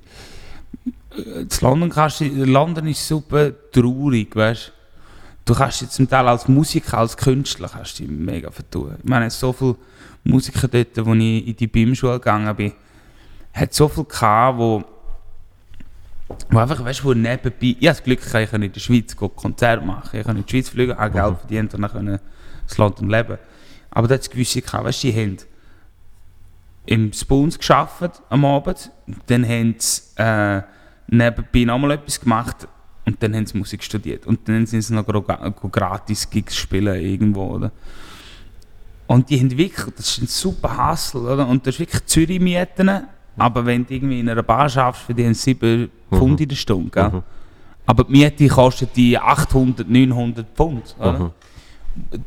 in 1.15 1.49
London, 1.61 1.89
kannst 1.89 2.22
du, 2.22 2.26
London 2.26 2.88
ist 2.88 3.07
super 3.07 3.51
traurig, 3.72 4.36
weißt 4.36 4.67
du. 4.67 4.72
Du 5.43 5.55
kannst 5.55 5.82
jetzt 5.82 5.93
zum 5.95 6.07
Teil 6.07 6.28
als 6.28 6.47
Musiker, 6.47 6.99
als 6.99 7.17
Künstler, 7.17 7.67
kannst 7.67 7.99
dich 7.99 8.07
mega 8.07 8.51
vertun. 8.51 8.95
Ich 8.99 9.09
meine, 9.09 9.30
so 9.30 9.51
viele 9.51 9.76
Musiker 10.24 10.67
dort, 10.67 11.05
wo 11.05 11.13
ich 11.15 11.47
in 11.47 11.55
die 11.55 11.67
BIM-Schule 11.67 12.13
gegangen 12.19 12.55
bin, 12.55 12.72
hat 13.54 13.74
so 13.74 13.88
viel 13.88 14.06
gehabt, 14.06 14.58
wo, 14.58 14.84
wo 16.49 16.60
einfach, 16.60 16.84
weißt 16.84 17.02
du, 17.02 17.04
wo 17.06 17.14
nebenbei, 17.14 17.58
ich 17.62 17.76
habe 17.76 17.86
das 17.88 18.04
Glück, 18.04 18.20
ich 18.26 18.52
kann 18.52 18.64
in 18.64 18.72
der 18.72 18.80
Schweiz 18.80 19.16
gehen, 19.16 19.36
Konzerte 19.36 19.86
machen, 19.86 20.20
ich 20.20 20.26
kann 20.26 20.38
in 20.38 20.45
die 20.45 20.52
Schweiz 20.52 20.70
fliegen, 20.70 20.93
auch 20.93 21.12
Geld 21.12 21.38
verdient 21.39 21.74
und 21.74 21.82
dann 21.82 21.91
können 21.91 22.16
in 22.16 22.78
London 22.78 23.10
leben. 23.10 23.38
Aber 23.89 24.08
da 24.08 24.14
hat 24.16 24.22
es 24.22 24.30
gewisse 24.30 24.62
gehabt, 24.62 24.86
weißt 24.86 25.04
du, 25.04 25.12
die 25.12 25.22
haben 25.22 25.38
im 26.86 27.14
Spoons 27.14 27.60
gearbeitet 27.60 28.22
am 28.30 28.45
Abend, 28.45 28.91
dann 29.28 29.47
haben 29.47 29.76
sie 29.78 30.02
äh, 30.18 30.62
nebenbei 31.08 31.66
nochmal 31.66 31.91
etwas 31.91 32.20
gemacht 32.20 32.68
und 33.06 33.22
dann 33.22 33.36
haben 33.36 33.45
sie 33.45 33.58
Musik 33.58 33.84
studiert. 33.84 34.26
Und 34.26 34.47
dann 34.47 34.66
sind 34.66 34.82
sie 34.82 34.93
noch 34.93 35.06
gratis 35.06 36.30
Gigs 36.30 36.56
spielen 36.56 36.95
irgendwo, 36.95 37.56
oder? 37.56 37.72
Und 39.08 39.30
die 39.30 39.39
haben 39.39 39.52
wirklich, 39.58 39.93
das 39.95 40.08
ist 40.10 40.22
ein 40.22 40.28
super 40.28 40.91
Hustle, 40.91 41.22
oder? 41.22 41.47
Und 41.47 41.68
das 41.68 41.76
ist 41.76 41.80
wirklich 41.80 42.06
Zürich-Mieten, 42.06 43.08
aber 43.42 43.66
wenn 43.66 43.86
du 43.86 43.94
irgendwie 43.94 44.20
in 44.20 44.30
einer 44.30 44.44
Bar 44.44 44.70
schaffst, 44.70 45.02
verdienen 45.04 45.34
sie 45.34 45.54
7 45.54 45.89
Pfund 46.14 46.39
in 46.42 46.50
der 46.50 46.56
Stunde, 46.56 46.89
gell? 46.92 47.10
Mhm. 47.10 47.24
Aber 47.86 48.04
die 48.04 48.12
Miete 48.12 48.48
kostet 48.48 48.96
die 48.96 49.18
800, 49.18 49.89
900 49.89 50.48
Pfund, 50.56 50.96
oder? 51.00 51.20
Mhm. 51.20 51.32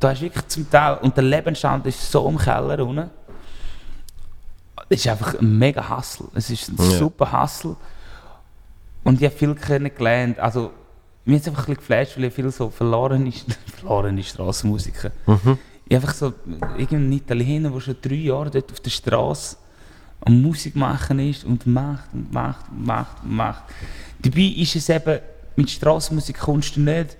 Da 0.00 0.10
ist 0.12 0.20
wirklich 0.20 0.46
zum 0.48 0.68
Teil, 0.70 0.98
und 1.00 1.16
der 1.16 1.24
Lebensstand 1.24 1.86
ist 1.86 2.10
so 2.10 2.28
im 2.28 2.36
Keller 2.36 2.84
unten. 2.86 3.08
Es 4.88 5.00
ist 5.00 5.08
einfach 5.08 5.38
ein 5.38 5.58
mega 5.58 5.96
Hustle. 5.96 6.26
Es 6.34 6.50
ist 6.50 6.68
ein 6.68 6.76
Ja. 6.76 6.98
super 6.98 7.42
Hustle. 7.42 7.76
Und 9.04 9.20
ich 9.20 9.26
habe 9.26 9.36
viel 9.36 9.54
kennengelernt. 9.54 10.38
Also, 10.38 10.70
mir 11.24 11.36
hat 11.36 11.42
es 11.42 11.48
einfach 11.48 11.62
ein 11.68 11.74
bisschen 11.76 11.76
geflasht, 11.76 12.16
weil 12.16 12.24
ich 12.24 12.34
viel 12.34 12.50
so 12.50 12.68
verloren 12.68 13.26
ist, 13.26 13.46
verlorene 13.78 14.22
Strassenmusiker. 14.22 15.10
Mhm. 15.26 15.58
Ich 15.86 15.96
einfach 15.96 16.14
so 16.14 16.32
irgendein 16.76 17.12
Italiener, 17.12 17.70
der 17.70 17.80
schon 17.80 17.96
drei 18.02 18.14
Jahre 18.16 18.50
dort 18.50 18.70
auf 18.72 18.80
der 18.80 18.90
Straße 18.90 19.56
am 20.24 20.42
Musik 20.42 20.74
machen 20.76 21.18
ist 21.18 21.44
und 21.44 21.66
macht 21.66 22.12
und 22.12 22.32
macht 22.32 22.70
und 22.70 22.84
macht 22.86 23.22
und 23.22 23.32
macht. 23.32 23.64
Dabei 24.20 24.42
ist 24.56 24.74
es 24.76 24.88
eben, 24.88 25.18
mit 25.56 25.70
Strassenmusik 25.70 26.38
kommst 26.38 26.76
du 26.76 26.80
nicht. 26.80 27.16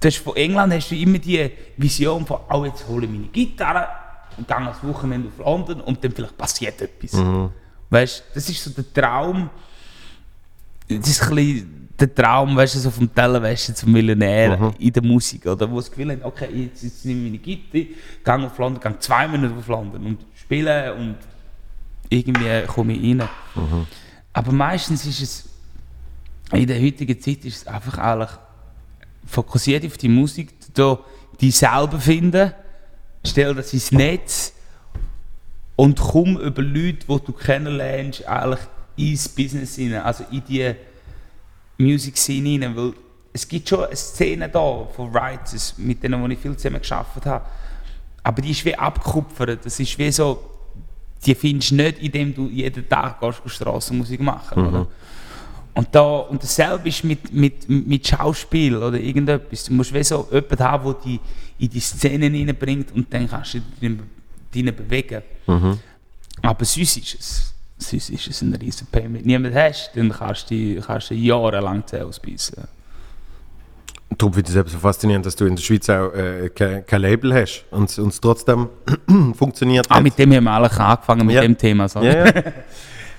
Du 0.00 0.08
hast 0.08 0.18
von 0.18 0.36
England 0.36 0.72
hast 0.72 0.90
du 0.90 0.96
immer 0.96 1.18
die 1.18 1.50
Vision 1.76 2.24
von, 2.24 2.38
oh, 2.50 2.64
jetzt 2.64 2.86
hole 2.88 3.04
ich 3.04 3.10
meine 3.12 3.24
Gitarre 3.26 3.88
und 4.36 4.46
gehe 4.46 4.56
ans 4.56 4.82
Wochenende 4.82 5.28
auf 5.28 5.38
London 5.44 5.80
und 5.80 6.02
dann 6.02 6.12
vielleicht 6.12 6.36
passiert 6.38 6.80
etwas. 6.80 7.12
Mhm. 7.14 7.50
Weißt 7.90 8.24
das 8.34 8.48
ist 8.48 8.62
so 8.62 8.70
der 8.70 8.92
Traum. 8.92 9.50
Das 10.88 11.08
ist 11.08 11.22
ein 11.22 11.34
bisschen 11.34 11.88
der 11.98 12.14
Traum, 12.14 12.56
weißt 12.56 12.76
du, 12.76 12.78
so 12.78 12.90
vom 12.90 13.12
Tellerwäscher 13.12 13.74
zum 13.74 13.92
Millionär 13.92 14.56
Mhm. 14.56 14.74
in 14.78 14.92
der 14.92 15.02
Musik, 15.02 15.44
oder? 15.46 15.68
Wo 15.70 15.76
das 15.76 15.90
Gefühl 15.90 16.12
haben, 16.12 16.22
okay, 16.22 16.48
jetzt, 16.54 16.82
jetzt 16.84 17.04
nehme 17.04 17.26
ich 17.26 17.32
meine 17.32 17.38
Gitarre, 17.38 18.38
gehe 18.38 18.46
auf 18.46 18.58
London, 18.58 18.80
gehe 18.80 18.98
zwei 19.00 19.26
Minuten 19.28 19.58
auf 19.58 19.66
London 19.66 20.06
und 20.06 20.18
spiele 20.36 20.94
und 20.94 21.16
irgendwie 22.10 22.66
komme 22.66 22.94
ich 22.94 23.02
rein. 23.02 23.28
Aber 24.32 24.52
meistens 24.52 25.04
ist 25.06 25.20
es, 25.20 25.48
in 26.52 26.66
der 26.66 26.80
heutigen 26.80 27.20
Zeit 27.20 27.44
ist 27.44 27.56
es 27.56 27.66
einfach 27.66 27.98
eigentlich 27.98 28.30
fokussiert 29.26 29.84
auf 29.84 29.96
die 29.98 30.08
Musik, 30.08 30.54
da 30.74 30.98
die 31.40 31.50
selber 31.50 32.00
finden, 32.00 32.52
stell 33.24 33.54
das 33.54 33.72
ins 33.72 33.92
Netz 33.92 34.52
und 35.76 35.98
komm 35.98 36.38
über 36.38 36.62
Leute, 36.62 37.06
die 37.06 37.24
du 37.24 37.32
kennenlernst, 37.32 38.26
eigentlich 38.26 38.60
ins 38.96 39.28
Business 39.28 39.76
hinein, 39.76 40.02
also 40.02 40.24
in 40.30 40.42
die 40.48 40.74
Music 41.78 42.16
Scene 42.16 42.48
hinein, 42.48 42.76
weil 42.76 42.94
es 43.32 43.46
gibt 43.46 43.68
schon 43.68 43.84
eine 43.84 43.94
Szene 43.94 44.48
da 44.48 44.88
von 44.96 45.12
Writers, 45.12 45.74
mit 45.76 46.02
denen 46.02 46.20
wo 46.22 46.26
ich 46.26 46.38
viel 46.38 46.56
zusammen 46.56 46.80
geschafft 46.80 47.24
habe, 47.26 47.44
aber 48.22 48.42
die 48.42 48.50
ist 48.50 48.64
wie 48.64 48.74
abgekupfert, 48.74 49.64
das 49.64 49.78
ist 49.78 49.96
wie 49.98 50.10
so, 50.10 50.57
die 51.24 51.34
findest 51.34 51.70
du 51.70 51.76
nicht, 51.76 51.98
indem 51.98 52.34
du 52.34 52.48
jeden 52.48 52.88
Tag 52.88 53.20
gehst, 53.20 53.42
Strassenmusik 53.46 54.20
machen, 54.20 54.66
oder? 54.66 54.86
Und, 55.74 55.94
da, 55.94 56.02
und 56.02 56.42
dasselbe 56.42 56.88
ist 56.88 57.04
mit, 57.04 57.32
mit, 57.32 57.68
mit 57.68 58.06
Schauspiel 58.06 58.76
oder 58.76 58.98
irgendetwas. 58.98 59.64
Du 59.64 59.74
musst 59.74 59.94
wie 59.94 60.02
so 60.02 60.26
jemanden 60.32 60.58
haben, 60.58 60.84
der 60.84 60.94
dich 60.94 61.20
in 61.58 61.68
die 61.70 61.80
Szene 61.80 62.26
hineinbringt 62.26 62.92
und 62.92 63.12
dann 63.12 63.28
kannst 63.28 63.54
du 63.54 63.60
dich 63.60 63.98
drin 64.52 64.74
bewegen. 64.74 65.22
Mhm. 65.46 65.78
Aber 66.42 66.64
sonst 66.64 66.96
ist 66.96 67.14
es, 67.14 67.54
sonst 67.78 68.10
ist 68.10 68.26
es 68.26 68.42
ein 68.42 68.54
riesen 68.54 68.88
du 68.90 69.22
niemanden 69.24 69.54
hast, 69.54 69.92
dann 69.94 70.10
kannst 70.10 70.50
du, 70.50 70.80
kannst 70.80 71.10
du 71.10 71.14
jahrelang 71.14 71.86
Zähne 71.86 72.06
ausbeissen. 72.06 72.66
Darum 74.16 74.32
finde 74.32 74.48
ich 74.50 74.56
es 74.56 74.60
eben 74.60 74.68
so 74.70 74.78
faszinierend, 74.78 75.26
dass 75.26 75.36
du 75.36 75.44
in 75.44 75.54
der 75.54 75.62
Schweiz 75.62 75.88
auch 75.90 76.12
äh, 76.14 76.48
kein, 76.54 76.84
kein 76.86 77.00
Label 77.02 77.34
hast 77.34 77.64
und 77.70 77.90
es- 77.90 78.20
trotzdem 78.20 78.68
funktioniert. 79.34 79.86
Ah, 79.90 80.00
mit 80.00 80.18
dem 80.18 80.32
haben 80.34 80.44
wir 80.44 80.50
alle 80.52 80.70
angefangen, 80.70 81.26
mit 81.26 81.34
Ja. 81.36 81.42
dem 81.42 81.56
Thema. 81.56 81.88
So. 81.88 82.00
ja, 82.00 82.26
ja. 82.26 82.32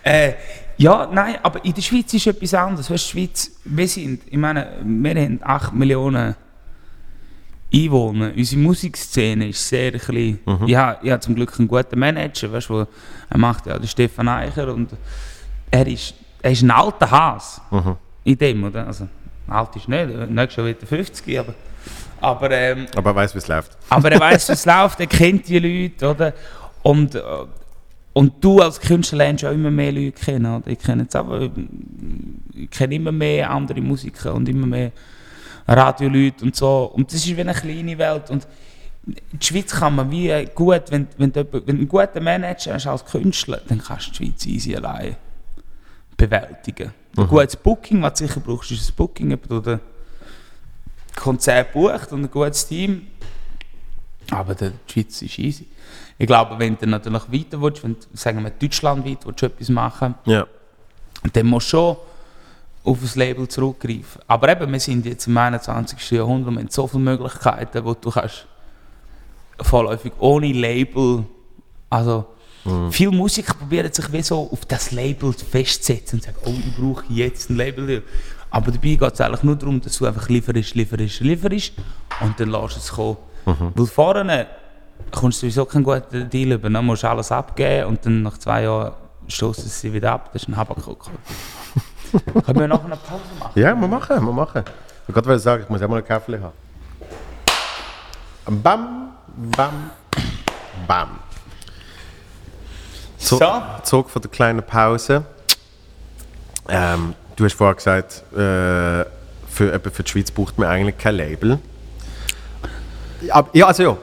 Äh, 0.02 0.34
ja, 0.78 1.10
nein, 1.12 1.36
aber 1.44 1.64
in 1.66 1.74
der 1.74 1.82
Schweiz 1.82 2.14
ist 2.14 2.26
etwas 2.26 2.54
anderes. 2.54 2.90
Weißt, 2.90 3.08
die 3.08 3.12
Schweiz, 3.20 3.52
wir 3.66 3.86
sind, 3.88 4.22
ich 4.26 4.38
meine, 4.38 4.78
wir 4.82 5.14
haben 5.16 5.40
8 5.44 5.74
Millionen 5.74 6.36
Einwohner. 7.74 8.32
Unsere 8.36 8.62
Musikszene 8.62 9.50
ist 9.50 9.68
sehr 9.68 9.92
klein. 10.00 10.40
Mhm. 10.46 10.68
Ich, 10.68 10.76
habe, 10.76 11.06
ich 11.06 11.12
habe 11.12 11.20
zum 11.20 11.36
Glück 11.36 11.54
einen 11.60 11.68
guten 11.68 12.00
Manager, 12.00 12.52
weißt, 12.52 12.70
wo, 12.70 12.88
er 13.30 13.38
macht 13.38 13.66
ja 13.68 13.78
den 13.78 13.88
Stefan 13.88 14.28
Eicher 14.30 14.74
und 14.74 14.90
er 15.70 15.86
ist, 15.86 16.14
er 16.42 16.52
ist 16.52 16.62
ein 16.64 16.72
alter 16.72 17.12
Hase 17.12 17.62
Mhm. 17.70 17.96
in 18.24 18.38
dem, 18.38 18.64
oder? 18.64 18.88
Also, 18.88 19.08
alt 19.52 19.76
ist 19.76 19.88
nicht, 19.88 20.30
nicht 20.30 20.54
schon 20.54 20.66
wieder 20.66 20.86
50, 20.86 21.40
aber, 21.40 21.54
aber 22.22 22.52
ähm, 22.52 22.86
Aber 22.96 23.12
er 23.12 23.16
weiß, 23.16 23.34
wie 23.36 23.40
es 23.40 23.48
läuft. 23.48 23.78
aber 23.90 24.12
er 24.12 24.20
weiß, 24.20 24.50
wie 24.50 24.54
es 24.54 24.66
läuft, 24.74 25.00
er 25.00 25.08
kennt 25.08 25.48
die 25.48 25.60
Leute, 25.60 26.10
oder? 26.10 26.34
Und, 26.84 27.16
äh, 27.16 27.22
und 28.14 28.44
du 28.44 28.62
als 28.62 28.80
Künstler 28.80 29.20
lernst 29.20 29.46
auch 29.46 29.52
immer 29.52 29.72
mehr 29.72 29.92
Leute 29.92 30.12
kennen, 30.12 30.46
oder? 30.56 30.68
Ich 30.68 30.80
kenne 30.80 31.04
jetzt 31.04 31.16
aber, 31.16 31.50
ich 32.54 32.70
kenne 32.70 32.96
immer 32.96 33.12
mehr 33.12 33.50
andere 33.50 33.82
Musiker 33.82 34.34
und 34.34 34.50
immer 34.50 34.68
mehr 34.68 34.92
Radioleute 35.68 36.44
und 36.46 36.56
so. 36.56 36.92
Und 36.94 37.14
das 37.14 37.26
ist 37.26 37.36
wie 37.36 37.42
eine 37.42 37.54
kleine 37.54 37.98
Welt. 37.98 38.30
Und 38.30 38.48
die 39.06 39.46
Schweiz 39.46 39.72
kann 39.72 39.96
man 39.96 40.12
wie 40.12 40.30
äh, 40.30 40.46
gut, 40.54 40.84
wenn, 40.90 41.08
wenn, 41.18 41.32
du, 41.32 41.46
wenn 41.52 41.66
du 41.66 41.72
einen 41.72 41.88
guten 41.88 42.24
Manager 42.24 42.74
hast 42.74 42.88
als 42.88 43.06
Künstler, 43.06 43.62
dann 43.68 43.80
kannst 43.82 44.08
du 44.08 44.12
die 44.12 44.18
Schweiz 44.26 44.46
easy 44.46 44.76
allein 44.76 45.16
bewältigen. 46.18 46.92
Ein 47.18 47.28
gutes 47.28 47.56
Booking, 47.56 48.02
was 48.02 48.20
du 48.20 48.28
sicher 48.28 48.40
brauchst, 48.40 48.72
ist 48.72 48.90
ein 48.92 48.96
Booking, 48.96 49.30
jemand, 49.32 49.66
der 49.66 49.80
Konzert 51.16 51.74
bucht 51.74 52.12
und 52.12 52.24
ein 52.24 52.32
gutes 52.32 52.68
Team. 52.68 53.08
Aber 54.32 54.54
der, 54.56 54.72
die 54.88 54.92
Schweiz 54.94 55.22
ist 55.22 55.40
easy. 55.40 55.66
Ich 56.18 56.28
glaube, 56.28 56.58
wenn 56.60 56.78
du 56.78 56.86
natürlich 56.86 57.24
weiter 57.32 57.62
willst, 57.62 57.84
wenn 57.84 57.94
du, 57.96 58.00
sagen 58.14 58.44
wir 58.44 58.52
Deutschland 58.52 59.06
weit 59.06 59.26
willst, 59.26 59.42
du 59.42 59.46
etwas 59.48 59.70
machen, 59.70 60.16
Ja. 60.26 60.46
dann 61.34 61.48
musst 61.48 61.68
du 61.68 61.78
schon 61.78 61.98
auf 62.84 62.98
das 63.02 63.16
Label 63.16 63.48
zurückgreifen. 63.48 64.22
Aber 64.28 64.50
eben, 64.50 64.72
wir 64.72 64.80
sind 64.80 65.06
jetzt 65.06 65.28
im 65.28 65.38
21. 65.38 66.12
Jahrhundert 66.12 66.48
und 66.50 66.56
wir 66.56 66.62
haben 66.62 66.70
so 66.70 66.88
viele 66.88 67.04
Möglichkeiten, 67.04 67.84
wo 67.84 67.94
du 67.96 68.10
kannst 68.12 68.46
vorläufig 69.62 70.14
ohne 70.20 70.52
Label, 70.54 71.26
also 71.90 72.26
viele 72.92 73.12
Musiker 73.12 73.54
probieren 73.54 73.92
sich 73.92 74.12
wie 74.12 74.22
so 74.22 74.50
auf 74.52 74.66
das 74.66 74.92
Label 74.92 75.34
festzusetzen 75.34 76.20
und 76.20 76.24
sagen, 76.24 76.38
oh, 76.46 76.54
ich 76.58 76.76
brauche 76.76 77.06
jetzt 77.10 77.50
ein 77.50 77.58
Label. 77.58 78.04
Aber 78.52 78.72
dabei 78.72 78.96
geht 78.96 79.14
es 79.14 79.22
eigentlich 79.22 79.44
nur 79.44 79.56
darum, 79.56 79.80
dass 79.80 79.98
du 79.98 80.06
einfach 80.06 80.28
lieferst, 80.28 80.76
lieferst, 80.76 81.20
lieferst 81.20 81.74
und 82.22 82.40
dann 82.40 82.50
lässt 82.50 82.78
es 82.78 82.92
kommen. 82.92 83.18
Weil 83.46 83.86
vorne 83.86 84.48
kommst 85.12 85.42
du 85.42 85.46
sowieso 85.46 85.66
keinen 85.66 85.84
guten 85.84 86.30
Deal 86.30 86.52
über, 86.52 86.70
dann 86.70 86.86
musst 86.86 87.04
du 87.04 87.10
alles 87.10 87.32
abgeben 87.32 87.88
und 87.88 88.06
dann 88.06 88.24
nach 88.24 88.38
zwei 88.38 88.64
Jahren 88.64 88.94
stoßen 89.28 89.68
sie 89.68 89.94
wieder 89.94 90.14
ab. 90.14 90.30
Das 90.34 90.44
ist 90.44 90.50
ein 90.50 90.58
Habakuk. 90.58 91.06
Können 92.46 92.60
wir 92.60 92.68
noch 92.68 92.84
eine 92.84 92.96
Pause 92.96 93.22
machen? 93.40 93.60
Ja, 93.60 93.76
wir 93.76 93.88
machen, 93.88 94.26
wir 94.26 94.34
machen. 94.34 94.64
Ich 95.08 95.16
wollte 95.16 95.28
gerade 95.28 95.40
sagen, 95.40 95.64
ich 95.64 95.70
muss 95.70 95.82
auch 95.82 95.88
mal 95.88 95.98
einen 95.98 96.06
Kaffee 96.06 96.40
haben. 96.40 96.54
Bam, 98.64 99.12
bam, 99.56 99.92
bam. 100.88 101.10
So, 103.20 103.38
So. 103.38 103.62
Zurück 103.84 104.10
von 104.10 104.22
der 104.22 104.32
kleinen 104.32 104.64
Pause. 104.64 105.24
Ähm, 106.70 107.14
du 107.36 107.46
hast 107.46 107.54
vorher 107.54 107.76
gesagt, 107.76 108.24
äh, 108.34 109.06
für, 109.48 109.74
eben 109.74 109.92
für 109.92 110.04
die 110.04 110.10
Schweiz 110.10 110.32
braucht 110.32 110.58
man 110.58 110.70
eigentlich 110.70 110.98
kein 110.98 111.16
Label. 111.16 111.60
Ja, 113.54 113.66
also 113.68 113.84
ja, 113.84 113.98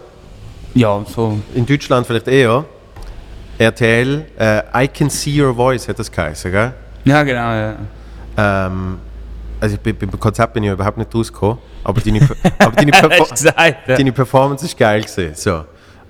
Ja, 0.75 1.05
so. 1.07 1.39
in 1.55 1.65
Deutschland 1.65 2.07
vielleicht 2.07 2.29
eher. 2.29 2.65
RTL, 3.59 4.27
äh, 4.39 4.85
I 4.85 4.89
Can 4.89 5.09
See 5.09 5.41
Your 5.41 5.55
Voice 5.55 5.89
hat 5.89 5.99
das 5.99 6.13
geheißen, 6.13 6.53
gell? 6.53 6.75
Ja, 7.05 7.23
genau, 7.23 7.53
ja. 7.55 7.77
Ähm, 8.37 8.99
also 9.59 9.77
ich 9.77 9.81
bin, 9.81 9.97
beim 9.97 10.21
Konzept 10.21 10.53
bin 10.53 10.65
ich 10.65 10.71
überhaupt 10.71 10.99
nicht 10.99 11.15
rausgekommen, 11.15 11.57
aber 11.83 12.01
deine, 12.03 12.21
aber 12.59 12.73
deine, 12.77 12.91
Perfor 12.91 13.29
gesagt, 13.29 13.89
ja. 13.89 13.97
deine 13.97 14.13
Performance 14.13 14.67
ist 14.67 14.77
geil 14.77 15.01
gewesen, 15.01 15.35
so. 15.35 15.65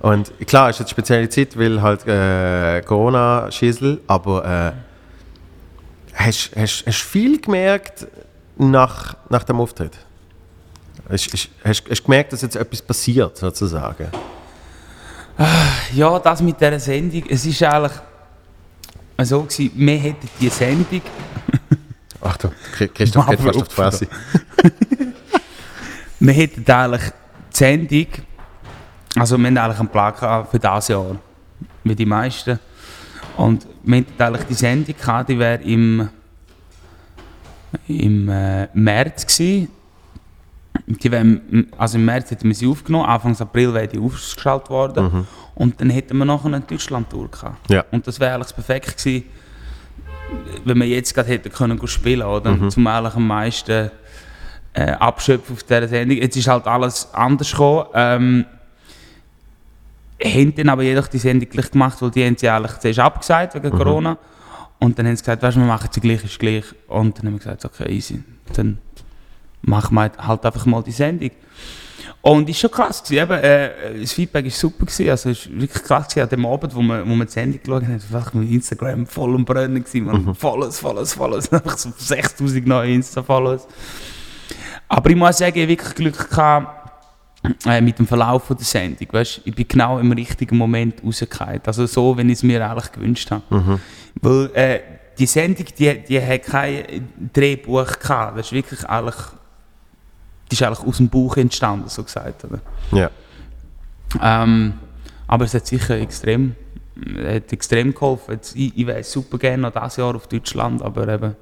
Und 0.07 0.31
klar, 0.47 0.69
ist 0.69 0.79
jetzt 0.79 0.91
spezielle 0.91 1.27
Zeit, 1.27 1.57
weil 1.59 1.81
halt 1.81 2.07
äh, 2.07 2.81
Corona-Schissel, 2.81 3.99
aber 4.07 4.73
äh, 6.15 6.23
hast 6.23 6.55
du 6.55 6.91
viel 6.93 7.41
gemerkt 7.41 8.07
nach, 8.57 9.17
nach 9.27 9.43
dem 9.43 9.59
Auftritt? 9.59 9.97
Hast, 11.09 11.33
du 11.33 12.03
gemerkt, 12.03 12.31
dass 12.31 12.41
jetzt 12.41 12.55
etwas 12.55 12.81
passiert, 12.81 13.35
sozusagen? 13.35 14.07
Ja, 15.93 16.17
das 16.19 16.41
mit 16.41 16.61
dieser 16.61 16.79
Sendung, 16.79 17.23
es 17.27 17.45
ist 17.45 17.61
eigentlich 17.63 17.91
so 19.23 19.41
gewesen, 19.41 19.71
wir 19.75 19.97
hätten 19.97 20.29
die 20.39 20.47
Sendung, 20.47 21.01
Achtung, 22.21 22.51
Chri- 22.77 22.87
Christoph 22.87 23.27
geht 23.27 23.41
fast 23.41 23.57
auf 23.61 23.67
die 23.67 23.75
Fresse. 23.75 24.07
wir 26.21 26.33
hätten 26.33 26.71
eigentlich 26.71 27.11
die 27.51 27.57
Sendung, 27.57 28.07
also 29.19 29.37
wir 29.37 29.47
haben 29.47 29.57
eigentlich 29.57 29.79
einen 29.79 29.89
Plan 29.89 30.45
für 30.49 30.59
dieses 30.59 30.87
Jahr, 30.89 31.15
wie 31.83 31.95
die 31.95 32.05
meisten. 32.05 32.59
Und 33.37 33.67
wir 33.83 33.97
hätten 33.97 34.21
eigentlich 34.21 34.47
die 34.47 34.53
Sendung 34.53 34.95
gehabt, 34.97 35.29
die 35.29 35.37
wäre 35.39 35.61
im, 35.63 36.09
im 37.87 38.29
äh, 38.29 38.67
März 38.73 39.25
gewesen. 39.27 39.69
Die 40.87 41.11
wär, 41.11 41.21
im- 41.21 41.67
also 41.77 41.97
im 41.97 42.05
März 42.05 42.31
hätten 42.31 42.47
wir 42.47 42.55
sie 42.55 42.67
aufgenommen, 42.67 43.05
Anfang 43.05 43.39
April 43.39 43.73
wäre 43.73 43.87
die 43.87 43.99
ausgeschaltet 43.99 44.69
worden. 44.69 45.27
Und 45.55 45.81
dann 45.81 45.89
hätten 45.89 46.17
wir 46.17 46.25
noch 46.25 46.45
eine 46.45 46.61
Deutschland-Tour 46.61 47.29
gehabt. 47.29 47.69
Ja. 47.69 47.83
Und 47.91 48.07
das 48.07 48.19
wäre 48.19 48.35
eigentlich 48.35 48.53
perfekt 48.55 48.97
gewesen, 48.97 49.23
wenn 50.65 50.77
wir 50.79 50.87
jetzt 50.87 51.13
gerade 51.13 51.29
hätten 51.29 51.51
können 51.51 51.87
spielen, 51.87 52.21
oder? 52.21 52.69
Zum 52.69 52.85
eigentlich 52.87 53.15
am 53.15 53.27
meisten 53.27 53.91
äh, 54.73 54.91
abschöpfen 54.91 55.55
auf 55.55 55.63
dieser 55.63 55.87
Sendung. 55.87 56.17
Jetzt 56.17 56.35
ist 56.37 56.47
halt 56.47 56.67
alles 56.67 57.13
anders 57.13 57.51
gekommen. 57.51 57.85
Ähm, 57.93 58.45
haben 60.23 60.55
dann 60.55 60.69
aber 60.69 60.83
jedoch 60.83 61.07
die 61.07 61.19
Sendung 61.19 61.49
gleich 61.49 61.71
gemacht, 61.71 62.01
weil 62.01 62.11
die 62.11 62.25
haben 62.25 62.37
sie 62.37 62.49
eigentlich 62.49 62.77
zuerst 62.79 62.99
abgesagt 62.99 63.55
wegen 63.55 63.69
Corona. 63.69 64.17
Und 64.79 64.97
dann 64.97 65.07
haben 65.07 65.15
sie 65.15 65.23
gesagt, 65.23 65.41
weißt 65.41 65.57
du, 65.57 65.61
wir 65.61 65.67
machen 65.67 65.89
sie 65.91 65.99
gleich, 65.99 66.23
ist 66.23 66.39
gleich. 66.39 66.65
Und 66.87 67.17
dann 67.17 67.27
haben 67.27 67.33
wir 67.33 67.39
gesagt, 67.39 67.65
okay, 67.65 67.91
easy. 67.91 68.23
Dann 68.53 68.77
machen 69.61 69.95
wir 69.95 70.11
halt 70.17 70.45
einfach 70.45 70.65
mal 70.65 70.83
die 70.83 70.91
Sendung. 70.91 71.31
Und 72.21 72.49
ist 72.49 72.59
schon 72.59 72.71
krass 72.71 73.03
gewesen. 73.03 73.23
Eben, 73.23 73.43
äh, 73.43 74.01
das 74.01 74.13
Feedback 74.13 74.45
war 74.45 74.51
super 74.51 74.85
gewesen. 74.85 75.09
Also 75.09 75.29
ist 75.29 75.49
wirklich 75.49 75.83
krass 75.83 76.07
gewesen. 76.07 76.23
An 76.23 76.29
dem 76.29 76.45
Abend, 76.45 76.75
wo 76.75 76.81
wir, 76.81 77.07
wo 77.07 77.15
wir 77.15 77.25
die 77.25 77.31
Sendung 77.31 77.59
geschaut 77.61 77.83
haben, 77.83 78.11
war 78.11 78.19
einfach 78.19 78.33
mit 78.33 78.51
Instagram 78.51 79.05
voll 79.07 79.35
am 79.35 79.45
Brennen 79.45 79.83
gewesen. 79.83 80.05
Man. 80.05 80.35
Volles, 80.35 80.79
volles, 80.79 81.13
volles. 81.13 81.51
Einfach 81.53 81.77
so 81.77 81.89
6000 81.95 82.67
neue 82.67 82.93
Insta-Follows. 82.93 83.67
Aber 84.89 85.09
ich 85.09 85.15
muss 85.15 85.37
sagen, 85.37 85.57
ich 85.57 85.67
wirklich 85.67 85.95
Glück 85.95 86.29
gehabt, 86.29 86.76
äh, 87.65 87.81
mit 87.81 87.99
dem 87.99 88.07
Verlauf 88.07 88.45
von 88.45 88.57
der 88.57 88.65
Sendung. 88.65 89.07
Weißt, 89.11 89.41
ich 89.45 89.55
bin 89.55 89.67
genau 89.67 89.99
im 89.99 90.11
richtigen 90.11 90.57
Moment 90.57 91.03
rausgefallen. 91.03 91.61
Also 91.65 91.85
so, 91.85 92.17
wie 92.17 92.21
ich 92.21 92.31
es 92.33 92.43
mir 92.43 92.67
eigentlich 92.67 92.91
gewünscht 92.91 93.31
habe. 93.31 93.43
Weil 94.21 94.49
äh, 94.53 94.79
die 95.17 95.25
Sendung, 95.25 95.65
die, 95.77 96.03
die 96.03 96.21
hat 96.21 96.43
kein 96.43 97.09
Drehbuch 97.33 97.99
gehabt. 97.99 98.37
Das 98.37 98.47
ist 98.47 98.51
wirklich 98.51 98.83
eigentlich, 98.85 99.15
die 100.51 100.55
ist 100.55 100.63
eigentlich 100.63 100.87
aus 100.87 100.97
dem 100.97 101.09
Buch 101.09 101.37
entstanden, 101.37 101.89
so 101.89 102.03
gesagt. 102.03 102.45
Oder? 102.45 102.59
Ja. 102.91 103.09
Ähm, 104.21 104.73
aber 105.27 105.45
es 105.45 105.53
hat 105.53 105.67
sicher 105.67 105.99
extrem, 105.99 106.55
hat 107.25 107.51
extrem 107.51 107.93
geholfen. 107.93 108.33
Jetzt, 108.35 108.55
ich 108.55 108.77
ich 108.77 108.87
wäre 108.87 109.03
super 109.03 109.37
gerne 109.37 109.63
noch 109.63 109.71
dieses 109.71 109.97
Jahr 109.97 110.15
auf 110.15 110.27
Deutschland, 110.27 110.81
aber 110.81 111.07
eben, 111.07 111.35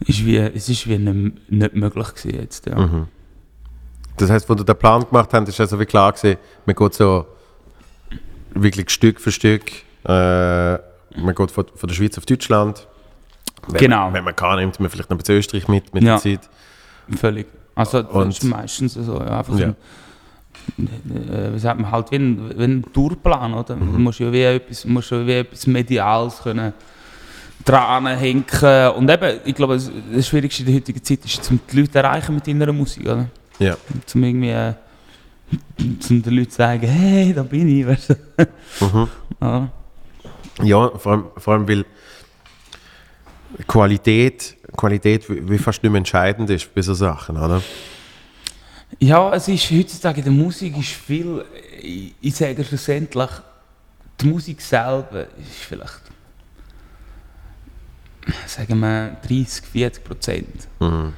ist 0.00 0.24
wie, 0.26 0.36
es 0.36 0.68
ist 0.68 0.86
wie 0.88 0.98
nicht, 0.98 1.50
nicht 1.50 1.74
möglich 1.74 2.14
gewesen 2.14 2.40
jetzt. 2.40 2.66
Ja. 2.66 3.06
Das 4.16 4.30
heißt, 4.30 4.48
wo 4.48 4.54
du 4.54 4.62
den 4.64 4.76
Plan 4.76 5.04
gemacht 5.08 5.30
hast, 5.32 5.48
ist 5.48 5.60
also 5.60 5.78
wie 5.80 5.86
klar 5.86 6.12
gewesen, 6.12 6.38
man 6.66 6.76
geht 6.76 6.94
so 6.94 7.26
wirklich 8.54 8.90
Stück 8.90 9.20
für 9.20 9.32
Stück, 9.32 9.62
äh, 10.04 10.10
man 11.18 11.34
geht 11.34 11.50
von, 11.50 11.66
von 11.74 11.88
der 11.88 11.94
Schweiz 11.94 12.18
auf 12.18 12.26
Deutschland. 12.26 12.86
Wenn 13.68 13.80
Genau. 13.80 14.04
Man, 14.06 14.14
wenn 14.14 14.24
man 14.24 14.36
kann, 14.36 14.58
nimmt 14.58 14.78
man 14.80 14.90
vielleicht 14.90 15.08
noch 15.10 15.16
ein 15.16 15.18
bisschen 15.18 15.36
Österreich 15.36 15.68
mit, 15.68 15.94
mit 15.94 16.02
Ja. 16.02 16.18
der 16.18 16.22
Zeit. 16.22 16.48
Völlig. 17.16 17.46
Also 17.74 18.02
das 18.02 18.12
Und- 18.12 18.28
ist 18.28 18.44
meistens 18.44 18.94
so, 18.94 19.14
ja, 19.18 19.38
einfach 19.38 19.58
Ja. 19.58 19.74
ein, 20.78 20.88
äh, 21.30 21.54
wie 21.54 21.58
sagt 21.58 21.80
man 21.80 21.90
halt, 21.90 22.10
wie 22.10 22.16
ein, 22.16 22.50
wie 22.58 22.64
ein 22.64 22.84
Tourplan, 22.92 23.54
oder? 23.54 23.76
Mhm. 23.76 23.92
Du 23.92 23.98
musst 23.98 24.18
ja 24.20 24.30
wie 24.32 24.42
etwas, 24.42 24.84
musst 24.84 25.10
ja 25.10 25.26
wie 25.26 25.32
etwas 25.34 25.66
Mediales 25.66 26.42
können 26.42 26.72
dran 27.64 28.06
hängen 28.08 28.44
und 28.96 29.08
eben, 29.08 29.38
ich 29.44 29.54
glaube, 29.54 29.74
das 29.74 29.90
das 30.12 30.26
Schwierigste 30.26 30.62
in 30.62 30.66
der 30.66 30.74
heutigen 30.76 31.02
Zeit 31.02 31.24
ist, 31.24 31.48
um 31.50 31.60
die 31.70 31.80
Leute 31.80 31.96
erreichen 31.98 32.34
mit 32.34 32.46
deiner 32.46 32.72
Musik, 32.72 33.04
oder? 33.04 33.26
Ja. 33.58 33.76
Zum 34.06 34.24
irgendwie, 34.24 34.50
äh, 34.50 34.74
zum 36.00 36.22
den 36.22 36.34
Leuten 36.34 36.50
zu 36.50 36.56
sagen, 36.56 36.86
hey, 36.86 37.32
da 37.32 37.42
bin 37.42 37.68
ich, 37.68 37.86
weißt 37.86 38.10
du? 38.10 38.14
Mhm. 38.80 39.08
Ja. 39.40 39.68
Ja, 40.62 40.90
vor 40.98 41.12
allem, 41.12 41.24
vor 41.36 41.54
allem 41.54 41.68
weil 41.68 41.84
Qualität, 43.66 44.56
Qualität 44.76 45.28
wie 45.28 45.48
wie 45.48 45.58
fast 45.58 45.82
nicht 45.82 45.92
mehr 45.92 45.98
entscheidend 45.98 46.50
ist 46.50 46.74
bei 46.74 46.82
so 46.82 46.94
Sachen, 46.94 47.36
oder? 47.36 47.62
Ja, 48.98 49.32
es 49.34 49.48
ist 49.48 49.70
heutzutage 49.70 50.18
in 50.18 50.24
der 50.24 50.32
Musik 50.32 50.76
ist 50.78 50.90
viel, 50.90 51.44
ich, 51.80 52.14
ich 52.20 52.34
sage 52.34 52.64
schlussendlich, 52.64 53.30
die 54.20 54.26
Musik 54.26 54.60
selber 54.60 55.22
ist 55.38 55.64
vielleicht, 55.68 56.00
sagen 58.46 58.78
wir 58.80 59.16
30, 59.26 59.64
40 59.64 60.04
Prozent. 60.04 60.68
Mhm. 60.80 61.12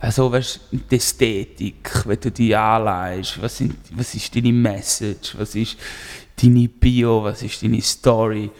Also, 0.00 0.32
weißt 0.32 0.60
du, 0.72 0.78
die 0.90 0.96
Ästhetik, 0.96 2.06
wenn 2.06 2.18
du 2.18 2.30
die 2.30 2.56
anlegst, 2.56 3.40
was, 3.40 3.62
was 3.92 4.14
ist 4.14 4.34
deine 4.34 4.52
Message, 4.52 5.34
was 5.36 5.54
ist 5.54 5.76
deine 6.42 6.68
Bio, 6.68 7.22
was 7.22 7.42
ist 7.42 7.62
deine 7.62 7.82
Story, 7.82 8.50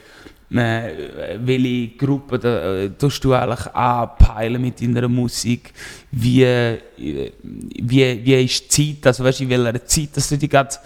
äh, 0.51 1.39
welche 1.39 1.97
Gruppe 1.97 2.39
da, 2.39 2.77
äh, 2.77 2.91
tust 2.91 3.25
du 3.25 3.33
eigentlich 3.33 3.67
anpeilen 3.75 4.61
mit 4.61 4.83
deiner 4.83 5.09
Musik, 5.09 5.73
wie, 6.11 6.43
äh, 6.43 6.79
wie, 6.99 8.25
wie 8.25 8.45
ist 8.45 8.77
die 8.77 9.01
Zeit, 9.01 9.07
also 9.07 9.25
weißt 9.25 9.41
du, 9.41 9.45
in 9.45 9.51
welcher 9.51 9.87
Zeit, 9.87 10.11
dass 10.15 10.29
du 10.29 10.37
dich 10.37 10.51
gerade 10.51 10.77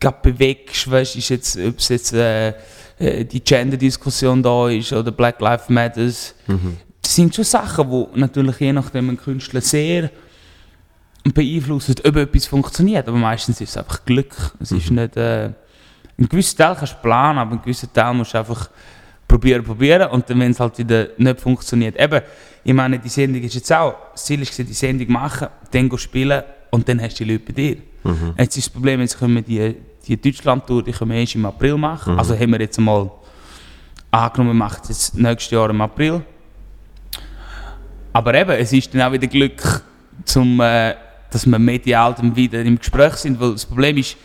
gerade 0.00 0.18
bewegst, 0.22 0.90
weißt, 0.90 1.16
ist 1.16 1.28
jetzt, 1.28 1.56
ob 1.56 1.78
es 1.78 1.88
jetzt 1.88 2.12
äh, 2.12 2.48
äh, 2.98 3.24
die 3.24 3.40
Gender-Diskussion 3.42 4.42
da 4.42 4.68
ist 4.68 4.92
oder 4.92 5.12
Black 5.12 5.40
Lives 5.40 5.68
Matters. 5.68 6.34
Das 7.04 7.14
sind 7.14 7.34
schon 7.34 7.44
Sachen, 7.44 7.90
die 7.90 8.18
natürlich 8.18 8.58
je 8.60 8.72
nachdem 8.72 9.10
ein 9.10 9.18
Künstler 9.18 9.60
sehr 9.60 10.10
beeinflussen, 11.22 11.94
ob 12.02 12.16
etwas 12.16 12.46
funktioniert. 12.46 13.06
Aber 13.06 13.18
meistens 13.18 13.60
ist 13.60 13.70
es 13.70 13.76
einfach 13.76 14.04
Glück. 14.06 14.34
Es 14.58 14.72
ist 14.72 14.90
nicht, 14.90 15.16
äh, 15.16 15.50
einen 16.16 16.28
gewissen 16.28 16.56
Teil 16.56 16.74
kannst 16.74 16.94
du 16.94 16.96
planen, 17.02 17.38
aber 17.38 17.52
einen 17.52 17.62
gewissen 17.62 17.92
Teil 17.92 18.14
musst 18.14 18.32
du 18.32 18.38
einfach 18.38 18.70
probieren, 19.28 19.62
probieren 19.62 20.10
und 20.10 20.28
dann, 20.28 20.40
wenn 20.40 20.52
es 20.52 20.60
halt 20.60 20.78
wieder 20.78 21.08
nicht 21.18 21.40
funktioniert. 21.40 22.00
Eben, 22.00 22.22
ich 22.64 22.72
meine, 22.72 22.98
die 22.98 23.08
Sendung 23.10 23.42
ist 23.42 23.54
jetzt 23.54 23.72
auch, 23.72 23.94
das 24.12 24.24
Ziel 24.24 24.40
ist, 24.40 24.56
die 24.56 24.64
Sendung 24.72 25.12
machen, 25.12 25.48
dann 25.70 25.98
spielen 25.98 26.42
und 26.70 26.88
dann 26.88 27.00
hast 27.02 27.20
du 27.20 27.24
die 27.24 27.32
Leute 27.32 27.44
bei 27.44 27.52
dir. 27.52 27.76
Jetzt 28.38 28.56
ist 28.56 28.66
das 28.66 28.72
Problem, 28.72 29.00
jetzt 29.00 29.18
können 29.18 29.34
wir 29.34 29.42
die, 29.42 29.76
die 30.06 30.20
Deutschland-Tour, 30.20 30.82
die 30.82 30.92
können 30.92 31.10
wir 31.10 31.18
erst 31.18 31.34
im 31.34 31.44
April 31.46 31.76
machen. 31.76 32.18
Also 32.18 32.34
haben 32.34 32.52
wir 32.52 32.60
jetzt 32.60 32.80
mal 32.80 33.10
angenommen, 34.10 34.50
wir 34.50 34.54
machen 34.54 34.80
es 34.82 34.88
jetzt 34.88 35.18
nächstes 35.18 35.50
Jahr 35.50 35.68
im 35.70 35.80
April. 35.80 36.22
Aber 38.14 38.32
eben, 38.32 38.52
es 38.52 38.72
ist 38.72 38.94
dann 38.94 39.02
auch 39.02 39.12
wieder 39.12 39.26
Glück, 39.26 39.82
zum, 40.24 40.60
äh, 40.60 40.94
dass 41.30 41.44
wir 41.46 41.58
medial 41.58 42.14
dann 42.14 42.34
wieder 42.34 42.62
im 42.62 42.78
Gespräch 42.78 43.14
sind, 43.14 43.40
weil 43.40 43.52
das 43.52 43.66
Problem 43.66 43.96
ist, 43.96 44.16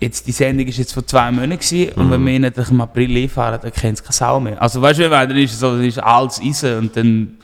jetzt 0.00 0.26
die 0.26 0.32
Sendung 0.32 0.66
ist 0.66 0.78
jetzt 0.78 0.92
vor 0.92 1.06
zwei 1.06 1.30
Monaten 1.30 1.60
gewesen, 1.60 1.92
und 1.94 2.10
wenn 2.10 2.26
wir 2.26 2.32
ihn 2.32 2.42
nicht 2.42 2.58
im 2.58 2.80
April 2.80 3.08
liefern, 3.08 3.60
dann 3.62 3.72
kennt 3.72 3.98
es 3.98 4.02
keine 4.02 4.12
Sau 4.12 4.40
mehr. 4.40 4.60
Also 4.60 4.82
weißt 4.82 4.98
du, 4.98 5.08
dann 5.08 5.30
ist 5.30 5.52
es 5.52 5.60
so, 5.60 5.70
dann 5.76 5.84
ist 5.84 6.02
alles 6.02 6.40
easy 6.40 6.74
und 6.74 6.96
dann 6.96 7.38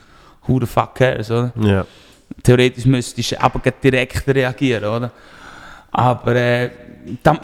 who 0.45 0.59
the 0.59 0.65
fuck 0.65 0.93
cares, 0.93 1.31
oder? 1.31 1.53
Ja. 1.55 1.85
Theoretisch 2.43 2.85
müsstest 2.85 3.31
du 3.31 3.41
aber 3.41 3.61
direkt 3.71 4.27
reagieren, 4.27 4.83
oder? 4.83 5.11
Aber 5.91 6.35
äh, 6.35 6.69
da, 7.23 7.39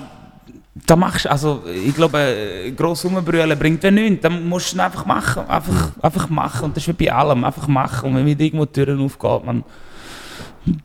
da 0.85 0.95
machst 0.95 1.27
also 1.27 1.63
ich 1.67 1.95
glaube, 1.95 2.19
äh, 2.19 2.71
gross 2.71 3.05
rumbrüllen 3.05 3.57
bringt 3.57 3.83
ja 3.83 3.91
nichts. 3.91 4.21
Dann 4.21 4.47
musst 4.47 4.75
du 4.75 4.81
einfach 4.81 5.05
machen, 5.05 5.47
einfach, 5.47 5.91
einfach 6.01 6.29
machen. 6.29 6.65
Und 6.65 6.77
das 6.77 6.87
ist 6.87 6.99
wie 6.99 7.05
bei 7.05 7.13
allem, 7.13 7.43
einfach 7.43 7.67
machen. 7.67 8.09
Und 8.09 8.15
wenn 8.15 8.25
wieder 8.25 8.43
irgendwo 8.43 8.65
die 8.65 8.73
Türen 8.73 9.03
aufgeht, 9.03 9.45
man, 9.45 9.63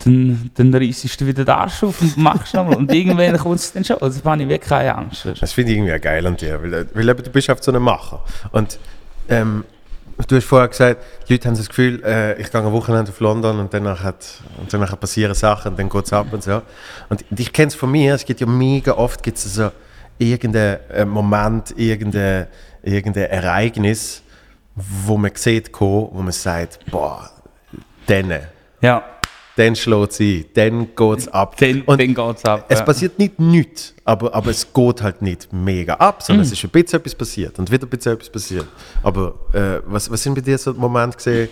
dann, 0.05 0.51
dann 0.55 0.75
reissest 0.75 1.21
du 1.21 1.27
wieder 1.27 1.45
den 1.45 1.55
Arsch 1.55 1.83
auf 1.83 2.01
und 2.01 2.17
machst 2.17 2.55
nochmal. 2.55 2.77
Und 2.77 2.93
irgendwann 2.93 3.37
kommt 3.37 3.57
es 3.57 3.73
dann 3.73 3.85
schon. 3.85 4.01
Also 4.01 4.23
habe 4.25 4.43
ich 4.43 4.49
wirklich 4.49 4.69
keine 4.69 4.95
Angst. 4.95 5.27
Das 5.41 5.53
finde 5.53 5.73
ich 5.73 5.79
irgendwie 5.79 5.99
geil 5.99 6.27
an 6.27 6.37
dir, 6.37 6.63
weil, 6.63 6.89
weil 6.95 7.09
eben, 7.09 7.23
du 7.23 7.31
bist 7.31 7.51
oft 7.51 7.65
so 7.65 7.73
ein 7.73 7.83
Macher. 7.83 8.25
Und 8.53 8.79
ähm, 9.29 9.65
du 10.29 10.37
hast 10.37 10.45
vorher 10.45 10.69
gesagt, 10.69 11.03
die 11.29 11.35
Leute 11.35 11.49
haben 11.49 11.57
das 11.57 11.69
Gefühl, 11.69 12.03
äh, 12.05 12.41
ich 12.41 12.51
gehe 12.51 12.61
am 12.61 12.73
Wochenende 12.73 13.11
auf 13.11 13.21
London 13.21 13.59
und 13.59 13.73
danach, 13.73 14.03
hat, 14.03 14.43
und 14.59 14.73
danach 14.73 14.99
passieren 14.99 15.35
Sachen 15.35 15.73
und 15.73 15.79
dann 15.79 15.89
geht 15.89 16.05
es 16.05 16.13
ab 16.13 16.27
und 16.33 16.43
so. 16.43 16.63
Und 17.09 17.25
ich 17.37 17.53
kenne 17.53 17.69
es 17.69 17.75
von 17.75 17.91
mir, 17.91 18.15
es 18.15 18.25
gibt 18.25 18.41
ja 18.41 18.47
mega 18.47 18.93
oft 18.93 19.23
gibt's 19.23 19.43
so 19.43 19.71
irgendein 20.19 20.79
äh, 20.91 21.05
Moment, 21.05 21.75
irgendein, 21.77 22.47
irgendein 22.83 23.31
Ereignis, 23.31 24.23
wo 24.75 25.17
man 25.17 25.33
sieht, 25.35 25.71
wo 25.79 26.11
man 26.15 26.33
sagt, 26.33 26.79
boah, 26.91 27.31
dann, 28.07 28.41
Ja, 28.81 29.05
dann 29.57 29.77
schlägt 29.77 30.13
es 30.13 30.21
ein, 30.21 30.45
dann 30.55 30.89
geht 30.95 31.19
es 31.19 31.29
ab. 31.29 31.57
dann, 31.59 31.83
Und 31.83 32.01
dann 32.01 32.15
geht 32.15 32.37
es 32.37 32.45
ab. 32.45 32.67
es 32.69 32.79
ja. 32.79 32.85
passiert 32.85 33.19
nicht 33.19 33.39
nichts, 33.39 33.95
aber, 34.05 34.35
aber 34.35 34.51
es 34.51 34.73
geht 34.73 35.03
halt 35.03 35.21
nicht 35.21 35.53
mega 35.53 35.95
ab, 35.95 36.23
sondern 36.23 36.45
es 36.45 36.53
ist 36.53 36.65
ein 36.65 36.71
bisschen 36.71 37.01
etwas 37.01 37.15
passiert 37.15 37.59
und 37.59 37.71
wieder 37.71 37.87
ein 37.87 37.91
bisschen 37.91 38.13
etwas 38.13 38.31
passiert. 38.31 38.67
Aber 39.03 39.35
äh, 39.53 39.81
was, 39.87 40.11
was 40.11 40.23
sind 40.23 40.35
bei 40.35 40.41
dir 40.41 40.57
so 40.57 40.73
Momente 40.73 41.17
gesehen, 41.17 41.49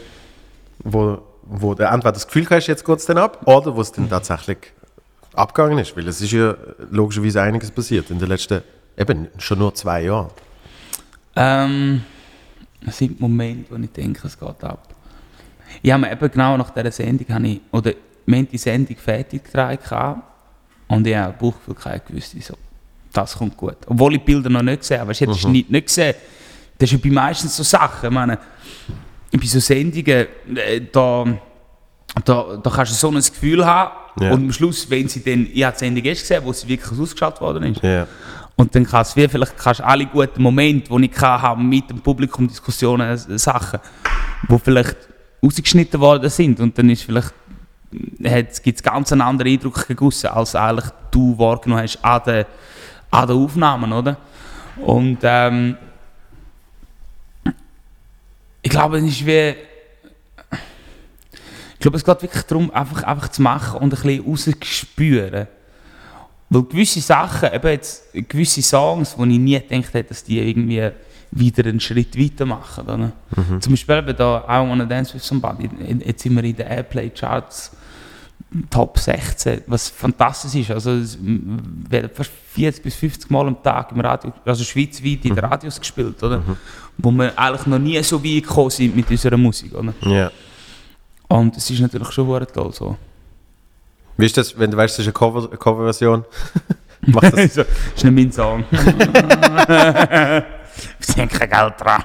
wo, 0.83 1.19
wo 1.43 1.75
du 1.75 1.85
entweder 1.85 2.13
das 2.13 2.27
Gefühl 2.27 2.47
hast, 2.51 2.67
jetzt 2.69 2.85
geht 2.85 2.99
es 2.99 3.07
dann 3.07 3.19
ab, 3.19 3.47
oder 3.47 3.75
wo 3.77 3.81
es 3.81 3.93
dann 3.93 4.09
tatsächlich 4.09 4.59
abgegangen 5.35 5.79
ist? 5.79 5.97
Weil 5.97 6.09
es 6.09 6.21
ist 6.21 6.33
ja 6.33 6.57
logischerweise 6.91 7.43
einiges 7.43 7.71
passiert 7.71 8.11
in 8.11 8.19
den 8.19 8.29
letzten, 8.29 8.63
eben 8.97 9.29
schon 9.39 9.59
nur 9.59 9.75
zwei 9.75 10.05
Jahren. 10.05 10.31
Ähm, 11.37 12.03
es 12.87 12.99
sind 12.99 13.21
Momente, 13.21 13.71
wo 13.71 13.77
ich 13.77 13.91
denke, 13.91 14.27
es 14.27 14.39
geht 14.39 14.65
ab. 14.65 14.90
Ich 15.83 15.91
habe 15.93 16.03
mir 16.03 16.13
eben 16.13 16.31
genau 16.31 16.57
nach 16.57 16.71
dieser 16.71 16.91
Sendung, 16.93 17.27
habe 17.35 17.47
ich, 17.49 17.61
oder 17.73 17.93
wir 18.27 18.37
haben 18.39 18.49
die 18.49 18.59
Sendung 18.59 18.97
fertig 18.97 19.45
getragen 19.45 20.23
und 20.89 21.07
ich 21.07 21.15
habe 21.17 21.33
ein 21.33 21.39
Bauchgefühl 21.39 21.75
gehabt, 21.75 22.11
ich 22.11 22.17
wusste 22.17 22.41
so, 22.41 22.55
das 23.13 23.37
kommt 23.37 23.57
gut. 23.57 23.77
Obwohl 23.87 24.15
ich 24.15 24.21
die 24.21 24.25
Bilder 24.27 24.51
noch 24.51 24.63
nicht 24.63 24.81
gesehen 24.81 25.01
habe. 25.01 25.11
Weißt, 25.11 25.21
du, 25.23 25.27
hättest 25.27 25.45
du 25.45 25.49
nicht, 25.49 25.71
nicht 25.71 25.87
gesehen. 25.87 26.15
Das 26.79 26.91
ist 26.91 26.93
ja 26.93 26.99
bei 27.03 27.11
meistens 27.15 27.57
so 27.57 27.63
Sachen. 27.63 28.07
Ich 28.09 28.15
meine, 28.15 28.39
bei 29.33 29.47
so 29.47 29.59
Sendungen, 29.61 30.27
äh, 30.57 30.81
da, 30.93 31.25
da, 32.25 32.57
da 32.63 32.71
kannst 32.71 32.93
du 32.93 32.97
so 32.97 33.09
ein 33.09 33.15
Gefühl 33.17 33.65
haben 33.67 33.91
Ja. 34.21 34.33
und 34.33 34.45
am 34.45 34.53
Schluss, 34.53 34.89
wenn 34.91 35.09
sie 35.09 35.23
dann, 35.25 35.49
ich 35.53 35.63
habe 35.65 35.75
die 35.77 35.79
Sendung 35.85 36.05
erst 36.05 36.23
gesehen, 36.23 36.43
wo 36.45 36.53
sie 36.53 36.69
wirklich 36.69 36.99
ausgeschaltet 36.99 37.41
worden 37.41 37.65
ist, 37.75 37.83
Ja. 37.83 38.07
und 38.57 38.75
dann 38.75 38.85
kannst 38.85 39.17
du 39.17 39.29
vielleicht 39.29 39.57
kannst 39.59 39.81
alle 39.81 40.07
guten 40.07 40.43
Momente, 40.43 40.91
die 40.97 41.05
ich 41.13 41.21
hatte, 41.21 41.61
mit 41.61 41.91
dem 41.91 42.01
Publikum 42.01 42.47
Diskussionen, 42.49 43.09
äh, 43.11 43.39
Sachen, 43.39 43.79
die 44.49 44.59
vielleicht 44.59 44.97
ausgeschnitten 45.43 46.01
worden 46.01 46.31
sind. 46.31 46.61
Und 46.61 46.77
dann 46.79 46.91
ist 46.91 47.03
vielleicht 47.03 47.33
gibt 48.62 48.79
es 48.79 48.83
ganz 48.83 49.11
einen 49.12 49.23
anderen 49.23 49.53
Eindruck 49.53 49.89
gegossen, 49.89 50.29
als 50.29 50.55
eigentlich 50.55 50.91
du 51.11 51.37
wahrgenommen 51.39 51.83
hast 51.83 52.05
an 52.05 52.23
den, 52.25 52.45
an 53.11 53.27
den 53.27 53.37
Aufnahmen, 53.37 53.93
oder? 53.93 54.17
Und 54.77 55.19
ähm, 55.23 55.77
ich 58.62 58.71
glaube, 58.71 58.99
es 58.99 59.05
ist 59.05 59.27
wie 59.27 59.55
ich 61.81 61.83
glaube, 61.83 61.97
es 61.97 62.05
geht 62.05 62.21
wirklich 62.21 62.43
darum, 62.43 62.71
einfach, 62.75 63.05
einfach 63.05 63.29
zu 63.29 63.41
machen 63.41 63.81
und 63.81 63.95
ein 63.95 64.03
bisschen 64.03 64.23
rauszuspüren. 64.23 65.49
Weil 66.51 66.62
gewisse 66.65 67.01
Sachen, 67.01 67.55
eben 67.55 67.69
jetzt 67.69 68.05
gewisse 68.12 68.61
Songs, 68.61 69.17
wo 69.17 69.25
ich 69.25 69.39
nie 69.39 69.59
gedacht 69.59 69.95
hätte, 69.95 70.11
dass 70.11 70.23
die 70.23 70.41
irgendwie 70.41 70.91
wieder 71.32 71.69
einen 71.69 71.81
Schritt 71.81 72.19
weiter 72.19 72.44
machen. 72.47 72.85
Oder? 72.85 73.12
Zum 73.61 73.73
Beispiel 73.73 73.97
eben 73.98 74.16
da 74.16 74.44
I 74.48 74.69
Wanna 74.69 74.85
Dance 74.85 75.15
With 75.15 75.24
Somebody, 75.24 75.69
jetzt 76.05 76.23
sind 76.23 76.35
wir 76.36 76.44
in 76.44 76.57
den 76.57 76.66
Airplay 76.66 77.11
Charts 77.11 77.73
Top 78.69 78.98
16, 78.98 79.62
was 79.69 79.89
fantastisch 79.89 80.55
ist. 80.62 80.70
Also 80.73 80.90
es 80.93 81.16
werden 81.20 82.11
fast 82.12 82.32
40 82.52 82.82
bis 82.82 82.97
50 82.97 83.31
Mal 83.31 83.47
am 83.47 83.62
Tag 83.62 83.93
im 83.93 84.01
Radio, 84.01 84.32
also 84.44 84.65
schweizweit 84.65 85.24
in 85.24 85.36
den 85.36 85.39
Radios 85.39 85.78
gespielt, 85.78 86.20
oder? 86.23 86.43
Wo 86.98 87.12
wir 87.12 87.39
eigentlich 87.39 87.66
noch 87.66 87.78
nie 87.78 88.02
so 88.02 88.23
weit 88.24 88.43
gekommen 88.43 88.70
sind 88.70 88.97
mit 88.97 89.09
unserer 89.09 89.36
Musik. 89.36 89.73
Oder? 89.74 89.94
ja. 90.01 90.31
Und 91.28 91.57
es 91.57 91.70
ist 91.70 91.78
natürlich 91.78 92.11
schon 92.11 92.27
verdammt 92.27 92.52
toll 92.52 92.73
so. 92.73 92.97
Wie 94.16 94.27
ist 94.27 94.36
das, 94.36 94.59
wenn 94.59 94.69
du 94.73 94.77
weißt, 94.77 94.98
das 94.98 95.07
ist 95.07 95.07
eine 95.07 95.12
Cover- 95.12 95.48
eine 95.48 95.57
Coverversion? 95.57 96.24
Das, 97.07 97.55
so, 97.55 97.62
ist 97.62 98.05
nicht 98.05 98.12
mein 98.15 98.31
Song. 98.31 98.62
Wir 100.98 101.15
sind 101.15 101.31
kein 101.32 101.51
Geld 101.51 101.74
dran. 101.78 102.02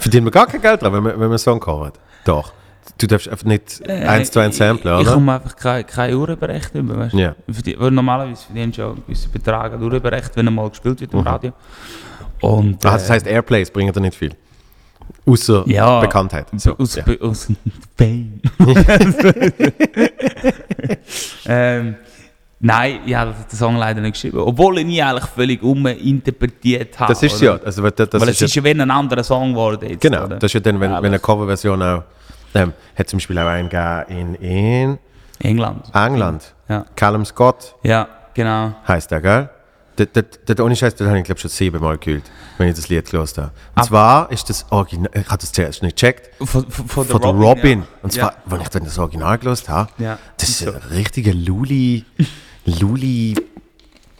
verdient 0.00 0.24
man 0.24 0.32
gar 0.32 0.46
kein 0.46 0.60
Geld 0.60 0.82
dran, 0.82 0.92
wenn 0.92 1.02
man, 1.02 1.12
wenn 1.12 1.20
man 1.20 1.28
einen 1.30 1.38
Song 1.38 1.60
covert? 1.60 1.98
Doch. 2.24 2.52
Du 2.98 3.06
darfst 3.06 3.28
einfach 3.28 3.44
nicht 3.46 3.86
eins 3.88 4.30
zu 4.30 4.38
eins 4.40 4.56
samplen, 4.56 4.94
Äh, 4.94 5.00
Ich 5.02 5.06
oder? 5.06 5.14
komme 5.14 5.34
einfach 5.34 5.56
keine, 5.56 5.84
keine 5.84 6.16
Uhrenberecht 6.16 6.74
über, 6.74 6.96
weißt 6.98 7.14
du? 7.14 7.80
Weil 7.80 7.90
normalerweise 7.90 8.46
verdienst 8.46 8.78
du 8.78 8.82
ja 8.82 8.88
einen 8.90 9.02
gewissen 9.04 9.30
Betrag 9.32 9.72
an 9.74 9.82
Uhrenberecht, 9.82 10.30
wenn 10.36 10.46
er 10.46 10.50
mal 10.52 10.70
gespielt 10.70 11.00
wird 11.00 11.12
im 11.12 11.20
Radio. 11.20 11.52
Und, 12.40 12.84
Ah, 12.86 12.92
das 12.92 13.08
äh, 13.08 13.12
heißt, 13.14 13.26
Airplays 13.26 13.70
bringen 13.70 13.92
dir 13.92 14.00
nicht 14.00 14.16
viel. 14.16 14.34
Außer 15.26 15.64
Ja. 15.66 16.00
Bekanntheit. 16.00 16.46
So, 16.56 16.76
aus, 16.78 16.94
ja. 16.96 17.04
aus 17.20 17.48
Fame. 17.98 18.40
ähm, 21.46 21.96
nein, 22.60 23.00
ich 23.06 23.14
habe 23.14 23.34
den 23.50 23.56
Song 23.56 23.76
leider 23.76 24.00
nicht 24.00 24.14
geschrieben. 24.14 24.38
Obwohl 24.38 24.78
ich 24.78 24.86
ihn 24.86 25.02
eigentlich 25.02 25.24
völlig 25.30 25.62
uminterpretiert 25.62 26.98
habe. 26.98 27.12
Das 27.12 27.22
ist 27.22 27.36
oder? 27.42 27.56
ja. 27.58 27.64
Also, 27.64 27.82
das, 27.90 28.10
das 28.10 28.20
Weil 28.20 28.28
ist 28.28 28.34
es 28.36 28.40
ja 28.40 28.46
ist 28.46 28.54
ja 28.56 28.64
wie 28.64 28.70
ein 28.70 28.90
anderer 28.90 29.22
Song 29.24 29.50
geworden 29.50 29.88
jetzt. 29.90 30.00
genau, 30.00 30.24
oder? 30.24 30.36
das 30.36 30.44
ist 30.44 30.54
ja 30.54 30.60
dann, 30.60 30.80
wenn, 30.80 30.90
wenn 30.90 31.04
eine. 31.04 31.18
Coverversion 31.18 31.82
auch. 31.82 32.02
Ähm, 32.54 32.72
hat 32.96 33.08
zum 33.08 33.18
Beispiel 33.18 33.38
auch 33.38 33.46
einen 33.48 33.68
gegeben 33.68 34.34
in, 34.40 34.88
in 34.90 34.98
England. 35.40 35.84
England. 35.94 36.54
Ja. 36.68 36.84
Callum 36.96 37.24
Scott 37.26 37.74
Ja, 37.82 38.08
genau. 38.32 38.74
heißt 38.88 39.10
der, 39.10 39.20
gell? 39.20 39.50
Der, 39.98 40.06
der, 40.06 40.22
der, 40.24 40.54
der 40.54 40.64
ohne 40.64 40.76
Scheiß, 40.76 40.94
den 40.94 41.06
habe 41.08 41.18
ich 41.18 41.24
glaube 41.24 41.40
schon 41.40 41.50
siebenmal 41.50 41.96
gehört, 41.98 42.24
wenn 42.58 42.68
ich 42.68 42.74
das 42.76 42.88
Lied 42.88 43.10
gehört 43.10 43.36
habe. 43.38 43.48
Und 43.74 43.78
Ab- 43.82 43.84
zwar 43.86 44.30
ist 44.32 44.48
das 44.50 44.66
Original, 44.70 45.10
ich 45.14 45.26
habe 45.26 45.38
das 45.38 45.52
zuerst 45.52 45.82
nicht 45.82 45.96
gecheckt, 45.96 46.30
Von, 46.46 46.70
von, 46.70 46.86
von, 46.86 47.04
von 47.06 47.20
der 47.20 47.30
Robin. 47.30 47.82
Und 48.02 48.14
ja. 48.14 48.22
zwar, 48.22 48.34
wenn 48.46 48.60
ich 48.60 48.68
dann 48.68 48.84
das 48.84 48.98
Original 48.98 49.38
gehört 49.38 49.68
habe, 49.68 49.90
Ja. 49.98 50.18
das 50.38 50.48
ist 50.50 50.58
So. 50.60 50.72
ein 50.72 50.76
richtiger 50.90 51.32
Luli, 51.34 52.04
Luli 52.66 53.34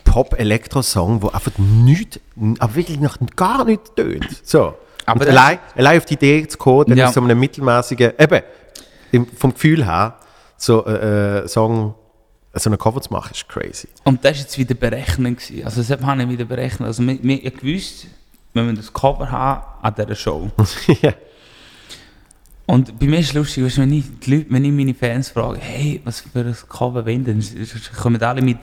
Pop-Elektro-Song, 0.05 1.23
wo 1.23 1.28
einfach 1.28 1.52
nichts, 1.59 2.20
aber 2.59 2.74
wirklich 2.74 3.01
noch 3.01 3.16
gar 3.36 3.64
nichts 3.64 3.93
tönt. 3.94 4.27
So. 4.44 4.74
Aber 5.05 5.20
Und 5.20 5.28
allein, 5.28 5.59
allein 5.77 5.98
auf 5.98 6.05
die 6.05 6.14
Idee 6.14 6.47
zu 6.48 6.59
kommen, 6.59 6.86
dann 6.89 6.98
Ja. 6.98 7.09
ist 7.09 7.14
so 7.14 7.20
einem 7.20 7.39
mittelmäßigen, 7.39 8.12
eben, 8.18 8.43
im, 9.12 9.27
vom 9.27 9.52
Gefühl 9.52 9.85
her, 9.85 10.16
so 10.56 10.85
äh, 10.86 11.40
äh, 11.44 11.48
Song, 11.48 11.94
so 12.55 12.70
eine 12.70 12.78
Cover 12.78 13.01
zu 13.01 13.12
machen, 13.12 13.32
ist 13.32 13.48
crazy. 13.48 13.89
Und 14.05 14.24
das 14.24 14.32
war 14.36 14.40
jetzt 14.43 14.59
wieder 14.59 14.74
berechnet. 14.74 15.39
gewesen. 15.39 15.64
Also 15.64 15.82
das 15.82 16.02
habe 16.02 16.23
ich 16.23 16.28
wieder 16.28 16.44
berechnet. 16.47 16.86
Also 16.86 17.02
wir, 17.06 17.23
wir 17.23 17.44
ich 17.44 17.56
gewusst, 17.56 18.06
wenn 18.55 18.66
wir 18.66 18.74
das 18.74 18.93
Cover 18.93 19.31
haben 19.31 19.62
an 19.82 19.94
dieser 19.94 20.14
Show. 20.14 20.51
ja. 21.02 21.12
Und 22.66 22.98
bei 22.98 23.06
mir 23.06 23.20
ist 23.20 23.28
es 23.28 23.34
lustig, 23.34 23.64
weißt 23.64 23.78
wenn 23.78 23.93
ich, 23.93 24.05
die 24.24 24.34
Leute, 24.34 24.47
wenn 24.51 24.64
ich 24.64 24.72
meine 24.72 24.94
Fans 24.94 25.30
frage, 25.30 25.59
hey, 25.60 26.01
was 26.05 26.20
für 26.20 26.40
ein 26.40 26.56
Cover 26.68 27.06
wollen? 27.06 27.24
Dann 27.24 27.44
kommen 27.97 28.20
alle 28.20 28.43
mit 28.43 28.59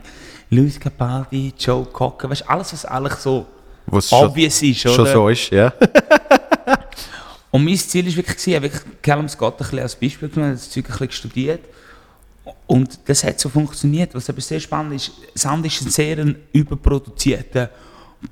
Luis 0.49 0.77
Capaldi, 0.77 1.53
Joe 1.57 1.85
Cocker, 1.85 2.29
weißt 2.29 2.41
du, 2.41 2.49
alles, 2.49 2.73
was 2.73 2.85
eigentlich 2.85 3.13
so 3.13 3.45
Wo 3.85 3.97
es 3.97 4.09
schon, 4.09 4.27
obvious 4.27 4.61
ist, 4.61 4.81
schon 4.81 4.99
oder? 4.99 5.11
so 5.11 5.29
ist, 5.29 5.49
ja. 5.51 5.73
Und 7.51 7.63
mein 7.63 7.77
Ziel 7.77 8.05
war 8.07 8.15
wirklich, 8.15 8.47
ich 8.47 8.55
habe 8.55 8.63
wirklich 8.63 8.81
Callum 9.01 9.29
Scott 9.29 9.53
ein 9.53 9.57
bisschen 9.59 9.79
als 9.79 9.95
Beispiel 9.95 10.27
genommen, 10.27 10.53
das 10.53 10.69
Zeug 10.69 10.85
ein 10.85 10.91
bisschen 10.91 11.11
studiert. 11.11 11.61
Und 12.67 12.99
das 13.05 13.23
hat 13.23 13.39
so 13.39 13.47
funktioniert. 13.47 14.13
Was 14.15 14.29
aber 14.29 14.41
sehr 14.41 14.59
spannend 14.59 14.95
ist, 14.95 15.11
Sand 15.35 15.65
ist 15.65 15.81
ein 15.81 15.89
sehr 15.89 16.35
überproduzierter 16.51 17.69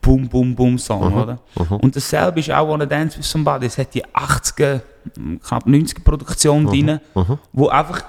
Bum 0.01 0.27
Bum 0.30 0.55
Bum 0.55 0.77
Song, 0.77 1.13
oder? 1.23 1.39
Und 1.81 1.95
dasselbe 1.95 2.39
ist 2.39 2.51
auch 2.51 2.68
Wanna 2.68 2.85
Dance 2.85 3.18
With 3.18 3.30
Somebody. 3.30 3.65
Es 3.65 3.77
hat 3.77 3.93
die 3.93 4.05
80er, 4.05 4.81
knapp 5.45 5.65
90er 5.65 6.03
Produktion 6.03 6.65
drin, 6.65 6.99
wo 7.51 7.68
einfach 7.68 8.03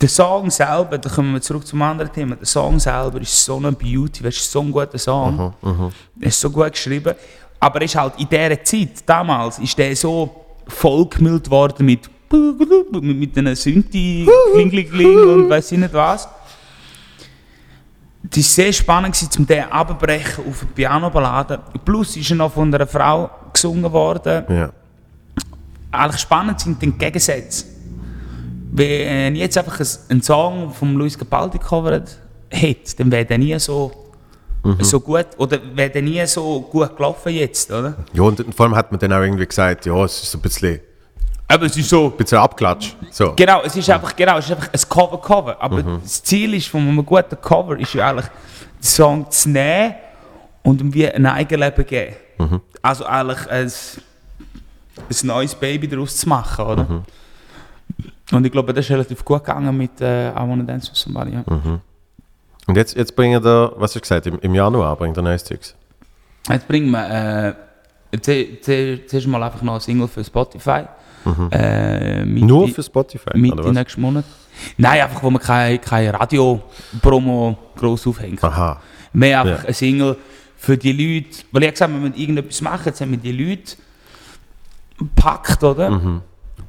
der 0.00 0.08
Song 0.08 0.50
selber, 0.50 0.98
da 0.98 1.08
kommen 1.08 1.32
wir 1.34 1.40
zurück 1.40 1.64
zum 1.64 1.80
anderen 1.80 2.12
Thema, 2.12 2.34
der 2.34 2.46
Song 2.46 2.80
selber 2.80 3.20
ist 3.20 3.44
so 3.44 3.56
eine 3.58 3.70
Beauty, 3.70 4.24
weißt, 4.24 4.38
du, 4.38 4.42
so 4.50 4.60
ein 4.60 4.72
guter 4.72 4.98
Song. 4.98 5.54
Er 6.20 6.26
ist 6.26 6.40
so 6.40 6.50
gut 6.50 6.72
geschrieben. 6.72 7.14
Aber 7.60 7.78
er 7.78 7.84
ist 7.84 7.94
halt 7.94 8.14
in 8.18 8.28
dieser 8.28 8.64
Zeit, 8.64 9.06
damals, 9.06 9.60
ist 9.60 9.78
der 9.78 9.94
so 9.94 10.28
vollgemüllt 10.66 11.48
worden 11.48 11.86
mit 11.86 12.10
mit, 12.32 13.02
mit 13.02 13.38
einer 13.38 13.54
Synthi, 13.54 14.26
Kling, 14.54 14.70
Kling 14.70 15.18
und 15.18 15.50
weiß 15.50 15.72
ich 15.72 15.78
nicht 15.78 15.92
was. 15.92 16.26
Das 18.34 18.38
war 18.38 18.42
sehr 18.64 18.72
spannend, 18.72 19.14
gewesen, 19.14 19.30
um 19.40 19.46
den 19.46 19.64
abzubrechen 19.64 20.44
auf 20.48 20.62
eine 20.62 20.70
Pianoballade. 20.74 21.60
Plus 21.84 22.16
ist 22.16 22.30
er 22.30 22.36
noch 22.36 22.52
von 22.52 22.74
einer 22.74 22.86
Frau 22.86 23.30
gesungen 23.52 23.90
worden. 23.92 24.44
ja. 24.48 24.70
Eigentlich 25.94 26.22
spannend 26.22 26.58
sind 26.58 26.80
die 26.80 26.90
Gegensätze. 26.90 27.66
Wenn 28.72 29.36
jetzt 29.36 29.58
einfach 29.58 29.78
ein- 29.78 29.86
einen 30.08 30.22
Song 30.22 30.70
von 30.72 30.94
Luis 30.94 31.18
Capaldi 31.18 31.58
covert 31.58 32.16
hätte, 32.48 32.96
dann 32.96 33.10
wäre 33.12 33.26
der 33.26 33.36
nie 33.36 33.58
so, 33.58 33.92
so 34.80 35.00
gut, 35.00 35.26
oder 35.36 35.58
wäre 35.74 35.90
der 35.90 36.00
nie 36.00 36.24
so 36.26 36.62
gut 36.62 36.96
gelaufen 36.96 37.32
jetzt, 37.34 37.70
oder? 37.70 37.96
Ja, 38.14 38.22
und 38.22 38.42
vor 38.54 38.64
allem 38.64 38.74
hat 38.74 38.90
man 38.90 38.98
dann 39.00 39.12
auch 39.12 39.20
irgendwie 39.20 39.44
gesagt, 39.46 39.84
ja, 39.84 40.02
es 40.04 40.22
ist 40.22 40.34
ein 40.34 40.40
bisschen, 40.40 40.80
Aber 41.48 41.66
es 41.66 41.76
ist 41.76 41.88
so, 41.88 42.06
ein 42.06 42.16
bisschen 42.16 42.38
abklatscht. 42.38 42.96
So. 43.10 43.34
Genau, 43.36 43.60
es 43.62 43.76
ist 43.76 43.88
einfach, 43.90 44.16
genau, 44.16 44.38
es 44.38 44.46
ist 44.46 44.52
einfach 44.52 44.68
ein 44.72 44.88
Cover-Cover. 44.88 45.56
Aber 45.60 45.82
das 45.82 46.22
Ziel 46.22 46.54
ist 46.54 46.68
von 46.68 46.80
einem 46.80 47.04
guten 47.04 47.38
Cover 47.40 47.78
ist 47.78 47.92
ja 47.94 48.08
eigentlich, 48.10 48.26
den 48.26 48.82
Song 48.82 49.30
zu 49.30 49.50
nehmen 49.50 49.94
und 50.62 50.80
ihm 50.80 50.94
wie 50.94 51.08
ein 51.10 51.26
Eigenleben 51.26 51.84
geben. 51.86 52.16
Also 52.80 53.04
eigentlich 53.04 53.50
ein, 53.50 53.66
ein 53.66 55.26
neues 55.26 55.54
Baby 55.54 55.88
daraus 55.88 56.16
zu 56.16 56.28
machen, 56.28 56.64
oder? 56.64 57.02
Und 58.32 58.46
ich 58.46 58.50
glaube, 58.52 58.72
das 58.72 58.86
ist 58.86 58.90
relativ 58.90 59.22
gut 59.24 59.44
gegangen 59.44 59.76
mit 59.76 60.00
äh, 60.00 60.30
I 60.30 60.34
Wanna 60.36 60.62
Dance 60.64 60.90
With 60.90 60.98
Somebody. 61.00 61.32
Ja. 61.34 61.44
Und 62.66 62.76
jetzt, 62.76 62.96
jetzt 62.96 63.14
bringen 63.14 63.44
wir, 63.44 63.72
was 63.76 63.90
hast 63.90 63.96
du 63.96 64.00
gesagt, 64.00 64.26
im, 64.26 64.38
im 64.40 64.54
Januar 64.54 64.96
bringt 64.96 65.16
er 65.18 65.22
neues 65.22 65.44
Zeugs. 65.44 65.74
Jetzt 66.48 66.66
bringen 66.66 66.90
wir 66.90 67.54
äh, 68.12 68.20
zu- 68.20 68.60
zu- 68.60 69.06
zuerst 69.06 69.26
mal 69.26 69.42
einfach 69.42 69.60
noch 69.62 69.74
ein 69.74 69.80
Single 69.80 70.08
für 70.08 70.24
Spotify. 70.24 70.84
Äh, 71.50 72.24
Mitte- 72.24 72.46
Nur 72.46 72.68
für 72.68 72.82
Spotify, 72.82 73.30
oder 73.30 73.38
Mitte 73.38 73.64
was? 73.64 73.72
nächsten 73.72 74.00
Monat. 74.00 74.24
Nein, 74.76 75.00
einfach, 75.02 75.22
wo 75.22 75.30
man 75.30 75.40
keine, 75.42 75.78
keine 75.78 76.12
Radio-Promo 76.14 77.56
gross 77.76 78.06
aufhängt. 78.06 78.42
Aha. 78.44 78.80
Mehr 79.12 79.40
einfach 79.42 79.62
Ja. 79.62 79.68
ein 79.68 79.74
Single 79.74 80.16
für 80.56 80.76
die 80.76 80.92
Leute. 80.92 81.38
Weil 81.52 81.64
ich 81.64 81.70
gesagt, 81.72 81.92
wir 81.92 82.00
müssen 82.00 82.14
irgendetwas 82.16 82.60
machen, 82.60 82.82
jetzt 82.86 83.00
haben 83.00 83.10
wir 83.10 83.18
die 83.18 83.32
Leute 83.32 83.76
gepackt, 84.98 85.62
oder? 85.64 85.90
Mhm. 85.90 86.20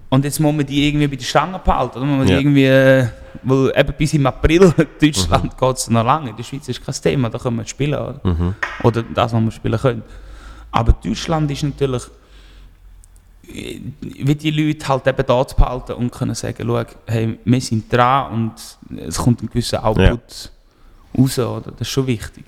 Und 0.09 0.25
jetzt 0.25 0.39
muss 0.39 0.53
man 0.53 0.65
die 0.65 0.87
irgendwie 0.87 1.07
bei 1.07 1.15
der 1.15 1.25
Stange 1.25 1.59
behalten. 1.59 1.97
Oder? 1.97 2.05
Man 2.05 2.19
muss 2.19 2.29
Ja. 2.29 2.37
irgendwie, 2.37 2.65
äh, 2.65 3.07
weil 3.43 3.73
eben 3.75 3.93
bis 3.97 4.13
im 4.13 4.25
April 4.27 4.71
Mhm. 4.77 4.85
Deutschland 5.01 5.57
geht 5.57 5.75
es 5.77 5.89
noch 5.89 6.05
lange. 6.05 6.29
In 6.29 6.35
der 6.35 6.43
Schweiz 6.43 6.67
ist 6.69 6.85
kein 6.85 6.93
Thema, 6.95 7.29
da 7.29 7.39
können 7.39 7.57
wir 7.57 7.65
spielen. 7.65 7.95
Oder, 7.95 8.19
Mhm. 8.23 8.55
oder 8.83 9.03
das, 9.03 9.33
was 9.33 9.41
wir 9.41 9.51
spielen 9.51 9.79
können. 9.79 10.03
Aber 10.71 10.93
Deutschland 10.93 11.49
ist 11.51 11.63
natürlich, 11.63 12.03
äh, 12.03 12.09
wie 13.45 14.35
die 14.35 14.51
Leute 14.51 14.87
halt 14.87 15.05
eben 15.07 15.25
da 15.25 15.45
zu 15.47 15.55
behalten 15.55 15.93
und 15.93 16.11
können 16.11 16.33
sagen, 16.35 16.63
schau, 16.65 16.83
hey, 17.07 17.37
wir 17.43 17.61
sind 17.61 17.91
dran 17.91 18.31
und 18.33 18.99
es 19.07 19.17
kommt 19.17 19.43
ein 19.43 19.47
gewisser 19.47 19.83
Output 19.85 20.51
raus. 21.17 21.39
Oder? 21.39 21.71
Das 21.71 21.81
ist 21.81 21.89
schon 21.89 22.07
wichtig. 22.07 22.45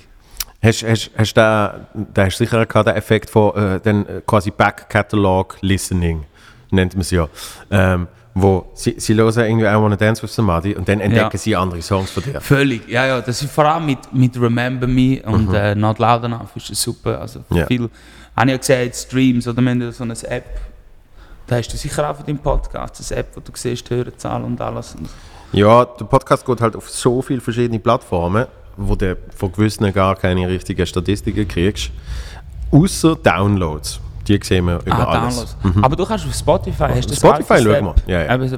Hast, 0.63 0.83
hast, 0.83 1.11
hast 1.17 1.33
du 1.33 1.35
da, 1.41 1.87
da 2.13 2.25
hast 2.25 2.39
du 2.39 2.45
sicher 2.45 2.65
gehabt, 2.65 2.87
den 2.87 2.95
Effekt 2.95 3.29
von 3.29 3.55
äh, 3.55 3.79
den, 3.79 4.07
äh, 4.07 4.21
quasi 4.25 4.49
Back-Catalog-Listening, 4.51 6.23
nennt 6.71 6.93
man 6.93 7.01
es 7.01 7.11
ja. 7.11 7.27
Ähm, 7.69 8.07
wo 8.37 8.69
sie, 8.73 8.95
sie 8.97 9.13
hören 9.15 9.45
irgendwie 9.45 9.65
I 9.65 9.75
Wanna 9.75 9.95
Dance 9.95 10.21
with 10.23 10.33
Somebody 10.33 10.75
und 10.75 10.87
dann 10.89 10.99
entdecken 10.99 11.29
Ja. 11.31 11.37
sie 11.37 11.55
andere 11.55 11.81
Songs 11.81 12.11
von 12.11 12.23
dir. 12.23 12.41
Völlig, 12.41 12.87
ja, 12.89 13.05
ja. 13.05 13.21
Das 13.21 13.41
ist 13.41 13.51
vor 13.51 13.65
allem 13.65 13.85
mit, 13.85 13.99
mit 14.11 14.35
Remember 14.39 14.87
Me 14.87 15.21
und 15.25 15.53
äh, 15.53 15.73
Not 15.75 15.99
Loud 15.99 16.23
Enough 16.25 16.55
ist 16.55 16.75
super. 16.75 17.21
Also 17.21 17.39
Mhm. 17.49 17.57
Ja. 17.57 17.65
viel, 17.67 17.89
habe 18.35 18.47
ich 18.47 18.51
ja 18.51 18.57
gesehen, 18.57 18.91
Streams 18.93 19.47
oder 19.47 19.61
wir 19.61 19.69
haben 19.71 19.81
ja 19.81 19.91
so 19.91 20.03
eine 20.03 20.13
App. 20.29 20.45
Da 21.47 21.57
hast 21.57 21.71
du 21.71 21.77
sicher 21.77 22.09
auch 22.09 22.15
von 22.15 22.25
deinem 22.25 22.39
Podcast, 22.39 23.11
eine 23.11 23.19
App, 23.19 23.27
wo 23.35 23.39
du 23.39 23.51
siehst, 23.53 23.89
die 23.89 23.95
Hörerzahl 23.95 24.43
und 24.43 24.59
alles. 24.59 24.95
Ja, 25.51 25.85
der 25.85 26.05
Podcast 26.05 26.45
geht 26.45 26.59
halt 26.59 26.75
auf 26.75 26.89
so 26.89 27.21
viele 27.21 27.39
verschiedene 27.39 27.79
Plattformen, 27.79 28.47
wo 28.77 28.95
du 28.95 29.15
von 29.35 29.51
gewissen 29.51 29.91
gar 29.93 30.15
keine 30.15 30.47
richtigen 30.47 30.85
Statistiken 30.85 31.47
kriegst. 31.47 31.91
Außer 32.71 33.15
Downloads. 33.15 33.99
Die 34.27 34.39
sehen 34.41 34.65
wir 34.65 34.79
über 34.85 35.07
ah, 35.07 35.21
alles. 35.21 35.55
Downloads. 35.61 35.83
Aber 35.83 35.95
du 35.95 36.05
kannst 36.05 36.25
auf 36.25 36.33
Spotify, 36.33 36.87
hast 36.95 37.05
du 37.05 37.09
das 37.09 37.19
Spotify 37.19 37.53
App? 37.53 37.83
wir. 37.83 37.95
Ja, 38.07 38.35
ja. 38.35 38.57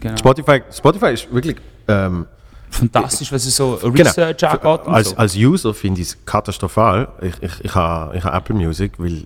Genau. 0.00 0.16
Spotify, 0.16 0.62
Spotify 0.70 1.12
ist 1.12 1.32
wirklich. 1.32 1.56
Ähm, 1.88 2.26
Fantastisch, 2.70 3.32
was 3.32 3.46
es 3.46 3.56
so 3.56 3.78
Genau. 3.82 3.94
Research 3.94 4.44
angeht 4.46 4.86
und 4.86 4.94
als, 4.94 5.10
so. 5.10 5.16
als 5.16 5.36
User 5.36 5.74
finde 5.74 6.02
ich 6.02 6.08
es 6.08 6.24
katastrophal. 6.24 7.08
Ich, 7.22 7.42
ich, 7.42 7.64
ich 7.64 7.74
habe 7.74 8.16
ich 8.16 8.22
ha 8.22 8.36
Apple 8.36 8.54
Music, 8.54 8.92
weil. 8.98 9.24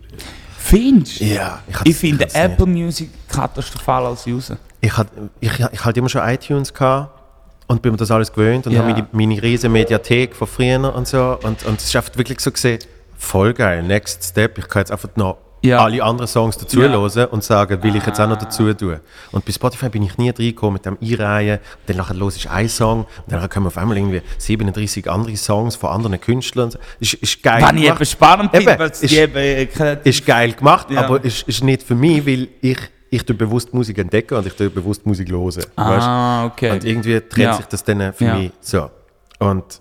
Findest 0.76 1.20
du? 1.20 1.24
Ja, 1.24 1.60
ich, 1.68 1.76
Ich 1.90 1.96
finde 1.96 2.26
Apple 2.34 2.66
Music 2.66 3.10
katastrophal 3.28 4.06
als 4.06 4.26
User. 4.26 4.56
Ich 4.80 4.96
hatte 4.96 5.10
ich, 5.40 5.50
ich 5.72 5.84
hatte 5.84 5.98
immer 6.00 6.08
schon 6.08 6.26
iTunes 6.26 6.72
gehabt 6.72 7.20
und 7.66 7.82
bin 7.82 7.92
mir 7.92 7.98
das 7.98 8.10
alles 8.10 8.32
gewöhnt 8.32 8.66
und 8.66 8.72
Ja. 8.72 8.80
habe 8.80 8.92
meine, 8.92 9.06
meine 9.12 9.42
riesige 9.42 9.68
Mediathek 9.70 10.34
von 10.34 10.46
früher 10.48 10.94
und 10.94 11.06
so. 11.06 11.38
Und, 11.42 11.62
und 11.64 11.78
es 11.78 11.86
ist 11.88 11.96
einfach 11.96 12.16
wirklich 12.16 12.40
so 12.40 12.50
gesehen, 12.50 12.78
voll 13.18 13.52
geil, 13.54 13.82
next 13.82 14.24
step. 14.24 14.56
Ich 14.58 14.66
kann 14.68 14.80
jetzt 14.80 14.90
einfach 14.92 15.10
noch 15.16 15.36
Ja. 15.62 15.84
alle 15.84 16.02
anderen 16.02 16.26
Songs 16.26 16.56
dazu 16.58 16.80
Ja. 16.80 16.88
hören 16.88 17.26
und 17.26 17.44
sagen, 17.44 17.82
will 17.82 17.94
ich 17.96 18.04
jetzt 18.04 18.20
auch 18.20 18.28
noch 18.28 18.36
dazu 18.36 18.72
tun. 18.74 18.98
Und 19.30 19.44
bei 19.44 19.52
Spotify 19.52 19.88
bin 19.88 20.02
ich 20.02 20.18
nie 20.18 20.30
reingekommen 20.30 20.74
mit 20.74 20.84
dem 20.86 20.98
Einreihen. 21.00 21.58
Und 21.58 21.88
dann 21.88 21.96
nachher 21.98 22.14
los 22.14 22.36
ich 22.36 22.50
einen 22.50 22.68
Song 22.68 23.00
und 23.02 23.32
dann 23.32 23.48
kommen 23.48 23.68
auf 23.68 23.78
einmal 23.78 23.96
irgendwie 23.96 24.22
37 24.38 25.08
andere 25.10 25.36
Songs 25.36 25.76
von 25.76 25.90
anderen 25.90 26.20
Künstlern. 26.20 26.70
Ist, 27.00 27.14
ist 27.14 27.42
geil 27.42 27.62
Wenn 27.66 27.76
ich 27.76 27.82
gemacht. 27.84 28.00
eben 28.00 28.06
spannend 28.06 28.54
Eben, 28.54 28.64
finde, 28.64 28.78
weil 28.80 28.90
es 28.90 29.02
ist- 29.02 29.12
eben 29.12 29.36
äh, 29.36 29.98
ist 30.04 30.26
geil 30.26 30.52
gemacht, 30.52 30.90
Ja. 30.90 31.04
aber 31.04 31.22
ist, 31.24 31.48
ist 31.48 31.62
nicht 31.62 31.82
für 31.82 31.94
mich, 31.94 32.26
weil 32.26 32.48
ich, 32.60 32.78
ich 33.10 33.24
tue 33.24 33.36
bewusst 33.36 33.72
Musik 33.72 33.98
entdecken 33.98 34.34
und 34.38 34.46
ich 34.46 34.54
tue 34.54 34.68
bewusst 34.70 35.06
Musik 35.06 35.30
hören. 35.30 35.62
Ah, 35.76 36.46
okay. 36.46 36.70
Und 36.72 36.84
irgendwie 36.84 37.20
trennt 37.20 37.54
sich 37.56 37.66
das 37.66 37.84
dann 37.84 38.12
für 38.12 38.34
mich 38.34 38.50
so. 38.60 38.90
Und, 39.38 39.80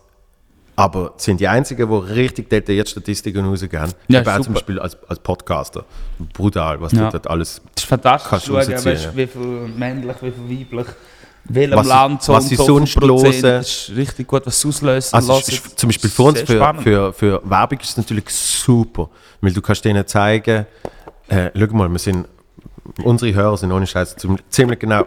aber 0.81 1.13
sind 1.17 1.39
die 1.39 1.47
einzigen, 1.47 1.87
die 1.87 2.11
richtig 2.13 2.49
detailliert 2.49 2.89
Statistiken 2.89 3.45
rausgeben. 3.45 3.93
Ja, 4.07 4.19
ich 4.19 4.25
bin 4.25 4.33
auch 4.33 4.41
zum 4.41 4.53
Beispiel 4.53 4.79
als, 4.79 4.97
als 5.07 5.19
Podcaster. 5.19 5.85
Brutal, 6.33 6.81
was 6.81 6.91
Ja. 6.91 7.05
du 7.05 7.11
dort 7.11 7.27
alles. 7.27 7.61
Das 7.75 7.83
ist 7.83 7.87
fantastisch. 7.87 8.29
Kannst 8.29 8.47
du 8.47 8.51
Schauen, 8.53 8.85
weißt, 8.85 9.05
ja. 9.05 9.15
wie 9.15 9.27
viel 9.27 9.41
männlich, 9.77 10.15
wie 10.21 10.31
viel 10.31 10.59
weiblich, 10.59 10.87
welchem 11.43 11.75
Was 11.77 11.87
Land, 11.87 12.23
so 12.23 12.33
was 12.33 12.49
sie 12.49 12.55
so 12.55 12.65
sonst 12.65 12.99
hören. 12.99 13.41
Das 13.41 13.67
ist 13.89 13.95
richtig 13.95 14.27
gut, 14.27 14.43
was 14.45 14.59
sie 14.59 14.67
auslösen. 14.67 15.13
Also 15.13 15.37
ist, 15.37 15.49
ist, 15.49 15.79
zum 15.79 15.89
Beispiel 15.89 16.09
für 16.09 16.23
uns, 16.23 16.41
für, 16.41 16.73
für, 16.81 17.13
für 17.13 17.41
Werbung 17.43 17.79
ist 17.79 17.89
es 17.89 17.97
natürlich 17.97 18.29
super, 18.29 19.09
weil 19.39 19.53
du 19.53 19.61
kannst 19.61 19.85
denen 19.85 20.05
zeigen, 20.07 20.65
äh, 21.27 21.51
schau 21.55 21.75
mal, 21.75 21.89
wir 21.89 21.99
sind, 21.99 22.27
unsere 23.03 23.33
Hörer 23.33 23.57
sind 23.57 23.71
ohne 23.71 23.87
Scheiß 23.87 24.15
ziemlich 24.49 24.79
genau, 24.79 25.05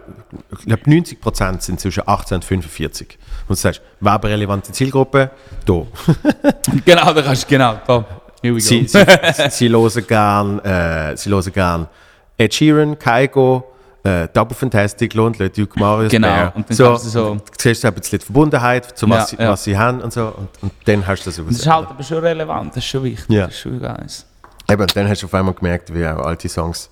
ich 0.58 0.64
glaube 0.66 0.82
90% 0.84 1.60
sind 1.60 1.80
zwischen 1.80 2.02
18 2.06 2.36
und 2.36 2.44
45. 2.44 3.18
Und 3.48 3.50
du 3.50 3.54
sagst, 3.54 3.82
werberelevante 4.00 4.72
Zielgruppe, 4.72 5.30
da. 5.66 5.82
Genau, 6.84 7.12
da 7.12 7.22
kannst 7.22 7.44
du, 7.44 7.48
genau, 7.48 7.78
da. 7.86 8.04
Sie, 8.42 8.60
sie, 8.60 8.86
sie 9.50 9.68
hören 9.70 10.06
gern, 10.06 10.58
äh, 10.60 11.16
sie 11.16 11.30
hören 11.30 11.52
gern 11.52 11.88
Ed 12.36 12.52
Sheeran, 12.52 12.98
Kaigo, 12.98 13.64
äh, 14.02 14.28
Double 14.34 14.54
Fantastic, 14.54 15.14
Lohnt, 15.14 15.38
Le 15.38 15.48
Duke 15.48 15.78
Marius 15.78 16.10
Genau, 16.10 16.28
Bär. 16.28 16.52
und 16.54 16.68
dann 16.68 16.76
so, 16.76 16.84
kannst 16.88 17.04
du 17.06 17.08
so- 17.08 17.30
und 17.30 17.42
siehst 17.58 17.82
du 17.84 17.88
ein 17.88 17.94
bisschen 17.94 18.18
die 18.18 18.24
Verbundenheit, 18.26 18.98
zu 18.98 19.08
was, 19.08 19.30
Ja, 19.32 19.36
sie, 19.38 19.42
ja. 19.42 19.50
was 19.50 19.64
sie 19.64 19.78
haben 19.78 20.00
und 20.02 20.12
so, 20.12 20.26
und, 20.26 20.48
und 20.60 20.72
dann 20.84 21.06
hast 21.06 21.22
du 21.24 21.30
das 21.30 21.36
das 21.38 21.56
ist 21.58 21.66
halt 21.66 21.88
aber 21.88 22.02
schon 22.02 22.18
relevant, 22.18 22.70
das 22.72 22.78
ist 22.84 22.86
schon 22.90 23.04
wichtig. 23.04 23.30
Ja. 23.34 23.46
Das 23.46 23.54
ist 23.54 23.60
schon 23.60 23.80
geil. 23.80 24.06
Eben, 24.70 24.82
und 24.82 24.96
dann 24.96 25.08
hast 25.08 25.22
du 25.22 25.26
auf 25.26 25.34
einmal 25.34 25.54
gemerkt, 25.54 25.94
wie 25.94 26.06
auch 26.06 26.18
alte 26.26 26.48
Songs. 26.48 26.90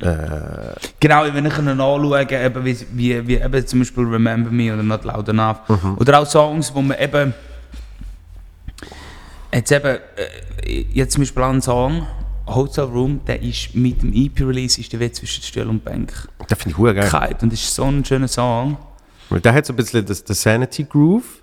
Äh, 0.00 0.74
Genau, 1.00 1.24
wenn 1.32 1.46
ich 1.46 1.58
ihnen 1.58 1.80
anschaue, 1.80 2.20
eben 2.30 2.64
wie, 2.64 2.76
wie, 2.92 3.26
wie 3.26 3.36
eben 3.36 3.66
zum 3.66 3.78
Beispiel 3.80 4.04
Remember 4.04 4.50
Me 4.50 4.72
oder 4.72 4.82
Not 4.82 5.04
Loud 5.04 5.28
Enough. 5.28 5.58
Mhm. 5.68 5.96
Oder 5.98 6.20
auch 6.20 6.26
Songs, 6.26 6.74
wo 6.74 6.82
man 6.82 6.98
eben. 6.98 7.34
Jetzt 9.52 9.72
eben, 9.72 9.98
äh, 10.66 10.84
jetzt 10.92 11.12
zum 11.14 11.22
Beispiel 11.22 11.42
einen 11.42 11.62
Song, 11.62 12.06
Hotel 12.46 12.84
Room, 12.84 13.20
der 13.26 13.42
ist 13.42 13.74
mit 13.74 14.02
dem 14.02 14.12
EP-Release 14.12 14.80
ist 14.80 14.92
der 14.92 15.00
Wett 15.00 15.16
zwischen 15.16 15.42
Stuhl 15.42 15.66
und 15.68 15.84
Bank 15.84 16.28
das 16.48 16.58
finde 16.58 16.70
ich 16.70 16.78
hure 16.78 16.94
geil. 16.94 17.04
gekalt. 17.04 17.42
Und 17.42 17.52
das 17.52 17.60
ist 17.60 17.74
so 17.74 17.84
ein 17.84 18.04
schöner 18.04 18.28
Song. 18.28 18.76
Weil 19.28 19.40
der 19.40 19.52
hat 19.52 19.66
so 19.66 19.72
ein 19.72 19.76
bisschen 19.76 20.04
das, 20.04 20.24
das 20.24 20.40
Sanity 20.42 20.84
Groove. 20.84 21.42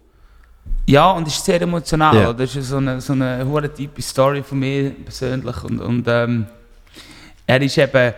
Ja, 0.88 1.12
und 1.12 1.28
es 1.28 1.36
ist 1.36 1.46
sehr 1.46 1.62
emotional. 1.62 2.16
Oder? 2.16 2.34
Das 2.34 2.56
ist 2.56 2.68
so 2.70 2.78
eine, 2.78 3.00
so 3.02 3.14
eine 3.14 3.46
hure 3.46 3.72
typische 3.72 4.10
Story 4.10 4.42
von 4.44 4.60
mir 4.60 4.92
persönlich. 4.92 5.64
Und, 5.64 5.80
und 5.80 6.06
ähm, 6.08 6.48
er 7.46 7.62
ist 7.62 7.78
eben. 7.78 8.14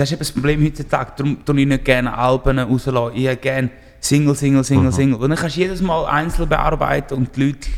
Das 0.00 0.08
ist 0.08 0.12
eben 0.12 0.18
das 0.20 0.32
Problem 0.32 0.64
heutzutage. 0.64 1.12
Darum 1.14 1.44
tue 1.44 1.60
ich 1.60 1.66
nicht 1.66 1.84
gerne 1.84 2.16
Alben 2.16 2.58
rauslassen. 2.58 3.16
Ich 3.16 3.26
hätte 3.26 3.36
gerne 3.42 3.70
Single, 4.00 4.34
Single, 4.34 4.64
Single, 4.64 4.86
Mhm. 4.86 4.92
Single. 4.92 5.20
Und 5.20 5.28
dann 5.28 5.38
kannst 5.38 5.56
du 5.56 5.60
jedes 5.60 5.82
Mal 5.82 6.06
einzeln 6.06 6.48
bearbeiten 6.48 7.12
und 7.18 7.36
die 7.36 7.44
Leute. 7.48 7.68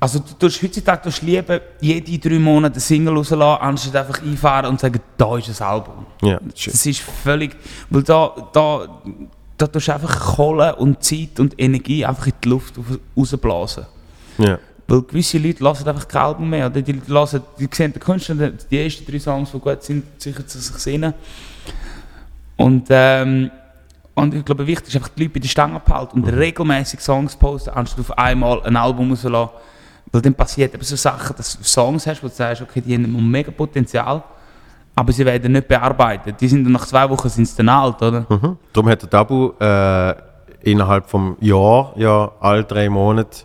Also 0.00 0.18
du 0.18 0.32
tust 0.38 0.60
heutzutage 0.62 1.02
tust 1.02 1.22
lieber 1.22 1.60
jede 1.80 2.18
drei 2.18 2.38
Monate 2.40 2.74
eine 2.74 2.80
Single 2.80 3.14
rauslassen, 3.14 3.62
anstatt 3.62 3.94
einfach 4.08 4.22
einfahren 4.22 4.66
und 4.70 4.80
sagen, 4.80 4.98
da 5.16 5.36
ist 5.36 5.60
ein 5.60 5.66
Album. 5.68 6.06
Ja, 6.22 6.40
das 6.40 6.54
ist 6.54 6.60
schön. 6.62 6.72
Das 6.72 6.86
ist 6.86 7.00
völlig. 7.00 7.56
Weil 7.90 8.02
da, 8.02 8.32
da, 8.52 9.02
da 9.56 9.66
tust 9.68 9.86
du 9.88 9.92
einfach 9.94 10.34
Kohle 10.36 10.74
und 10.76 11.04
Zeit 11.04 11.38
und 11.38 11.54
Energie 11.60 12.04
einfach 12.04 12.26
in 12.26 12.32
die 12.42 12.48
Luft 12.48 12.76
raus- 12.76 12.98
rausblasen. 13.16 13.86
ja. 14.38 14.58
Weil 14.90 15.02
gewisse 15.02 15.38
Leute 15.38 15.62
lassen 15.62 15.88
einfach 15.88 16.08
kein 16.08 16.22
Album 16.22 16.50
mehr. 16.50 16.66
Oder 16.66 16.82
die, 16.82 16.90
Leute 16.92 17.12
lassen, 17.12 17.42
die 17.60 17.68
sehen 17.72 17.92
den 17.92 18.00
Künstler, 18.00 18.34
die- 18.34 18.52
die 18.70 18.84
ersten 18.84 19.06
drei 19.10 19.20
Songs, 19.20 19.52
die 19.52 19.58
gut 19.60 19.82
sind, 19.84 20.04
sichern 20.20 20.44
sie 20.48 20.58
sich 20.58 20.76
Sinn. 20.78 21.14
Und, 22.56 22.86
ähm, 22.90 23.50
und 24.14 24.34
ich 24.34 24.44
glaube, 24.44 24.66
wichtig 24.66 24.88
ist 24.88 24.96
einfach, 24.96 25.10
die 25.10 25.22
Leute 25.22 25.34
bei 25.34 25.40
der 25.40 25.48
Stange 25.48 25.80
behalten 25.80 26.20
und 26.22 26.28
regelmäßig 26.28 27.00
Songs 27.00 27.36
posten, 27.36 27.70
anstatt 27.70 28.00
auf 28.00 28.18
einmal 28.18 28.62
ein 28.64 28.76
Album 28.76 29.10
rauszulassen. 29.10 29.54
Weil 30.12 30.22
dann 30.22 30.34
passiert 30.34 30.74
eben 30.74 30.82
so 30.82 30.96
Sachen, 30.96 31.36
dass 31.36 31.56
du 31.56 31.62
Songs 31.62 32.04
hast, 32.08 32.20
wo 32.22 32.26
du 32.26 32.34
sagst, 32.34 32.60
okay, 32.62 32.80
die 32.80 32.94
haben 32.94 33.30
mega 33.30 33.52
Potenzial, 33.52 34.22
aber 34.96 35.12
sie 35.12 35.24
werden 35.24 35.52
nicht 35.52 35.68
bearbeitet. 35.68 36.40
Die 36.40 36.48
sind 36.48 36.64
dann 36.64 36.72
nach 36.72 36.84
zwei 36.84 37.08
Wochen 37.08 37.28
sind 37.28 37.46
sie 37.46 37.56
dann 37.58 37.68
alt, 37.68 38.02
oder? 38.02 38.26
Mhm. 38.28 38.56
Darum 38.72 38.90
hat 38.90 39.02
der 39.02 39.08
Tabu 39.08 39.52
äh, 39.60 40.14
innerhalb 40.68 41.08
vom 41.08 41.36
Jahr, 41.40 41.92
ja, 41.96 42.32
alle 42.40 42.64
drei 42.64 42.88
Monate 42.88 43.44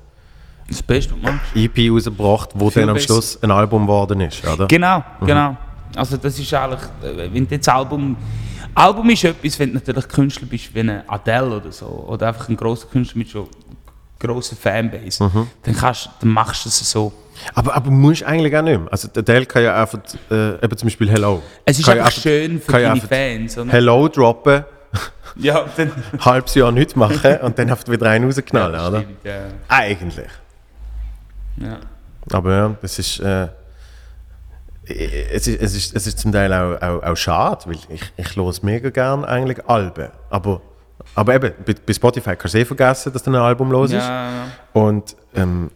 Das 0.67 0.81
Beste, 0.81 1.13
was 1.13 1.21
du 1.21 1.27
machst. 1.27 1.55
EP 1.55 1.91
rausgebracht, 1.91 2.49
wo 2.55 2.69
Viel 2.69 2.81
dann 2.81 2.89
am 2.89 2.95
besser. 2.95 3.07
Schluss 3.07 3.43
ein 3.43 3.51
Album 3.51 3.83
geworden 3.83 4.21
ist, 4.21 4.45
oder? 4.47 4.67
Genau, 4.67 5.03
genau. 5.25 5.55
Also 5.95 6.17
das 6.17 6.37
ist 6.39 6.53
eigentlich, 6.53 6.81
äh, 7.03 7.33
wenn 7.33 7.47
du 7.47 7.55
jetzt 7.55 7.69
Album... 7.69 8.17
Album 8.73 9.09
ist 9.11 9.23
etwas, 9.23 9.57
wenn 9.59 9.69
du 9.69 9.75
natürlich 9.75 10.07
Künstler 10.09 10.47
bist 10.47 10.73
wie 10.75 10.79
eine 10.81 11.03
Adele 11.07 11.57
oder 11.57 11.71
so, 11.71 11.85
oder 11.85 12.27
einfach 12.27 12.49
ein 12.49 12.57
grosser 12.57 12.87
Künstler 12.87 13.19
mit 13.19 13.29
schon 13.29 13.47
grosser 14.19 14.55
Fanbase, 14.55 15.31
dann, 15.63 15.75
kannst, 15.75 16.09
dann 16.19 16.29
machst 16.29 16.65
du 16.65 16.69
es 16.69 16.91
so. 16.91 17.13
Aber, 17.53 17.75
aber 17.75 17.91
musst 17.91 18.23
eigentlich 18.23 18.55
auch 18.55 18.61
nicht 18.61 18.79
mehr. 18.79 18.91
Also 18.91 19.07
Teil 19.07 19.45
kann 19.45 19.63
ja 19.63 19.81
einfach, 19.81 19.99
äh, 20.31 20.55
eben 20.55 20.77
zum 20.77 20.87
Beispiel 20.87 21.09
Hello. 21.09 21.41
Es 21.63 21.79
ist 21.79 21.85
Kann 21.85 21.97
ja 21.97 22.05
einfach 22.05 22.21
schön 22.21 22.59
für 22.61 22.71
deine 22.71 22.91
einfach 22.91 23.07
Fans. 23.07 23.57
Oder? 23.57 23.71
Hello 23.71 24.07
droppen 24.07 24.63
Ja, 25.37 25.65
dann... 25.77 25.91
halbes 26.19 26.55
Jahr 26.55 26.71
nichts 26.71 26.95
machen 26.95 27.37
und 27.41 27.57
dann 27.59 27.69
einfach 27.69 27.87
wieder 27.87 28.09
einen 28.09 28.25
rausknallen, 28.29 28.73
ja, 28.73 28.87
oder? 28.87 29.01
stimmt, 29.01 29.25
ja. 29.25 29.39
Eigentlich. 29.67 30.29
Ja. 31.57 31.79
Aber 32.31 32.51
ja, 32.55 32.75
das 32.81 32.97
ist, 32.99 33.19
äh, 33.19 33.47
es 34.87 35.47
ist, 35.47 35.61
es 35.61 35.75
ist, 35.75 35.95
es 35.95 36.07
ist 36.07 36.19
zum 36.19 36.31
Teil 36.31 36.51
auch, 36.53 36.81
auch, 36.81 37.03
auch 37.03 37.15
schade, 37.17 37.65
weil 37.65 37.77
ich, 37.89 38.01
ich 38.17 38.35
höre 38.35 38.53
mega 38.61 38.89
gern 38.89 39.25
eigentlich 39.25 39.67
Alben. 39.67 40.09
Aber, 40.29 40.61
aber 41.15 41.35
eben, 41.35 41.53
bei, 41.65 41.75
bei 41.85 41.93
Spotify 41.93 42.35
kannst 42.35 42.53
du 42.53 42.59
eh 42.59 42.65
vergessen, 42.65 43.13
dass 43.13 43.23
du 43.23 43.31
ein 43.31 43.35
Album 43.35 43.71
los 43.71 43.91
ist. 43.91 44.03
Ja, 44.03 44.29
ja. 44.29 44.47
Und 44.73 45.15
ähm, 45.35 45.71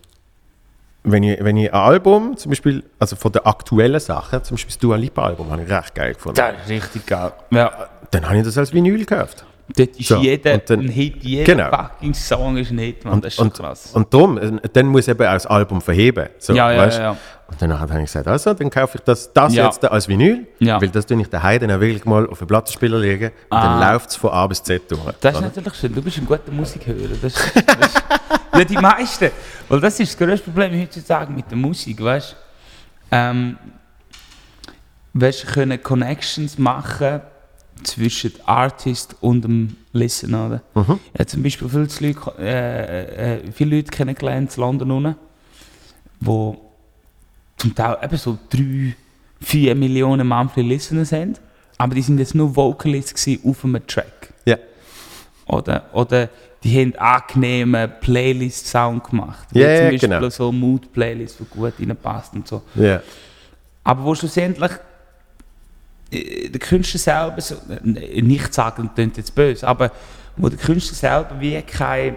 wenn, 1.04 1.24
ich, 1.24 1.44
wenn 1.44 1.58
ich 1.58 1.74
ein 1.74 1.80
Album, 1.80 2.38
zum 2.38 2.50
Beispiel, 2.50 2.84
also 3.00 3.16
von 3.16 3.32
den 3.32 3.46
aktuellen 3.46 4.00
Sachen, 4.00 4.44
zum 4.44 4.56
Beispiel 4.56 4.72
das 4.72 4.80
Dua 4.80 4.96
Lipa 4.96 5.24
Album, 5.24 5.50
habe 5.52 5.64
ich 5.64 5.70
recht 5.70 5.96
geil 5.96 6.14
gefunden. 6.14 6.36
Das 6.36 6.54
ist 6.64 6.70
richtig 6.70 7.06
geil. 7.06 7.32
Ja, 7.52 7.72
Dann 8.12 8.26
habe 8.26 8.38
ich 8.38 8.44
das 8.44 8.58
als 8.58 8.74
Vinyl 8.74 8.98
gekauft. 8.98 9.46
Dort 9.78 9.98
ist 10.00 10.08
So, 10.08 10.18
jeder 10.18 10.58
dann- 10.58 10.80
ein 10.82 10.88
Hit, 10.90 11.24
jeder 11.24 11.44
Genau. 11.44 11.70
fucking 11.70 12.14
Song 12.14 12.58
ist 12.58 12.72
ein 12.72 12.80
Hit, 12.80 13.06
man. 13.06 13.22
Das 13.22 13.34
ist 13.34 13.36
schon 13.38 13.48
und, 13.48 13.54
krass. 13.56 13.92
und 13.94 14.14
darum, 14.14 14.38
äh, 14.38 14.60
dann 14.74 14.88
muss 14.88 15.08
eben 15.08 15.22
auch 15.28 15.34
das 15.34 15.46
Album 15.46 15.82
verheben. 15.82 16.30
So, 16.40 16.54
ja, 16.54 16.72
ja, 16.72 16.88
ja, 16.88 17.00
ja. 17.02 17.18
Und 17.48 17.60
dann 17.62 17.80
habe 17.80 17.94
ich 17.98 18.06
gesagt, 18.06 18.28
also, 18.28 18.54
dann 18.54 18.70
kaufe 18.70 19.00
ich 19.00 19.04
das, 19.04 19.34
das 19.34 19.56
Ja. 19.56 19.66
jetzt 19.66 19.84
als 19.84 20.08
Vinyl, 20.08 20.46
Ja. 20.60 20.80
weil 20.80 20.90
das 20.90 21.06
tue 21.08 21.20
ich 21.20 21.30
daheim 21.30 21.60
dann 21.60 21.72
auch 21.72 21.80
wirklich 21.80 22.06
mal 22.06 22.28
auf 22.28 22.38
den 22.38 22.48
Plattenspieler 22.48 23.00
legen 23.00 23.32
und 23.50 23.58
Ah. 23.58 23.80
dann 23.80 23.94
läuft 23.94 24.10
es 24.12 24.16
von 24.18 24.30
A 24.32 24.46
bis 24.46 24.62
Z 24.62 24.84
durch. 24.92 25.00
Das 25.20 25.34
ist 25.34 25.40
oder? 25.40 25.48
natürlich 25.48 25.74
schön. 25.76 25.96
Du 25.96 26.02
bist 26.02 26.18
ein 26.20 26.26
guter 26.28 26.52
Musikhörer. 26.52 27.16
Das, 27.22 27.34
ist- 27.36 27.56
das 27.68 27.88
ist, 27.88 28.04
ja, 28.54 28.64
die 28.66 28.78
meisten. 28.78 29.32
Weil 29.68 29.80
das 29.80 30.00
ist 30.00 30.20
das 30.20 30.28
größte 30.28 30.52
Problem 30.52 30.80
heutzutage 30.80 31.32
mit 31.34 31.50
der 31.50 31.58
Musik, 31.58 32.04
weißt 32.04 32.32
du? 32.32 33.16
Ähm, 33.16 33.58
weißt 35.14 35.48
können 35.48 35.82
Connections 35.82 36.58
machen 36.60 37.22
zwischen 37.84 38.34
Artist 38.46 39.16
und 39.22 39.44
dem 39.44 39.76
Listener, 39.94 40.48
oder? 40.48 40.62
Mhm. 40.76 41.00
Ich 41.14 41.20
habe 41.20 41.26
zum 41.28 41.44
Beispiel 41.44 41.70
viele 41.70 42.14
Leute, 42.14 42.34
äh, 42.40 43.36
äh, 43.36 43.52
viele 43.52 43.78
Leute 43.78 43.92
kennengelernt 43.92 44.56
in 44.56 44.62
London, 44.62 44.92
unten, 44.92 45.16
wo 46.20 46.58
zum 47.58 47.76
Teil 47.76 47.98
eben 48.04 48.18
so 48.18 48.38
3, 48.50 48.96
4 49.42 49.76
Millionen 49.76 50.28
monthly 50.28 50.64
Listeners 50.64 51.12
haben, 51.12 51.36
aber 51.78 51.96
die 51.96 52.02
sind 52.02 52.20
jetzt 52.20 52.36
nur 52.36 52.56
Vocalists 52.56 53.28
auf 53.44 53.64
einem 53.64 53.86
Track. 53.86 54.34
Ja. 54.46 54.58
Oder, 55.46 55.86
oder 55.94 56.30
die 56.64 56.80
haben 56.80 56.96
angenehmen 56.96 57.92
Playlist-Sound 58.02 59.04
gemacht. 59.10 59.48
Ja, 59.54 59.78
zum 59.78 59.90
Beispiel 59.92 60.10
genau. 60.10 60.30
so 60.30 60.52
Mood-Playlist, 60.52 61.40
die 61.40 61.46
gut 61.46 61.74
reinpasst 61.80 62.34
und 62.34 62.48
so. 62.48 62.62
Ja. 62.76 63.02
Aber 63.84 64.04
wo 64.04 64.14
schlussendlich 64.14 64.72
äh, 64.72 64.78
der 66.12 66.60
Künstler 66.60 67.00
selber, 67.00 67.42
so, 67.42 67.56
äh, 67.56 68.22
nicht 68.22 68.54
sagen, 68.54 68.90
klingt 68.96 69.18
jetzt 69.18 69.34
böse, 69.36 69.68
aber 69.68 69.92
wo 70.38 70.50
der 70.50 70.58
Künstler 70.58 70.96
selber 70.96 71.36
wie 71.40 71.62
keine 71.62 72.16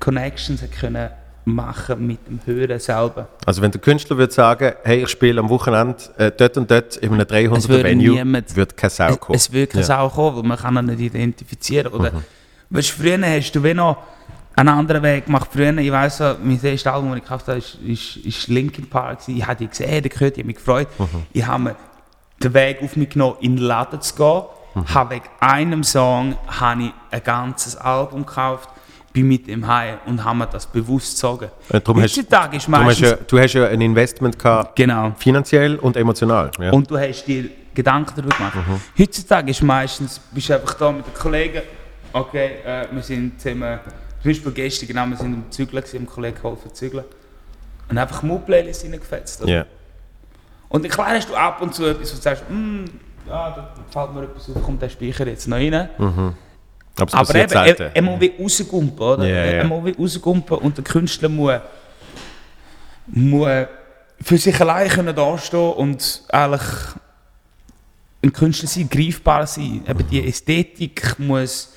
Connections 0.00 0.62
hat 0.62 0.72
können 0.72 1.10
machen 1.46 2.06
mit 2.06 2.26
dem 2.26 2.40
Hören 2.46 2.78
selber. 2.80 3.28
Also 3.44 3.60
wenn 3.60 3.70
der 3.70 3.80
Künstler 3.80 4.16
würde 4.16 4.32
sagen, 4.32 4.72
hey, 4.82 5.02
ich 5.02 5.10
spiele 5.10 5.40
am 5.40 5.50
Wochenende 5.50 5.96
äh, 6.16 6.32
dort 6.34 6.56
und 6.56 6.70
dort 6.70 6.96
in 6.96 7.12
einem 7.12 7.20
Es 7.20 7.26
300er 7.28 7.68
würde 7.68 7.84
Venue, 7.84 8.14
niemand- 8.14 8.56
würde 8.56 8.74
keine 8.74 8.90
Sau 8.90 9.16
kommen. 9.16 9.36
Es 9.36 9.52
wird 9.52 9.72
keine 9.72 9.84
Ja. 9.86 9.98
Mhm. 9.98 10.08
Sau 10.08 10.08
kommen, 10.08 10.36
weil 10.38 10.42
man 10.44 10.56
kann 10.58 10.76
ihn 10.78 10.86
nicht 10.86 11.00
identifizieren. 11.00 11.92
Oder, 11.92 12.12
weißt, 12.70 12.88
du, 12.98 13.02
früher 13.02 13.20
hast 13.20 13.52
du 13.52 13.62
wie 13.62 13.74
noch 13.74 13.98
einen 14.56 14.70
anderen 14.70 15.02
Weg 15.02 15.26
gemacht. 15.26 15.50
Früher, 15.52 15.76
ich 15.76 15.92
weiss 15.92 16.16
so, 16.16 16.34
mein 16.42 16.54
erstes 16.62 16.86
Album, 16.86 17.10
das 17.10 17.18
ich 17.18 17.22
gekauft 17.24 17.48
habe, 17.48 17.58
ist, 17.58 17.74
ist, 17.84 18.16
ist 18.24 18.48
Linkin 18.48 18.88
Park. 18.88 19.18
Ich 19.26 19.46
habe 19.46 19.56
die 19.56 19.68
gesehen, 19.68 20.02
die 20.02 20.08
gehört, 20.08 20.32
ich 20.32 20.38
habe 20.38 20.46
mich 20.46 20.56
gefreut. 20.56 20.88
Mhm. 20.98 21.06
Ich 21.34 21.46
habe 21.46 21.62
mir 21.62 21.76
den 22.44 22.54
Weg 22.54 22.82
auf 22.82 22.96
mich 22.96 23.10
genommen, 23.10 23.36
in 23.40 23.56
den 23.56 23.64
Laden 23.64 24.00
zu 24.00 24.14
gehen. 24.14 24.42
Mhm. 24.74 24.94
Habe 24.94 25.14
wegen 25.14 25.24
einem 25.40 25.84
Song 25.84 26.36
habe 26.46 26.82
ich 26.84 26.92
ein 27.10 27.22
ganzes 27.22 27.76
Album 27.76 28.26
gekauft, 28.26 28.68
bin 29.12 29.28
mit 29.28 29.46
dem 29.46 29.66
heim 29.66 29.98
und 30.06 30.24
habe 30.24 30.38
mir 30.38 30.46
das 30.48 30.66
bewusst 30.66 31.12
gezogen. 31.14 31.48
Äh, 31.68 31.80
darum 31.80 32.02
hast- 32.02 32.16
Heutzutage 32.16 32.56
ist 32.56 32.66
Darum 32.68 32.86
hast 32.86 33.00
meistens... 33.00 33.10
ja, 33.10 33.16
du 33.26 33.38
hast 33.38 33.52
ja 33.52 33.66
ein 33.68 33.80
Investment 33.80 34.36
gehabt, 34.38 34.74
genau. 34.74 35.12
finanziell 35.16 35.76
und 35.76 35.96
emotional. 35.96 36.50
Ja. 36.58 36.72
Und 36.72 36.90
du 36.90 36.98
hast 36.98 37.24
dir 37.24 37.48
Gedanken 37.72 38.12
darüber 38.16 38.36
gemacht. 38.36 38.56
Heutzutage 38.98 39.50
ist 39.50 39.62
meistens, 39.62 40.20
bist 40.32 40.48
du 40.48 40.54
einfach 40.54 40.74
da 40.74 40.90
mit 40.92 41.06
den 41.06 41.14
Kollegen, 41.14 41.62
okay, 42.12 42.56
äh, 42.64 42.86
wir 42.90 43.02
sind 43.02 43.40
zusammen, 43.40 43.78
zum 44.22 44.30
Beispiel 44.30 44.52
gestern, 44.52 44.88
genau, 44.88 45.06
wir 45.06 45.16
sind 45.16 45.34
am 45.34 45.44
Zügeln, 45.50 45.84
dem 45.92 46.06
Kollegen 46.06 46.36
geholfen 46.36 46.68
zu 46.70 46.74
zügeln. 46.74 47.04
Und 47.88 47.98
einfach 47.98 48.22
Mood-Playlist 48.22 48.84
reingefetzt. 48.84 49.42
oder? 49.42 49.66
Und 50.74 50.88
klar 50.88 51.10
hast 51.10 51.28
du 51.28 51.36
ab 51.36 51.62
und 51.62 51.72
zu 51.72 51.86
etwas, 51.86 52.10
wo 52.10 52.16
du 52.16 52.22
sagst, 52.22 52.42
«Hm, 52.48 52.84
ja, 53.28 53.50
da 53.50 53.74
fällt 53.92 54.12
mir 54.12 54.24
etwas 54.24 54.50
auf, 54.50 54.60
kommt 54.60 54.82
der 54.82 54.88
Speicher 54.88 55.24
jetzt 55.24 55.46
noch 55.46 55.56
rein. 55.56 55.72
Aber 55.72 56.34
es 56.96 57.14
Aber 57.14 57.24
passiert 57.32 57.52
eben, 57.52 57.80
er, 57.80 57.94
er 57.94 58.02
muss 58.02 58.20
wie 58.20 58.32
rausgumpen, 58.42 59.06
oder? 59.06 59.24
Ja, 59.24 59.34
ja. 59.36 59.52
Er 59.52 59.64
muss 59.66 59.84
wie 59.84 59.92
rausgumpen 59.92 60.58
und 60.58 60.76
der 60.76 60.82
Künstler 60.82 61.28
muss, 61.28 61.60
muss 63.06 63.66
für 64.20 64.36
sich 64.36 64.60
allein 64.60 64.88
können 64.88 65.14
dastehen 65.14 65.74
und 65.74 66.24
eigentlich 66.30 66.68
ein 68.24 68.32
Künstler 68.32 68.68
sein, 68.68 68.88
greifbar 68.88 69.46
sein. 69.46 69.84
Eben 69.88 70.08
die 70.08 70.26
Ästhetik 70.26 71.20
muss... 71.20 71.72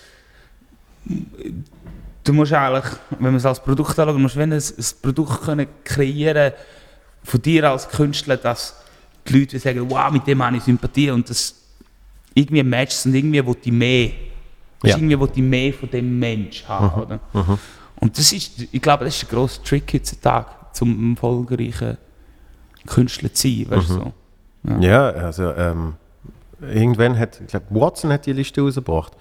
Du 2.24 2.34
musst 2.34 2.52
eigentlich, 2.52 2.92
wenn 3.12 3.26
man 3.26 3.36
es 3.36 3.46
als 3.46 3.62
Produkt 3.62 4.00
anschaut, 4.00 4.18
musst 4.18 4.36
du 4.36 4.40
ein, 4.40 4.54
ein 4.54 4.64
Produkt 5.04 5.44
können 5.44 5.68
kreieren 5.84 6.52
von 7.24 7.40
dir 7.44 7.70
als 7.70 7.88
Künstler, 7.90 8.38
dass 8.38 8.74
die 9.28 9.40
Leute 9.40 9.60
sagen, 9.60 9.90
wow, 9.90 10.12
mit 10.12 10.26
dem 10.28 10.44
habe 10.44 10.58
ich 10.58 10.64
Sympathie 10.64 11.12
und 11.12 11.30
das 11.30 11.56
irgendwie 12.34 12.64
matcht 12.64 13.06
und 13.06 13.16
irgendwie 13.16 13.46
will 13.46 13.58
ich 13.64 13.72
mehr. 13.72 14.12
Ja. 14.84 14.96
Irgendwie 14.96 15.20
will 15.20 15.30
ich 15.34 15.42
mehr 15.42 15.74
von 15.74 15.90
dem 15.90 16.20
Mensch 16.20 16.64
haben, 16.68 17.02
oder? 17.02 17.20
Und 18.00 18.18
das 18.18 18.32
ist, 18.32 18.68
ich 18.72 18.82
glaube, 18.82 19.06
das 19.06 19.16
ist 19.16 19.24
ein 19.24 19.36
grosser 19.36 19.64
Trick 19.64 19.92
heutzutage, 19.94 20.48
zum 20.74 21.16
erfolgreichen 21.16 21.98
Künstler 22.86 23.34
zu 23.34 23.48
sein, 23.48 23.66
weißt 23.70 23.90
du 23.90 23.94
so. 23.94 24.14
Ja, 24.80 25.10
also 25.10 25.52
ähm, 25.54 25.96
irgendwann 26.62 27.18
hat, 27.18 27.42
ich 27.42 27.48
glaube, 27.48 27.66
Watson 27.72 28.12
hat 28.12 28.26
die 28.26 28.34
Liste 28.34 28.62
rausgebracht. 28.62 29.14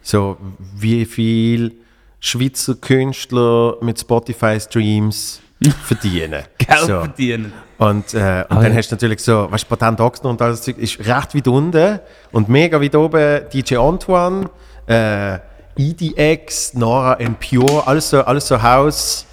So, 0.00 0.38
wie 0.74 1.04
viel 1.04 1.74
Schweizer 2.20 2.74
Künstler 2.76 3.76
mit 3.82 4.00
Spotify-Streams 4.00 5.41
verdienen. 5.84 6.42
Geld 6.58 6.80
so. 6.80 7.00
verdienen. 7.00 7.52
Und, 7.78 8.14
äh, 8.14 8.18
und 8.18 8.20
Ah, 8.20 8.44
dann 8.48 8.72
ja. 8.72 8.78
hast 8.78 8.90
du 8.90 8.94
natürlich 8.94 9.20
so, 9.20 9.50
weißt 9.50 9.64
du, 9.64 9.68
Patent 9.76 10.00
Ochsner 10.00 10.30
und 10.30 10.40
alles 10.40 10.62
Zeug 10.62 10.78
ist 10.78 10.98
recht 11.00 11.34
weit 11.34 11.48
unten 11.48 12.00
und 12.30 12.48
mega 12.48 12.80
weit 12.80 12.94
oben 12.94 13.42
DJ 13.52 13.76
Antoine, 13.76 14.48
äh, 14.86 15.38
EDX, 15.76 16.74
Nora 16.74 17.14
and 17.14 17.40
Pure, 17.40 17.86
alles 17.86 18.10
so, 18.10 18.20
alles 18.22 18.46
so 18.46 18.62
House, 18.62 19.26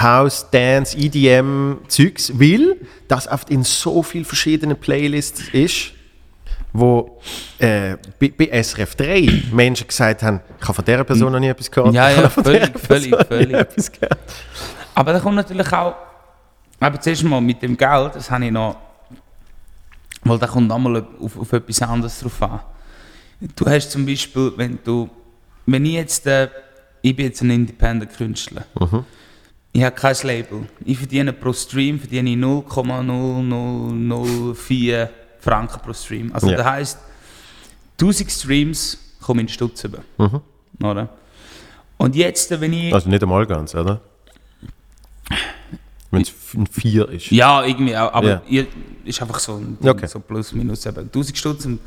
House, 0.00 0.46
Dance, 0.50 0.96
EDM 0.96 1.76
Zeugs, 1.88 2.32
weil 2.38 2.76
das 3.08 3.28
oft 3.28 3.50
in 3.50 3.62
so 3.62 4.02
vielen 4.02 4.24
verschiedenen 4.24 4.76
Playlists 4.76 5.42
ist, 5.52 5.92
wo 6.72 7.20
äh, 7.58 7.96
bei, 8.18 8.32
bei 8.36 8.62
SRF 8.62 8.94
3 8.94 9.42
Menschen 9.52 9.86
gesagt 9.86 10.22
haben, 10.22 10.40
ich 10.58 10.64
habe 10.64 10.74
von 10.74 10.84
dieser 10.84 11.04
Person 11.04 11.32
noch 11.32 11.40
nie 11.40 11.48
etwas 11.48 11.70
gehört. 11.70 11.94
Ja, 11.94 12.10
ich 12.10 12.16
ja, 12.16 12.28
völlig, 12.30 12.78
völlig, 12.78 13.26
völlig. 13.26 13.66
Aber 14.94 15.12
da 15.12 15.20
kommt 15.20 15.36
natürlich 15.36 15.70
auch, 15.72 15.94
aber 16.80 17.00
zuerst 17.00 17.22
mal 17.24 17.40
mit 17.40 17.62
dem 17.62 17.76
Geld, 17.76 18.14
das 18.14 18.30
habe 18.30 18.46
ich 18.46 18.50
noch, 18.50 18.76
weil 20.24 20.38
da 20.38 20.46
kommt 20.46 20.68
nochmal 20.68 21.04
auf, 21.20 21.38
auf 21.38 21.52
etwas 21.52 21.82
anderes 21.82 22.18
drauf 22.20 22.42
an. 22.42 22.60
Du 23.56 23.66
hast 23.66 23.90
zum 23.90 24.06
Beispiel, 24.06 24.52
wenn 24.56 24.78
du, 24.84 25.08
wenn 25.66 25.84
ich 25.84 25.94
jetzt, 25.94 26.26
äh, 26.26 26.48
ich 27.00 27.16
bin 27.16 27.26
jetzt 27.26 27.40
ein 27.42 27.50
Independent-Künstler, 27.50 28.64
ich 29.72 29.82
habe 29.82 29.94
kein 29.96 30.14
Label, 30.22 30.68
ich 30.84 30.98
verdiene 30.98 31.32
pro 31.32 31.52
Stream 31.52 31.98
verdiene 31.98 32.30
ich 32.30 32.36
0,0004 32.36 35.08
Franken 35.40 35.80
pro 35.80 35.92
Stream. 35.92 36.30
Also 36.32 36.50
Ja. 36.50 36.56
das 36.58 36.66
heisst, 36.66 36.98
1000 37.98 38.30
Streams 38.30 38.98
kommen 39.20 39.40
in 39.40 39.48
Stutz 39.48 39.82
über, 39.84 39.98
Mhm. 40.18 40.40
oder? 40.84 41.08
Und 41.96 42.14
jetzt, 42.16 42.50
wenn 42.60 42.72
ich... 42.72 42.92
Also 42.94 43.08
nicht 43.08 43.22
einmal 43.22 43.46
ganz, 43.46 43.74
oder? 43.74 44.00
Wenn 46.10 46.22
es 46.22 46.32
ein 46.54 46.66
4 46.66 47.08
ist. 47.08 47.30
Ja, 47.30 47.64
irgendwie 47.64 47.96
auch, 47.96 48.12
aber 48.12 48.28
Ja. 48.28 48.42
ihr, 48.48 48.66
ist 49.04 49.20
einfach 49.22 49.38
so, 49.38 49.56
ein, 49.56 49.78
Okay. 49.82 50.06
so 50.06 50.20
plus 50.20 50.52
minus 50.52 50.84
eben 50.86 50.98
1000 51.04 51.38
Stutz 51.38 51.64
und 51.64 51.78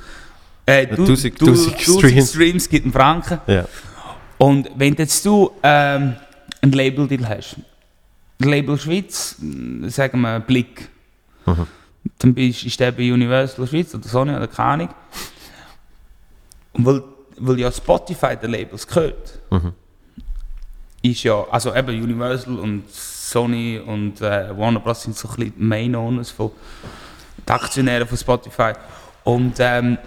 äh, 0.66 0.88
du, 0.88 1.04
1000 1.04 1.40
du, 1.42 1.46
1000 1.48 1.74
1000 1.76 2.00
Streams. 2.00 2.30
Streams. 2.32 2.70
gibt 2.70 2.86
einen 2.86 2.94
Franken. 2.94 3.40
Ja. 3.48 3.66
Und 4.38 4.70
wenn 4.76 4.96
jetzt 4.96 5.24
du 5.26 5.52
ähm, 5.64 6.16
ein 6.62 6.72
Label-Deal 6.72 7.28
hast, 7.30 7.58
Label 8.40 8.78
Schweiz, 8.80 9.36
mh, 9.40 9.90
sagen 9.90 10.20
wir 10.22 10.40
Blick, 10.40 10.90
Mhm. 11.46 11.68
dann 12.18 12.34
bist, 12.34 12.64
ist 12.66 12.80
der 12.80 12.92
bei 12.92 13.14
Universal 13.14 13.68
Schweiz 13.68 13.94
oder 13.94 14.08
Sony 14.08 14.36
oder 14.36 14.48
keine 14.48 14.70
Ahnung. 14.70 14.90
Und 16.74 16.86
weil, 16.86 17.04
weil 17.38 17.60
ja 17.60 17.72
Spotify 17.72 18.36
der 18.36 18.50
Labels 18.50 18.88
gehört, 18.88 19.40
Mhm. 19.52 19.74
ist 21.04 21.24
ja, 21.24 21.46
also 21.52 21.74
eben 21.76 22.02
Universal 22.04 22.58
und 22.60 22.84
Sony 23.30 23.80
und 23.86 24.22
äh, 24.22 24.58
Warner 24.58 24.80
Bros. 24.80 25.04
sind 25.04 25.16
so 25.16 25.28
ein 25.30 25.36
bisschen 25.36 25.54
die 25.58 25.64
Main 25.64 25.96
Owners 25.96 26.32
von 26.32 26.52
die 27.48 27.52
Aktionäre 27.52 28.06
von 28.06 28.18
Spotify. 28.18 28.74
Und 29.24 29.54
ähm, 29.60 29.98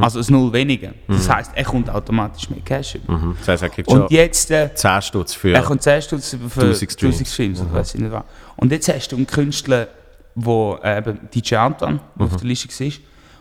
Also 0.00 0.20
ein 0.20 0.26
Null 0.30 0.52
weniger. 0.52 0.92
Das 1.08 1.28
heisst, 1.28 1.50
er 1.54 1.64
kommt 1.64 1.90
automatisch 1.90 2.48
mehr 2.48 2.60
Cash 2.64 2.94
über. 2.94 3.12
Mhm. 3.12 3.36
Das 3.38 3.48
heisst, 3.48 3.62
er 3.64 3.68
kriegt 3.68 3.88
Und 3.88 4.10
jetzt... 4.10 4.50
Äh, 4.50 4.74
10 4.74 5.02
Stutz 5.02 5.34
für... 5.34 5.52
er 5.52 5.62
kommt 5.62 5.82
10 5.82 6.00
Stutz 6.02 6.32
über 6.32 6.48
für 6.48 6.60
1000 6.62 6.92
Streams. 6.92 7.14
1000 7.20 7.28
Streams. 7.28 7.60
oder 7.60 7.72
weiss 7.74 7.94
ich 7.94 8.00
nicht 8.00 8.12
was. 8.12 8.24
Und 8.56 8.72
jetzt 8.72 8.88
hast 8.88 9.08
du 9.12 9.16
einen 9.16 9.26
Künstler, 9.26 9.88
wo 10.34 10.78
äh, 10.82 10.98
eben 10.98 11.18
DJ 11.34 11.56
Anton 11.56 12.00
Mhm. 12.14 12.24
auf 12.24 12.36
der 12.36 12.46
Liste 12.46 12.68
war, 12.68 12.92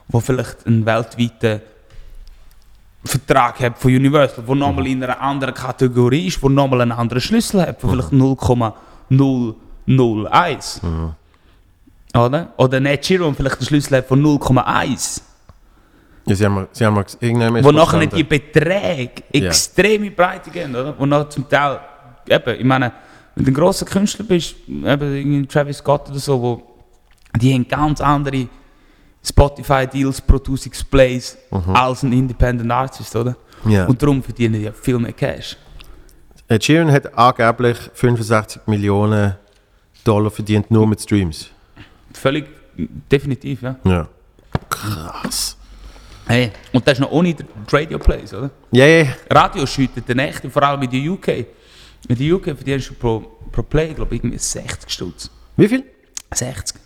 der 0.07 0.21
vielleicht 0.21 0.65
einen 0.67 0.85
weltweiten 0.85 1.61
Vertrag 3.05 3.59
hat 3.59 3.77
von 3.77 3.93
Universal, 3.93 4.45
Mhm. 4.47 4.57
nochmal 4.59 4.87
in 4.87 5.03
einer 5.03 5.19
anderen 5.19 5.53
Kategorie 5.53 6.27
ist, 6.27 6.41
der 6.41 6.49
nochmal 6.49 6.79
einen 6.81 6.93
anderen 6.93 7.21
Schlüssel 7.21 7.61
hat, 7.61 7.81
von 7.81 7.89
vielleicht 7.91 8.13
0,001. 8.13 10.81
Mhm. 10.81 11.13
Oder? 12.15 12.53
Oder 12.57 12.79
der 12.79 13.03
vielleicht 13.35 13.57
einen 13.57 13.65
Schlüssel 13.65 13.97
hat 13.97 14.07
von 14.07 14.21
0,1. 14.21 15.21
Ja, 16.25 16.35
sie 16.35 16.45
haben, 16.45 16.67
sie 16.71 16.85
haben 16.85 17.03
irgendwann 17.19 17.61
Wo 17.63 17.71
nachher 17.71 17.99
die 18.07 18.23
verstanden. 18.23 18.29
Beträge 18.29 19.23
Ja. 19.33 19.47
extreme 19.47 20.11
Breite 20.11 20.49
gehen, 20.51 20.73
oder? 20.73 20.97
Wo 20.97 21.05
nachher 21.05 21.29
zum 21.29 21.49
Teil, 21.49 21.79
eben, 22.29 22.59
ich 22.59 22.63
meine, 22.65 22.93
wenn 23.35 23.43
du 23.45 23.51
ein 23.51 23.53
grosser 23.53 23.85
Künstler 23.85 24.23
bist, 24.23 24.55
eben 24.67 25.47
Travis 25.49 25.79
Scott 25.79 26.09
oder 26.09 26.19
so, 26.19 26.41
wo, 26.41 26.63
die 27.41 27.53
haben 27.53 27.67
ganz 27.67 27.99
andere 27.99 28.47
Spotify-Deals 29.25 30.21
pro 30.21 30.37
1000 30.37 30.89
Plays 30.91 31.37
als 31.73 32.03
ein 32.03 32.11
Independent 32.11 32.71
Artist, 32.71 33.15
oder? 33.15 33.35
Mhm. 33.63 33.71
Ja. 33.71 33.85
Und 33.85 34.01
darum 34.01 34.21
verdienen 34.21 34.55
die 34.55 34.61
ja 34.61 34.71
viel 34.71 34.99
mehr 34.99 35.13
Cash. 35.13 35.57
Ed 36.47 36.63
Sheeran 36.63 36.91
hat 36.91 37.17
angeblich 37.17 37.77
65 37.93 38.67
Millionen 38.67 39.35
Dollar 40.03 40.29
verdient, 40.29 40.69
nur 40.69 40.85
mit 40.85 41.01
Streams. 41.01 41.49
Völlig, 42.13 42.45
definitiv, 43.09 43.61
ja. 43.61 43.77
Ja. 43.85 44.07
Krass. 44.69 45.57
Hey, 46.25 46.51
und 46.71 46.85
das 46.87 46.93
ist 46.93 46.99
noch 46.99 47.11
ohne 47.11 47.33
die 47.33 47.45
Radio-Plays, 47.71 48.33
oder? 48.33 48.49
Ja, 48.71 48.85
ja. 48.85 49.07
Radio 49.29 49.65
schüttet 49.65 50.07
den 50.07 50.19
echten, 50.19 50.51
vor 50.51 50.63
allem 50.63 50.81
in 50.83 50.89
der 50.89 51.11
UK. 51.11 51.45
In 52.07 52.17
der 52.17 52.35
UK 52.35 52.45
verdienst 52.45 52.89
du 52.89 52.93
pro, 52.93 53.19
pro 53.51 53.63
Play, 53.63 53.93
glaube 53.93 54.15
ich, 54.15 54.21
irgendwie 54.21 54.37
60 54.37 54.89
Stutz. 54.89 55.29
Wie 55.55 55.67
viel? 55.67 55.83
60. 56.33 56.79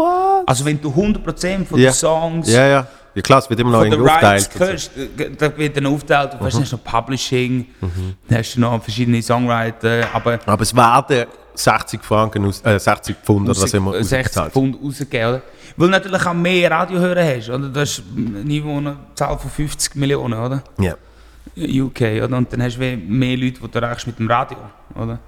What? 0.00 0.48
Also 0.48 0.64
wenn 0.64 0.80
du 0.80 0.88
100% 0.88 1.66
von 1.66 1.78
den 1.78 1.92
Songs, 1.92 2.50
Ja, 2.50 2.66
ja. 2.66 2.86
Ja, 3.12 3.22
klar, 3.22 3.40
es 3.40 3.50
wird 3.50 3.58
immer 3.58 3.72
noch 3.72 3.84
irgendwie 3.84 4.08
hörst, 4.08 4.96
äh, 4.96 5.30
da 5.36 5.56
wird 5.58 5.76
dann 5.76 5.86
aufgeteilt, 5.86 6.36
du 6.38 6.44
hast 6.44 6.72
noch 6.72 6.84
Publishing, 6.84 7.66
dann 8.28 8.38
hast 8.38 8.54
du 8.54 8.60
noch 8.60 8.80
verschiedene 8.80 9.20
Songwriter, 9.20 10.04
aber 10.12 10.38
Aber 10.46 10.62
es 10.62 10.74
werden 10.74 11.26
60 11.54 12.02
Franken, 12.04 12.44
aus, 12.46 12.64
äh, 12.64 12.78
60 12.78 13.16
Pfund 13.16 13.48
oder 13.48 13.60
was 13.60 13.74
immer 13.74 13.94
60 13.94 14.18
ausgezahlt. 14.18 14.52
Pfund 14.52 14.76
rausgegeben, 14.80 15.28
oder? 15.28 15.42
Weil 15.76 15.86
du 15.88 15.92
natürlich 15.92 16.24
auch 16.26 16.34
mehr 16.34 16.70
Radiohörer 16.70 17.24
hast, 17.24 17.50
oder? 17.50 17.68
Das 17.68 17.98
ist 17.98 18.02
eine 18.16 18.38
Einwohnerzahl 18.54 19.36
von 19.38 19.50
50 19.50 19.96
Millionen, 19.96 20.38
oder? 20.38 20.62
Ja. 20.78 20.94
UK, 21.56 22.00
oder? 22.24 22.36
Und 22.36 22.52
dann 22.52 22.62
hast 22.62 22.76
du 22.76 22.80
mehr 22.96 23.36
Leute, 23.36 23.60
die 23.60 23.68
du 23.68 23.78
erreichst 23.80 24.06
mit 24.06 24.18
dem 24.20 24.30
Radio, 24.30 24.58
oder? 24.94 25.18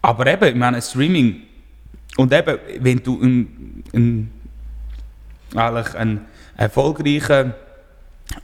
Aber 0.00 0.26
eben, 0.26 0.44
ich 0.44 0.54
meine, 0.54 0.80
Streaming 0.80 1.42
und 2.16 2.32
eben, 2.32 2.58
wenn 2.80 3.02
du 3.02 3.20
ein, 3.22 3.84
ein, 3.94 4.30
eigentlich 5.54 5.94
ein 5.94 6.20
erfolgreicher 6.56 7.54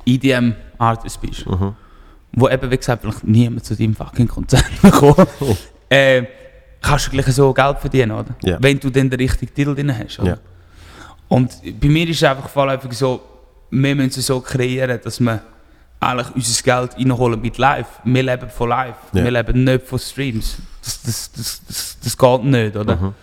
EDM-Artist 0.06 1.20
bist, 1.20 1.46
wo 2.32 2.48
eben, 2.48 2.70
wie 2.70 2.76
gesagt, 2.76 3.02
vielleicht 3.02 3.24
niemand 3.24 3.64
zu 3.64 3.74
deinem 3.76 3.94
fucking 3.94 4.28
Konzert 4.28 4.64
kommt, 4.92 5.28
äh, 5.88 6.24
kannst 6.80 7.06
du 7.06 7.10
gleich 7.10 7.26
so 7.26 7.52
Geld 7.52 7.78
verdienen, 7.78 8.12
oder? 8.12 8.34
Ja. 8.42 8.58
Wenn 8.60 8.78
du 8.78 8.90
dann 8.90 9.10
den 9.10 9.18
richtigen 9.20 9.52
Titel 9.54 9.74
drin 9.74 9.96
hast, 9.96 10.18
oder? 10.20 10.28
Ja. 10.30 10.38
Und 11.28 11.50
bei 11.80 11.88
mir 11.88 12.08
ist 12.08 12.22
es 12.22 12.24
einfach 12.28 12.48
vorläufig 12.48 12.92
so, 12.92 13.20
wir 13.70 13.94
müssen 13.94 14.18
es 14.20 14.26
so 14.26 14.40
kreieren, 14.40 14.98
dass 15.02 15.20
wir 15.20 15.42
eigentlich 16.00 16.34
unser 16.34 16.62
Geld 16.62 16.96
reinholen 16.96 17.40
mit 17.40 17.58
Live. 17.58 18.00
Wir 18.04 18.22
leben 18.22 18.48
von 18.48 18.68
Live, 18.68 18.96
Ja. 19.12 19.24
wir 19.24 19.30
leben 19.30 19.64
nicht 19.64 19.84
von 19.86 19.98
Streams. 19.98 20.56
Das, 20.82 21.02
das, 21.02 21.32
das, 21.32 21.62
das, 21.66 21.98
das 22.02 22.16
geht 22.16 22.44
nicht, 22.44 22.76
oder? 22.76 22.96
Mhm. 22.96 23.14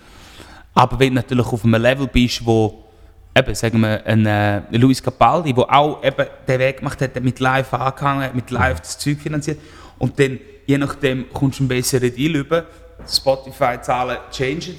Aber 0.76 1.00
wenn 1.00 1.10
du 1.10 1.16
natürlich 1.16 1.48
auf 1.48 1.64
einem 1.64 1.82
Level 1.82 2.08
bist, 2.08 2.46
wo 2.46 2.84
eben, 3.36 3.56
sagen 3.56 3.80
wir, 3.80 4.06
ein 4.06 4.26
äh, 4.26 4.62
Luis 4.72 5.02
Capaldi, 5.02 5.54
der 5.54 5.74
auch 5.74 6.04
eben 6.04 6.26
den 6.48 6.60
Weg 6.60 6.78
gemacht 6.78 7.02
hat, 7.02 7.22
mit 7.24 7.40
Live 7.40 7.74
angehangen 7.74 8.24
hat, 8.24 8.36
mit 8.36 8.52
Live 8.52 8.82
das 8.82 8.98
Zeug 8.98 9.20
finanziert 9.20 9.60
und 9.98 10.20
dann, 10.20 10.38
je 10.66 10.78
nachdem, 10.78 11.26
kommst 11.32 11.60
du 11.60 11.64
einen 11.64 11.70
besseren 11.70 12.14
Deal 12.14 12.36
über, 12.36 12.66
Spotify-Zahlen 13.08 14.18
changen, 14.32 14.76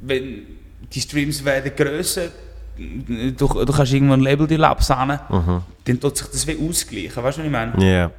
wenn 0.00 0.46
die 0.92 1.00
Streams 1.00 1.44
werden 1.44 1.72
grösser, 1.76 2.28
du, 2.76 3.32
du 3.34 3.72
kannst 3.72 3.92
irgendwann 3.92 4.20
ein 4.20 4.24
Label-Deal 4.24 4.64
absahnen, 4.64 5.20
dann 5.84 6.00
tut 6.00 6.16
sich 6.16 6.26
das 6.28 6.46
wie 6.46 6.68
ausgleichen, 6.68 7.22
weißt 7.22 7.38
du, 7.38 7.42
was 7.42 7.46
ich 7.46 7.52
meine? 7.52 7.84
Ja. 7.84 8.10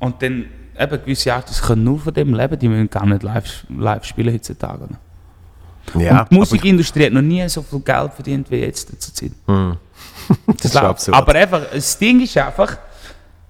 Und 0.00 0.20
dann, 0.22 0.46
eben, 0.78 1.00
gewisse 1.02 1.32
Artists 1.32 1.62
können 1.62 1.84
nur 1.84 2.00
von 2.00 2.14
dem 2.14 2.34
leben, 2.34 2.58
die 2.58 2.68
müssen 2.68 2.90
gar 2.90 3.06
nicht 3.06 3.22
live, 3.22 3.66
live 3.68 4.04
spielen 4.04 4.34
heutzutage. 4.34 4.88
Ja. 5.98 6.20
Und 6.22 6.30
die 6.30 6.34
Musikindustrie 6.36 7.06
hat 7.06 7.12
noch 7.12 7.22
nie 7.22 7.48
so 7.48 7.62
viel 7.62 7.80
Geld 7.80 8.12
verdient 8.14 8.50
wie 8.50 8.56
jetzt 8.56 8.88
zur 9.02 9.14
Zeit. 9.14 9.32
Hm. 9.46 9.76
Das 10.46 10.64
ist 10.66 10.74
läuft. 10.74 10.84
absurd. 10.86 11.16
Aber 11.16 11.34
einfach, 11.34 11.62
das 11.72 11.98
Ding 11.98 12.20
ist 12.22 12.36
einfach, 12.36 12.76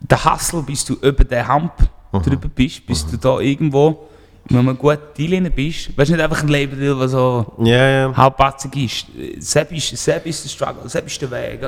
der 0.01 0.25
Hustle, 0.25 0.63
bis 0.63 0.85
du 0.85 0.95
über 0.95 1.25
den 1.25 1.47
Hump 1.47 1.73
Mhm. 2.13 2.23
drüber 2.23 2.49
bist, 2.49 2.85
bis 2.87 3.07
du 3.07 3.17
da 3.17 3.39
irgendwo 3.39 4.09
in 4.49 4.57
einem 4.57 4.77
guten 4.77 4.99
Deal 5.17 5.31
drin 5.31 5.53
bist. 5.55 5.97
Weißt 5.97 6.11
du, 6.11 6.15
nicht 6.15 6.25
einfach 6.25 6.43
ein 6.43 6.49
Label, 6.49 6.99
das 6.99 7.13
so 7.13 7.53
ja, 7.59 7.89
ja. 8.09 8.17
halbpatzig 8.17 8.75
ist. 8.77 9.07
Selbst 9.47 9.93
ist, 9.93 10.03
selbst 10.05 10.27
ist 10.27 10.45
der 10.45 10.49
Struggle, 10.49 10.89
selbst 10.89 11.13
ist 11.13 11.23
der 11.23 11.31
Weg. 11.31 11.61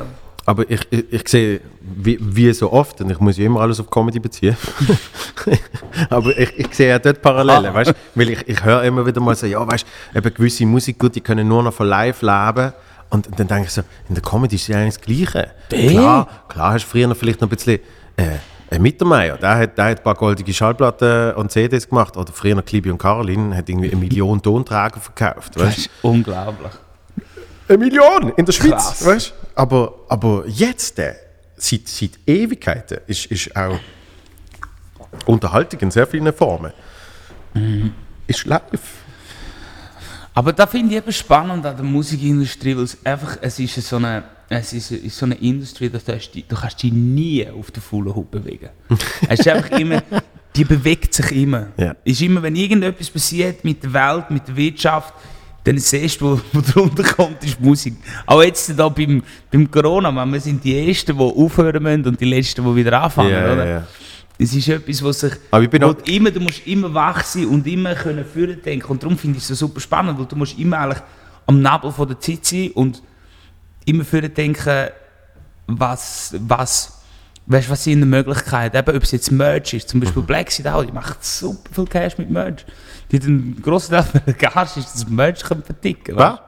Aber 0.44 0.68
ich, 0.68 0.80
ich, 0.90 1.04
ich 1.12 1.28
sehe, 1.28 1.60
wie, 1.80 2.18
wie 2.20 2.52
so 2.52 2.72
oft, 2.72 3.00
und 3.00 3.10
ich 3.10 3.20
muss 3.20 3.38
ja 3.38 3.46
immer 3.46 3.60
alles 3.60 3.78
auf 3.78 3.88
Comedy 3.88 4.18
beziehen, 4.18 4.56
aber 6.10 6.36
ich, 6.36 6.58
ich 6.58 6.74
sehe 6.74 6.88
ja 6.88 6.98
dort 6.98 7.22
Parallelen, 7.22 7.66
Ah. 7.66 7.74
weißt 7.74 7.90
du? 7.90 7.94
Weil 8.14 8.30
ich, 8.30 8.48
ich 8.48 8.64
höre 8.64 8.82
immer 8.82 9.06
wieder 9.06 9.20
mal 9.20 9.34
so, 9.34 9.46
ja, 9.46 9.64
weißt 9.66 9.86
du, 10.12 10.18
eben 10.18 10.34
gewisse 10.34 10.66
Musiker, 10.66 11.08
die 11.08 11.20
können 11.20 11.46
nur 11.48 11.62
noch 11.62 11.72
von 11.72 11.86
live 11.86 12.22
leben. 12.22 12.72
Und 13.10 13.28
dann 13.38 13.46
denke 13.46 13.64
ich 13.66 13.70
so, 13.72 13.82
in 14.08 14.14
der 14.14 14.22
Comedy 14.22 14.56
ist 14.56 14.68
ja 14.68 14.78
eigentlich 14.78 14.94
das 14.96 15.30
Gleiche. 15.30 15.50
Klar, 15.68 16.28
klar 16.48 16.72
hast 16.72 16.84
du 16.86 16.88
früher 16.90 17.06
noch 17.06 17.16
vielleicht 17.16 17.40
noch 17.40 17.48
ein 17.48 17.54
bisschen 17.54 17.78
äh, 18.16 18.78
Mittermeier, 18.78 19.36
der 19.36 19.58
hat, 19.58 19.76
der 19.76 19.84
hat 19.84 19.98
ein 19.98 20.02
paar 20.02 20.14
goldige 20.14 20.52
Schallplatten 20.54 21.34
und 21.34 21.52
CDs 21.52 21.86
gemacht. 21.88 22.16
Oder 22.16 22.32
früher 22.32 22.54
noch 22.54 22.64
Klibi 22.64 22.90
und 22.90 22.96
Caroline 22.98 23.54
hat 23.54 23.68
irgendwie 23.68 23.90
eine 23.90 24.00
Million 24.00 24.40
Tonträger 24.40 24.98
verkauft, 24.98 25.54
Das 25.56 25.62
weißt 25.64 25.78
ist 25.78 25.90
unglaublich. 26.00 26.72
eine 27.68 27.78
Million 27.78 28.32
in 28.36 28.46
der 28.46 28.52
Schweiz, 28.52 28.70
Krass. 28.70 29.06
weißt 29.06 29.28
du? 29.30 29.41
Aber, 29.54 29.94
aber 30.08 30.44
jetzt, 30.46 30.98
äh, 30.98 31.14
seit, 31.56 31.88
seit 31.88 32.18
Ewigkeiten, 32.26 32.98
ist, 33.06 33.26
ist 33.26 33.54
auch 33.56 33.78
Unterhaltung 35.26 35.80
in 35.80 35.90
sehr 35.90 36.06
vielen 36.06 36.32
Formen. 36.32 36.72
Ist 38.26 38.46
live. 38.46 38.62
Aber 40.34 40.52
da 40.52 40.66
finde 40.66 40.92
ich 40.92 40.96
eben 40.96 41.12
spannend 41.12 41.66
an 41.66 41.76
der 41.76 41.84
Musikindustrie, 41.84 42.74
weil 42.76 42.84
es 42.84 42.96
einfach, 43.04 43.36
es 43.42 43.58
ist 43.58 43.74
so 43.86 43.96
eine, 43.96 44.24
es 44.48 44.72
ist, 44.72 44.90
ist 44.90 45.18
so 45.18 45.26
eine 45.26 45.34
Industrie, 45.34 45.90
dass 45.90 46.04
du, 46.04 46.14
hast 46.14 46.32
du 46.32 46.56
kannst 46.56 46.82
dich 46.82 46.92
nie 46.92 47.46
auf 47.48 47.70
den 47.70 47.82
faulen 47.82 48.14
Hut 48.14 48.30
bewegen. 48.30 48.70
es 49.28 49.40
ist 49.40 49.48
einfach 49.48 49.78
immer, 49.78 50.02
die 50.56 50.64
bewegt 50.64 51.12
sich 51.12 51.32
immer. 51.32 51.68
Es 51.76 52.12
ist 52.12 52.22
immer, 52.22 52.42
wenn 52.42 52.56
irgendetwas 52.56 53.10
passiert 53.10 53.64
mit 53.64 53.82
der 53.82 53.92
Welt, 53.92 54.30
mit 54.30 54.48
der 54.48 54.56
Wirtschaft, 54.56 55.12
dann 55.64 55.76
das 55.76 55.92
Erste, 55.92 56.24
was 56.24 56.40
was 56.52 56.66
drunter 56.72 57.02
kommt, 57.04 57.42
ist 57.44 57.60
Musik. 57.60 57.94
Auch 58.26 58.42
jetzt 58.42 58.72
da 58.78 58.88
beim, 58.88 59.22
beim 59.50 59.70
Corona, 59.70 60.10
man, 60.10 60.32
wir 60.32 60.40
sind 60.40 60.62
die 60.64 60.88
Ersten, 60.88 61.16
die 61.16 61.22
aufhören 61.22 61.82
müssen 61.82 62.06
und 62.06 62.20
die 62.20 62.24
Letzten, 62.24 62.64
die 62.64 62.74
wieder 62.76 63.00
anfangen, 63.02 63.30
Ja, 63.30 63.52
oder? 63.52 63.66
ja. 63.68 63.86
Es 64.38 64.52
ist 64.54 64.66
etwas, 64.68 65.02
was 65.04 65.20
sich. 65.20 65.32
Aber 65.52 65.62
ich 65.62 65.70
bin 65.70 65.84
auch- 65.84 65.94
immer, 66.06 66.30
du 66.32 66.40
musst 66.40 66.66
immer 66.66 66.92
wach 66.92 67.22
sein 67.22 67.46
und 67.46 67.64
immer 67.66 67.94
können 67.94 68.24
führen 68.24 68.60
denken. 68.60 68.86
Und 68.90 69.02
darum 69.02 69.16
finde 69.16 69.36
ich 69.36 69.42
es 69.44 69.48
so 69.48 69.54
super 69.54 69.78
spannend, 69.78 70.18
weil 70.18 70.26
du 70.26 70.34
musst 70.34 70.58
immer 70.58 70.78
eigentlich 70.80 71.02
am 71.46 71.60
Nabel 71.62 71.92
von 71.92 72.08
der 72.08 72.18
Zeit 72.18 72.44
sein 72.44 72.70
und 72.74 73.02
immer 73.84 74.04
führen 74.04 74.32
denken, 74.34 74.88
was, 75.66 76.34
was, 76.38 77.02
weißt, 77.46 77.70
was 77.70 77.84
sind 77.84 78.00
die 78.00 78.06
Möglichkeiten. 78.06 78.76
Eben, 78.76 78.96
ob 78.96 79.02
es 79.02 79.12
jetzt 79.12 79.30
Merch 79.30 79.74
ist, 79.74 79.88
zum 79.88 80.00
Mhm. 80.00 80.04
Beispiel 80.04 80.22
Black 80.22 80.50
Seed 80.50 80.66
auch, 80.66 80.84
die 80.84 80.92
macht 80.92 81.24
super 81.24 81.70
viel 81.72 81.84
Cash 81.86 82.18
mit 82.18 82.30
Merch. 82.30 82.64
Die 83.12 83.18
hat 83.18 83.26
einen 83.26 83.60
grossen 83.62 83.92
Teil 83.92 84.02
von 84.04 84.20
der 84.26 84.34
Gage 84.34 84.70
ist, 84.80 84.94
dass 84.94 85.06
Merch 85.08 85.44
können 85.44 85.62
verticken 85.62 86.16
Was? 86.16 86.38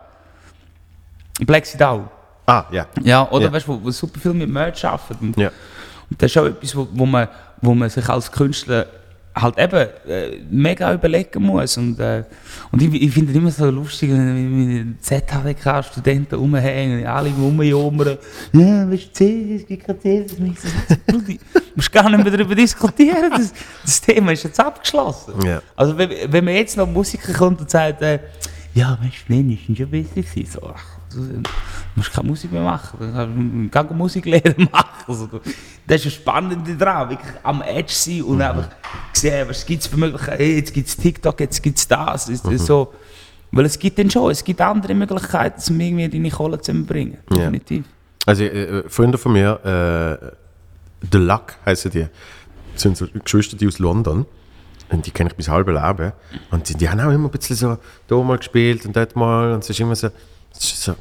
Black 1.40 1.66
Seed 1.66 1.82
auch. 1.82 2.08
Ah, 2.46 2.64
ja. 2.70 2.86
Ja, 3.02 3.28
oder 3.30 3.46
Ja. 3.46 3.52
weißt 3.52 3.68
du, 3.68 3.72
wo, 3.74 3.84
wo 3.84 3.90
super 3.90 4.18
viel 4.18 4.34
mit 4.34 4.48
Merch 4.48 4.84
arbeiten. 4.84 5.28
Und 5.28 5.36
ja. 5.36 5.50
und 6.10 6.20
das 6.22 6.30
ist 6.30 6.38
auch 6.38 6.46
etwas, 6.46 6.74
wo, 6.74 6.88
wo, 6.92 7.06
man, 7.06 7.28
wo 7.60 7.74
man 7.74 7.88
sich 7.90 8.08
als 8.08 8.30
Künstler 8.32 8.86
halt 9.34 9.58
eben 9.58 9.88
äh, 10.08 10.38
mega 10.50 10.92
überlegen 10.94 11.42
muss. 11.42 11.76
Und, 11.76 11.98
äh, 11.98 12.24
und 12.70 12.80
ich, 12.80 13.02
ich 13.02 13.12
finde 13.12 13.32
es 13.32 13.36
immer 13.38 13.50
so 13.50 13.68
lustig, 13.70 14.10
wenn 14.10 14.96
ZHDK-Studenten 15.00 16.36
rumhängen, 16.36 17.06
alle 17.06 17.30
rumjammern. 17.30 18.18
Ja, 18.52 18.90
weißt 18.90 19.06
du, 19.06 19.12
C, 19.12 19.56
es 19.56 19.66
gibt 19.66 19.84
kein 19.84 20.00
C, 20.00 20.18
ist 20.18 20.36
Bruder, 21.06 21.34
musst 21.74 21.92
gar 21.92 22.08
nicht 22.08 22.22
mehr 22.22 22.32
darüber 22.32 22.54
diskutieren. 22.54 23.30
Das, 23.30 23.52
das 23.82 24.00
Thema 24.00 24.32
ist 24.32 24.44
jetzt 24.44 24.60
abgeschlossen. 24.60 25.34
Ja. 25.44 25.60
Also 25.74 25.98
wenn, 25.98 26.10
wenn 26.28 26.44
man 26.44 26.54
jetzt 26.54 26.76
noch 26.76 26.86
Musiker 26.86 27.32
kommt 27.32 27.60
und 27.60 27.70
sagt, 27.70 28.02
äh, 28.02 28.20
ja, 28.74 28.98
weißt 29.00 29.28
du, 29.28 29.52
ist 29.52 29.78
schon 29.78 29.90
besser 29.90 30.14
gewesen. 30.14 30.46
So, 30.52 30.62
ach, 30.74 30.93
du 31.20 31.42
musst 31.96 32.12
keine 32.12 32.28
Musik 32.28 32.52
mehr 32.52 32.62
machen. 32.62 32.98
Du 32.98 33.68
kannst 33.70 33.88
keine 33.88 33.98
Musiklehre 33.98 34.54
machen. 34.72 35.04
Also, 35.06 35.28
das 35.86 35.96
ist 35.96 36.06
das 36.06 36.12
Spannende 36.14 36.74
daran, 36.76 37.10
wirklich 37.10 37.32
am 37.42 37.62
Edge 37.62 37.92
sein 37.92 38.22
und 38.22 38.42
einfach 38.42 38.68
sehen, 39.12 39.48
was 39.48 39.64
gibt 39.64 39.82
es 39.82 39.88
für 39.88 39.96
Möglichkeiten. 39.96 40.38
Hey, 40.38 40.56
jetzt 40.56 40.72
gibt 40.72 40.88
es 40.88 40.96
TikTok, 40.96 41.40
jetzt 41.40 41.62
gibt 41.62 41.78
es 41.78 41.88
das. 41.88 42.28
Es 42.28 42.44
ist 42.44 42.66
so, 42.66 42.92
weil 43.52 43.66
es 43.66 43.78
gibt 43.78 43.98
dann 43.98 44.10
schon, 44.10 44.30
es 44.30 44.42
gibt 44.42 44.60
andere 44.60 44.94
Möglichkeiten, 44.94 45.72
um 45.72 45.80
irgendwie 45.80 46.08
deine 46.08 46.30
Kohle 46.30 46.60
zu 46.60 46.72
bringen. 46.84 47.18
Definitiv. 47.30 47.84
Also, 48.26 48.44
äh, 48.44 48.88
Freunde 48.88 49.18
von 49.18 49.32
mir, 49.32 50.20
äh, 50.22 50.34
The 51.12 51.18
Luck 51.18 51.54
heißen 51.66 51.90
die, 51.90 52.06
sind 52.74 52.96
so 52.96 53.06
Geschwister 53.24 53.56
die 53.56 53.66
aus 53.66 53.78
London. 53.78 54.26
Und 54.90 55.06
die 55.06 55.10
kenne 55.10 55.30
ich 55.30 55.36
bis 55.36 55.48
halbe 55.48 55.72
Leben. 55.72 56.12
Und 56.50 56.68
die, 56.68 56.74
die 56.74 56.88
haben 56.88 57.00
auch 57.00 57.10
immer 57.10 57.28
ein 57.28 57.30
bisschen 57.30 57.56
so 57.56 57.78
da 58.06 58.16
mal 58.16 58.38
gespielt 58.38 58.84
und 58.86 58.94
dort 58.94 59.16
mal. 59.16 59.52
Und 59.52 59.64
es 59.64 59.70
ist 59.70 59.80
immer 59.80 59.96
so, 59.96 60.08
so 60.58 60.94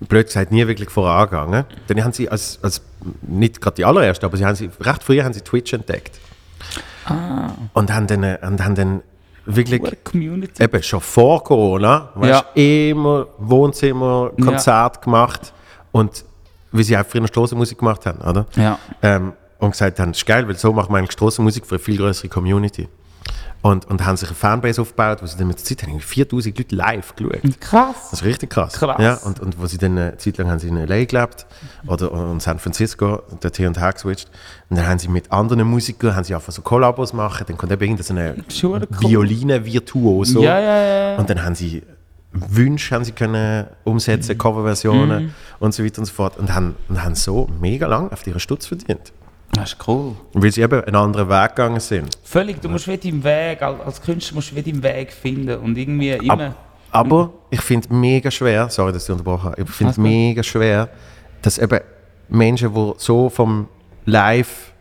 blöd 0.00 0.26
gesagt, 0.26 0.52
nie 0.52 0.66
wirklich 0.66 0.90
vorangegangen. 0.90 1.64
Dann 1.86 2.04
haben 2.04 2.12
sie 2.12 2.28
als, 2.28 2.58
als 2.62 2.82
nicht 3.22 3.60
gerade 3.60 3.76
die 3.76 3.84
allererste, 3.84 4.26
aber 4.26 4.36
sie 4.36 4.44
haben 4.44 4.54
sie, 4.54 4.70
recht 4.80 5.02
früh 5.02 5.22
haben 5.22 5.32
sie 5.32 5.40
Twitch 5.40 5.72
entdeckt. 5.72 6.18
Und 7.72 7.92
haben 7.92 8.06
dann, 8.06 8.22
äh, 8.22 8.38
und 8.42 8.62
haben 8.62 8.74
dann 8.74 9.02
wirklich 9.46 9.80
eben 10.60 10.82
schon 10.82 11.00
vor 11.00 11.42
Corona, 11.42 12.10
weißt, 12.14 12.44
immer 12.54 13.26
Wohnzimmer, 13.38 14.30
Ja. 14.36 14.44
Konzert 14.44 15.02
gemacht 15.02 15.52
und 15.90 16.24
wie 16.70 16.82
sie 16.82 16.96
auch 16.98 17.06
früher 17.06 17.26
Strassenmusik 17.26 17.78
gemacht 17.78 18.04
haben, 18.04 18.20
oder? 18.20 18.46
Ja. 18.56 18.78
Ähm, 19.02 19.32
und 19.58 19.70
gesagt 19.72 19.98
haben, 19.98 20.12
das 20.12 20.18
ist 20.18 20.26
geil, 20.26 20.46
weil 20.46 20.56
so 20.56 20.72
macht 20.72 20.90
man 20.90 20.98
eigentlich 20.98 21.12
Strassenmusik 21.12 21.66
für 21.66 21.76
eine 21.76 21.78
viel 21.82 21.96
größere 21.96 22.28
Community. 22.28 22.88
Und, 23.60 23.86
und 23.86 24.06
haben 24.06 24.16
sich 24.16 24.28
eine 24.28 24.36
Fanbase 24.36 24.80
aufgebaut, 24.80 25.18
wo 25.20 25.26
sie 25.26 25.36
dann 25.36 25.48
mit 25.48 25.58
der 25.58 25.64
Zeit 25.64 25.82
haben 25.82 25.90
irgendwie 25.90 26.06
4000 26.06 26.58
Leute 26.58 26.76
live 26.76 27.16
geschaut. 27.16 27.60
Krass. 27.60 27.96
Das 28.10 28.20
ist 28.20 28.24
richtig 28.24 28.50
krass. 28.50 28.74
Krass. 28.74 29.00
Ja, 29.00 29.14
und, 29.14 29.40
und 29.40 29.60
wo 29.60 29.66
sie 29.66 29.78
dann 29.78 29.98
eine 29.98 30.16
Zeit 30.16 30.38
lang 30.38 30.48
haben 30.48 30.60
sie 30.60 30.68
in 30.68 30.76
L.A. 30.76 31.04
gelebt 31.04 31.46
oder 31.88 32.12
in 32.30 32.38
San 32.38 32.60
Francisco, 32.60 33.22
dort 33.40 33.56
hin 33.56 33.66
und 33.66 33.80
her 33.80 33.92
geswitcht. 33.92 34.30
Und 34.70 34.76
dann 34.76 34.86
haben 34.86 35.00
sie 35.00 35.08
mit 35.08 35.32
anderen 35.32 35.66
Musikern 35.68 36.14
haben 36.14 36.22
sie 36.24 36.36
einfach 36.36 36.52
so 36.52 36.62
Kollabos 36.62 37.12
machen. 37.12 37.44
Dann 37.48 37.56
kommt 37.56 37.72
eben 37.72 37.82
irgendein 37.82 38.44
so 38.48 38.68
cool. 38.68 38.86
Violine-Virtuoso. 38.90 40.40
Ja, 40.40 40.60
ja, 40.60 40.82
ja. 40.82 41.16
Und 41.18 41.28
dann 41.28 41.42
haben 41.44 41.56
sie 41.56 41.82
Wünsche 42.32 42.94
haben 42.94 43.04
sie 43.04 43.12
können 43.12 43.66
umsetzen, 43.84 44.34
Mhm. 44.34 44.38
Coverversionen 44.38 45.34
und 45.58 45.74
so 45.74 45.84
weiter 45.84 46.00
und 46.00 46.04
so 46.04 46.12
fort. 46.12 46.36
Und 46.36 46.54
haben, 46.54 46.76
und 46.88 47.02
haben 47.02 47.14
so 47.14 47.48
mega 47.60 47.86
lang 47.86 48.10
auf 48.12 48.26
ihren 48.26 48.38
Stutz 48.38 48.66
verdient. 48.66 49.12
Das 49.60 49.72
ist 49.72 49.88
cool. 49.88 50.14
Weil 50.32 50.52
sie 50.52 50.62
eben 50.62 50.82
einen 50.84 50.96
anderen 50.96 51.28
Weg 51.28 51.56
gegangen 51.56 51.80
sind. 51.80 52.16
Völlig, 52.22 52.60
du 52.60 52.68
musst 52.68 52.86
wie 52.88 52.96
deinen 52.96 53.22
Weg, 53.24 53.62
als 53.62 54.00
Künstler 54.00 54.36
musst 54.36 54.52
du 54.52 54.56
wie 54.56 54.62
deinen 54.62 54.82
Weg 54.82 55.12
finden 55.12 55.58
und 55.58 55.76
irgendwie 55.76 56.10
immer... 56.10 56.46
Ab, 56.46 56.54
aber 56.90 57.30
ich 57.50 57.60
finde 57.60 57.92
mega 57.92 58.30
schwer, 58.30 58.70
sorry, 58.70 58.92
dass 58.92 59.04
ich 59.04 59.10
unterbrochen 59.10 59.50
habe, 59.50 59.62
ich 59.62 59.68
finde 59.68 59.94
gut. 59.94 60.02
mega 60.02 60.42
schwer, 60.42 60.88
dass 61.42 61.58
eben 61.58 61.80
Menschen, 62.28 62.72
die 62.74 62.92
so 62.96 63.28
vom 63.28 63.68
Live 64.06 64.72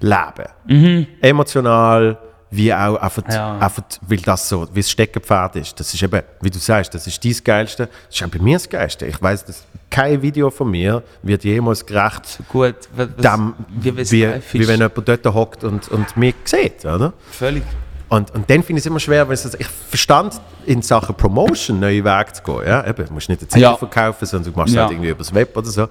leben, 0.00 1.06
emotional, 1.20 2.18
wie 2.50 2.72
auch 2.74 2.96
einfach. 2.96 3.22
Ja. 3.30 3.58
einfach, 3.58 3.82
weil 4.02 4.18
das 4.18 4.48
so, 4.48 4.66
wie 4.72 4.80
das 4.80 4.90
Steckenpferd 4.90 5.56
ist. 5.56 5.78
Das 5.78 5.94
ist 5.94 6.02
eben, 6.02 6.22
wie 6.40 6.50
du 6.50 6.58
sagst, 6.58 6.94
das 6.94 7.06
ist 7.06 7.24
dein 7.24 7.36
Geilste, 7.44 7.86
das 8.08 8.16
ist 8.16 8.22
auch 8.24 8.28
bei 8.28 8.38
mir 8.40 8.56
das 8.56 8.68
Geilste. 8.68 9.06
Ich 9.06 9.20
weiß, 9.22 9.44
dass 9.44 9.64
kein 9.88 10.20
Video 10.22 10.50
von 10.50 10.70
mir 10.70 11.02
wird 11.22 11.44
jemals 11.44 11.84
gerecht 11.84 12.38
Gut, 12.48 12.74
was, 12.94 13.08
dem, 13.16 13.54
wie, 13.68 13.96
wie, 13.96 14.28
wie, 14.52 14.68
wenn 14.68 14.80
jemand 14.80 15.08
dort 15.08 15.26
hockt 15.26 15.64
und, 15.64 15.88
und 15.88 16.16
mich 16.16 16.34
sieht, 16.44 16.84
oder? 16.84 17.12
Völlig. 17.30 17.62
Und, 18.08 18.32
und 18.34 18.50
dann 18.50 18.62
finde 18.64 18.78
ich 18.80 18.82
es 18.84 18.86
immer 18.86 18.98
schwer, 18.98 19.26
weil 19.28 19.34
es, 19.34 19.54
ich 19.54 19.66
verstand 19.66 20.40
in 20.66 20.82
Sachen 20.82 21.14
Promotion 21.14 21.78
neue 21.78 22.04
Wege 22.04 22.32
zu 22.32 22.42
gehen. 22.42 22.66
Ja? 22.66 22.84
Eben, 22.84 23.06
du 23.06 23.12
musst 23.12 23.28
nicht 23.28 23.40
eine 23.40 23.48
CD 23.48 23.62
Ja. 23.62 23.76
verkaufen, 23.76 24.26
sondern 24.26 24.52
du 24.52 24.58
machst 24.58 24.70
es 24.70 24.74
Ja. 24.76 24.82
halt 24.82 24.92
irgendwie 24.92 25.10
übers 25.10 25.32
Web 25.32 25.56
oder 25.56 25.68
so. 25.68 25.86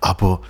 Aber, 0.00 0.40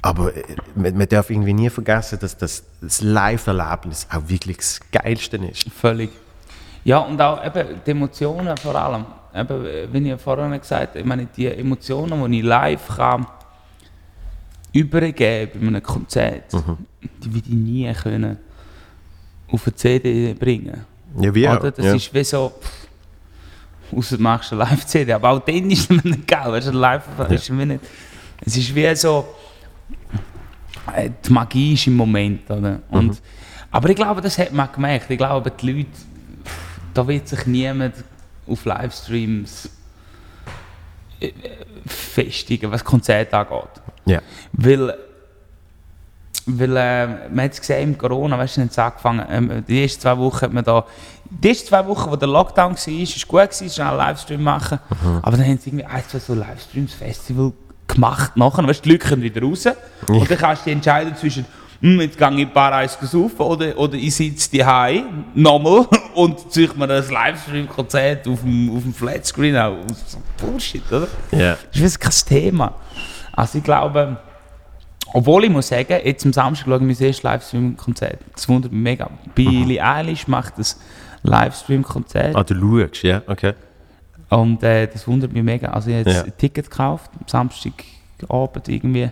aber 0.00 0.36
äh, 0.36 0.42
man, 0.74 0.96
man 0.96 1.08
darf 1.08 1.30
irgendwie 1.30 1.52
nie 1.52 1.70
vergessen, 1.70 2.18
dass 2.20 2.36
das, 2.36 2.64
das 2.80 3.00
Live-Erlebnis 3.00 4.06
auch 4.10 4.28
wirklich 4.28 4.58
das 4.58 4.80
Geilste 4.90 5.36
ist. 5.36 5.70
Völlig. 5.70 6.10
Ja, 6.84 6.98
und 6.98 7.20
auch 7.20 7.44
eben 7.44 7.80
die 7.86 7.90
Emotionen 7.90 8.56
vor 8.56 8.74
allem. 8.74 9.04
Eben, 9.34 9.92
wie 9.92 10.12
ich 10.12 10.20
vorhin 10.20 10.58
gesagt 10.60 10.88
habe, 10.90 10.98
ich 10.98 11.04
meine, 11.04 11.26
die 11.26 11.46
Emotionen, 11.46 12.30
die 12.30 12.40
ich 12.40 12.44
live 12.44 12.96
kann 12.96 13.26
übergeben 14.72 15.60
bei 15.60 15.66
einem 15.66 15.82
Konzert, 15.82 16.52
die 16.52 17.34
würde 17.34 17.48
ich 17.48 17.54
nie 17.54 17.92
können 17.92 18.38
auf 19.48 19.66
eine 19.66 19.76
CD 19.76 20.34
bringen. 20.34 20.84
Ja, 21.18 21.34
wie 21.34 21.48
auch. 21.48 21.60
Oder? 21.60 21.70
Das 21.70 21.84
ja. 21.84 21.94
ist 21.94 22.12
wie 22.12 22.24
so, 22.24 22.52
pff, 22.60 23.96
außer 23.96 24.16
du 24.16 24.22
machst 24.22 24.52
eine 24.52 24.62
Live-CD, 24.62 25.12
aber 25.12 25.30
auch 25.30 25.40
dann 25.40 25.70
ist 25.70 25.90
es 25.90 26.04
nicht 26.04 26.26
geil, 26.26 26.52
weißt 26.52 26.68
du, 26.68 26.72
live 26.72 27.04
ist 27.30 27.50
es 27.50 27.58
wie 27.58 27.66
nicht, 27.66 27.80
es 28.44 28.56
ist 28.56 28.74
wie 28.74 28.94
so, 28.96 29.26
ist 31.74 31.86
im 31.86 31.96
Moment, 31.96 32.50
oder? 32.50 32.80
Und, 32.90 33.08
Mhm. 33.08 33.18
Aber 33.74 33.88
ich 33.88 33.96
glaube, 33.96 34.20
das 34.20 34.36
hat 34.36 34.52
man 34.52 34.70
gemerkt, 34.70 35.10
ich 35.10 35.16
glaube, 35.16 35.50
die 35.50 35.72
Leute, 35.72 35.88
pff, 36.44 36.80
da 36.92 37.08
wird 37.08 37.26
sich 37.26 37.46
niemand 37.46 37.94
auf 38.46 38.64
Livestreams 38.66 39.70
äh, 41.20 41.32
festigen, 41.86 42.70
was 42.70 42.84
Konzerte 42.84 43.34
angeht. 43.38 43.80
ja. 44.04 44.20
Weil, 44.52 44.94
weil 46.44 46.76
äh, 46.76 47.06
man 47.30 47.44
hat 47.46 47.52
es 47.52 47.60
gesehen 47.60 47.92
im 47.92 47.98
Corona, 47.98 48.36
weißt 48.36 48.58
du, 48.58 48.82
angefangen, 48.82 49.24
ähm, 49.30 49.64
die 49.66 49.82
ersten 49.82 50.02
zwei 50.02 50.18
Wochen 50.18 50.40
hat 50.42 50.52
man 50.52 50.64
da, 50.64 50.84
die 51.30 51.48
ersten 51.48 51.68
zwei 51.68 51.86
Wochen, 51.86 52.10
wo 52.10 52.16
der 52.16 52.28
Lockdown 52.28 52.72
war, 52.72 52.88
ist 52.88 53.26
gut 53.28 53.40
gewesen, 53.40 53.70
schnell 53.70 53.86
einen 53.86 53.96
Livestream 53.98 54.42
machen, 54.42 54.80
aber 55.22 55.36
dann 55.38 55.46
haben 55.46 55.56
sie 55.58 55.70
irgendwie 55.70 55.86
ein, 55.86 56.02
zwei 56.06 56.18
so 56.18 56.34
Livestreams, 56.34 56.92
Festival 56.92 57.52
gemacht 57.94 58.36
nachher, 58.36 58.66
weißt 58.66 58.84
die 58.84 58.92
Leute 58.92 59.08
kommen 59.08 59.22
wieder 59.22 59.42
raus 59.42 59.66
und 60.08 60.30
dann 60.30 60.38
kannst 60.38 60.62
du 60.62 60.64
dich 60.66 60.74
entscheiden 60.74 61.14
zwischen 61.16 61.46
hm, 61.82 62.00
jetzt 62.00 62.16
gehe 62.16 62.28
ich 62.28 62.38
in 62.38 62.46
ein 62.46 62.52
paar 62.52 62.72
Eis 62.72 62.96
saufen 63.00 63.40
oder, 63.40 63.76
oder 63.76 63.94
ich 63.94 64.14
sitze 64.14 64.56
daheim 64.56 65.24
nochmal 65.34 65.86
und 66.14 66.52
ziehe 66.52 66.70
mir 66.76 66.88
ein 66.88 67.08
Livestream-Konzert 67.08 68.28
auf 68.28 68.40
dem, 68.42 68.70
auf 68.74 68.82
dem 68.82 68.94
Flatscreen 68.94 69.56
auf. 69.56 69.78
So 70.06 70.18
Bullshit, 70.36 70.82
oder? 70.92 71.08
Ja. 71.32 71.58
Das 71.72 71.82
ist 71.82 71.98
kein 71.98 72.12
Thema. 72.28 72.74
Also 73.32 73.58
ich 73.58 73.64
glaube, 73.64 74.16
obwohl 75.12 75.44
ich 75.44 75.50
muss 75.50 75.68
sagen, 75.68 75.98
jetzt 76.04 76.24
am 76.24 76.32
Samstag 76.32 76.66
schaue 76.66 76.76
ich 76.76 76.82
mein 76.82 76.90
erstes 76.90 77.22
Livestream-Konzert. 77.24 78.18
Das 78.32 78.48
wundert 78.48 78.70
mich 78.70 78.82
mega. 78.82 79.10
Billie 79.34 79.82
Eilish 79.82 80.28
macht 80.28 80.58
das 80.58 80.78
Livestream-Konzert 81.24 82.36
Ah, 82.36 82.44
du 82.44 82.54
schaust, 82.54 83.02
ja, 83.02 83.22
okay. 83.26 83.54
Und 84.40 84.62
äh, 84.62 84.86
das 84.86 85.06
wundert 85.06 85.32
mich 85.32 85.42
mega. 85.42 85.68
Also 85.70 85.90
ich 85.90 85.96
habe 85.96 86.08
jetzt 86.10 86.18
Ja. 86.18 86.24
ein 86.24 86.36
Ticket 86.36 86.70
gekauft, 86.70 87.10
am 87.20 87.26
Samstagabend 87.28 88.68
irgendwie 88.68 89.10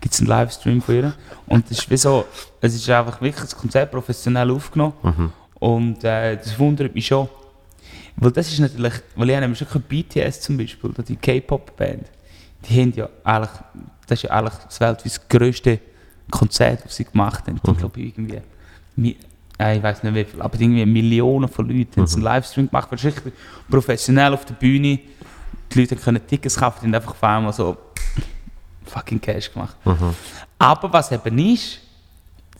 gibt 0.00 0.14
es 0.14 0.20
einen 0.20 0.28
Livestream 0.28 0.82
von 0.82 0.94
ihr. 0.96 1.14
Und 1.46 1.70
das 1.70 1.78
ist 1.78 1.90
wie 1.90 1.96
so, 1.96 2.24
es 2.60 2.74
ist 2.74 2.88
einfach 2.90 3.20
wirklich 3.20 3.42
das 3.44 3.56
Konzert 3.56 3.90
professionell 3.92 4.50
aufgenommen 4.50 4.94
und 5.60 6.02
äh, 6.04 6.36
das 6.36 6.58
wundert 6.58 6.94
mich 6.94 7.06
schon. 7.06 7.28
Weil 8.16 8.30
das 8.32 8.52
ist 8.52 8.58
natürlich, 8.58 8.94
weil 9.16 9.30
ich 9.30 9.40
nämlich 9.40 9.58
schon 9.58 9.82
BTS 9.82 10.40
zum 10.40 10.56
Beispiel, 10.58 10.90
oder 10.90 11.02
die 11.02 11.16
K-Pop-Band, 11.16 12.04
die 12.68 12.80
haben 12.80 12.92
ja 12.96 13.08
eigentlich, 13.24 13.50
das 14.06 14.18
ist 14.18 14.22
ja 14.24 14.30
eigentlich 14.30 14.54
das 14.54 14.80
weltweit 14.80 15.28
grösste 15.30 15.78
Konzert, 16.30 16.84
das 16.84 16.96
sie 16.96 17.04
gemacht 17.04 17.46
haben. 17.46 17.56
Ich 17.64 17.78
glaube 17.78 18.00
irgendwie, 18.00 18.40
ich 19.58 19.82
weiß 19.82 20.02
nicht 20.02 20.14
wie 20.14 20.24
viel, 20.24 20.42
aber 20.42 20.58
irgendwie 20.60 20.84
Millionen 20.86 21.48
von 21.48 21.68
Leuten 21.68 22.00
haben 22.00 22.06
sie 22.06 22.16
einen 22.16 22.24
Livestream 22.24 22.68
gemacht, 22.68 22.88
es 22.92 23.04
richtig 23.04 23.32
professionell 23.70 24.32
auf 24.34 24.44
der 24.44 24.54
Bühne, 24.54 24.98
die 25.72 25.80
Leute 25.80 25.96
können 25.96 26.26
Tickets 26.26 26.56
kaufen 26.56 26.86
und 26.86 26.94
einfach 26.94 27.12
auf 27.12 27.22
einmal 27.22 27.52
so 27.52 27.76
fucking 28.86 29.20
Cash 29.20 29.52
gemacht. 29.52 29.76
Aber 30.58 30.92
was 30.92 31.12
eben 31.12 31.38
ist, 31.38 31.78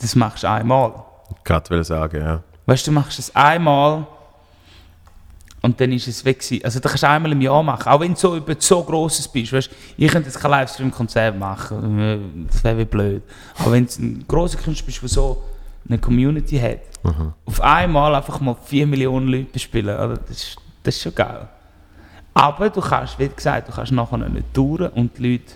das 0.01 0.15
machst 0.15 0.43
du 0.45 0.49
einmal. 0.51 0.93
Gerade 1.45 1.71
will 1.71 1.85
sagen, 1.85 2.21
ja. 2.21 2.43
Weißt 2.67 2.87
du, 2.87 2.91
du 2.91 2.95
machst 2.95 3.19
es 3.19 3.35
einmal 3.35 4.07
und 5.63 5.81
dann 5.81 5.93
ist 5.93 6.09
es 6.09 6.25
weg. 6.25 6.41
gewesen. 6.41 6.65
Also, 6.65 6.81
das 6.81 6.91
kannst 6.93 7.03
du 7.05 7.09
einmal 7.09 7.33
im 7.33 7.41
Jahr 7.41 7.63
machen. 7.63 7.89
Auch 7.89 8.01
wenn 8.01 8.15
du 8.15 8.19
so 8.19 8.37
über 8.37 8.55
so 8.59 8.83
grosses 8.83 9.29
bist. 9.29 9.53
Weißt, 9.53 9.71
ich 9.97 10.11
könnte 10.11 10.29
jetzt 10.29 10.41
kein 10.41 10.51
Livestream-Konzert 10.51 11.39
machen. 11.39 11.99
äh, 11.99 12.19
Das 12.49 12.65
wäre 12.65 12.79
wie 12.79 12.85
blöd. 12.85 13.23
Aber 13.59 13.73
wenn 13.73 13.87
du 13.87 13.93
ein 14.03 14.25
grosser 14.27 14.59
Künstler 14.59 14.87
bist, 14.87 15.03
der 15.03 15.09
so 15.09 15.43
eine 15.89 15.99
Community 15.99 16.59
hat, 16.59 16.79
auf 17.45 17.61
einmal 17.61 18.15
einfach 18.15 18.41
mal 18.41 18.57
4 18.65 18.87
Millionen 18.87 19.29
Leute 19.29 19.45
bespielen, 19.53 19.95
oder? 19.97 20.17
Das, 20.17 20.31
ist, 20.37 20.57
das 20.83 20.97
ist 20.97 21.03
schon 21.03 21.15
geil. 21.15 21.49
Aber 22.35 22.71
du 22.71 22.81
kannst, 22.81 23.19
wie 23.19 23.29
gesagt, 23.29 23.69
du 23.69 23.73
kannst 23.73 23.93
nachher 23.93 24.17
nicht 24.19 24.55
touren 24.55 24.89
und 24.91 25.19
die 25.19 25.33
Leute. 25.33 25.53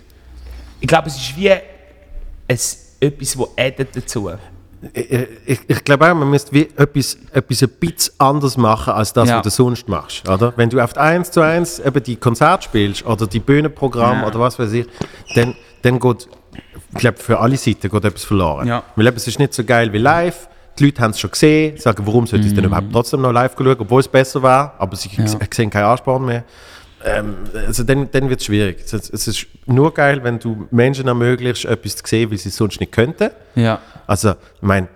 Ich 0.79 0.87
glaube, 0.87 1.07
es 1.07 1.15
ist 1.15 1.35
wie 1.37 1.49
ein, 1.51 1.61
etwas, 2.47 2.93
das 2.99 3.37
addet 3.57 3.95
dazu. 3.95 4.29
Ich, 4.93 5.11
ich, 5.45 5.59
ich 5.67 5.83
glaube 5.83 6.05
auch, 6.11 6.13
man 6.13 6.29
müsste 6.29 6.51
wie 6.53 6.69
etwas, 6.77 7.17
etwas 7.33 7.63
ein 7.63 7.69
bisschen 7.79 8.13
anders 8.19 8.57
machen, 8.57 8.93
als 8.93 9.11
das, 9.11 9.27
Ja. 9.27 9.37
was 9.37 9.43
du 9.43 9.49
sonst 9.49 9.87
machst. 9.89 10.29
Oder? 10.29 10.53
Wenn 10.55 10.69
du 10.69 10.79
auf 10.79 10.95
1 10.95 11.31
zu 11.31 11.41
1 11.41 11.79
eben 11.79 12.03
die 12.03 12.15
Konzerte 12.15 12.63
spielst 12.65 13.03
oder 13.05 13.25
die 13.25 13.39
Bühnenprogramme 13.39 14.21
Ja. 14.21 14.27
oder 14.27 14.39
was 14.39 14.59
weiß 14.59 14.71
ich, 14.73 14.85
dann, 15.33 15.55
dann 15.81 15.99
geht, 15.99 16.27
ich 16.93 16.97
glaube, 16.99 17.17
für 17.17 17.39
alle 17.39 17.57
Seiten 17.57 17.89
geht 17.89 18.05
etwas 18.05 18.23
verloren. 18.23 18.67
Ja. 18.67 18.83
Weil 18.95 19.07
es 19.07 19.27
ist 19.27 19.39
nicht 19.39 19.53
so 19.53 19.63
geil 19.63 19.91
wie 19.93 19.97
live. 19.97 20.47
Die 20.79 20.85
Leute 20.85 21.01
haben 21.01 21.11
es 21.11 21.19
schon 21.19 21.31
gesehen, 21.31 21.77
sagen, 21.77 22.05
warum 22.05 22.27
sollte 22.27 22.45
ich 22.45 22.51
es 22.51 22.55
dann 22.55 22.65
überhaupt 22.65 22.91
trotzdem 22.91 23.21
noch 23.21 23.31
live 23.31 23.53
schauen, 23.57 23.75
obwohl 23.79 23.99
es 23.99 24.07
besser 24.07 24.41
war, 24.43 24.75
aber 24.77 24.95
sie 24.95 25.09
Mhm. 25.17 25.25
Ja. 25.25 25.39
sehen 25.53 25.69
keinen 25.69 25.85
Ansporn 25.85 26.25
mehr. 26.25 26.43
Ähm, 27.03 27.35
also 27.65 27.83
dann, 27.83 28.09
dann 28.11 28.29
wird 28.29 28.39
es 28.41 28.45
schwierig. 28.45 28.79
Es, 28.85 28.93
es 29.09 29.27
ist 29.27 29.47
nur 29.65 29.93
geil, 29.93 30.23
wenn 30.23 30.39
du 30.39 30.67
Menschen 30.71 31.07
ermöglichst, 31.07 31.65
etwas 31.65 31.95
zu 31.95 32.03
sehen, 32.05 32.29
wie 32.31 32.37
sie 32.37 32.49
es 32.49 32.55
sonst 32.55 32.79
nicht 32.79 32.91
könnten. 32.91 33.29
Ja. 33.55 33.79
Also, 34.07 34.31
ich 34.31 34.61
meine, 34.61 34.87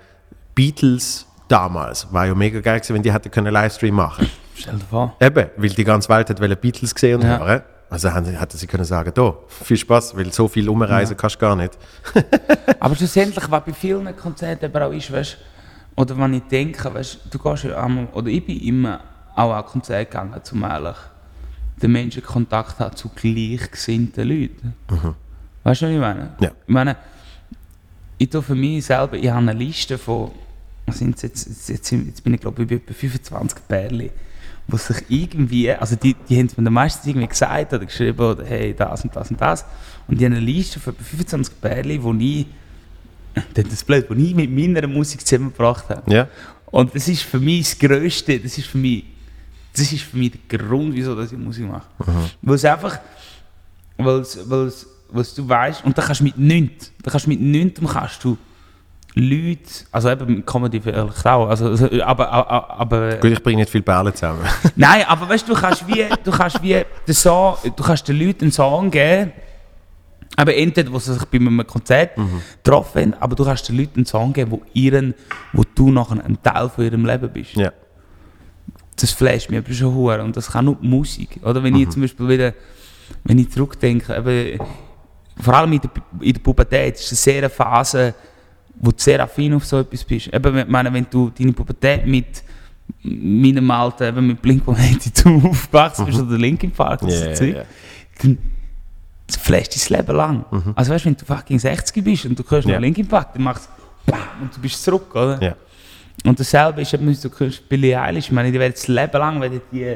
Beatles 0.55 1.25
damals 1.47 2.07
war 2.11 2.27
ja 2.27 2.35
mega 2.35 2.59
geil 2.61 2.79
gewesen, 2.79 2.95
wenn 2.95 3.03
die 3.03 3.13
hätten 3.13 3.29
können 3.31 3.51
Livestream 3.53 3.95
machen 3.95 4.29
Stell 4.55 4.75
dir 4.75 4.85
vor. 4.89 5.15
Eben, 5.19 5.49
weil 5.57 5.69
die 5.69 5.83
ganze 5.83 6.09
Welt 6.09 6.29
hat 6.29 6.61
Beatles 6.61 6.93
gesehen 6.93 7.21
und 7.21 7.27
Ja. 7.27 7.39
hören. 7.39 7.61
Also 7.91 8.09
haben, 8.13 8.26
hätten 8.26 8.57
sie 8.57 8.68
können 8.68 8.85
sagen, 8.85 9.11
da, 9.13 9.35
viel 9.49 9.76
Spaß, 9.76 10.15
weil 10.15 10.31
so 10.31 10.47
viel 10.47 10.69
umreisen 10.69 11.18
kannst 11.18 11.35
du 11.35 11.39
gar 11.39 11.57
nicht. 11.57 11.77
Aber 12.80 12.95
schlussendlich, 12.95 13.51
was 13.51 13.65
bei 13.65 13.73
vielen 13.73 14.15
Konzerten 14.15 14.65
aber 14.65 14.85
auch 14.85 14.93
ist, 14.93 15.11
weißt, 15.11 15.38
oder 15.97 16.18
wenn 16.18 16.35
ich 16.35 16.43
denke, 16.43 16.93
weißt, 16.93 17.19
du 17.30 17.38
gehst 17.38 17.65
ja 17.65 17.84
einmal, 17.84 18.07
oder 18.13 18.27
ich 18.27 18.45
bin 18.45 18.61
immer 18.61 19.01
auch 19.35 19.51
an 19.51 19.65
Konzerte 19.65 20.05
gegangen, 20.05 20.41
um 20.53 20.63
ehrlich 20.63 20.95
den 21.81 21.91
Menschen 21.91 22.23
Kontakt 22.23 22.80
haben 22.80 22.95
zu 22.95 23.09
gleichgesinnten 23.09 24.26
Leuten. 24.26 24.73
Weißt 25.63 25.81
du, 25.81 25.88
was 25.88 25.91
ich 25.93 25.99
meine? 25.99 26.30
Ja. 26.39 26.51
Ich 26.65 26.73
meine, 26.73 26.95
ich 28.18 28.30
tue 28.30 28.41
für 28.41 28.55
mich 28.55 28.85
selber, 28.85 29.18
ich 29.18 29.30
habe 29.30 29.39
eine 29.39 29.51
Liste 29.51 29.97
von, 29.97 30.31
was 30.85 30.99
sind 30.99 31.22
jetzt, 31.22 31.68
jetzt, 31.68 31.91
jetzt 31.91 32.23
bin 32.23 32.35
ich 32.35 32.39
glaube 32.39 32.63
ich 32.63 32.69
bei 32.69 32.76
etwa 32.76 32.93
25 32.93 33.68
Pärchen, 33.68 34.09
die 34.72 34.77
sich 34.77 35.03
irgendwie, 35.10 35.72
also 35.72 35.95
die, 35.95 36.15
die 36.27 36.38
haben 36.38 36.45
es 36.48 36.57
mir 36.57 36.69
meistens 36.69 37.07
irgendwie 37.07 37.27
gesagt 37.27 37.73
oder 37.73 37.85
geschrieben, 37.85 38.19
oder 38.19 38.45
hey, 38.45 38.73
das 38.73 39.03
und 39.03 39.15
das 39.15 39.30
und 39.30 39.39
das. 39.39 39.65
Und 40.07 40.19
die 40.19 40.26
haben 40.26 40.34
eine 40.34 40.41
Liste 40.41 40.80
von 40.80 40.93
etwa 40.93 41.03
25 41.03 41.61
Pärchen, 41.61 42.03
wo 42.03 42.14
ich, 42.14 42.48
das 43.53 43.65
ist 43.65 43.85
blöd, 43.85 44.06
wo 44.10 44.14
ich 44.14 44.35
mit 44.35 44.52
meiner 44.52 44.88
Musik 44.88 45.26
zusammengebracht 45.26 45.89
habe. 45.89 46.14
Ja? 46.14 46.27
Und 46.68 46.95
das 46.95 47.07
ist 47.07 47.23
für 47.23 47.39
mich 47.39 47.69
das 47.69 47.80
Größte, 47.80 48.39
das 48.39 48.57
ist 48.57 48.68
für 48.68 48.77
mich, 48.77 49.06
das 49.73 49.91
ist 49.91 50.03
für 50.03 50.18
mich 50.18 50.31
der 50.31 50.57
Grund, 50.57 50.93
wieso 50.93 51.15
dass 51.15 51.31
ich 51.31 51.38
Musik 51.38 51.68
mache. 51.68 51.88
Weil 52.41 52.56
es 52.56 52.65
einfach, 52.65 52.99
weil 53.98 54.19
es, 54.19 54.49
weil 54.49 54.68
es, 54.68 54.88
weil 55.10 55.22
es 55.22 55.34
du 55.34 55.48
weißt, 55.48 55.85
und 55.85 55.98
da 55.98 56.02
kannst 56.02 56.22
du 56.22 56.26
mit 56.26 56.38
nichts, 56.38 56.91
da 57.02 57.11
kannst 57.11 57.26
du 57.26 57.30
mit 57.30 57.41
nichts 57.41 57.81
kannst 57.81 58.23
du 58.23 58.38
Leute, 59.13 59.69
also 59.91 60.09
eben 60.09 60.45
Comedy 60.45 60.79
vielleicht 60.79 61.25
auch, 61.27 61.49
also, 61.49 61.67
also, 61.67 61.88
aber, 62.01 62.31
aber, 62.31 62.69
aber 62.69 63.15
Gut, 63.17 63.31
ich 63.31 63.43
bringe 63.43 63.61
nicht 63.61 63.69
viel 63.69 63.81
Perlen 63.81 64.13
zusammen. 64.15 64.39
Nein, 64.75 65.03
aber 65.05 65.27
weißt 65.27 65.47
du, 65.47 65.53
du 65.53 65.59
kannst 65.59 65.85
wie, 65.88 66.05
du 66.23 66.31
kannst 66.31 66.63
wie 66.63 66.81
den 67.07 67.13
Song, 67.13 67.57
du 67.63 67.83
kannst 67.83 68.07
den 68.07 68.17
Leuten 68.17 68.45
einen 68.45 68.51
Song 68.53 68.89
geben, 68.89 69.33
aber 70.38 70.55
entweder, 70.55 70.93
wo 70.93 70.99
sie 70.99 71.13
sich 71.13 71.25
bei 71.25 71.39
einem 71.39 71.67
Konzert 71.67 72.11
getroffen 72.63 73.01
haben, 73.01 73.13
aber 73.19 73.35
du 73.35 73.43
kannst 73.43 73.67
den 73.67 73.77
Leuten 73.77 73.97
einen 73.97 74.05
Song 74.05 74.31
geben, 74.31 74.51
wo, 74.51 74.61
ihren, 74.73 75.13
wo 75.51 75.63
du 75.75 75.91
nachher 75.91 76.23
ein 76.23 76.41
Teil 76.41 76.69
von 76.69 76.85
ihrem 76.85 77.05
Leben 77.05 77.29
bist. 77.31 77.55
ja. 77.55 77.71
Das 78.97 79.11
flasht 79.11 79.49
mich 79.49 79.57
aber 79.57 79.73
schon 79.73 79.95
hure 79.95 80.21
und 80.21 80.38
das 80.38 80.51
kann 80.51 80.65
nur 80.65 80.75
die 80.75 80.88
Musik. 80.88 81.39
Oder 81.43 81.63
wenn 81.63 81.75
ich 81.75 81.89
zum 81.89 82.03
Beispiel 82.03 82.27
wieder, 82.27 82.53
wenn 83.23 83.39
ich 83.39 83.49
zurückdenke, 83.49 84.15
eben, 84.15 84.59
vor 85.41 85.55
allem 85.55 85.73
in 85.73 85.81
der, 85.81 85.89
in 86.19 86.33
der 86.33 86.39
Pubertät 86.39 86.95
ist 86.95 87.11
es 87.11 87.23
sehr 87.23 87.39
eine 87.39 87.49
Phase, 87.49 88.13
wo 88.76 88.91
du 88.91 88.98
sehr 88.98 89.22
affin 89.22 89.53
auf 89.53 89.65
so 89.65 89.80
etwas 89.80 90.03
bist. 90.03 90.34
Eben, 90.34 90.57
ich 90.57 90.68
meine, 90.68 90.91
wenn 90.93 91.06
du 91.10 91.30
deine 91.30 91.53
Pubertät 91.53 92.06
mit 92.06 92.43
meinem 93.03 93.69
Alter, 93.72 94.10
eben 94.10 94.27
mit 94.27 94.41
Blink-182 94.41 95.45
aufgewachsen 95.49 96.06
bist 96.06 96.19
oder 96.19 96.38
Linkin 96.38 96.72
Park 96.72 97.02
so 97.02 97.07
ja, 97.07 97.34
Zeug, 97.34 97.56
ja. 97.56 97.64
dann 98.22 98.38
das 99.27 99.38
flasht 99.38 99.89
dein 99.89 99.98
Leben 99.99 100.15
lang. 100.15 100.45
Also 100.76 100.91
weißt 100.93 101.06
du, 101.06 101.10
wenn 101.10 101.15
du 101.15 101.26
fucking 101.26 101.57
60 101.60 102.03
bist 102.03 102.26
und 102.26 102.38
du 102.38 102.43
hörst 102.49 102.68
Ja. 102.68 102.76
noch 102.76 102.81
Linkin 102.81 103.07
Park, 103.07 103.34
dann 103.34 103.43
machst 103.43 103.69
du 104.06 104.14
und 104.41 104.56
du 104.56 104.60
bist 104.60 104.84
zurück, 104.84 105.15
oder? 105.15 105.41
Ja. 105.41 105.56
Und 106.26 106.39
dasselbe 106.39 106.81
ist 106.81 106.93
eben, 106.93 107.07
wenn 107.07 107.18
du 107.19 107.39
hörst, 107.39 107.68
Billie 107.69 107.99
Eilish, 107.99 108.26
ich 108.26 108.31
meine, 108.31 108.52
die 108.52 108.60
werden 108.60 108.73
das 108.73 108.88
Leben 108.88 109.18
lang, 109.18 109.39
werden 109.41 109.61
die, 109.72 109.95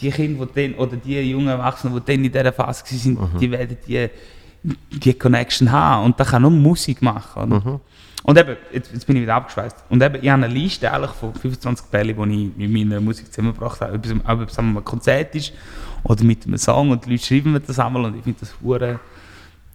die 0.00 0.10
Kinder, 0.10 0.46
die 0.46 0.68
dann, 0.68 0.74
oder 0.78 0.96
die 0.96 1.20
jungen 1.20 1.48
Erwachsenen, 1.48 1.94
die 1.94 2.00
dann 2.04 2.24
in 2.24 2.30
dieser 2.30 2.52
Phase 2.52 2.84
waren, 2.84 3.38
die 3.40 3.50
werden 3.50 3.76
die, 3.86 4.08
die 4.62 5.14
Connection 5.14 5.70
haben. 5.70 6.06
Und 6.06 6.20
da 6.20 6.24
kann 6.24 6.42
nur 6.42 6.50
Musik 6.50 7.02
machen. 7.02 7.52
Oder? 7.52 7.80
Und 8.22 8.38
eben, 8.38 8.56
jetzt, 8.72 8.92
jetzt 8.92 9.06
bin 9.06 9.16
ich 9.16 9.22
wieder 9.22 9.36
abgeschweißt. 9.36 9.76
Und 9.88 10.02
eben, 10.02 10.16
ich 10.22 10.28
habe 10.28 10.44
eine 10.44 10.52
Liste 10.52 10.92
eigentlich 10.92 11.12
von 11.12 11.34
25 11.34 11.86
Bällen, 11.86 12.30
die 12.30 12.52
ich 12.62 12.68
mit 12.68 12.88
meiner 12.88 13.00
Musik 13.00 13.32
zusammengebracht 13.32 13.80
habe. 13.80 13.94
Ob 13.94 14.50
es, 14.50 14.58
ein 14.58 14.84
Konzert 14.84 15.34
ist 15.34 15.52
oder 16.02 16.22
mit 16.24 16.44
einem 16.46 16.58
Song 16.58 16.90
und 16.90 17.04
die 17.04 17.12
Leute 17.12 17.24
schreiben 17.24 17.52
mir 17.52 17.60
das 17.60 17.78
einmal 17.78 18.04
und 18.04 18.16
ich 18.16 18.22
finde 18.22 18.40
das 18.40 18.54
hure 18.62 19.00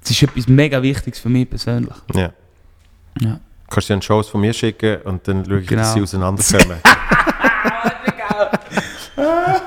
das 0.02 0.12
ist 0.12 0.22
etwas 0.22 0.48
mega 0.48 0.82
Wichtiges 0.82 1.20
für 1.20 1.30
mich 1.30 1.50
persönlich. 1.50 1.94
ja. 2.14 2.32
Ja. 3.22 3.40
Kannst 3.70 3.90
du 3.90 3.96
dir 3.96 4.02
Shows 4.02 4.28
von 4.30 4.42
mir 4.42 4.54
schicken 4.54 5.02
und 5.04 5.28
dann 5.28 5.44
schaue 5.46 5.60
ich, 5.62 5.68
Genau. 5.68 5.82
dass 5.82 5.94
sie 5.94 6.02
auseinanderkommen. 6.02 6.78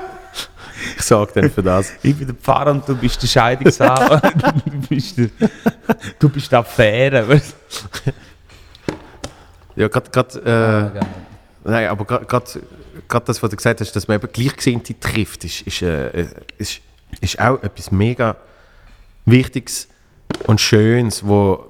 ich 1.09 1.17
sage 1.17 1.31
dann 1.33 1.49
für 1.49 1.63
das. 1.63 1.91
Ich 2.03 2.15
bin 2.15 2.27
der 2.27 2.35
Pfarrer 2.35 2.69
und 2.69 2.87
du 2.87 2.95
bist 2.95 3.21
der 3.23 3.27
Scheidungshaber. 3.27 4.21
du, 4.65 4.87
bist 4.87 5.17
der, 5.17 5.29
du 6.19 6.29
bist 6.29 6.53
Affäre. 6.53 7.27
Weißt? 7.27 7.55
Ja, 9.75 9.87
gerade, 9.87 10.93
äh, 11.65 11.67
nein, 11.67 11.87
aber 11.87 12.05
gerade 12.05 13.25
das, 13.25 13.41
was 13.41 13.49
du 13.49 13.55
gesagt 13.55 13.81
hast, 13.81 13.95
dass 13.95 14.07
man 14.07 14.19
eben 14.19 14.31
Gleichgesinnte 14.31 14.99
trifft, 14.99 15.45
ist, 15.45 15.61
ist, 15.61 15.81
äh, 15.81 16.27
ist, 16.59 16.81
ist 17.21 17.39
auch 17.39 17.63
etwas 17.63 17.89
mega 17.89 18.35
Wichtiges 19.25 19.87
und 20.45 20.61
Schönes, 20.61 21.25
wo, 21.25 21.65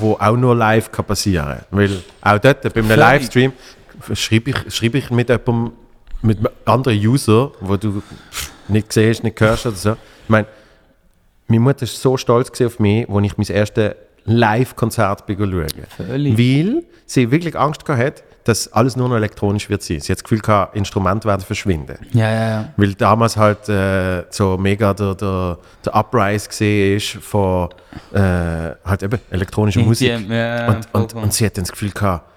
wo 0.00 0.18
auch 0.20 0.36
nur 0.36 0.54
live 0.54 0.92
kann 0.92 1.06
passieren 1.06 1.46
kann. 1.46 1.64
Weil 1.70 2.02
auch 2.20 2.38
dort, 2.38 2.62
bei 2.62 2.80
einem. 2.80 2.98
Livestream, 2.98 3.54
schreibe 4.12 4.50
ich, 4.50 4.74
schreibe 4.74 4.98
ich 4.98 5.10
mit 5.10 5.30
jemandem, 5.30 5.72
mit 6.20 6.38
einem 6.38 6.48
anderen 6.66 6.98
User, 6.98 7.52
wo 7.60 7.78
du 7.78 8.02
nicht 8.68 8.92
siehst, 8.92 9.24
nicht 9.24 9.40
hörst 9.40 9.66
oder 9.66 9.76
so. 9.76 9.92
Ich 9.92 10.28
meine, 10.28 10.46
meine 11.48 11.60
Mutter 11.60 11.82
war 11.82 11.88
so 11.88 12.16
stolz 12.16 12.60
auf 12.60 12.78
mich, 12.78 13.08
als 13.08 13.26
ich 13.26 13.38
mein 13.38 13.46
erstes 13.46 13.94
Live-Konzert 14.24 15.26
bin 15.26 15.38
schauen. 15.38 15.66
Völlig. 15.96 16.38
Weil 16.38 16.84
sie 17.06 17.30
wirklich 17.30 17.58
Angst 17.58 17.84
gehabt 17.84 18.02
hat, 18.02 18.24
dass 18.44 18.72
alles 18.72 18.96
nur 18.96 19.08
noch 19.08 19.16
elektronisch 19.16 19.68
wird 19.68 19.82
sein. 19.82 20.00
Sie 20.00 20.10
hat 20.10 20.18
das 20.18 20.24
Gefühl 20.24 20.40
gehabt, 20.40 20.76
Instrumente 20.76 21.28
werden 21.28 21.42
verschwinden. 21.42 21.96
Ja, 22.12 22.30
ja, 22.30 22.48
ja. 22.48 22.68
Weil 22.76 22.94
damals 22.94 23.36
halt 23.36 23.68
äh, 23.68 24.24
so 24.30 24.56
mega 24.56 24.92
der, 24.94 25.14
der, 25.14 25.58
der 25.84 25.94
Uprise 25.94 26.48
gesehen 26.48 26.96
ist 26.96 27.24
von 27.24 27.68
äh, 28.12 28.18
halt 28.84 29.02
eben 29.02 29.20
elektronischer 29.30 29.80
Musik. 29.80 30.28
Ja, 30.28 30.68
und, 30.68 30.88
und, 30.92 31.14
und 31.14 31.32
sie 31.32 31.46
hat 31.46 31.56
dann 31.56 31.64
das 31.64 31.72
Gefühl 31.72 31.92
gehabt, 31.92 32.28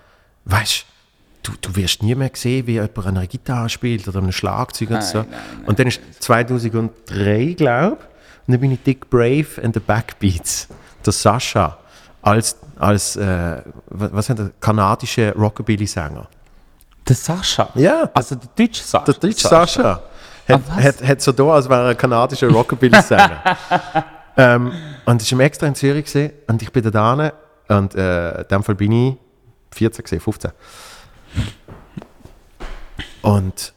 weißt 0.45 0.81
du, 0.81 0.94
du 1.61 1.76
wirst 1.76 2.01
nie 2.03 2.15
mehr 2.15 2.31
sehen, 2.34 2.67
wie 2.67 2.73
jemand 2.73 2.97
an 2.99 3.17
einer 3.17 3.27
Gitarre 3.27 3.69
spielt 3.69 4.07
oder 4.07 4.19
einem 4.19 4.31
Schlagzeug 4.31 4.89
und 4.89 4.95
Nein, 4.95 5.03
so. 5.05 5.17
nein, 5.19 5.27
nein. 5.30 5.65
und 5.65 5.80
dann 5.80 5.88
ist 5.88 6.01
2003, 6.19 7.53
glaube 7.57 7.97
ich, 7.99 8.47
und 8.47 8.51
dann 8.53 8.59
bin 8.61 8.72
ich 8.72 8.84
Dick 8.84 9.09
Brave 9.09 9.47
and 9.63 9.73
the 9.73 9.80
Backbeats, 9.80 10.67
der 11.05 11.13
Sascha, 11.13 11.77
als, 12.22 12.55
als 12.77 13.15
äh, 13.15 13.61
was, 13.88 14.13
was 14.13 14.30
hat 14.30 14.39
der 14.39 14.51
kanadische 14.59 15.34
Rockabilly-Sänger. 15.35 16.27
Der 17.07 17.15
Sascha. 17.15 17.69
Ja. 17.76 18.09
Also 18.13 18.35
der 18.35 18.49
deutsche 18.55 18.84
Sascha. 18.84 19.05
Der 19.05 19.13
deutsche 19.15 19.47
Sascha 19.47 19.84
hat, 19.93 20.01
Ah, 20.47 20.59
was? 20.76 20.84
hat, 20.84 21.03
hat 21.07 21.22
so 21.22 21.31
da, 21.31 21.43
als 21.53 21.67
wäre 21.69 21.84
er 21.84 21.89
ein 21.89 21.97
kanadischer 21.97 22.49
Rockabilly-Sänger. 22.49 23.41
ähm, 24.38 24.72
und 25.05 25.22
ich 25.22 25.35
war 25.38 25.45
extra 25.45 25.67
in 25.67 25.76
Zürich 25.76 26.05
gewesen, 26.05 26.31
und 26.47 26.61
ich 26.61 26.72
bin 26.72 26.84
da 26.84 26.89
dran 26.91 27.31
und 27.67 27.95
äh, 27.95 28.41
in 28.41 28.47
dem 28.47 28.63
Fall 28.63 28.76
bin 28.76 28.91
ich 28.91 29.15
14, 29.72 30.03
gewesen, 30.05 30.19
15. 30.22 30.51
Und 33.26 33.73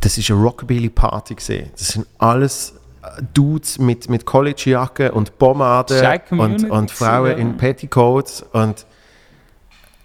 das 0.00 0.16
ist 0.18 0.30
eine 0.30 0.40
Rockabilly-Party 0.40 1.34
gewesen. 1.34 1.70
Das 1.76 1.88
sind 1.88 2.06
alles 2.18 2.74
äh, 3.02 3.22
Dudes 3.34 3.78
mit, 3.78 4.08
mit 4.08 4.24
College-Jacke 4.24 5.12
und 5.12 5.38
Pomade 5.38 6.20
und, 6.30 6.70
und 6.70 6.90
Frauen 6.90 7.30
ja. 7.32 7.36
in 7.36 7.56
Petticoats 7.56 8.44
und 8.52 8.86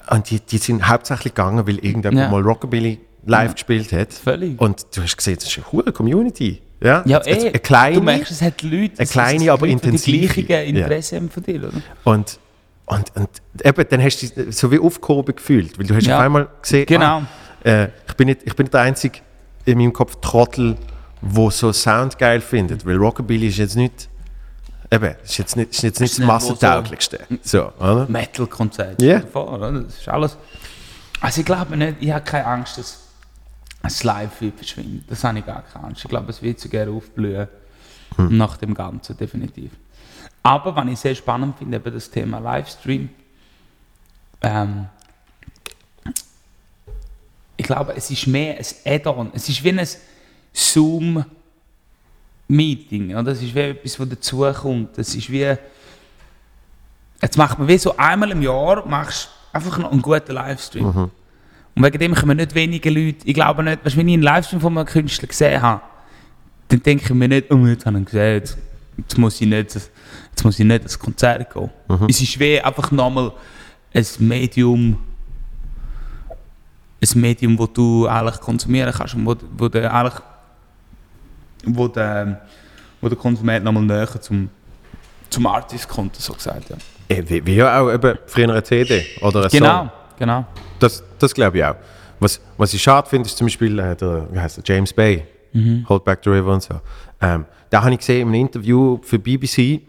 und 0.07 0.29
die, 0.29 0.39
die 0.39 0.59
sind 0.59 0.87
hauptsächlich 0.87 1.33
gegangen, 1.33 1.65
weil 1.67 1.79
irgendjemand 1.79 2.17
Ja. 2.19 2.29
mal 2.29 2.41
Rockabilly 2.41 2.99
live 3.25 3.53
gespielt 3.55 3.91
hat. 3.91 4.13
Völlig. 4.13 4.61
Und 4.61 4.85
du 4.95 5.01
hast 5.01 5.17
gesehen, 5.17 5.35
das 5.37 5.45
ist 5.45 5.57
eine 5.57 5.71
hohe 5.71 5.91
Community. 5.91 6.61
Ja, 6.79 7.01
Ja, 7.07 7.21
Eine- 7.21 7.27
eh. 7.37 7.49
eine 7.49 7.59
kleine 7.59 7.95
Du 7.95 8.03
merkst, 8.03 8.31
es 8.31 8.41
hat 8.43 8.61
Leute, 8.61 8.99
eine 8.99 9.07
kleine, 9.07 9.51
aber 9.51 9.65
Leute, 9.65 9.79
die 9.81 9.87
intensive. 9.87 10.33
die 10.35 10.45
gleichen 10.45 10.75
Interesse 10.75 11.15
haben 11.15 11.29
von 11.31 11.41
dir, 11.41 11.55
oder? 11.55 11.71
und, 12.03 12.37
und, 12.85 13.11
und 13.15 13.29
eben, 13.63 13.85
dann 13.89 14.03
hast 14.03 14.17
du 14.21 14.43
dich 14.45 14.55
so 14.55 14.71
wie 14.71 14.77
aufgehoben 14.77 15.35
gefühlt, 15.35 15.79
weil 15.79 15.87
du 15.87 15.95
hast 15.95 16.05
Ja. 16.05 16.17
auf 16.17 16.23
einmal 16.23 16.49
gesehen, 16.61 16.85
Genau. 16.85 17.05
ah, 17.21 17.27
äh, 17.65 17.89
ich, 18.07 18.15
bin 18.15 18.27
nicht, 18.27 18.41
ich 18.43 18.55
bin 18.55 18.65
nicht 18.65 18.73
der 18.73 18.81
einzige 18.81 19.19
in 19.65 19.77
meinem 19.77 19.93
Kopf 19.93 20.17
Trottel, 20.21 20.77
wo 21.21 21.49
so 21.49 21.73
Sound 21.73 22.17
geil 22.17 22.41
findet, 22.41 22.85
weil 22.85 22.95
Rockabilly 22.97 23.47
ist 23.47 23.57
jetzt 23.57 23.75
nicht, 23.75 24.09
eben, 24.91 25.15
ist 25.23 25.37
jetzt 25.37 25.55
nicht, 25.55 25.71
ist 25.71 25.81
jetzt 25.81 25.99
nicht 25.99 26.13
das 26.13 26.19
nicht, 26.19 26.27
wo 26.27 26.31
massentauglichste. 26.31 27.19
So, 27.41 27.71
oder? 27.79 28.05
Metal-Konzert. 28.07 29.01
Ja. 29.01 29.23
Oder? 29.33 29.71
Das 29.71 29.97
ist 29.97 30.07
alles. 30.07 30.37
Also 31.21 31.41
ich 31.41 31.45
glaube 31.45 31.75
nicht, 31.75 31.97
ich 31.99 32.11
habe 32.11 32.23
keine 32.23 32.45
Angst, 32.45 32.77
dass 32.77 33.01
das 33.81 34.03
Live 34.03 34.41
wird 34.41 34.57
verschwinden. 34.57 35.03
Das 35.07 35.23
habe 35.23 35.39
ich 35.39 35.45
gar 35.45 35.63
keine 35.63 35.85
Angst. 35.85 36.03
Ich 36.03 36.09
glaube, 36.09 36.29
es 36.29 36.41
wird 36.41 36.59
so 36.59 36.69
gerne 36.69 36.91
aufblühen. 36.91 37.47
nach 38.17 38.57
dem 38.57 38.73
Ganzen, 38.73 39.17
definitiv. 39.17 39.71
Aber 40.43 40.75
was 40.75 40.87
ich 40.87 40.99
sehr 40.99 41.15
spannend 41.15 41.57
finde, 41.57 41.77
eben 41.77 41.93
das 41.93 42.09
Thema 42.09 42.39
Livestream. 42.39 43.09
Ähm, 44.41 44.87
ich 47.57 47.65
glaube, 47.65 47.93
es 47.95 48.11
ist 48.11 48.27
mehr 48.27 48.57
ein 48.57 48.65
Add-on. 48.85 49.31
Es 49.33 49.47
ist 49.49 49.63
wie 49.63 49.71
ein 49.71 49.87
Zoom-Meeting. 50.53 51.25
Oder? 53.15 53.31
Es 53.31 53.41
ist 53.41 53.55
wie 53.55 53.59
etwas, 53.59 53.99
was 53.99 54.09
dazukommt. 54.09 54.97
Es 54.97 55.15
ist 55.15 55.31
wie. 55.31 55.55
Jetzt 57.21 57.37
macht 57.37 57.57
man 57.57 57.67
wie 57.67 57.77
so 57.77 57.95
einmal 57.97 58.31
im 58.31 58.41
Jahr 58.41 58.85
machst 58.87 59.29
einfach 59.53 59.77
noch 59.77 59.91
einen 59.91 60.01
guten 60.01 60.33
Livestream. 60.33 61.09
Und 61.75 61.83
wegen 61.83 61.99
dem 61.99 62.15
kommen 62.15 62.37
nicht 62.37 62.55
wenige 62.55 62.89
Leute. 62.89 63.19
Ich 63.25 63.33
glaube 63.33 63.63
nicht, 63.63 63.83
weißt, 63.85 63.97
wenn 63.97 64.07
ich 64.07 64.13
einen 64.13 64.23
Livestream 64.23 64.61
von 64.61 64.77
einem 64.77 64.85
Künstler 64.85 65.27
gesehen 65.27 65.61
habe, 65.61 65.81
dann 66.67 66.83
denke 66.83 67.05
ich 67.05 67.09
mir 67.13 67.27
nicht, 67.27 67.51
oh, 67.51 67.65
jetzt 67.65 67.85
habe 67.85 67.97
ich 67.97 68.01
ihn 68.01 68.05
gesehen, 68.05 68.33
jetzt, 68.35 68.57
jetzt, 68.97 69.17
muss 69.17 69.41
ich 69.41 69.47
nicht, 69.47 69.75
jetzt 69.75 69.91
muss 70.43 70.59
ich 70.59 70.65
nicht 70.65 70.83
ins 70.83 70.99
Konzert 70.99 71.53
gehen. 71.53 71.69
Es 72.07 72.21
ist 72.21 72.39
wie 72.39 72.59
einfach 72.61 72.91
nochmal 72.91 73.31
ein 73.93 74.05
Medium, 74.19 74.97
ein 77.13 77.21
Medium, 77.21 77.57
das 77.57 77.69
du 77.73 78.07
eigentlich 78.07 78.39
konsumieren 78.39 78.91
kannst 78.93 79.13
und 79.15 79.25
wo, 79.25 79.35
wo 79.57 79.67
der 79.67 79.93
eigentlich 79.93 80.13
wo 81.65 81.87
der, 81.87 82.41
wo 83.01 83.09
der 83.09 83.17
Konsument 83.17 83.65
nochmal 83.65 83.83
näher 83.83 84.21
zum, 84.21 84.49
zum 85.29 85.47
Artist 85.47 85.87
kommt, 85.87 86.15
so 86.15 86.33
gesagt. 86.33 86.69
Ja. 86.69 86.75
Eh, 87.09 87.23
Wie, 87.27 87.45
wie 87.45 87.55
ja 87.55 87.79
auch 87.81 87.91
eben 87.91 88.17
früher 88.27 88.49
eine 88.49 88.63
CD 88.63 89.05
oder 89.21 89.43
ein 89.43 89.49
Genau, 89.49 89.77
Song. 89.79 89.89
genau. 90.17 90.45
Das, 90.79 91.03
das 91.19 91.33
glaube 91.33 91.57
ich 91.57 91.63
auch. 91.65 91.75
Was, 92.19 92.39
was 92.57 92.73
ich 92.73 92.81
schade 92.81 93.09
finde, 93.09 93.27
ist 93.27 93.37
zum 93.37 93.45
Beispiel 93.47 93.77
äh, 93.79 93.95
der, 93.95 94.27
wie 94.31 94.39
heißt 94.39 94.57
der, 94.57 94.63
James 94.65 94.93
Bay, 94.93 95.25
Hold 95.87 96.03
Back 96.03 96.19
the 96.23 96.29
River 96.29 96.53
und 96.53 96.63
so. 96.63 96.81
Ähm, 97.21 97.45
da 97.69 97.81
habe 97.81 97.91
ich 97.93 97.99
gesehen 97.99 98.21
in 98.23 98.27
einem 98.27 98.41
Interview 98.41 98.99
für 99.01 99.17
BBC 99.17 99.81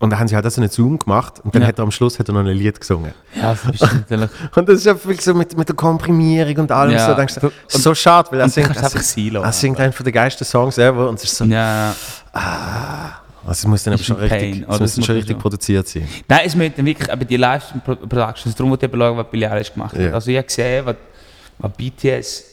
und 0.00 0.10
da 0.10 0.18
haben 0.18 0.26
sie 0.28 0.34
halt 0.34 0.44
das 0.44 0.56
in 0.56 0.62
einen 0.64 0.72
Zoom 0.72 0.98
gemacht 0.98 1.34
und 1.44 1.54
dann 1.54 1.62
Ja. 1.62 1.68
hat 1.68 1.78
er 1.78 1.82
am 1.84 1.90
Schluss 1.92 2.18
hat 2.18 2.26
er 2.28 2.32
noch 2.34 2.40
ein 2.40 2.46
Lied 2.46 2.80
gesungen. 2.80 3.12
Ja, 3.36 3.54
das 3.54 3.74
ist 3.74 3.80
natürlich. 3.94 4.30
Und 4.56 4.68
das 4.68 4.78
ist 4.78 4.86
ja 4.86 4.94
viel 4.96 5.20
so 5.20 5.34
mit, 5.34 5.56
mit 5.56 5.68
der 5.68 5.76
Komprimierung 5.76 6.56
und 6.56 6.72
allem 6.72 6.92
Ja. 6.92 7.06
so. 7.06 7.14
Denkst 7.14 7.34
du, 7.40 7.50
so 7.68 7.94
schade, 7.94 8.28
weil 8.32 8.40
er 8.40 8.48
singt, 8.48 8.74
er 8.76 8.82
einfach 8.84 9.00
singt, 9.00 9.34
er 9.36 9.52
singt 9.52 9.78
einen 9.78 9.92
von 9.92 10.02
den 10.04 10.12
geilsten 10.12 10.44
Songs 10.46 10.78
ever 10.78 11.08
und 11.08 11.16
es 11.16 11.24
ist 11.24 11.36
so, 11.36 11.44
ja. 11.44 11.94
also 12.32 13.50
es 13.50 13.66
muss 13.66 13.82
dann 13.84 13.94
aber 13.94 14.02
schon 14.02 14.16
richtig, 14.16 14.66
oder? 14.66 14.78
muss 14.78 14.78
dann 14.78 14.88
schon 14.88 14.98
muss 14.98 15.08
richtig 15.10 15.32
schon. 15.34 15.38
produziert 15.42 15.86
sein. 15.88 16.08
Nein, 16.28 16.40
es 16.44 16.54
müssen 16.56 16.84
wirklich 16.84 17.08
eben 17.08 17.26
die 17.28 17.36
Livestream-Productions, 17.36 18.54
darum 18.54 18.70
wollte 18.70 18.86
ich 18.86 18.92
schauen, 18.92 19.16
was 19.16 19.26
Billie 19.30 19.50
Eilish 19.50 19.72
gemacht 19.72 19.94
hat. 19.94 20.00
Ja. 20.00 20.12
Also 20.12 20.30
ich 20.30 20.36
habe 20.36 20.46
gesehen, 20.46 20.86
was, 20.86 20.96
was 21.58 21.72
BTS 21.72 22.44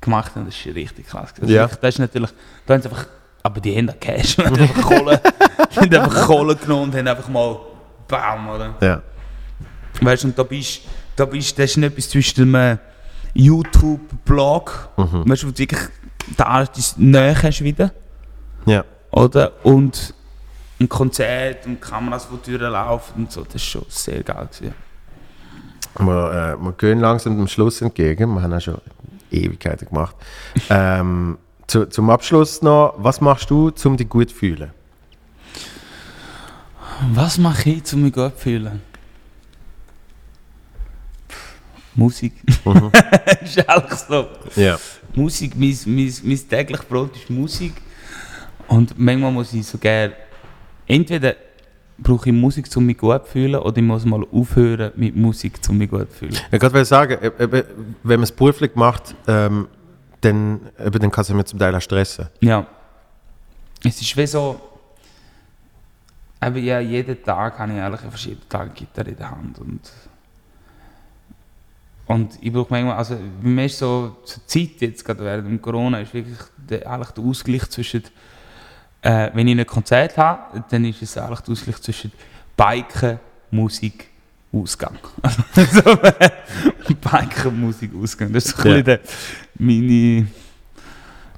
gemacht 0.00 0.32
hat, 0.34 0.46
das 0.46 0.54
ist 0.54 0.74
richtig 0.74 1.06
krass. 1.06 1.30
Das, 1.38 1.48
Ja. 1.50 1.64
ist, 1.64 1.70
wirklich- 1.72 1.80
das 1.80 1.94
ist 1.94 1.98
natürlich, 1.98 2.30
da 2.66 2.74
haben 2.74 2.82
sie 2.82 2.88
einfach, 2.88 3.06
aber 3.48 3.60
die 3.62 3.74
haben 3.74 3.86
da 3.86 3.94
Cash, 3.94 4.36
die 4.36 4.44
haben 4.44 4.56
einfach 4.58 4.82
Kohle, 4.82 5.20
die 5.74 5.80
haben 5.80 5.94
einfach 5.94 6.26
Kohle 6.26 6.54
genommen 6.54 6.82
und 6.84 6.94
haben 6.94 7.08
einfach 7.08 7.28
mal 7.28 7.58
Baum, 8.06 8.48
oder? 8.50 8.74
Ja. 8.82 9.02
Weißt 10.02 10.24
du, 10.24 10.28
und 10.28 10.38
da 10.38 10.42
bist, 10.42 10.82
da 11.16 11.24
bist, 11.24 11.58
das 11.58 11.70
ist 11.70 11.76
nicht 11.78 11.92
etwas 11.92 12.10
zwischen 12.10 12.54
einem 12.54 12.78
YouTube-Blog, 13.32 14.90
weißt 14.96 15.42
du, 15.42 15.46
wo 15.46 15.50
du 15.50 15.58
wirklich 15.58 15.80
den 16.38 16.46
Artist 16.46 16.98
näher 16.98 17.42
hast 17.42 17.64
wieder, 17.64 17.90
Ja. 18.66 18.84
oder? 19.12 19.52
Und 19.64 20.12
ein 20.78 20.90
Konzert 20.90 21.64
und 21.64 21.80
Kameras, 21.80 22.28
die 22.30 22.50
durchlaufen 22.50 23.22
und 23.24 23.32
so, 23.32 23.44
das 23.44 23.54
ist 23.54 23.64
schon 23.64 23.86
sehr 23.88 24.22
geil 24.22 24.46
gewesen. 24.52 24.74
Wir, 25.98 26.56
äh, 26.58 26.62
wir 26.62 26.72
gehen 26.72 27.00
langsam 27.00 27.38
dem 27.38 27.48
Schluss 27.48 27.80
entgegen. 27.80 28.34
Wir 28.34 28.42
haben 28.42 28.52
auch 28.52 28.60
schon 28.60 28.78
Ewigkeiten 29.30 29.88
gemacht. 29.88 30.14
ähm, 30.70 31.38
zu, 31.68 31.86
zum 31.88 32.10
Abschluss 32.10 32.62
noch, 32.62 32.94
was 32.96 33.20
machst 33.20 33.50
du, 33.50 33.70
um 33.84 33.96
dich 33.96 34.08
gut 34.08 34.30
zu 34.30 34.34
fühlen? 34.34 34.70
Was 37.12 37.38
mache 37.38 37.70
ich, 37.70 37.92
um 37.92 38.02
mich 38.02 38.12
gut 38.12 38.34
zu 38.36 38.42
fühlen? 38.42 38.80
Musik. 41.94 42.32
Mhm. 42.64 42.90
ist 43.42 43.68
eigentlich 43.68 43.98
so. 43.98 44.26
Ja. 44.56 44.78
Musik, 45.14 45.52
mein, 45.56 45.76
mein, 45.86 46.12
mein 46.22 46.48
tägliches 46.48 46.86
Brot 46.86 47.16
ist 47.16 47.28
Musik. 47.28 47.74
Und 48.68 48.98
manchmal 48.98 49.32
muss 49.32 49.52
ich 49.52 49.66
so 49.66 49.78
gerne, 49.78 50.12
entweder 50.86 51.34
brauche 51.98 52.28
ich 52.28 52.34
Musik, 52.34 52.68
um 52.76 52.86
mich 52.86 52.98
gut 52.98 53.26
zu 53.26 53.32
fühlen, 53.32 53.56
oder 53.56 53.76
ich 53.76 53.82
muss 53.82 54.04
mal 54.04 54.24
aufhören 54.30 54.92
mit 54.96 55.16
Musik, 55.16 55.58
um 55.68 55.78
mich 55.78 55.90
gut 55.90 56.10
zu 56.12 56.18
fühlen. 56.18 56.36
Ich 56.52 56.62
wollte 56.62 56.84
sagen, 56.84 57.18
e- 57.20 57.42
eben, 57.42 57.62
wenn 58.04 58.20
man 58.20 58.24
es 58.24 58.32
beruflich 58.32 58.74
macht, 58.76 59.14
ähm, 59.26 59.66
dann, 60.20 60.60
eben, 60.78 60.98
dann 60.98 61.10
kann 61.10 61.22
es 61.22 61.30
mich 61.30 61.44
zum 61.46 61.58
Teil 61.58 61.74
auch 61.74 61.80
stressen. 61.80 62.28
Ja. 62.40 62.66
Es 63.84 64.00
ist 64.00 64.16
wie 64.16 64.26
so, 64.26 64.60
eben 66.42 66.64
ja, 66.64 66.80
jeden 66.80 67.22
Tag 67.22 67.58
habe 67.58 67.72
ich 67.72 67.80
eigentlich 67.80 68.02
an 68.02 68.10
verschiedenen 68.10 68.48
Tagen 68.48 68.74
Gitarre 68.74 69.10
in 69.10 69.16
der 69.16 69.30
Hand. 69.30 69.58
Und, 69.58 69.80
und 72.06 72.38
ich 72.40 72.52
brauche 72.52 72.68
manchmal, 72.70 72.96
also 72.96 73.14
bei 73.16 73.48
mir 73.48 73.66
ist 73.66 73.78
so, 73.78 74.16
zur 74.24 74.46
Zeit 74.46 74.80
jetzt, 74.80 75.04
gerade 75.04 75.24
während 75.24 75.46
dem 75.46 75.60
Corona, 75.62 76.00
ist 76.00 76.14
wirklich 76.14 76.38
der, 76.56 76.90
eigentlich 76.90 77.10
der 77.10 77.24
Ausgleich 77.24 77.68
zwischen, 77.68 78.02
äh, 79.02 79.30
wenn 79.34 79.46
ich 79.46 79.58
ein 79.58 79.66
Konzert 79.66 80.16
habe, 80.16 80.64
dann 80.70 80.84
ist 80.86 81.02
es 81.02 81.16
eigentlich 81.18 81.40
der 81.40 81.52
Ausgleich 81.52 81.80
zwischen 81.82 82.12
Biken, 82.56 83.20
Musik, 83.50 84.08
Ausgang. 84.52 84.98
Also, 85.22 85.42
so, 85.54 85.96
Biken, 86.94 87.60
Musik, 87.60 87.92
Ausgang. 87.94 88.32
Das 88.32 88.46
ist 88.46 88.56
so 88.56 88.62
ein 88.68 88.76
Ja. 88.76 88.82
bisschen 88.82 88.84
der, 88.84 89.00
meine... 89.58 90.26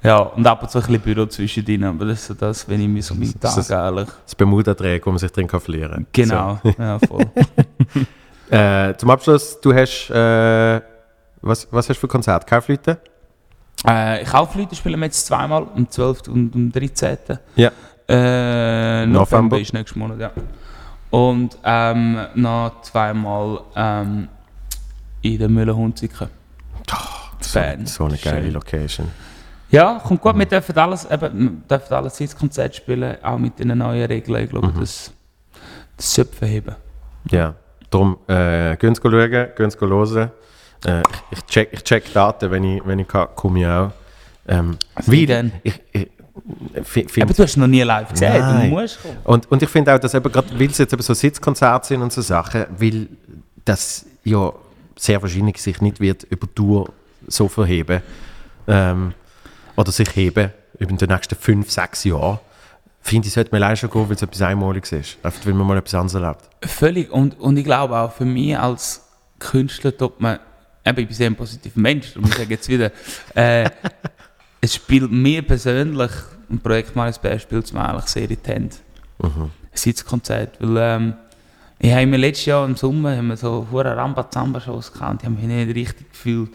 Ja, 0.03 0.17
und 0.17 0.47
ab 0.47 0.63
und 0.63 0.71
zu 0.71 0.79
ein 0.79 0.85
bisschen 0.85 1.01
Büro 1.01 1.25
zwischendrin, 1.27 1.83
aber 1.83 2.05
das 2.05 2.21
ist 2.21 2.27
so 2.27 2.33
das, 2.33 2.67
wenn 2.67 2.81
ich 2.81 2.87
mich 2.87 3.05
so 3.05 3.13
Das 3.39 3.53
Tag 3.55 3.57
ist- 3.59 3.71
eigentlich... 3.71 4.09
Das 4.25 4.33
Bermuda-Dreieck, 4.35 5.05
wo 5.05 5.11
man 5.11 5.19
sich 5.19 5.31
drin 5.31 5.47
kann 5.47 5.59
verlieren 5.59 5.91
kann. 5.91 6.07
Genau, 6.11 6.59
ja, 6.79 6.97
voll. 6.99 7.25
So. 7.35 8.01
Äh, 8.53 8.97
zum 8.97 9.09
Abschluss, 9.09 9.61
du 9.61 9.73
hast, 9.73 10.09
äh, 10.09 10.81
was, 11.41 11.65
was 11.71 11.87
hast 11.87 11.95
du 11.95 12.01
für 12.01 12.07
Konzert? 12.09 12.45
Kaufleute? 12.45 12.97
äh, 13.85 14.25
Kaufleute 14.25 14.75
spielen 14.75 14.99
wir 14.99 15.05
jetzt 15.05 15.25
zweimal, 15.25 15.67
am 15.73 15.89
12. 15.89 16.27
und 16.27 16.53
am 16.53 16.69
13. 16.69 17.17
Ja. 17.55 17.71
Äh, 18.09 19.05
November. 19.05 19.19
November. 19.37 19.59
ist 19.61 19.73
nächsten 19.73 19.99
Monat, 19.99 20.19
ja. 20.19 20.31
Und 21.11 21.57
ähm, 21.63 22.19
noch 22.35 22.81
zweimal 22.81 23.61
ähm, 23.73 24.27
in 25.21 25.37
der 25.39 25.47
Mühlenhunziken. 27.43 27.61
Bern. 27.77 27.85
So 27.85 28.05
eine 28.05 28.17
geile 28.17 28.43
Schön. 28.43 28.53
Location. 28.53 29.07
Ja, 29.69 30.01
kommt 30.05 30.19
gut, 30.21 30.37
wir 30.37 30.45
dürfen 30.45 30.77
alles, 30.77 31.09
eben, 31.09 31.63
dürfen 31.69 31.93
alles 31.93 32.17
Sitzkonzert 32.17 32.75
spielen, 32.75 33.15
auch 33.23 33.37
mit 33.37 33.57
den 33.57 33.77
neuen 33.77 34.05
Regeln. 34.05 34.43
Ich 34.43 34.49
glaube, 34.49 34.67
Mhm. 34.67 34.79
das, 34.81 35.11
das 35.95 36.13
sollte 36.13 36.35
verheben. 36.35 36.75
Ja. 37.29 37.55
Darum, 37.89 38.17
äh, 38.27 38.75
gehen 38.77 38.95
Sie 38.95 39.01
schauen, 39.01 39.31
gehen 39.55 39.69
Sie 39.71 39.79
hören. 39.79 40.31
Äh, 40.85 41.01
ich, 41.31 41.45
check, 41.45 41.69
ich 41.71 41.83
check 41.83 42.11
Daten, 42.13 42.49
wenn 42.51 42.63
ich, 42.63 42.81
wenn 42.85 42.99
ich 42.99 43.07
kann, 43.07 43.27
komme 43.35 43.59
ich 43.61 43.67
auch. 43.67 43.91
Ähm, 44.47 44.77
Also 44.95 45.11
weil 45.11 45.25
gern. 45.25 45.51
ich, 45.63 45.79
ich, 45.93 46.09
fi- 46.83 47.01
Aber 47.03 47.09
find, 47.09 47.37
du 47.39 47.43
hast 47.43 47.55
noch 47.57 47.67
nie 47.67 47.81
live 47.83 48.09
gesehen, 48.09 48.39
Nein. 48.39 48.69
du 48.71 48.75
musst 48.81 49.01
kommen. 49.01 49.17
und, 49.25 49.51
und 49.51 49.61
ich 49.61 49.69
finde 49.69 49.93
auch, 49.93 49.99
dass 49.99 50.13
eben 50.13 50.31
gerade, 50.31 50.47
weil 50.59 50.67
es 50.69 50.77
jetzt 50.79 50.91
eben 50.93 51.01
so 51.01 51.13
Sitzkonzerte 51.13 51.87
sind 51.87 52.01
und 52.01 52.11
so 52.11 52.21
Sachen, 52.21 52.65
weil 52.77 53.07
das 53.63 54.05
ja 54.23 54.51
sehr 54.97 55.21
wahrscheinlich 55.21 55.61
sich 55.61 55.79
nicht 55.81 55.99
wird 55.99 56.23
über 56.23 56.47
Tour 56.53 56.89
so 57.31 57.47
verheben 57.47 58.01
ähm, 58.67 59.13
oder 59.75 59.91
sich 59.91 60.15
heben 60.15 60.51
über 60.79 60.93
die 60.93 61.07
nächsten 61.07 61.35
fünf, 61.35 61.71
sechs 61.71 62.03
Jahre, 62.03 62.39
finde 63.01 63.27
ich, 63.27 63.33
sollte 63.33 63.51
man 63.51 63.61
leider 63.61 63.75
schon 63.75 63.89
gehen, 63.89 64.07
weil 64.07 64.15
es 64.15 64.21
etwas 64.21 64.41
Einmaliges 64.41 64.91
ist. 64.91 65.17
Einfach, 65.23 65.45
weil 65.45 65.53
man 65.53 65.67
mal 65.67 65.77
etwas 65.77 65.95
anderes 65.95 66.13
erlebt. 66.15 66.49
Völlig. 66.63 67.11
Und, 67.11 67.39
und 67.39 67.57
ich 67.57 67.65
glaube 67.65 67.97
auch 67.97 68.11
für 68.11 68.25
mich 68.25 68.57
als 68.57 69.01
Künstler 69.39 69.95
tut 69.95 70.19
man, 70.21 70.39
eben, 70.85 70.99
ich 70.99 71.07
bin 71.07 71.15
sehr 71.15 71.27
ein 71.27 71.35
positiver 71.35 71.79
Mensch, 71.79 72.13
darum 72.13 72.29
sage 72.29 72.43
ich 72.43 72.49
jetzt 72.49 72.69
wieder, 72.69 72.91
äh, 73.35 73.69
es 74.61 74.75
spielt 74.75 75.11
mir 75.11 75.41
persönlich, 75.41 76.11
ein 76.49 76.59
Projekt 76.59 76.95
Marius 76.95 77.17
Bär 77.17 77.39
spielt 77.39 77.65
es 77.65 77.73
mir 77.73 77.87
eigentlich 77.87 78.05
sehr 78.05 78.29
in 78.29 78.29
die 78.29 78.49
Hände. 78.49 78.75
Ein 79.19 79.51
Sitzkonzert, 79.73 80.57
weil 80.59 80.77
ähm, 80.77 81.13
ich 81.83 81.91
habe 81.91 82.05
mir 82.05 82.17
letztes 82.17 82.45
Jahr 82.45 82.63
im 82.65 82.75
Sommer 82.75 83.17
haben 83.17 83.29
wir 83.29 83.37
so 83.37 83.65
hure 83.71 83.95
Ramba-Zamba-Shows 83.95 84.93
gehabt 84.93 85.13
und 85.13 85.21
die 85.21 85.25
haben 85.25 85.35
mich 85.35 85.45
nicht 85.45 85.75
richtig 85.75 86.11
gefühlt. 86.11 86.51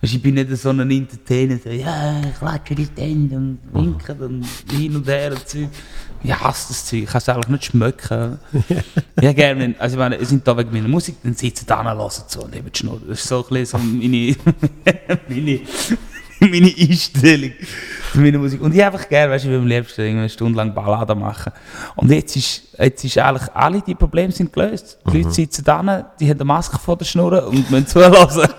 Weißt, 0.00 0.14
ich 0.14 0.22
bin 0.22 0.36
nicht 0.36 0.56
so 0.56 0.70
ein 0.70 0.90
Entertainer, 0.90 1.58
so, 1.62 1.68
ja, 1.68 2.18
ich 2.20 2.38
klatsche 2.38 2.74
die 2.74 2.88
Hände 2.96 3.36
und 3.36 3.58
winke 3.74 4.14
und 4.14 4.46
hin 4.72 4.96
und 4.96 5.06
her 5.06 5.32
und 5.32 5.46
Zeug. 5.46 5.68
Ich 6.22 6.34
hasse 6.34 6.68
das 6.68 6.86
Zeug, 6.86 7.02
ich 7.02 7.10
kann 7.10 7.18
es 7.18 7.28
eigentlich 7.28 7.48
nicht 7.48 7.64
schmecken. 7.66 8.38
ja, 9.20 9.32
gerne, 9.34 9.74
also 9.78 9.96
ich 9.96 9.98
meine, 9.98 10.16
ihr 10.16 10.24
sind 10.24 10.48
da 10.48 10.56
wegen 10.56 10.72
meiner 10.72 10.88
Musik, 10.88 11.16
dann 11.22 11.34
sitzen 11.34 11.66
da 11.66 11.80
und 11.80 11.86
hören 11.86 12.10
zu 12.26 12.40
und 12.40 12.56
haben 12.56 12.72
die 12.72 12.78
Schnur. 12.78 13.02
Das 13.06 13.20
ist 13.20 13.28
so 13.28 13.44
ein 13.44 13.48
bisschen 13.50 13.66
so 13.66 13.84
meine, 13.86 14.34
meine, 15.28 15.60
meine 16.48 16.72
Einstellung 16.78 17.52
für 18.12 18.18
meine 18.18 18.38
Musik. 18.38 18.60
Und 18.60 18.74
ich 18.74 18.82
einfach 18.82 19.08
gerne, 19.08 19.32
weißt 19.32 19.44
du, 19.44 19.50
ich 19.50 19.56
am 19.56 19.66
liebsten 19.66 20.00
eine 20.00 20.28
Stunde 20.28 20.56
lang 20.56 20.74
Ballade 20.74 21.14
machen. 21.14 21.52
Und 21.96 22.10
jetzt 22.10 22.34
ist, 22.36 22.62
jetzt 22.78 23.04
ist 23.04 23.18
eigentlich, 23.18 23.52
alle 23.52 23.80
die 23.82 23.94
Probleme 23.94 24.32
sind 24.32 24.52
gelöst. 24.52 24.98
Die 25.06 25.18
Leute 25.18 25.30
sitzen 25.32 25.64
da, 25.64 26.12
die 26.18 26.28
haben 26.28 26.38
eine 26.38 26.44
Maske 26.44 26.78
vor 26.78 26.96
der 26.96 27.04
Schnur 27.04 27.46
und 27.46 27.70
müssen 27.70 27.86
zuhören. 27.86 28.48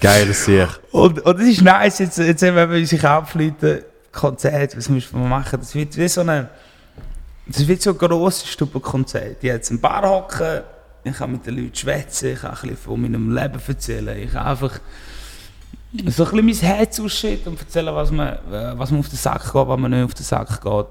Geil, 0.00 0.32
sehr. 0.32 0.68
Und, 0.92 1.20
und 1.20 1.38
das 1.38 1.46
ist 1.46 1.60
nice, 1.60 1.98
jetzt, 1.98 2.16
jetzt 2.18 2.40
wenn 2.40 2.54
wir 2.54 2.78
unsere 2.78 3.02
Kampfleute 3.02 3.84
Konzert, 4.12 4.76
was 4.76 4.88
müssen 4.88 5.20
wir 5.20 5.28
machen? 5.28 5.60
Das 5.60 5.74
wird 5.74 5.96
wie 5.96 6.08
so 6.08 6.22
eine, 6.22 6.48
das 7.46 7.68
wird 7.68 7.82
so 7.82 7.90
ein 7.90 7.98
grosses 7.98 8.48
Stubbenkonzert. 8.48 9.36
Ich 9.40 9.44
jetzt 9.44 9.70
ein 9.70 9.80
Bar 9.80 10.08
hocken, 10.08 10.62
ich 11.04 11.14
kann 11.14 11.32
mit 11.32 11.46
den 11.46 11.56
Leuten 11.56 11.74
schwätzen, 11.74 12.32
ich 12.34 12.40
kann 12.40 12.50
ein 12.50 12.60
bisschen 12.60 12.76
von 12.76 13.00
meinem 13.00 13.34
Leben 13.34 13.60
erzählen, 13.66 14.18
ich 14.18 14.32
kann 14.32 14.46
einfach 14.46 14.80
so 16.06 16.24
ein 16.24 16.30
bisschen 16.30 16.46
mein 16.46 16.54
Herz 16.76 17.00
ausschütten 17.00 17.52
und 17.52 17.60
erzählen, 17.60 17.94
was 17.94 18.10
mir, 18.10 18.38
äh, 18.52 18.78
was 18.78 18.90
mir 18.90 18.98
auf 18.98 19.08
den 19.08 19.16
Sack 19.16 19.44
geht, 19.52 19.54
was 19.54 19.78
mir 19.78 19.88
nicht 19.88 20.04
auf 20.04 20.14
den 20.14 20.24
Sack 20.24 20.60
geht. 20.60 20.86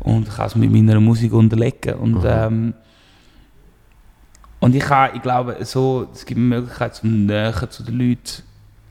Und 0.00 0.28
ich 0.28 0.34
kann 0.34 0.46
es 0.46 0.54
mit 0.54 0.70
meiner 0.70 1.00
Musik 1.00 1.32
unterlegen. 1.32 1.94
Und, 1.94 2.12
Mhm. 2.22 2.24
ähm, 2.24 2.74
und 4.60 4.74
ich 4.74 4.82
kann, 4.82 5.10
ich 5.14 5.22
glaube, 5.22 5.56
so, 5.64 6.08
es 6.12 6.24
gibt 6.24 6.38
mir 6.38 6.56
die 6.56 6.60
Möglichkeit, 6.60 6.94
zum 6.94 7.26
näher 7.26 7.70
zu 7.70 7.82
den 7.82 7.98
Leuten 7.98 8.42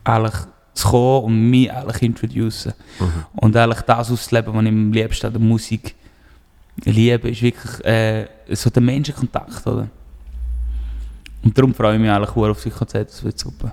eigentlich 0.04 0.34
zu 0.74 0.88
kommen 0.88 1.24
und 1.24 1.50
mich 1.50 1.72
eigentlich 1.72 2.02
introducen. 2.02 2.74
Mhm. 2.98 3.24
Und 3.36 3.56
eigentlich 3.56 3.80
das 3.82 4.10
auszuleben, 4.10 4.54
was 4.54 4.62
ich 4.62 4.68
am 4.68 4.92
liebsten 4.92 5.26
an 5.26 5.32
der 5.32 5.40
Musik 5.42 5.94
liebe, 6.84 7.30
ist 7.30 7.42
wirklich 7.42 7.84
äh, 7.84 8.26
so 8.50 8.70
der 8.70 8.82
Menschenkontakt, 8.82 9.66
oder? 9.66 9.88
Und 11.42 11.56
darum 11.56 11.74
freue 11.74 11.94
ich 11.94 12.00
mich 12.00 12.10
eigentlich 12.10 12.30
sehr 12.30 12.50
auf 12.50 12.62
das 12.62 12.74
Konzert, 12.74 13.08
das 13.08 13.24
wird 13.24 13.38
super. 13.38 13.72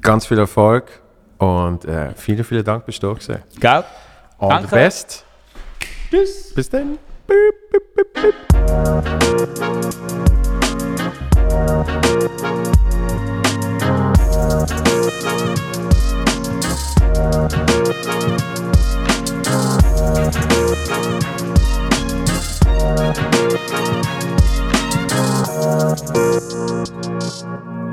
Ganz 0.00 0.26
viel 0.26 0.38
Erfolg 0.38 0.84
und 1.38 1.84
äh, 1.84 2.12
vielen, 2.14 2.44
vielen 2.44 2.64
Dank, 2.64 2.86
bist 2.86 3.02
du 3.02 3.08
da 3.08 3.12
gewesen. 3.14 3.42
Gell? 3.58 3.84
All 4.38 4.48
Danke. 4.48 4.68
the 4.68 4.74
best. 4.74 5.24
Tschüss! 6.10 6.52
Bis 6.54 6.70
dann. 6.70 6.98
Thank 20.28 20.75
Thank 25.58 26.16
you. 26.16 27.85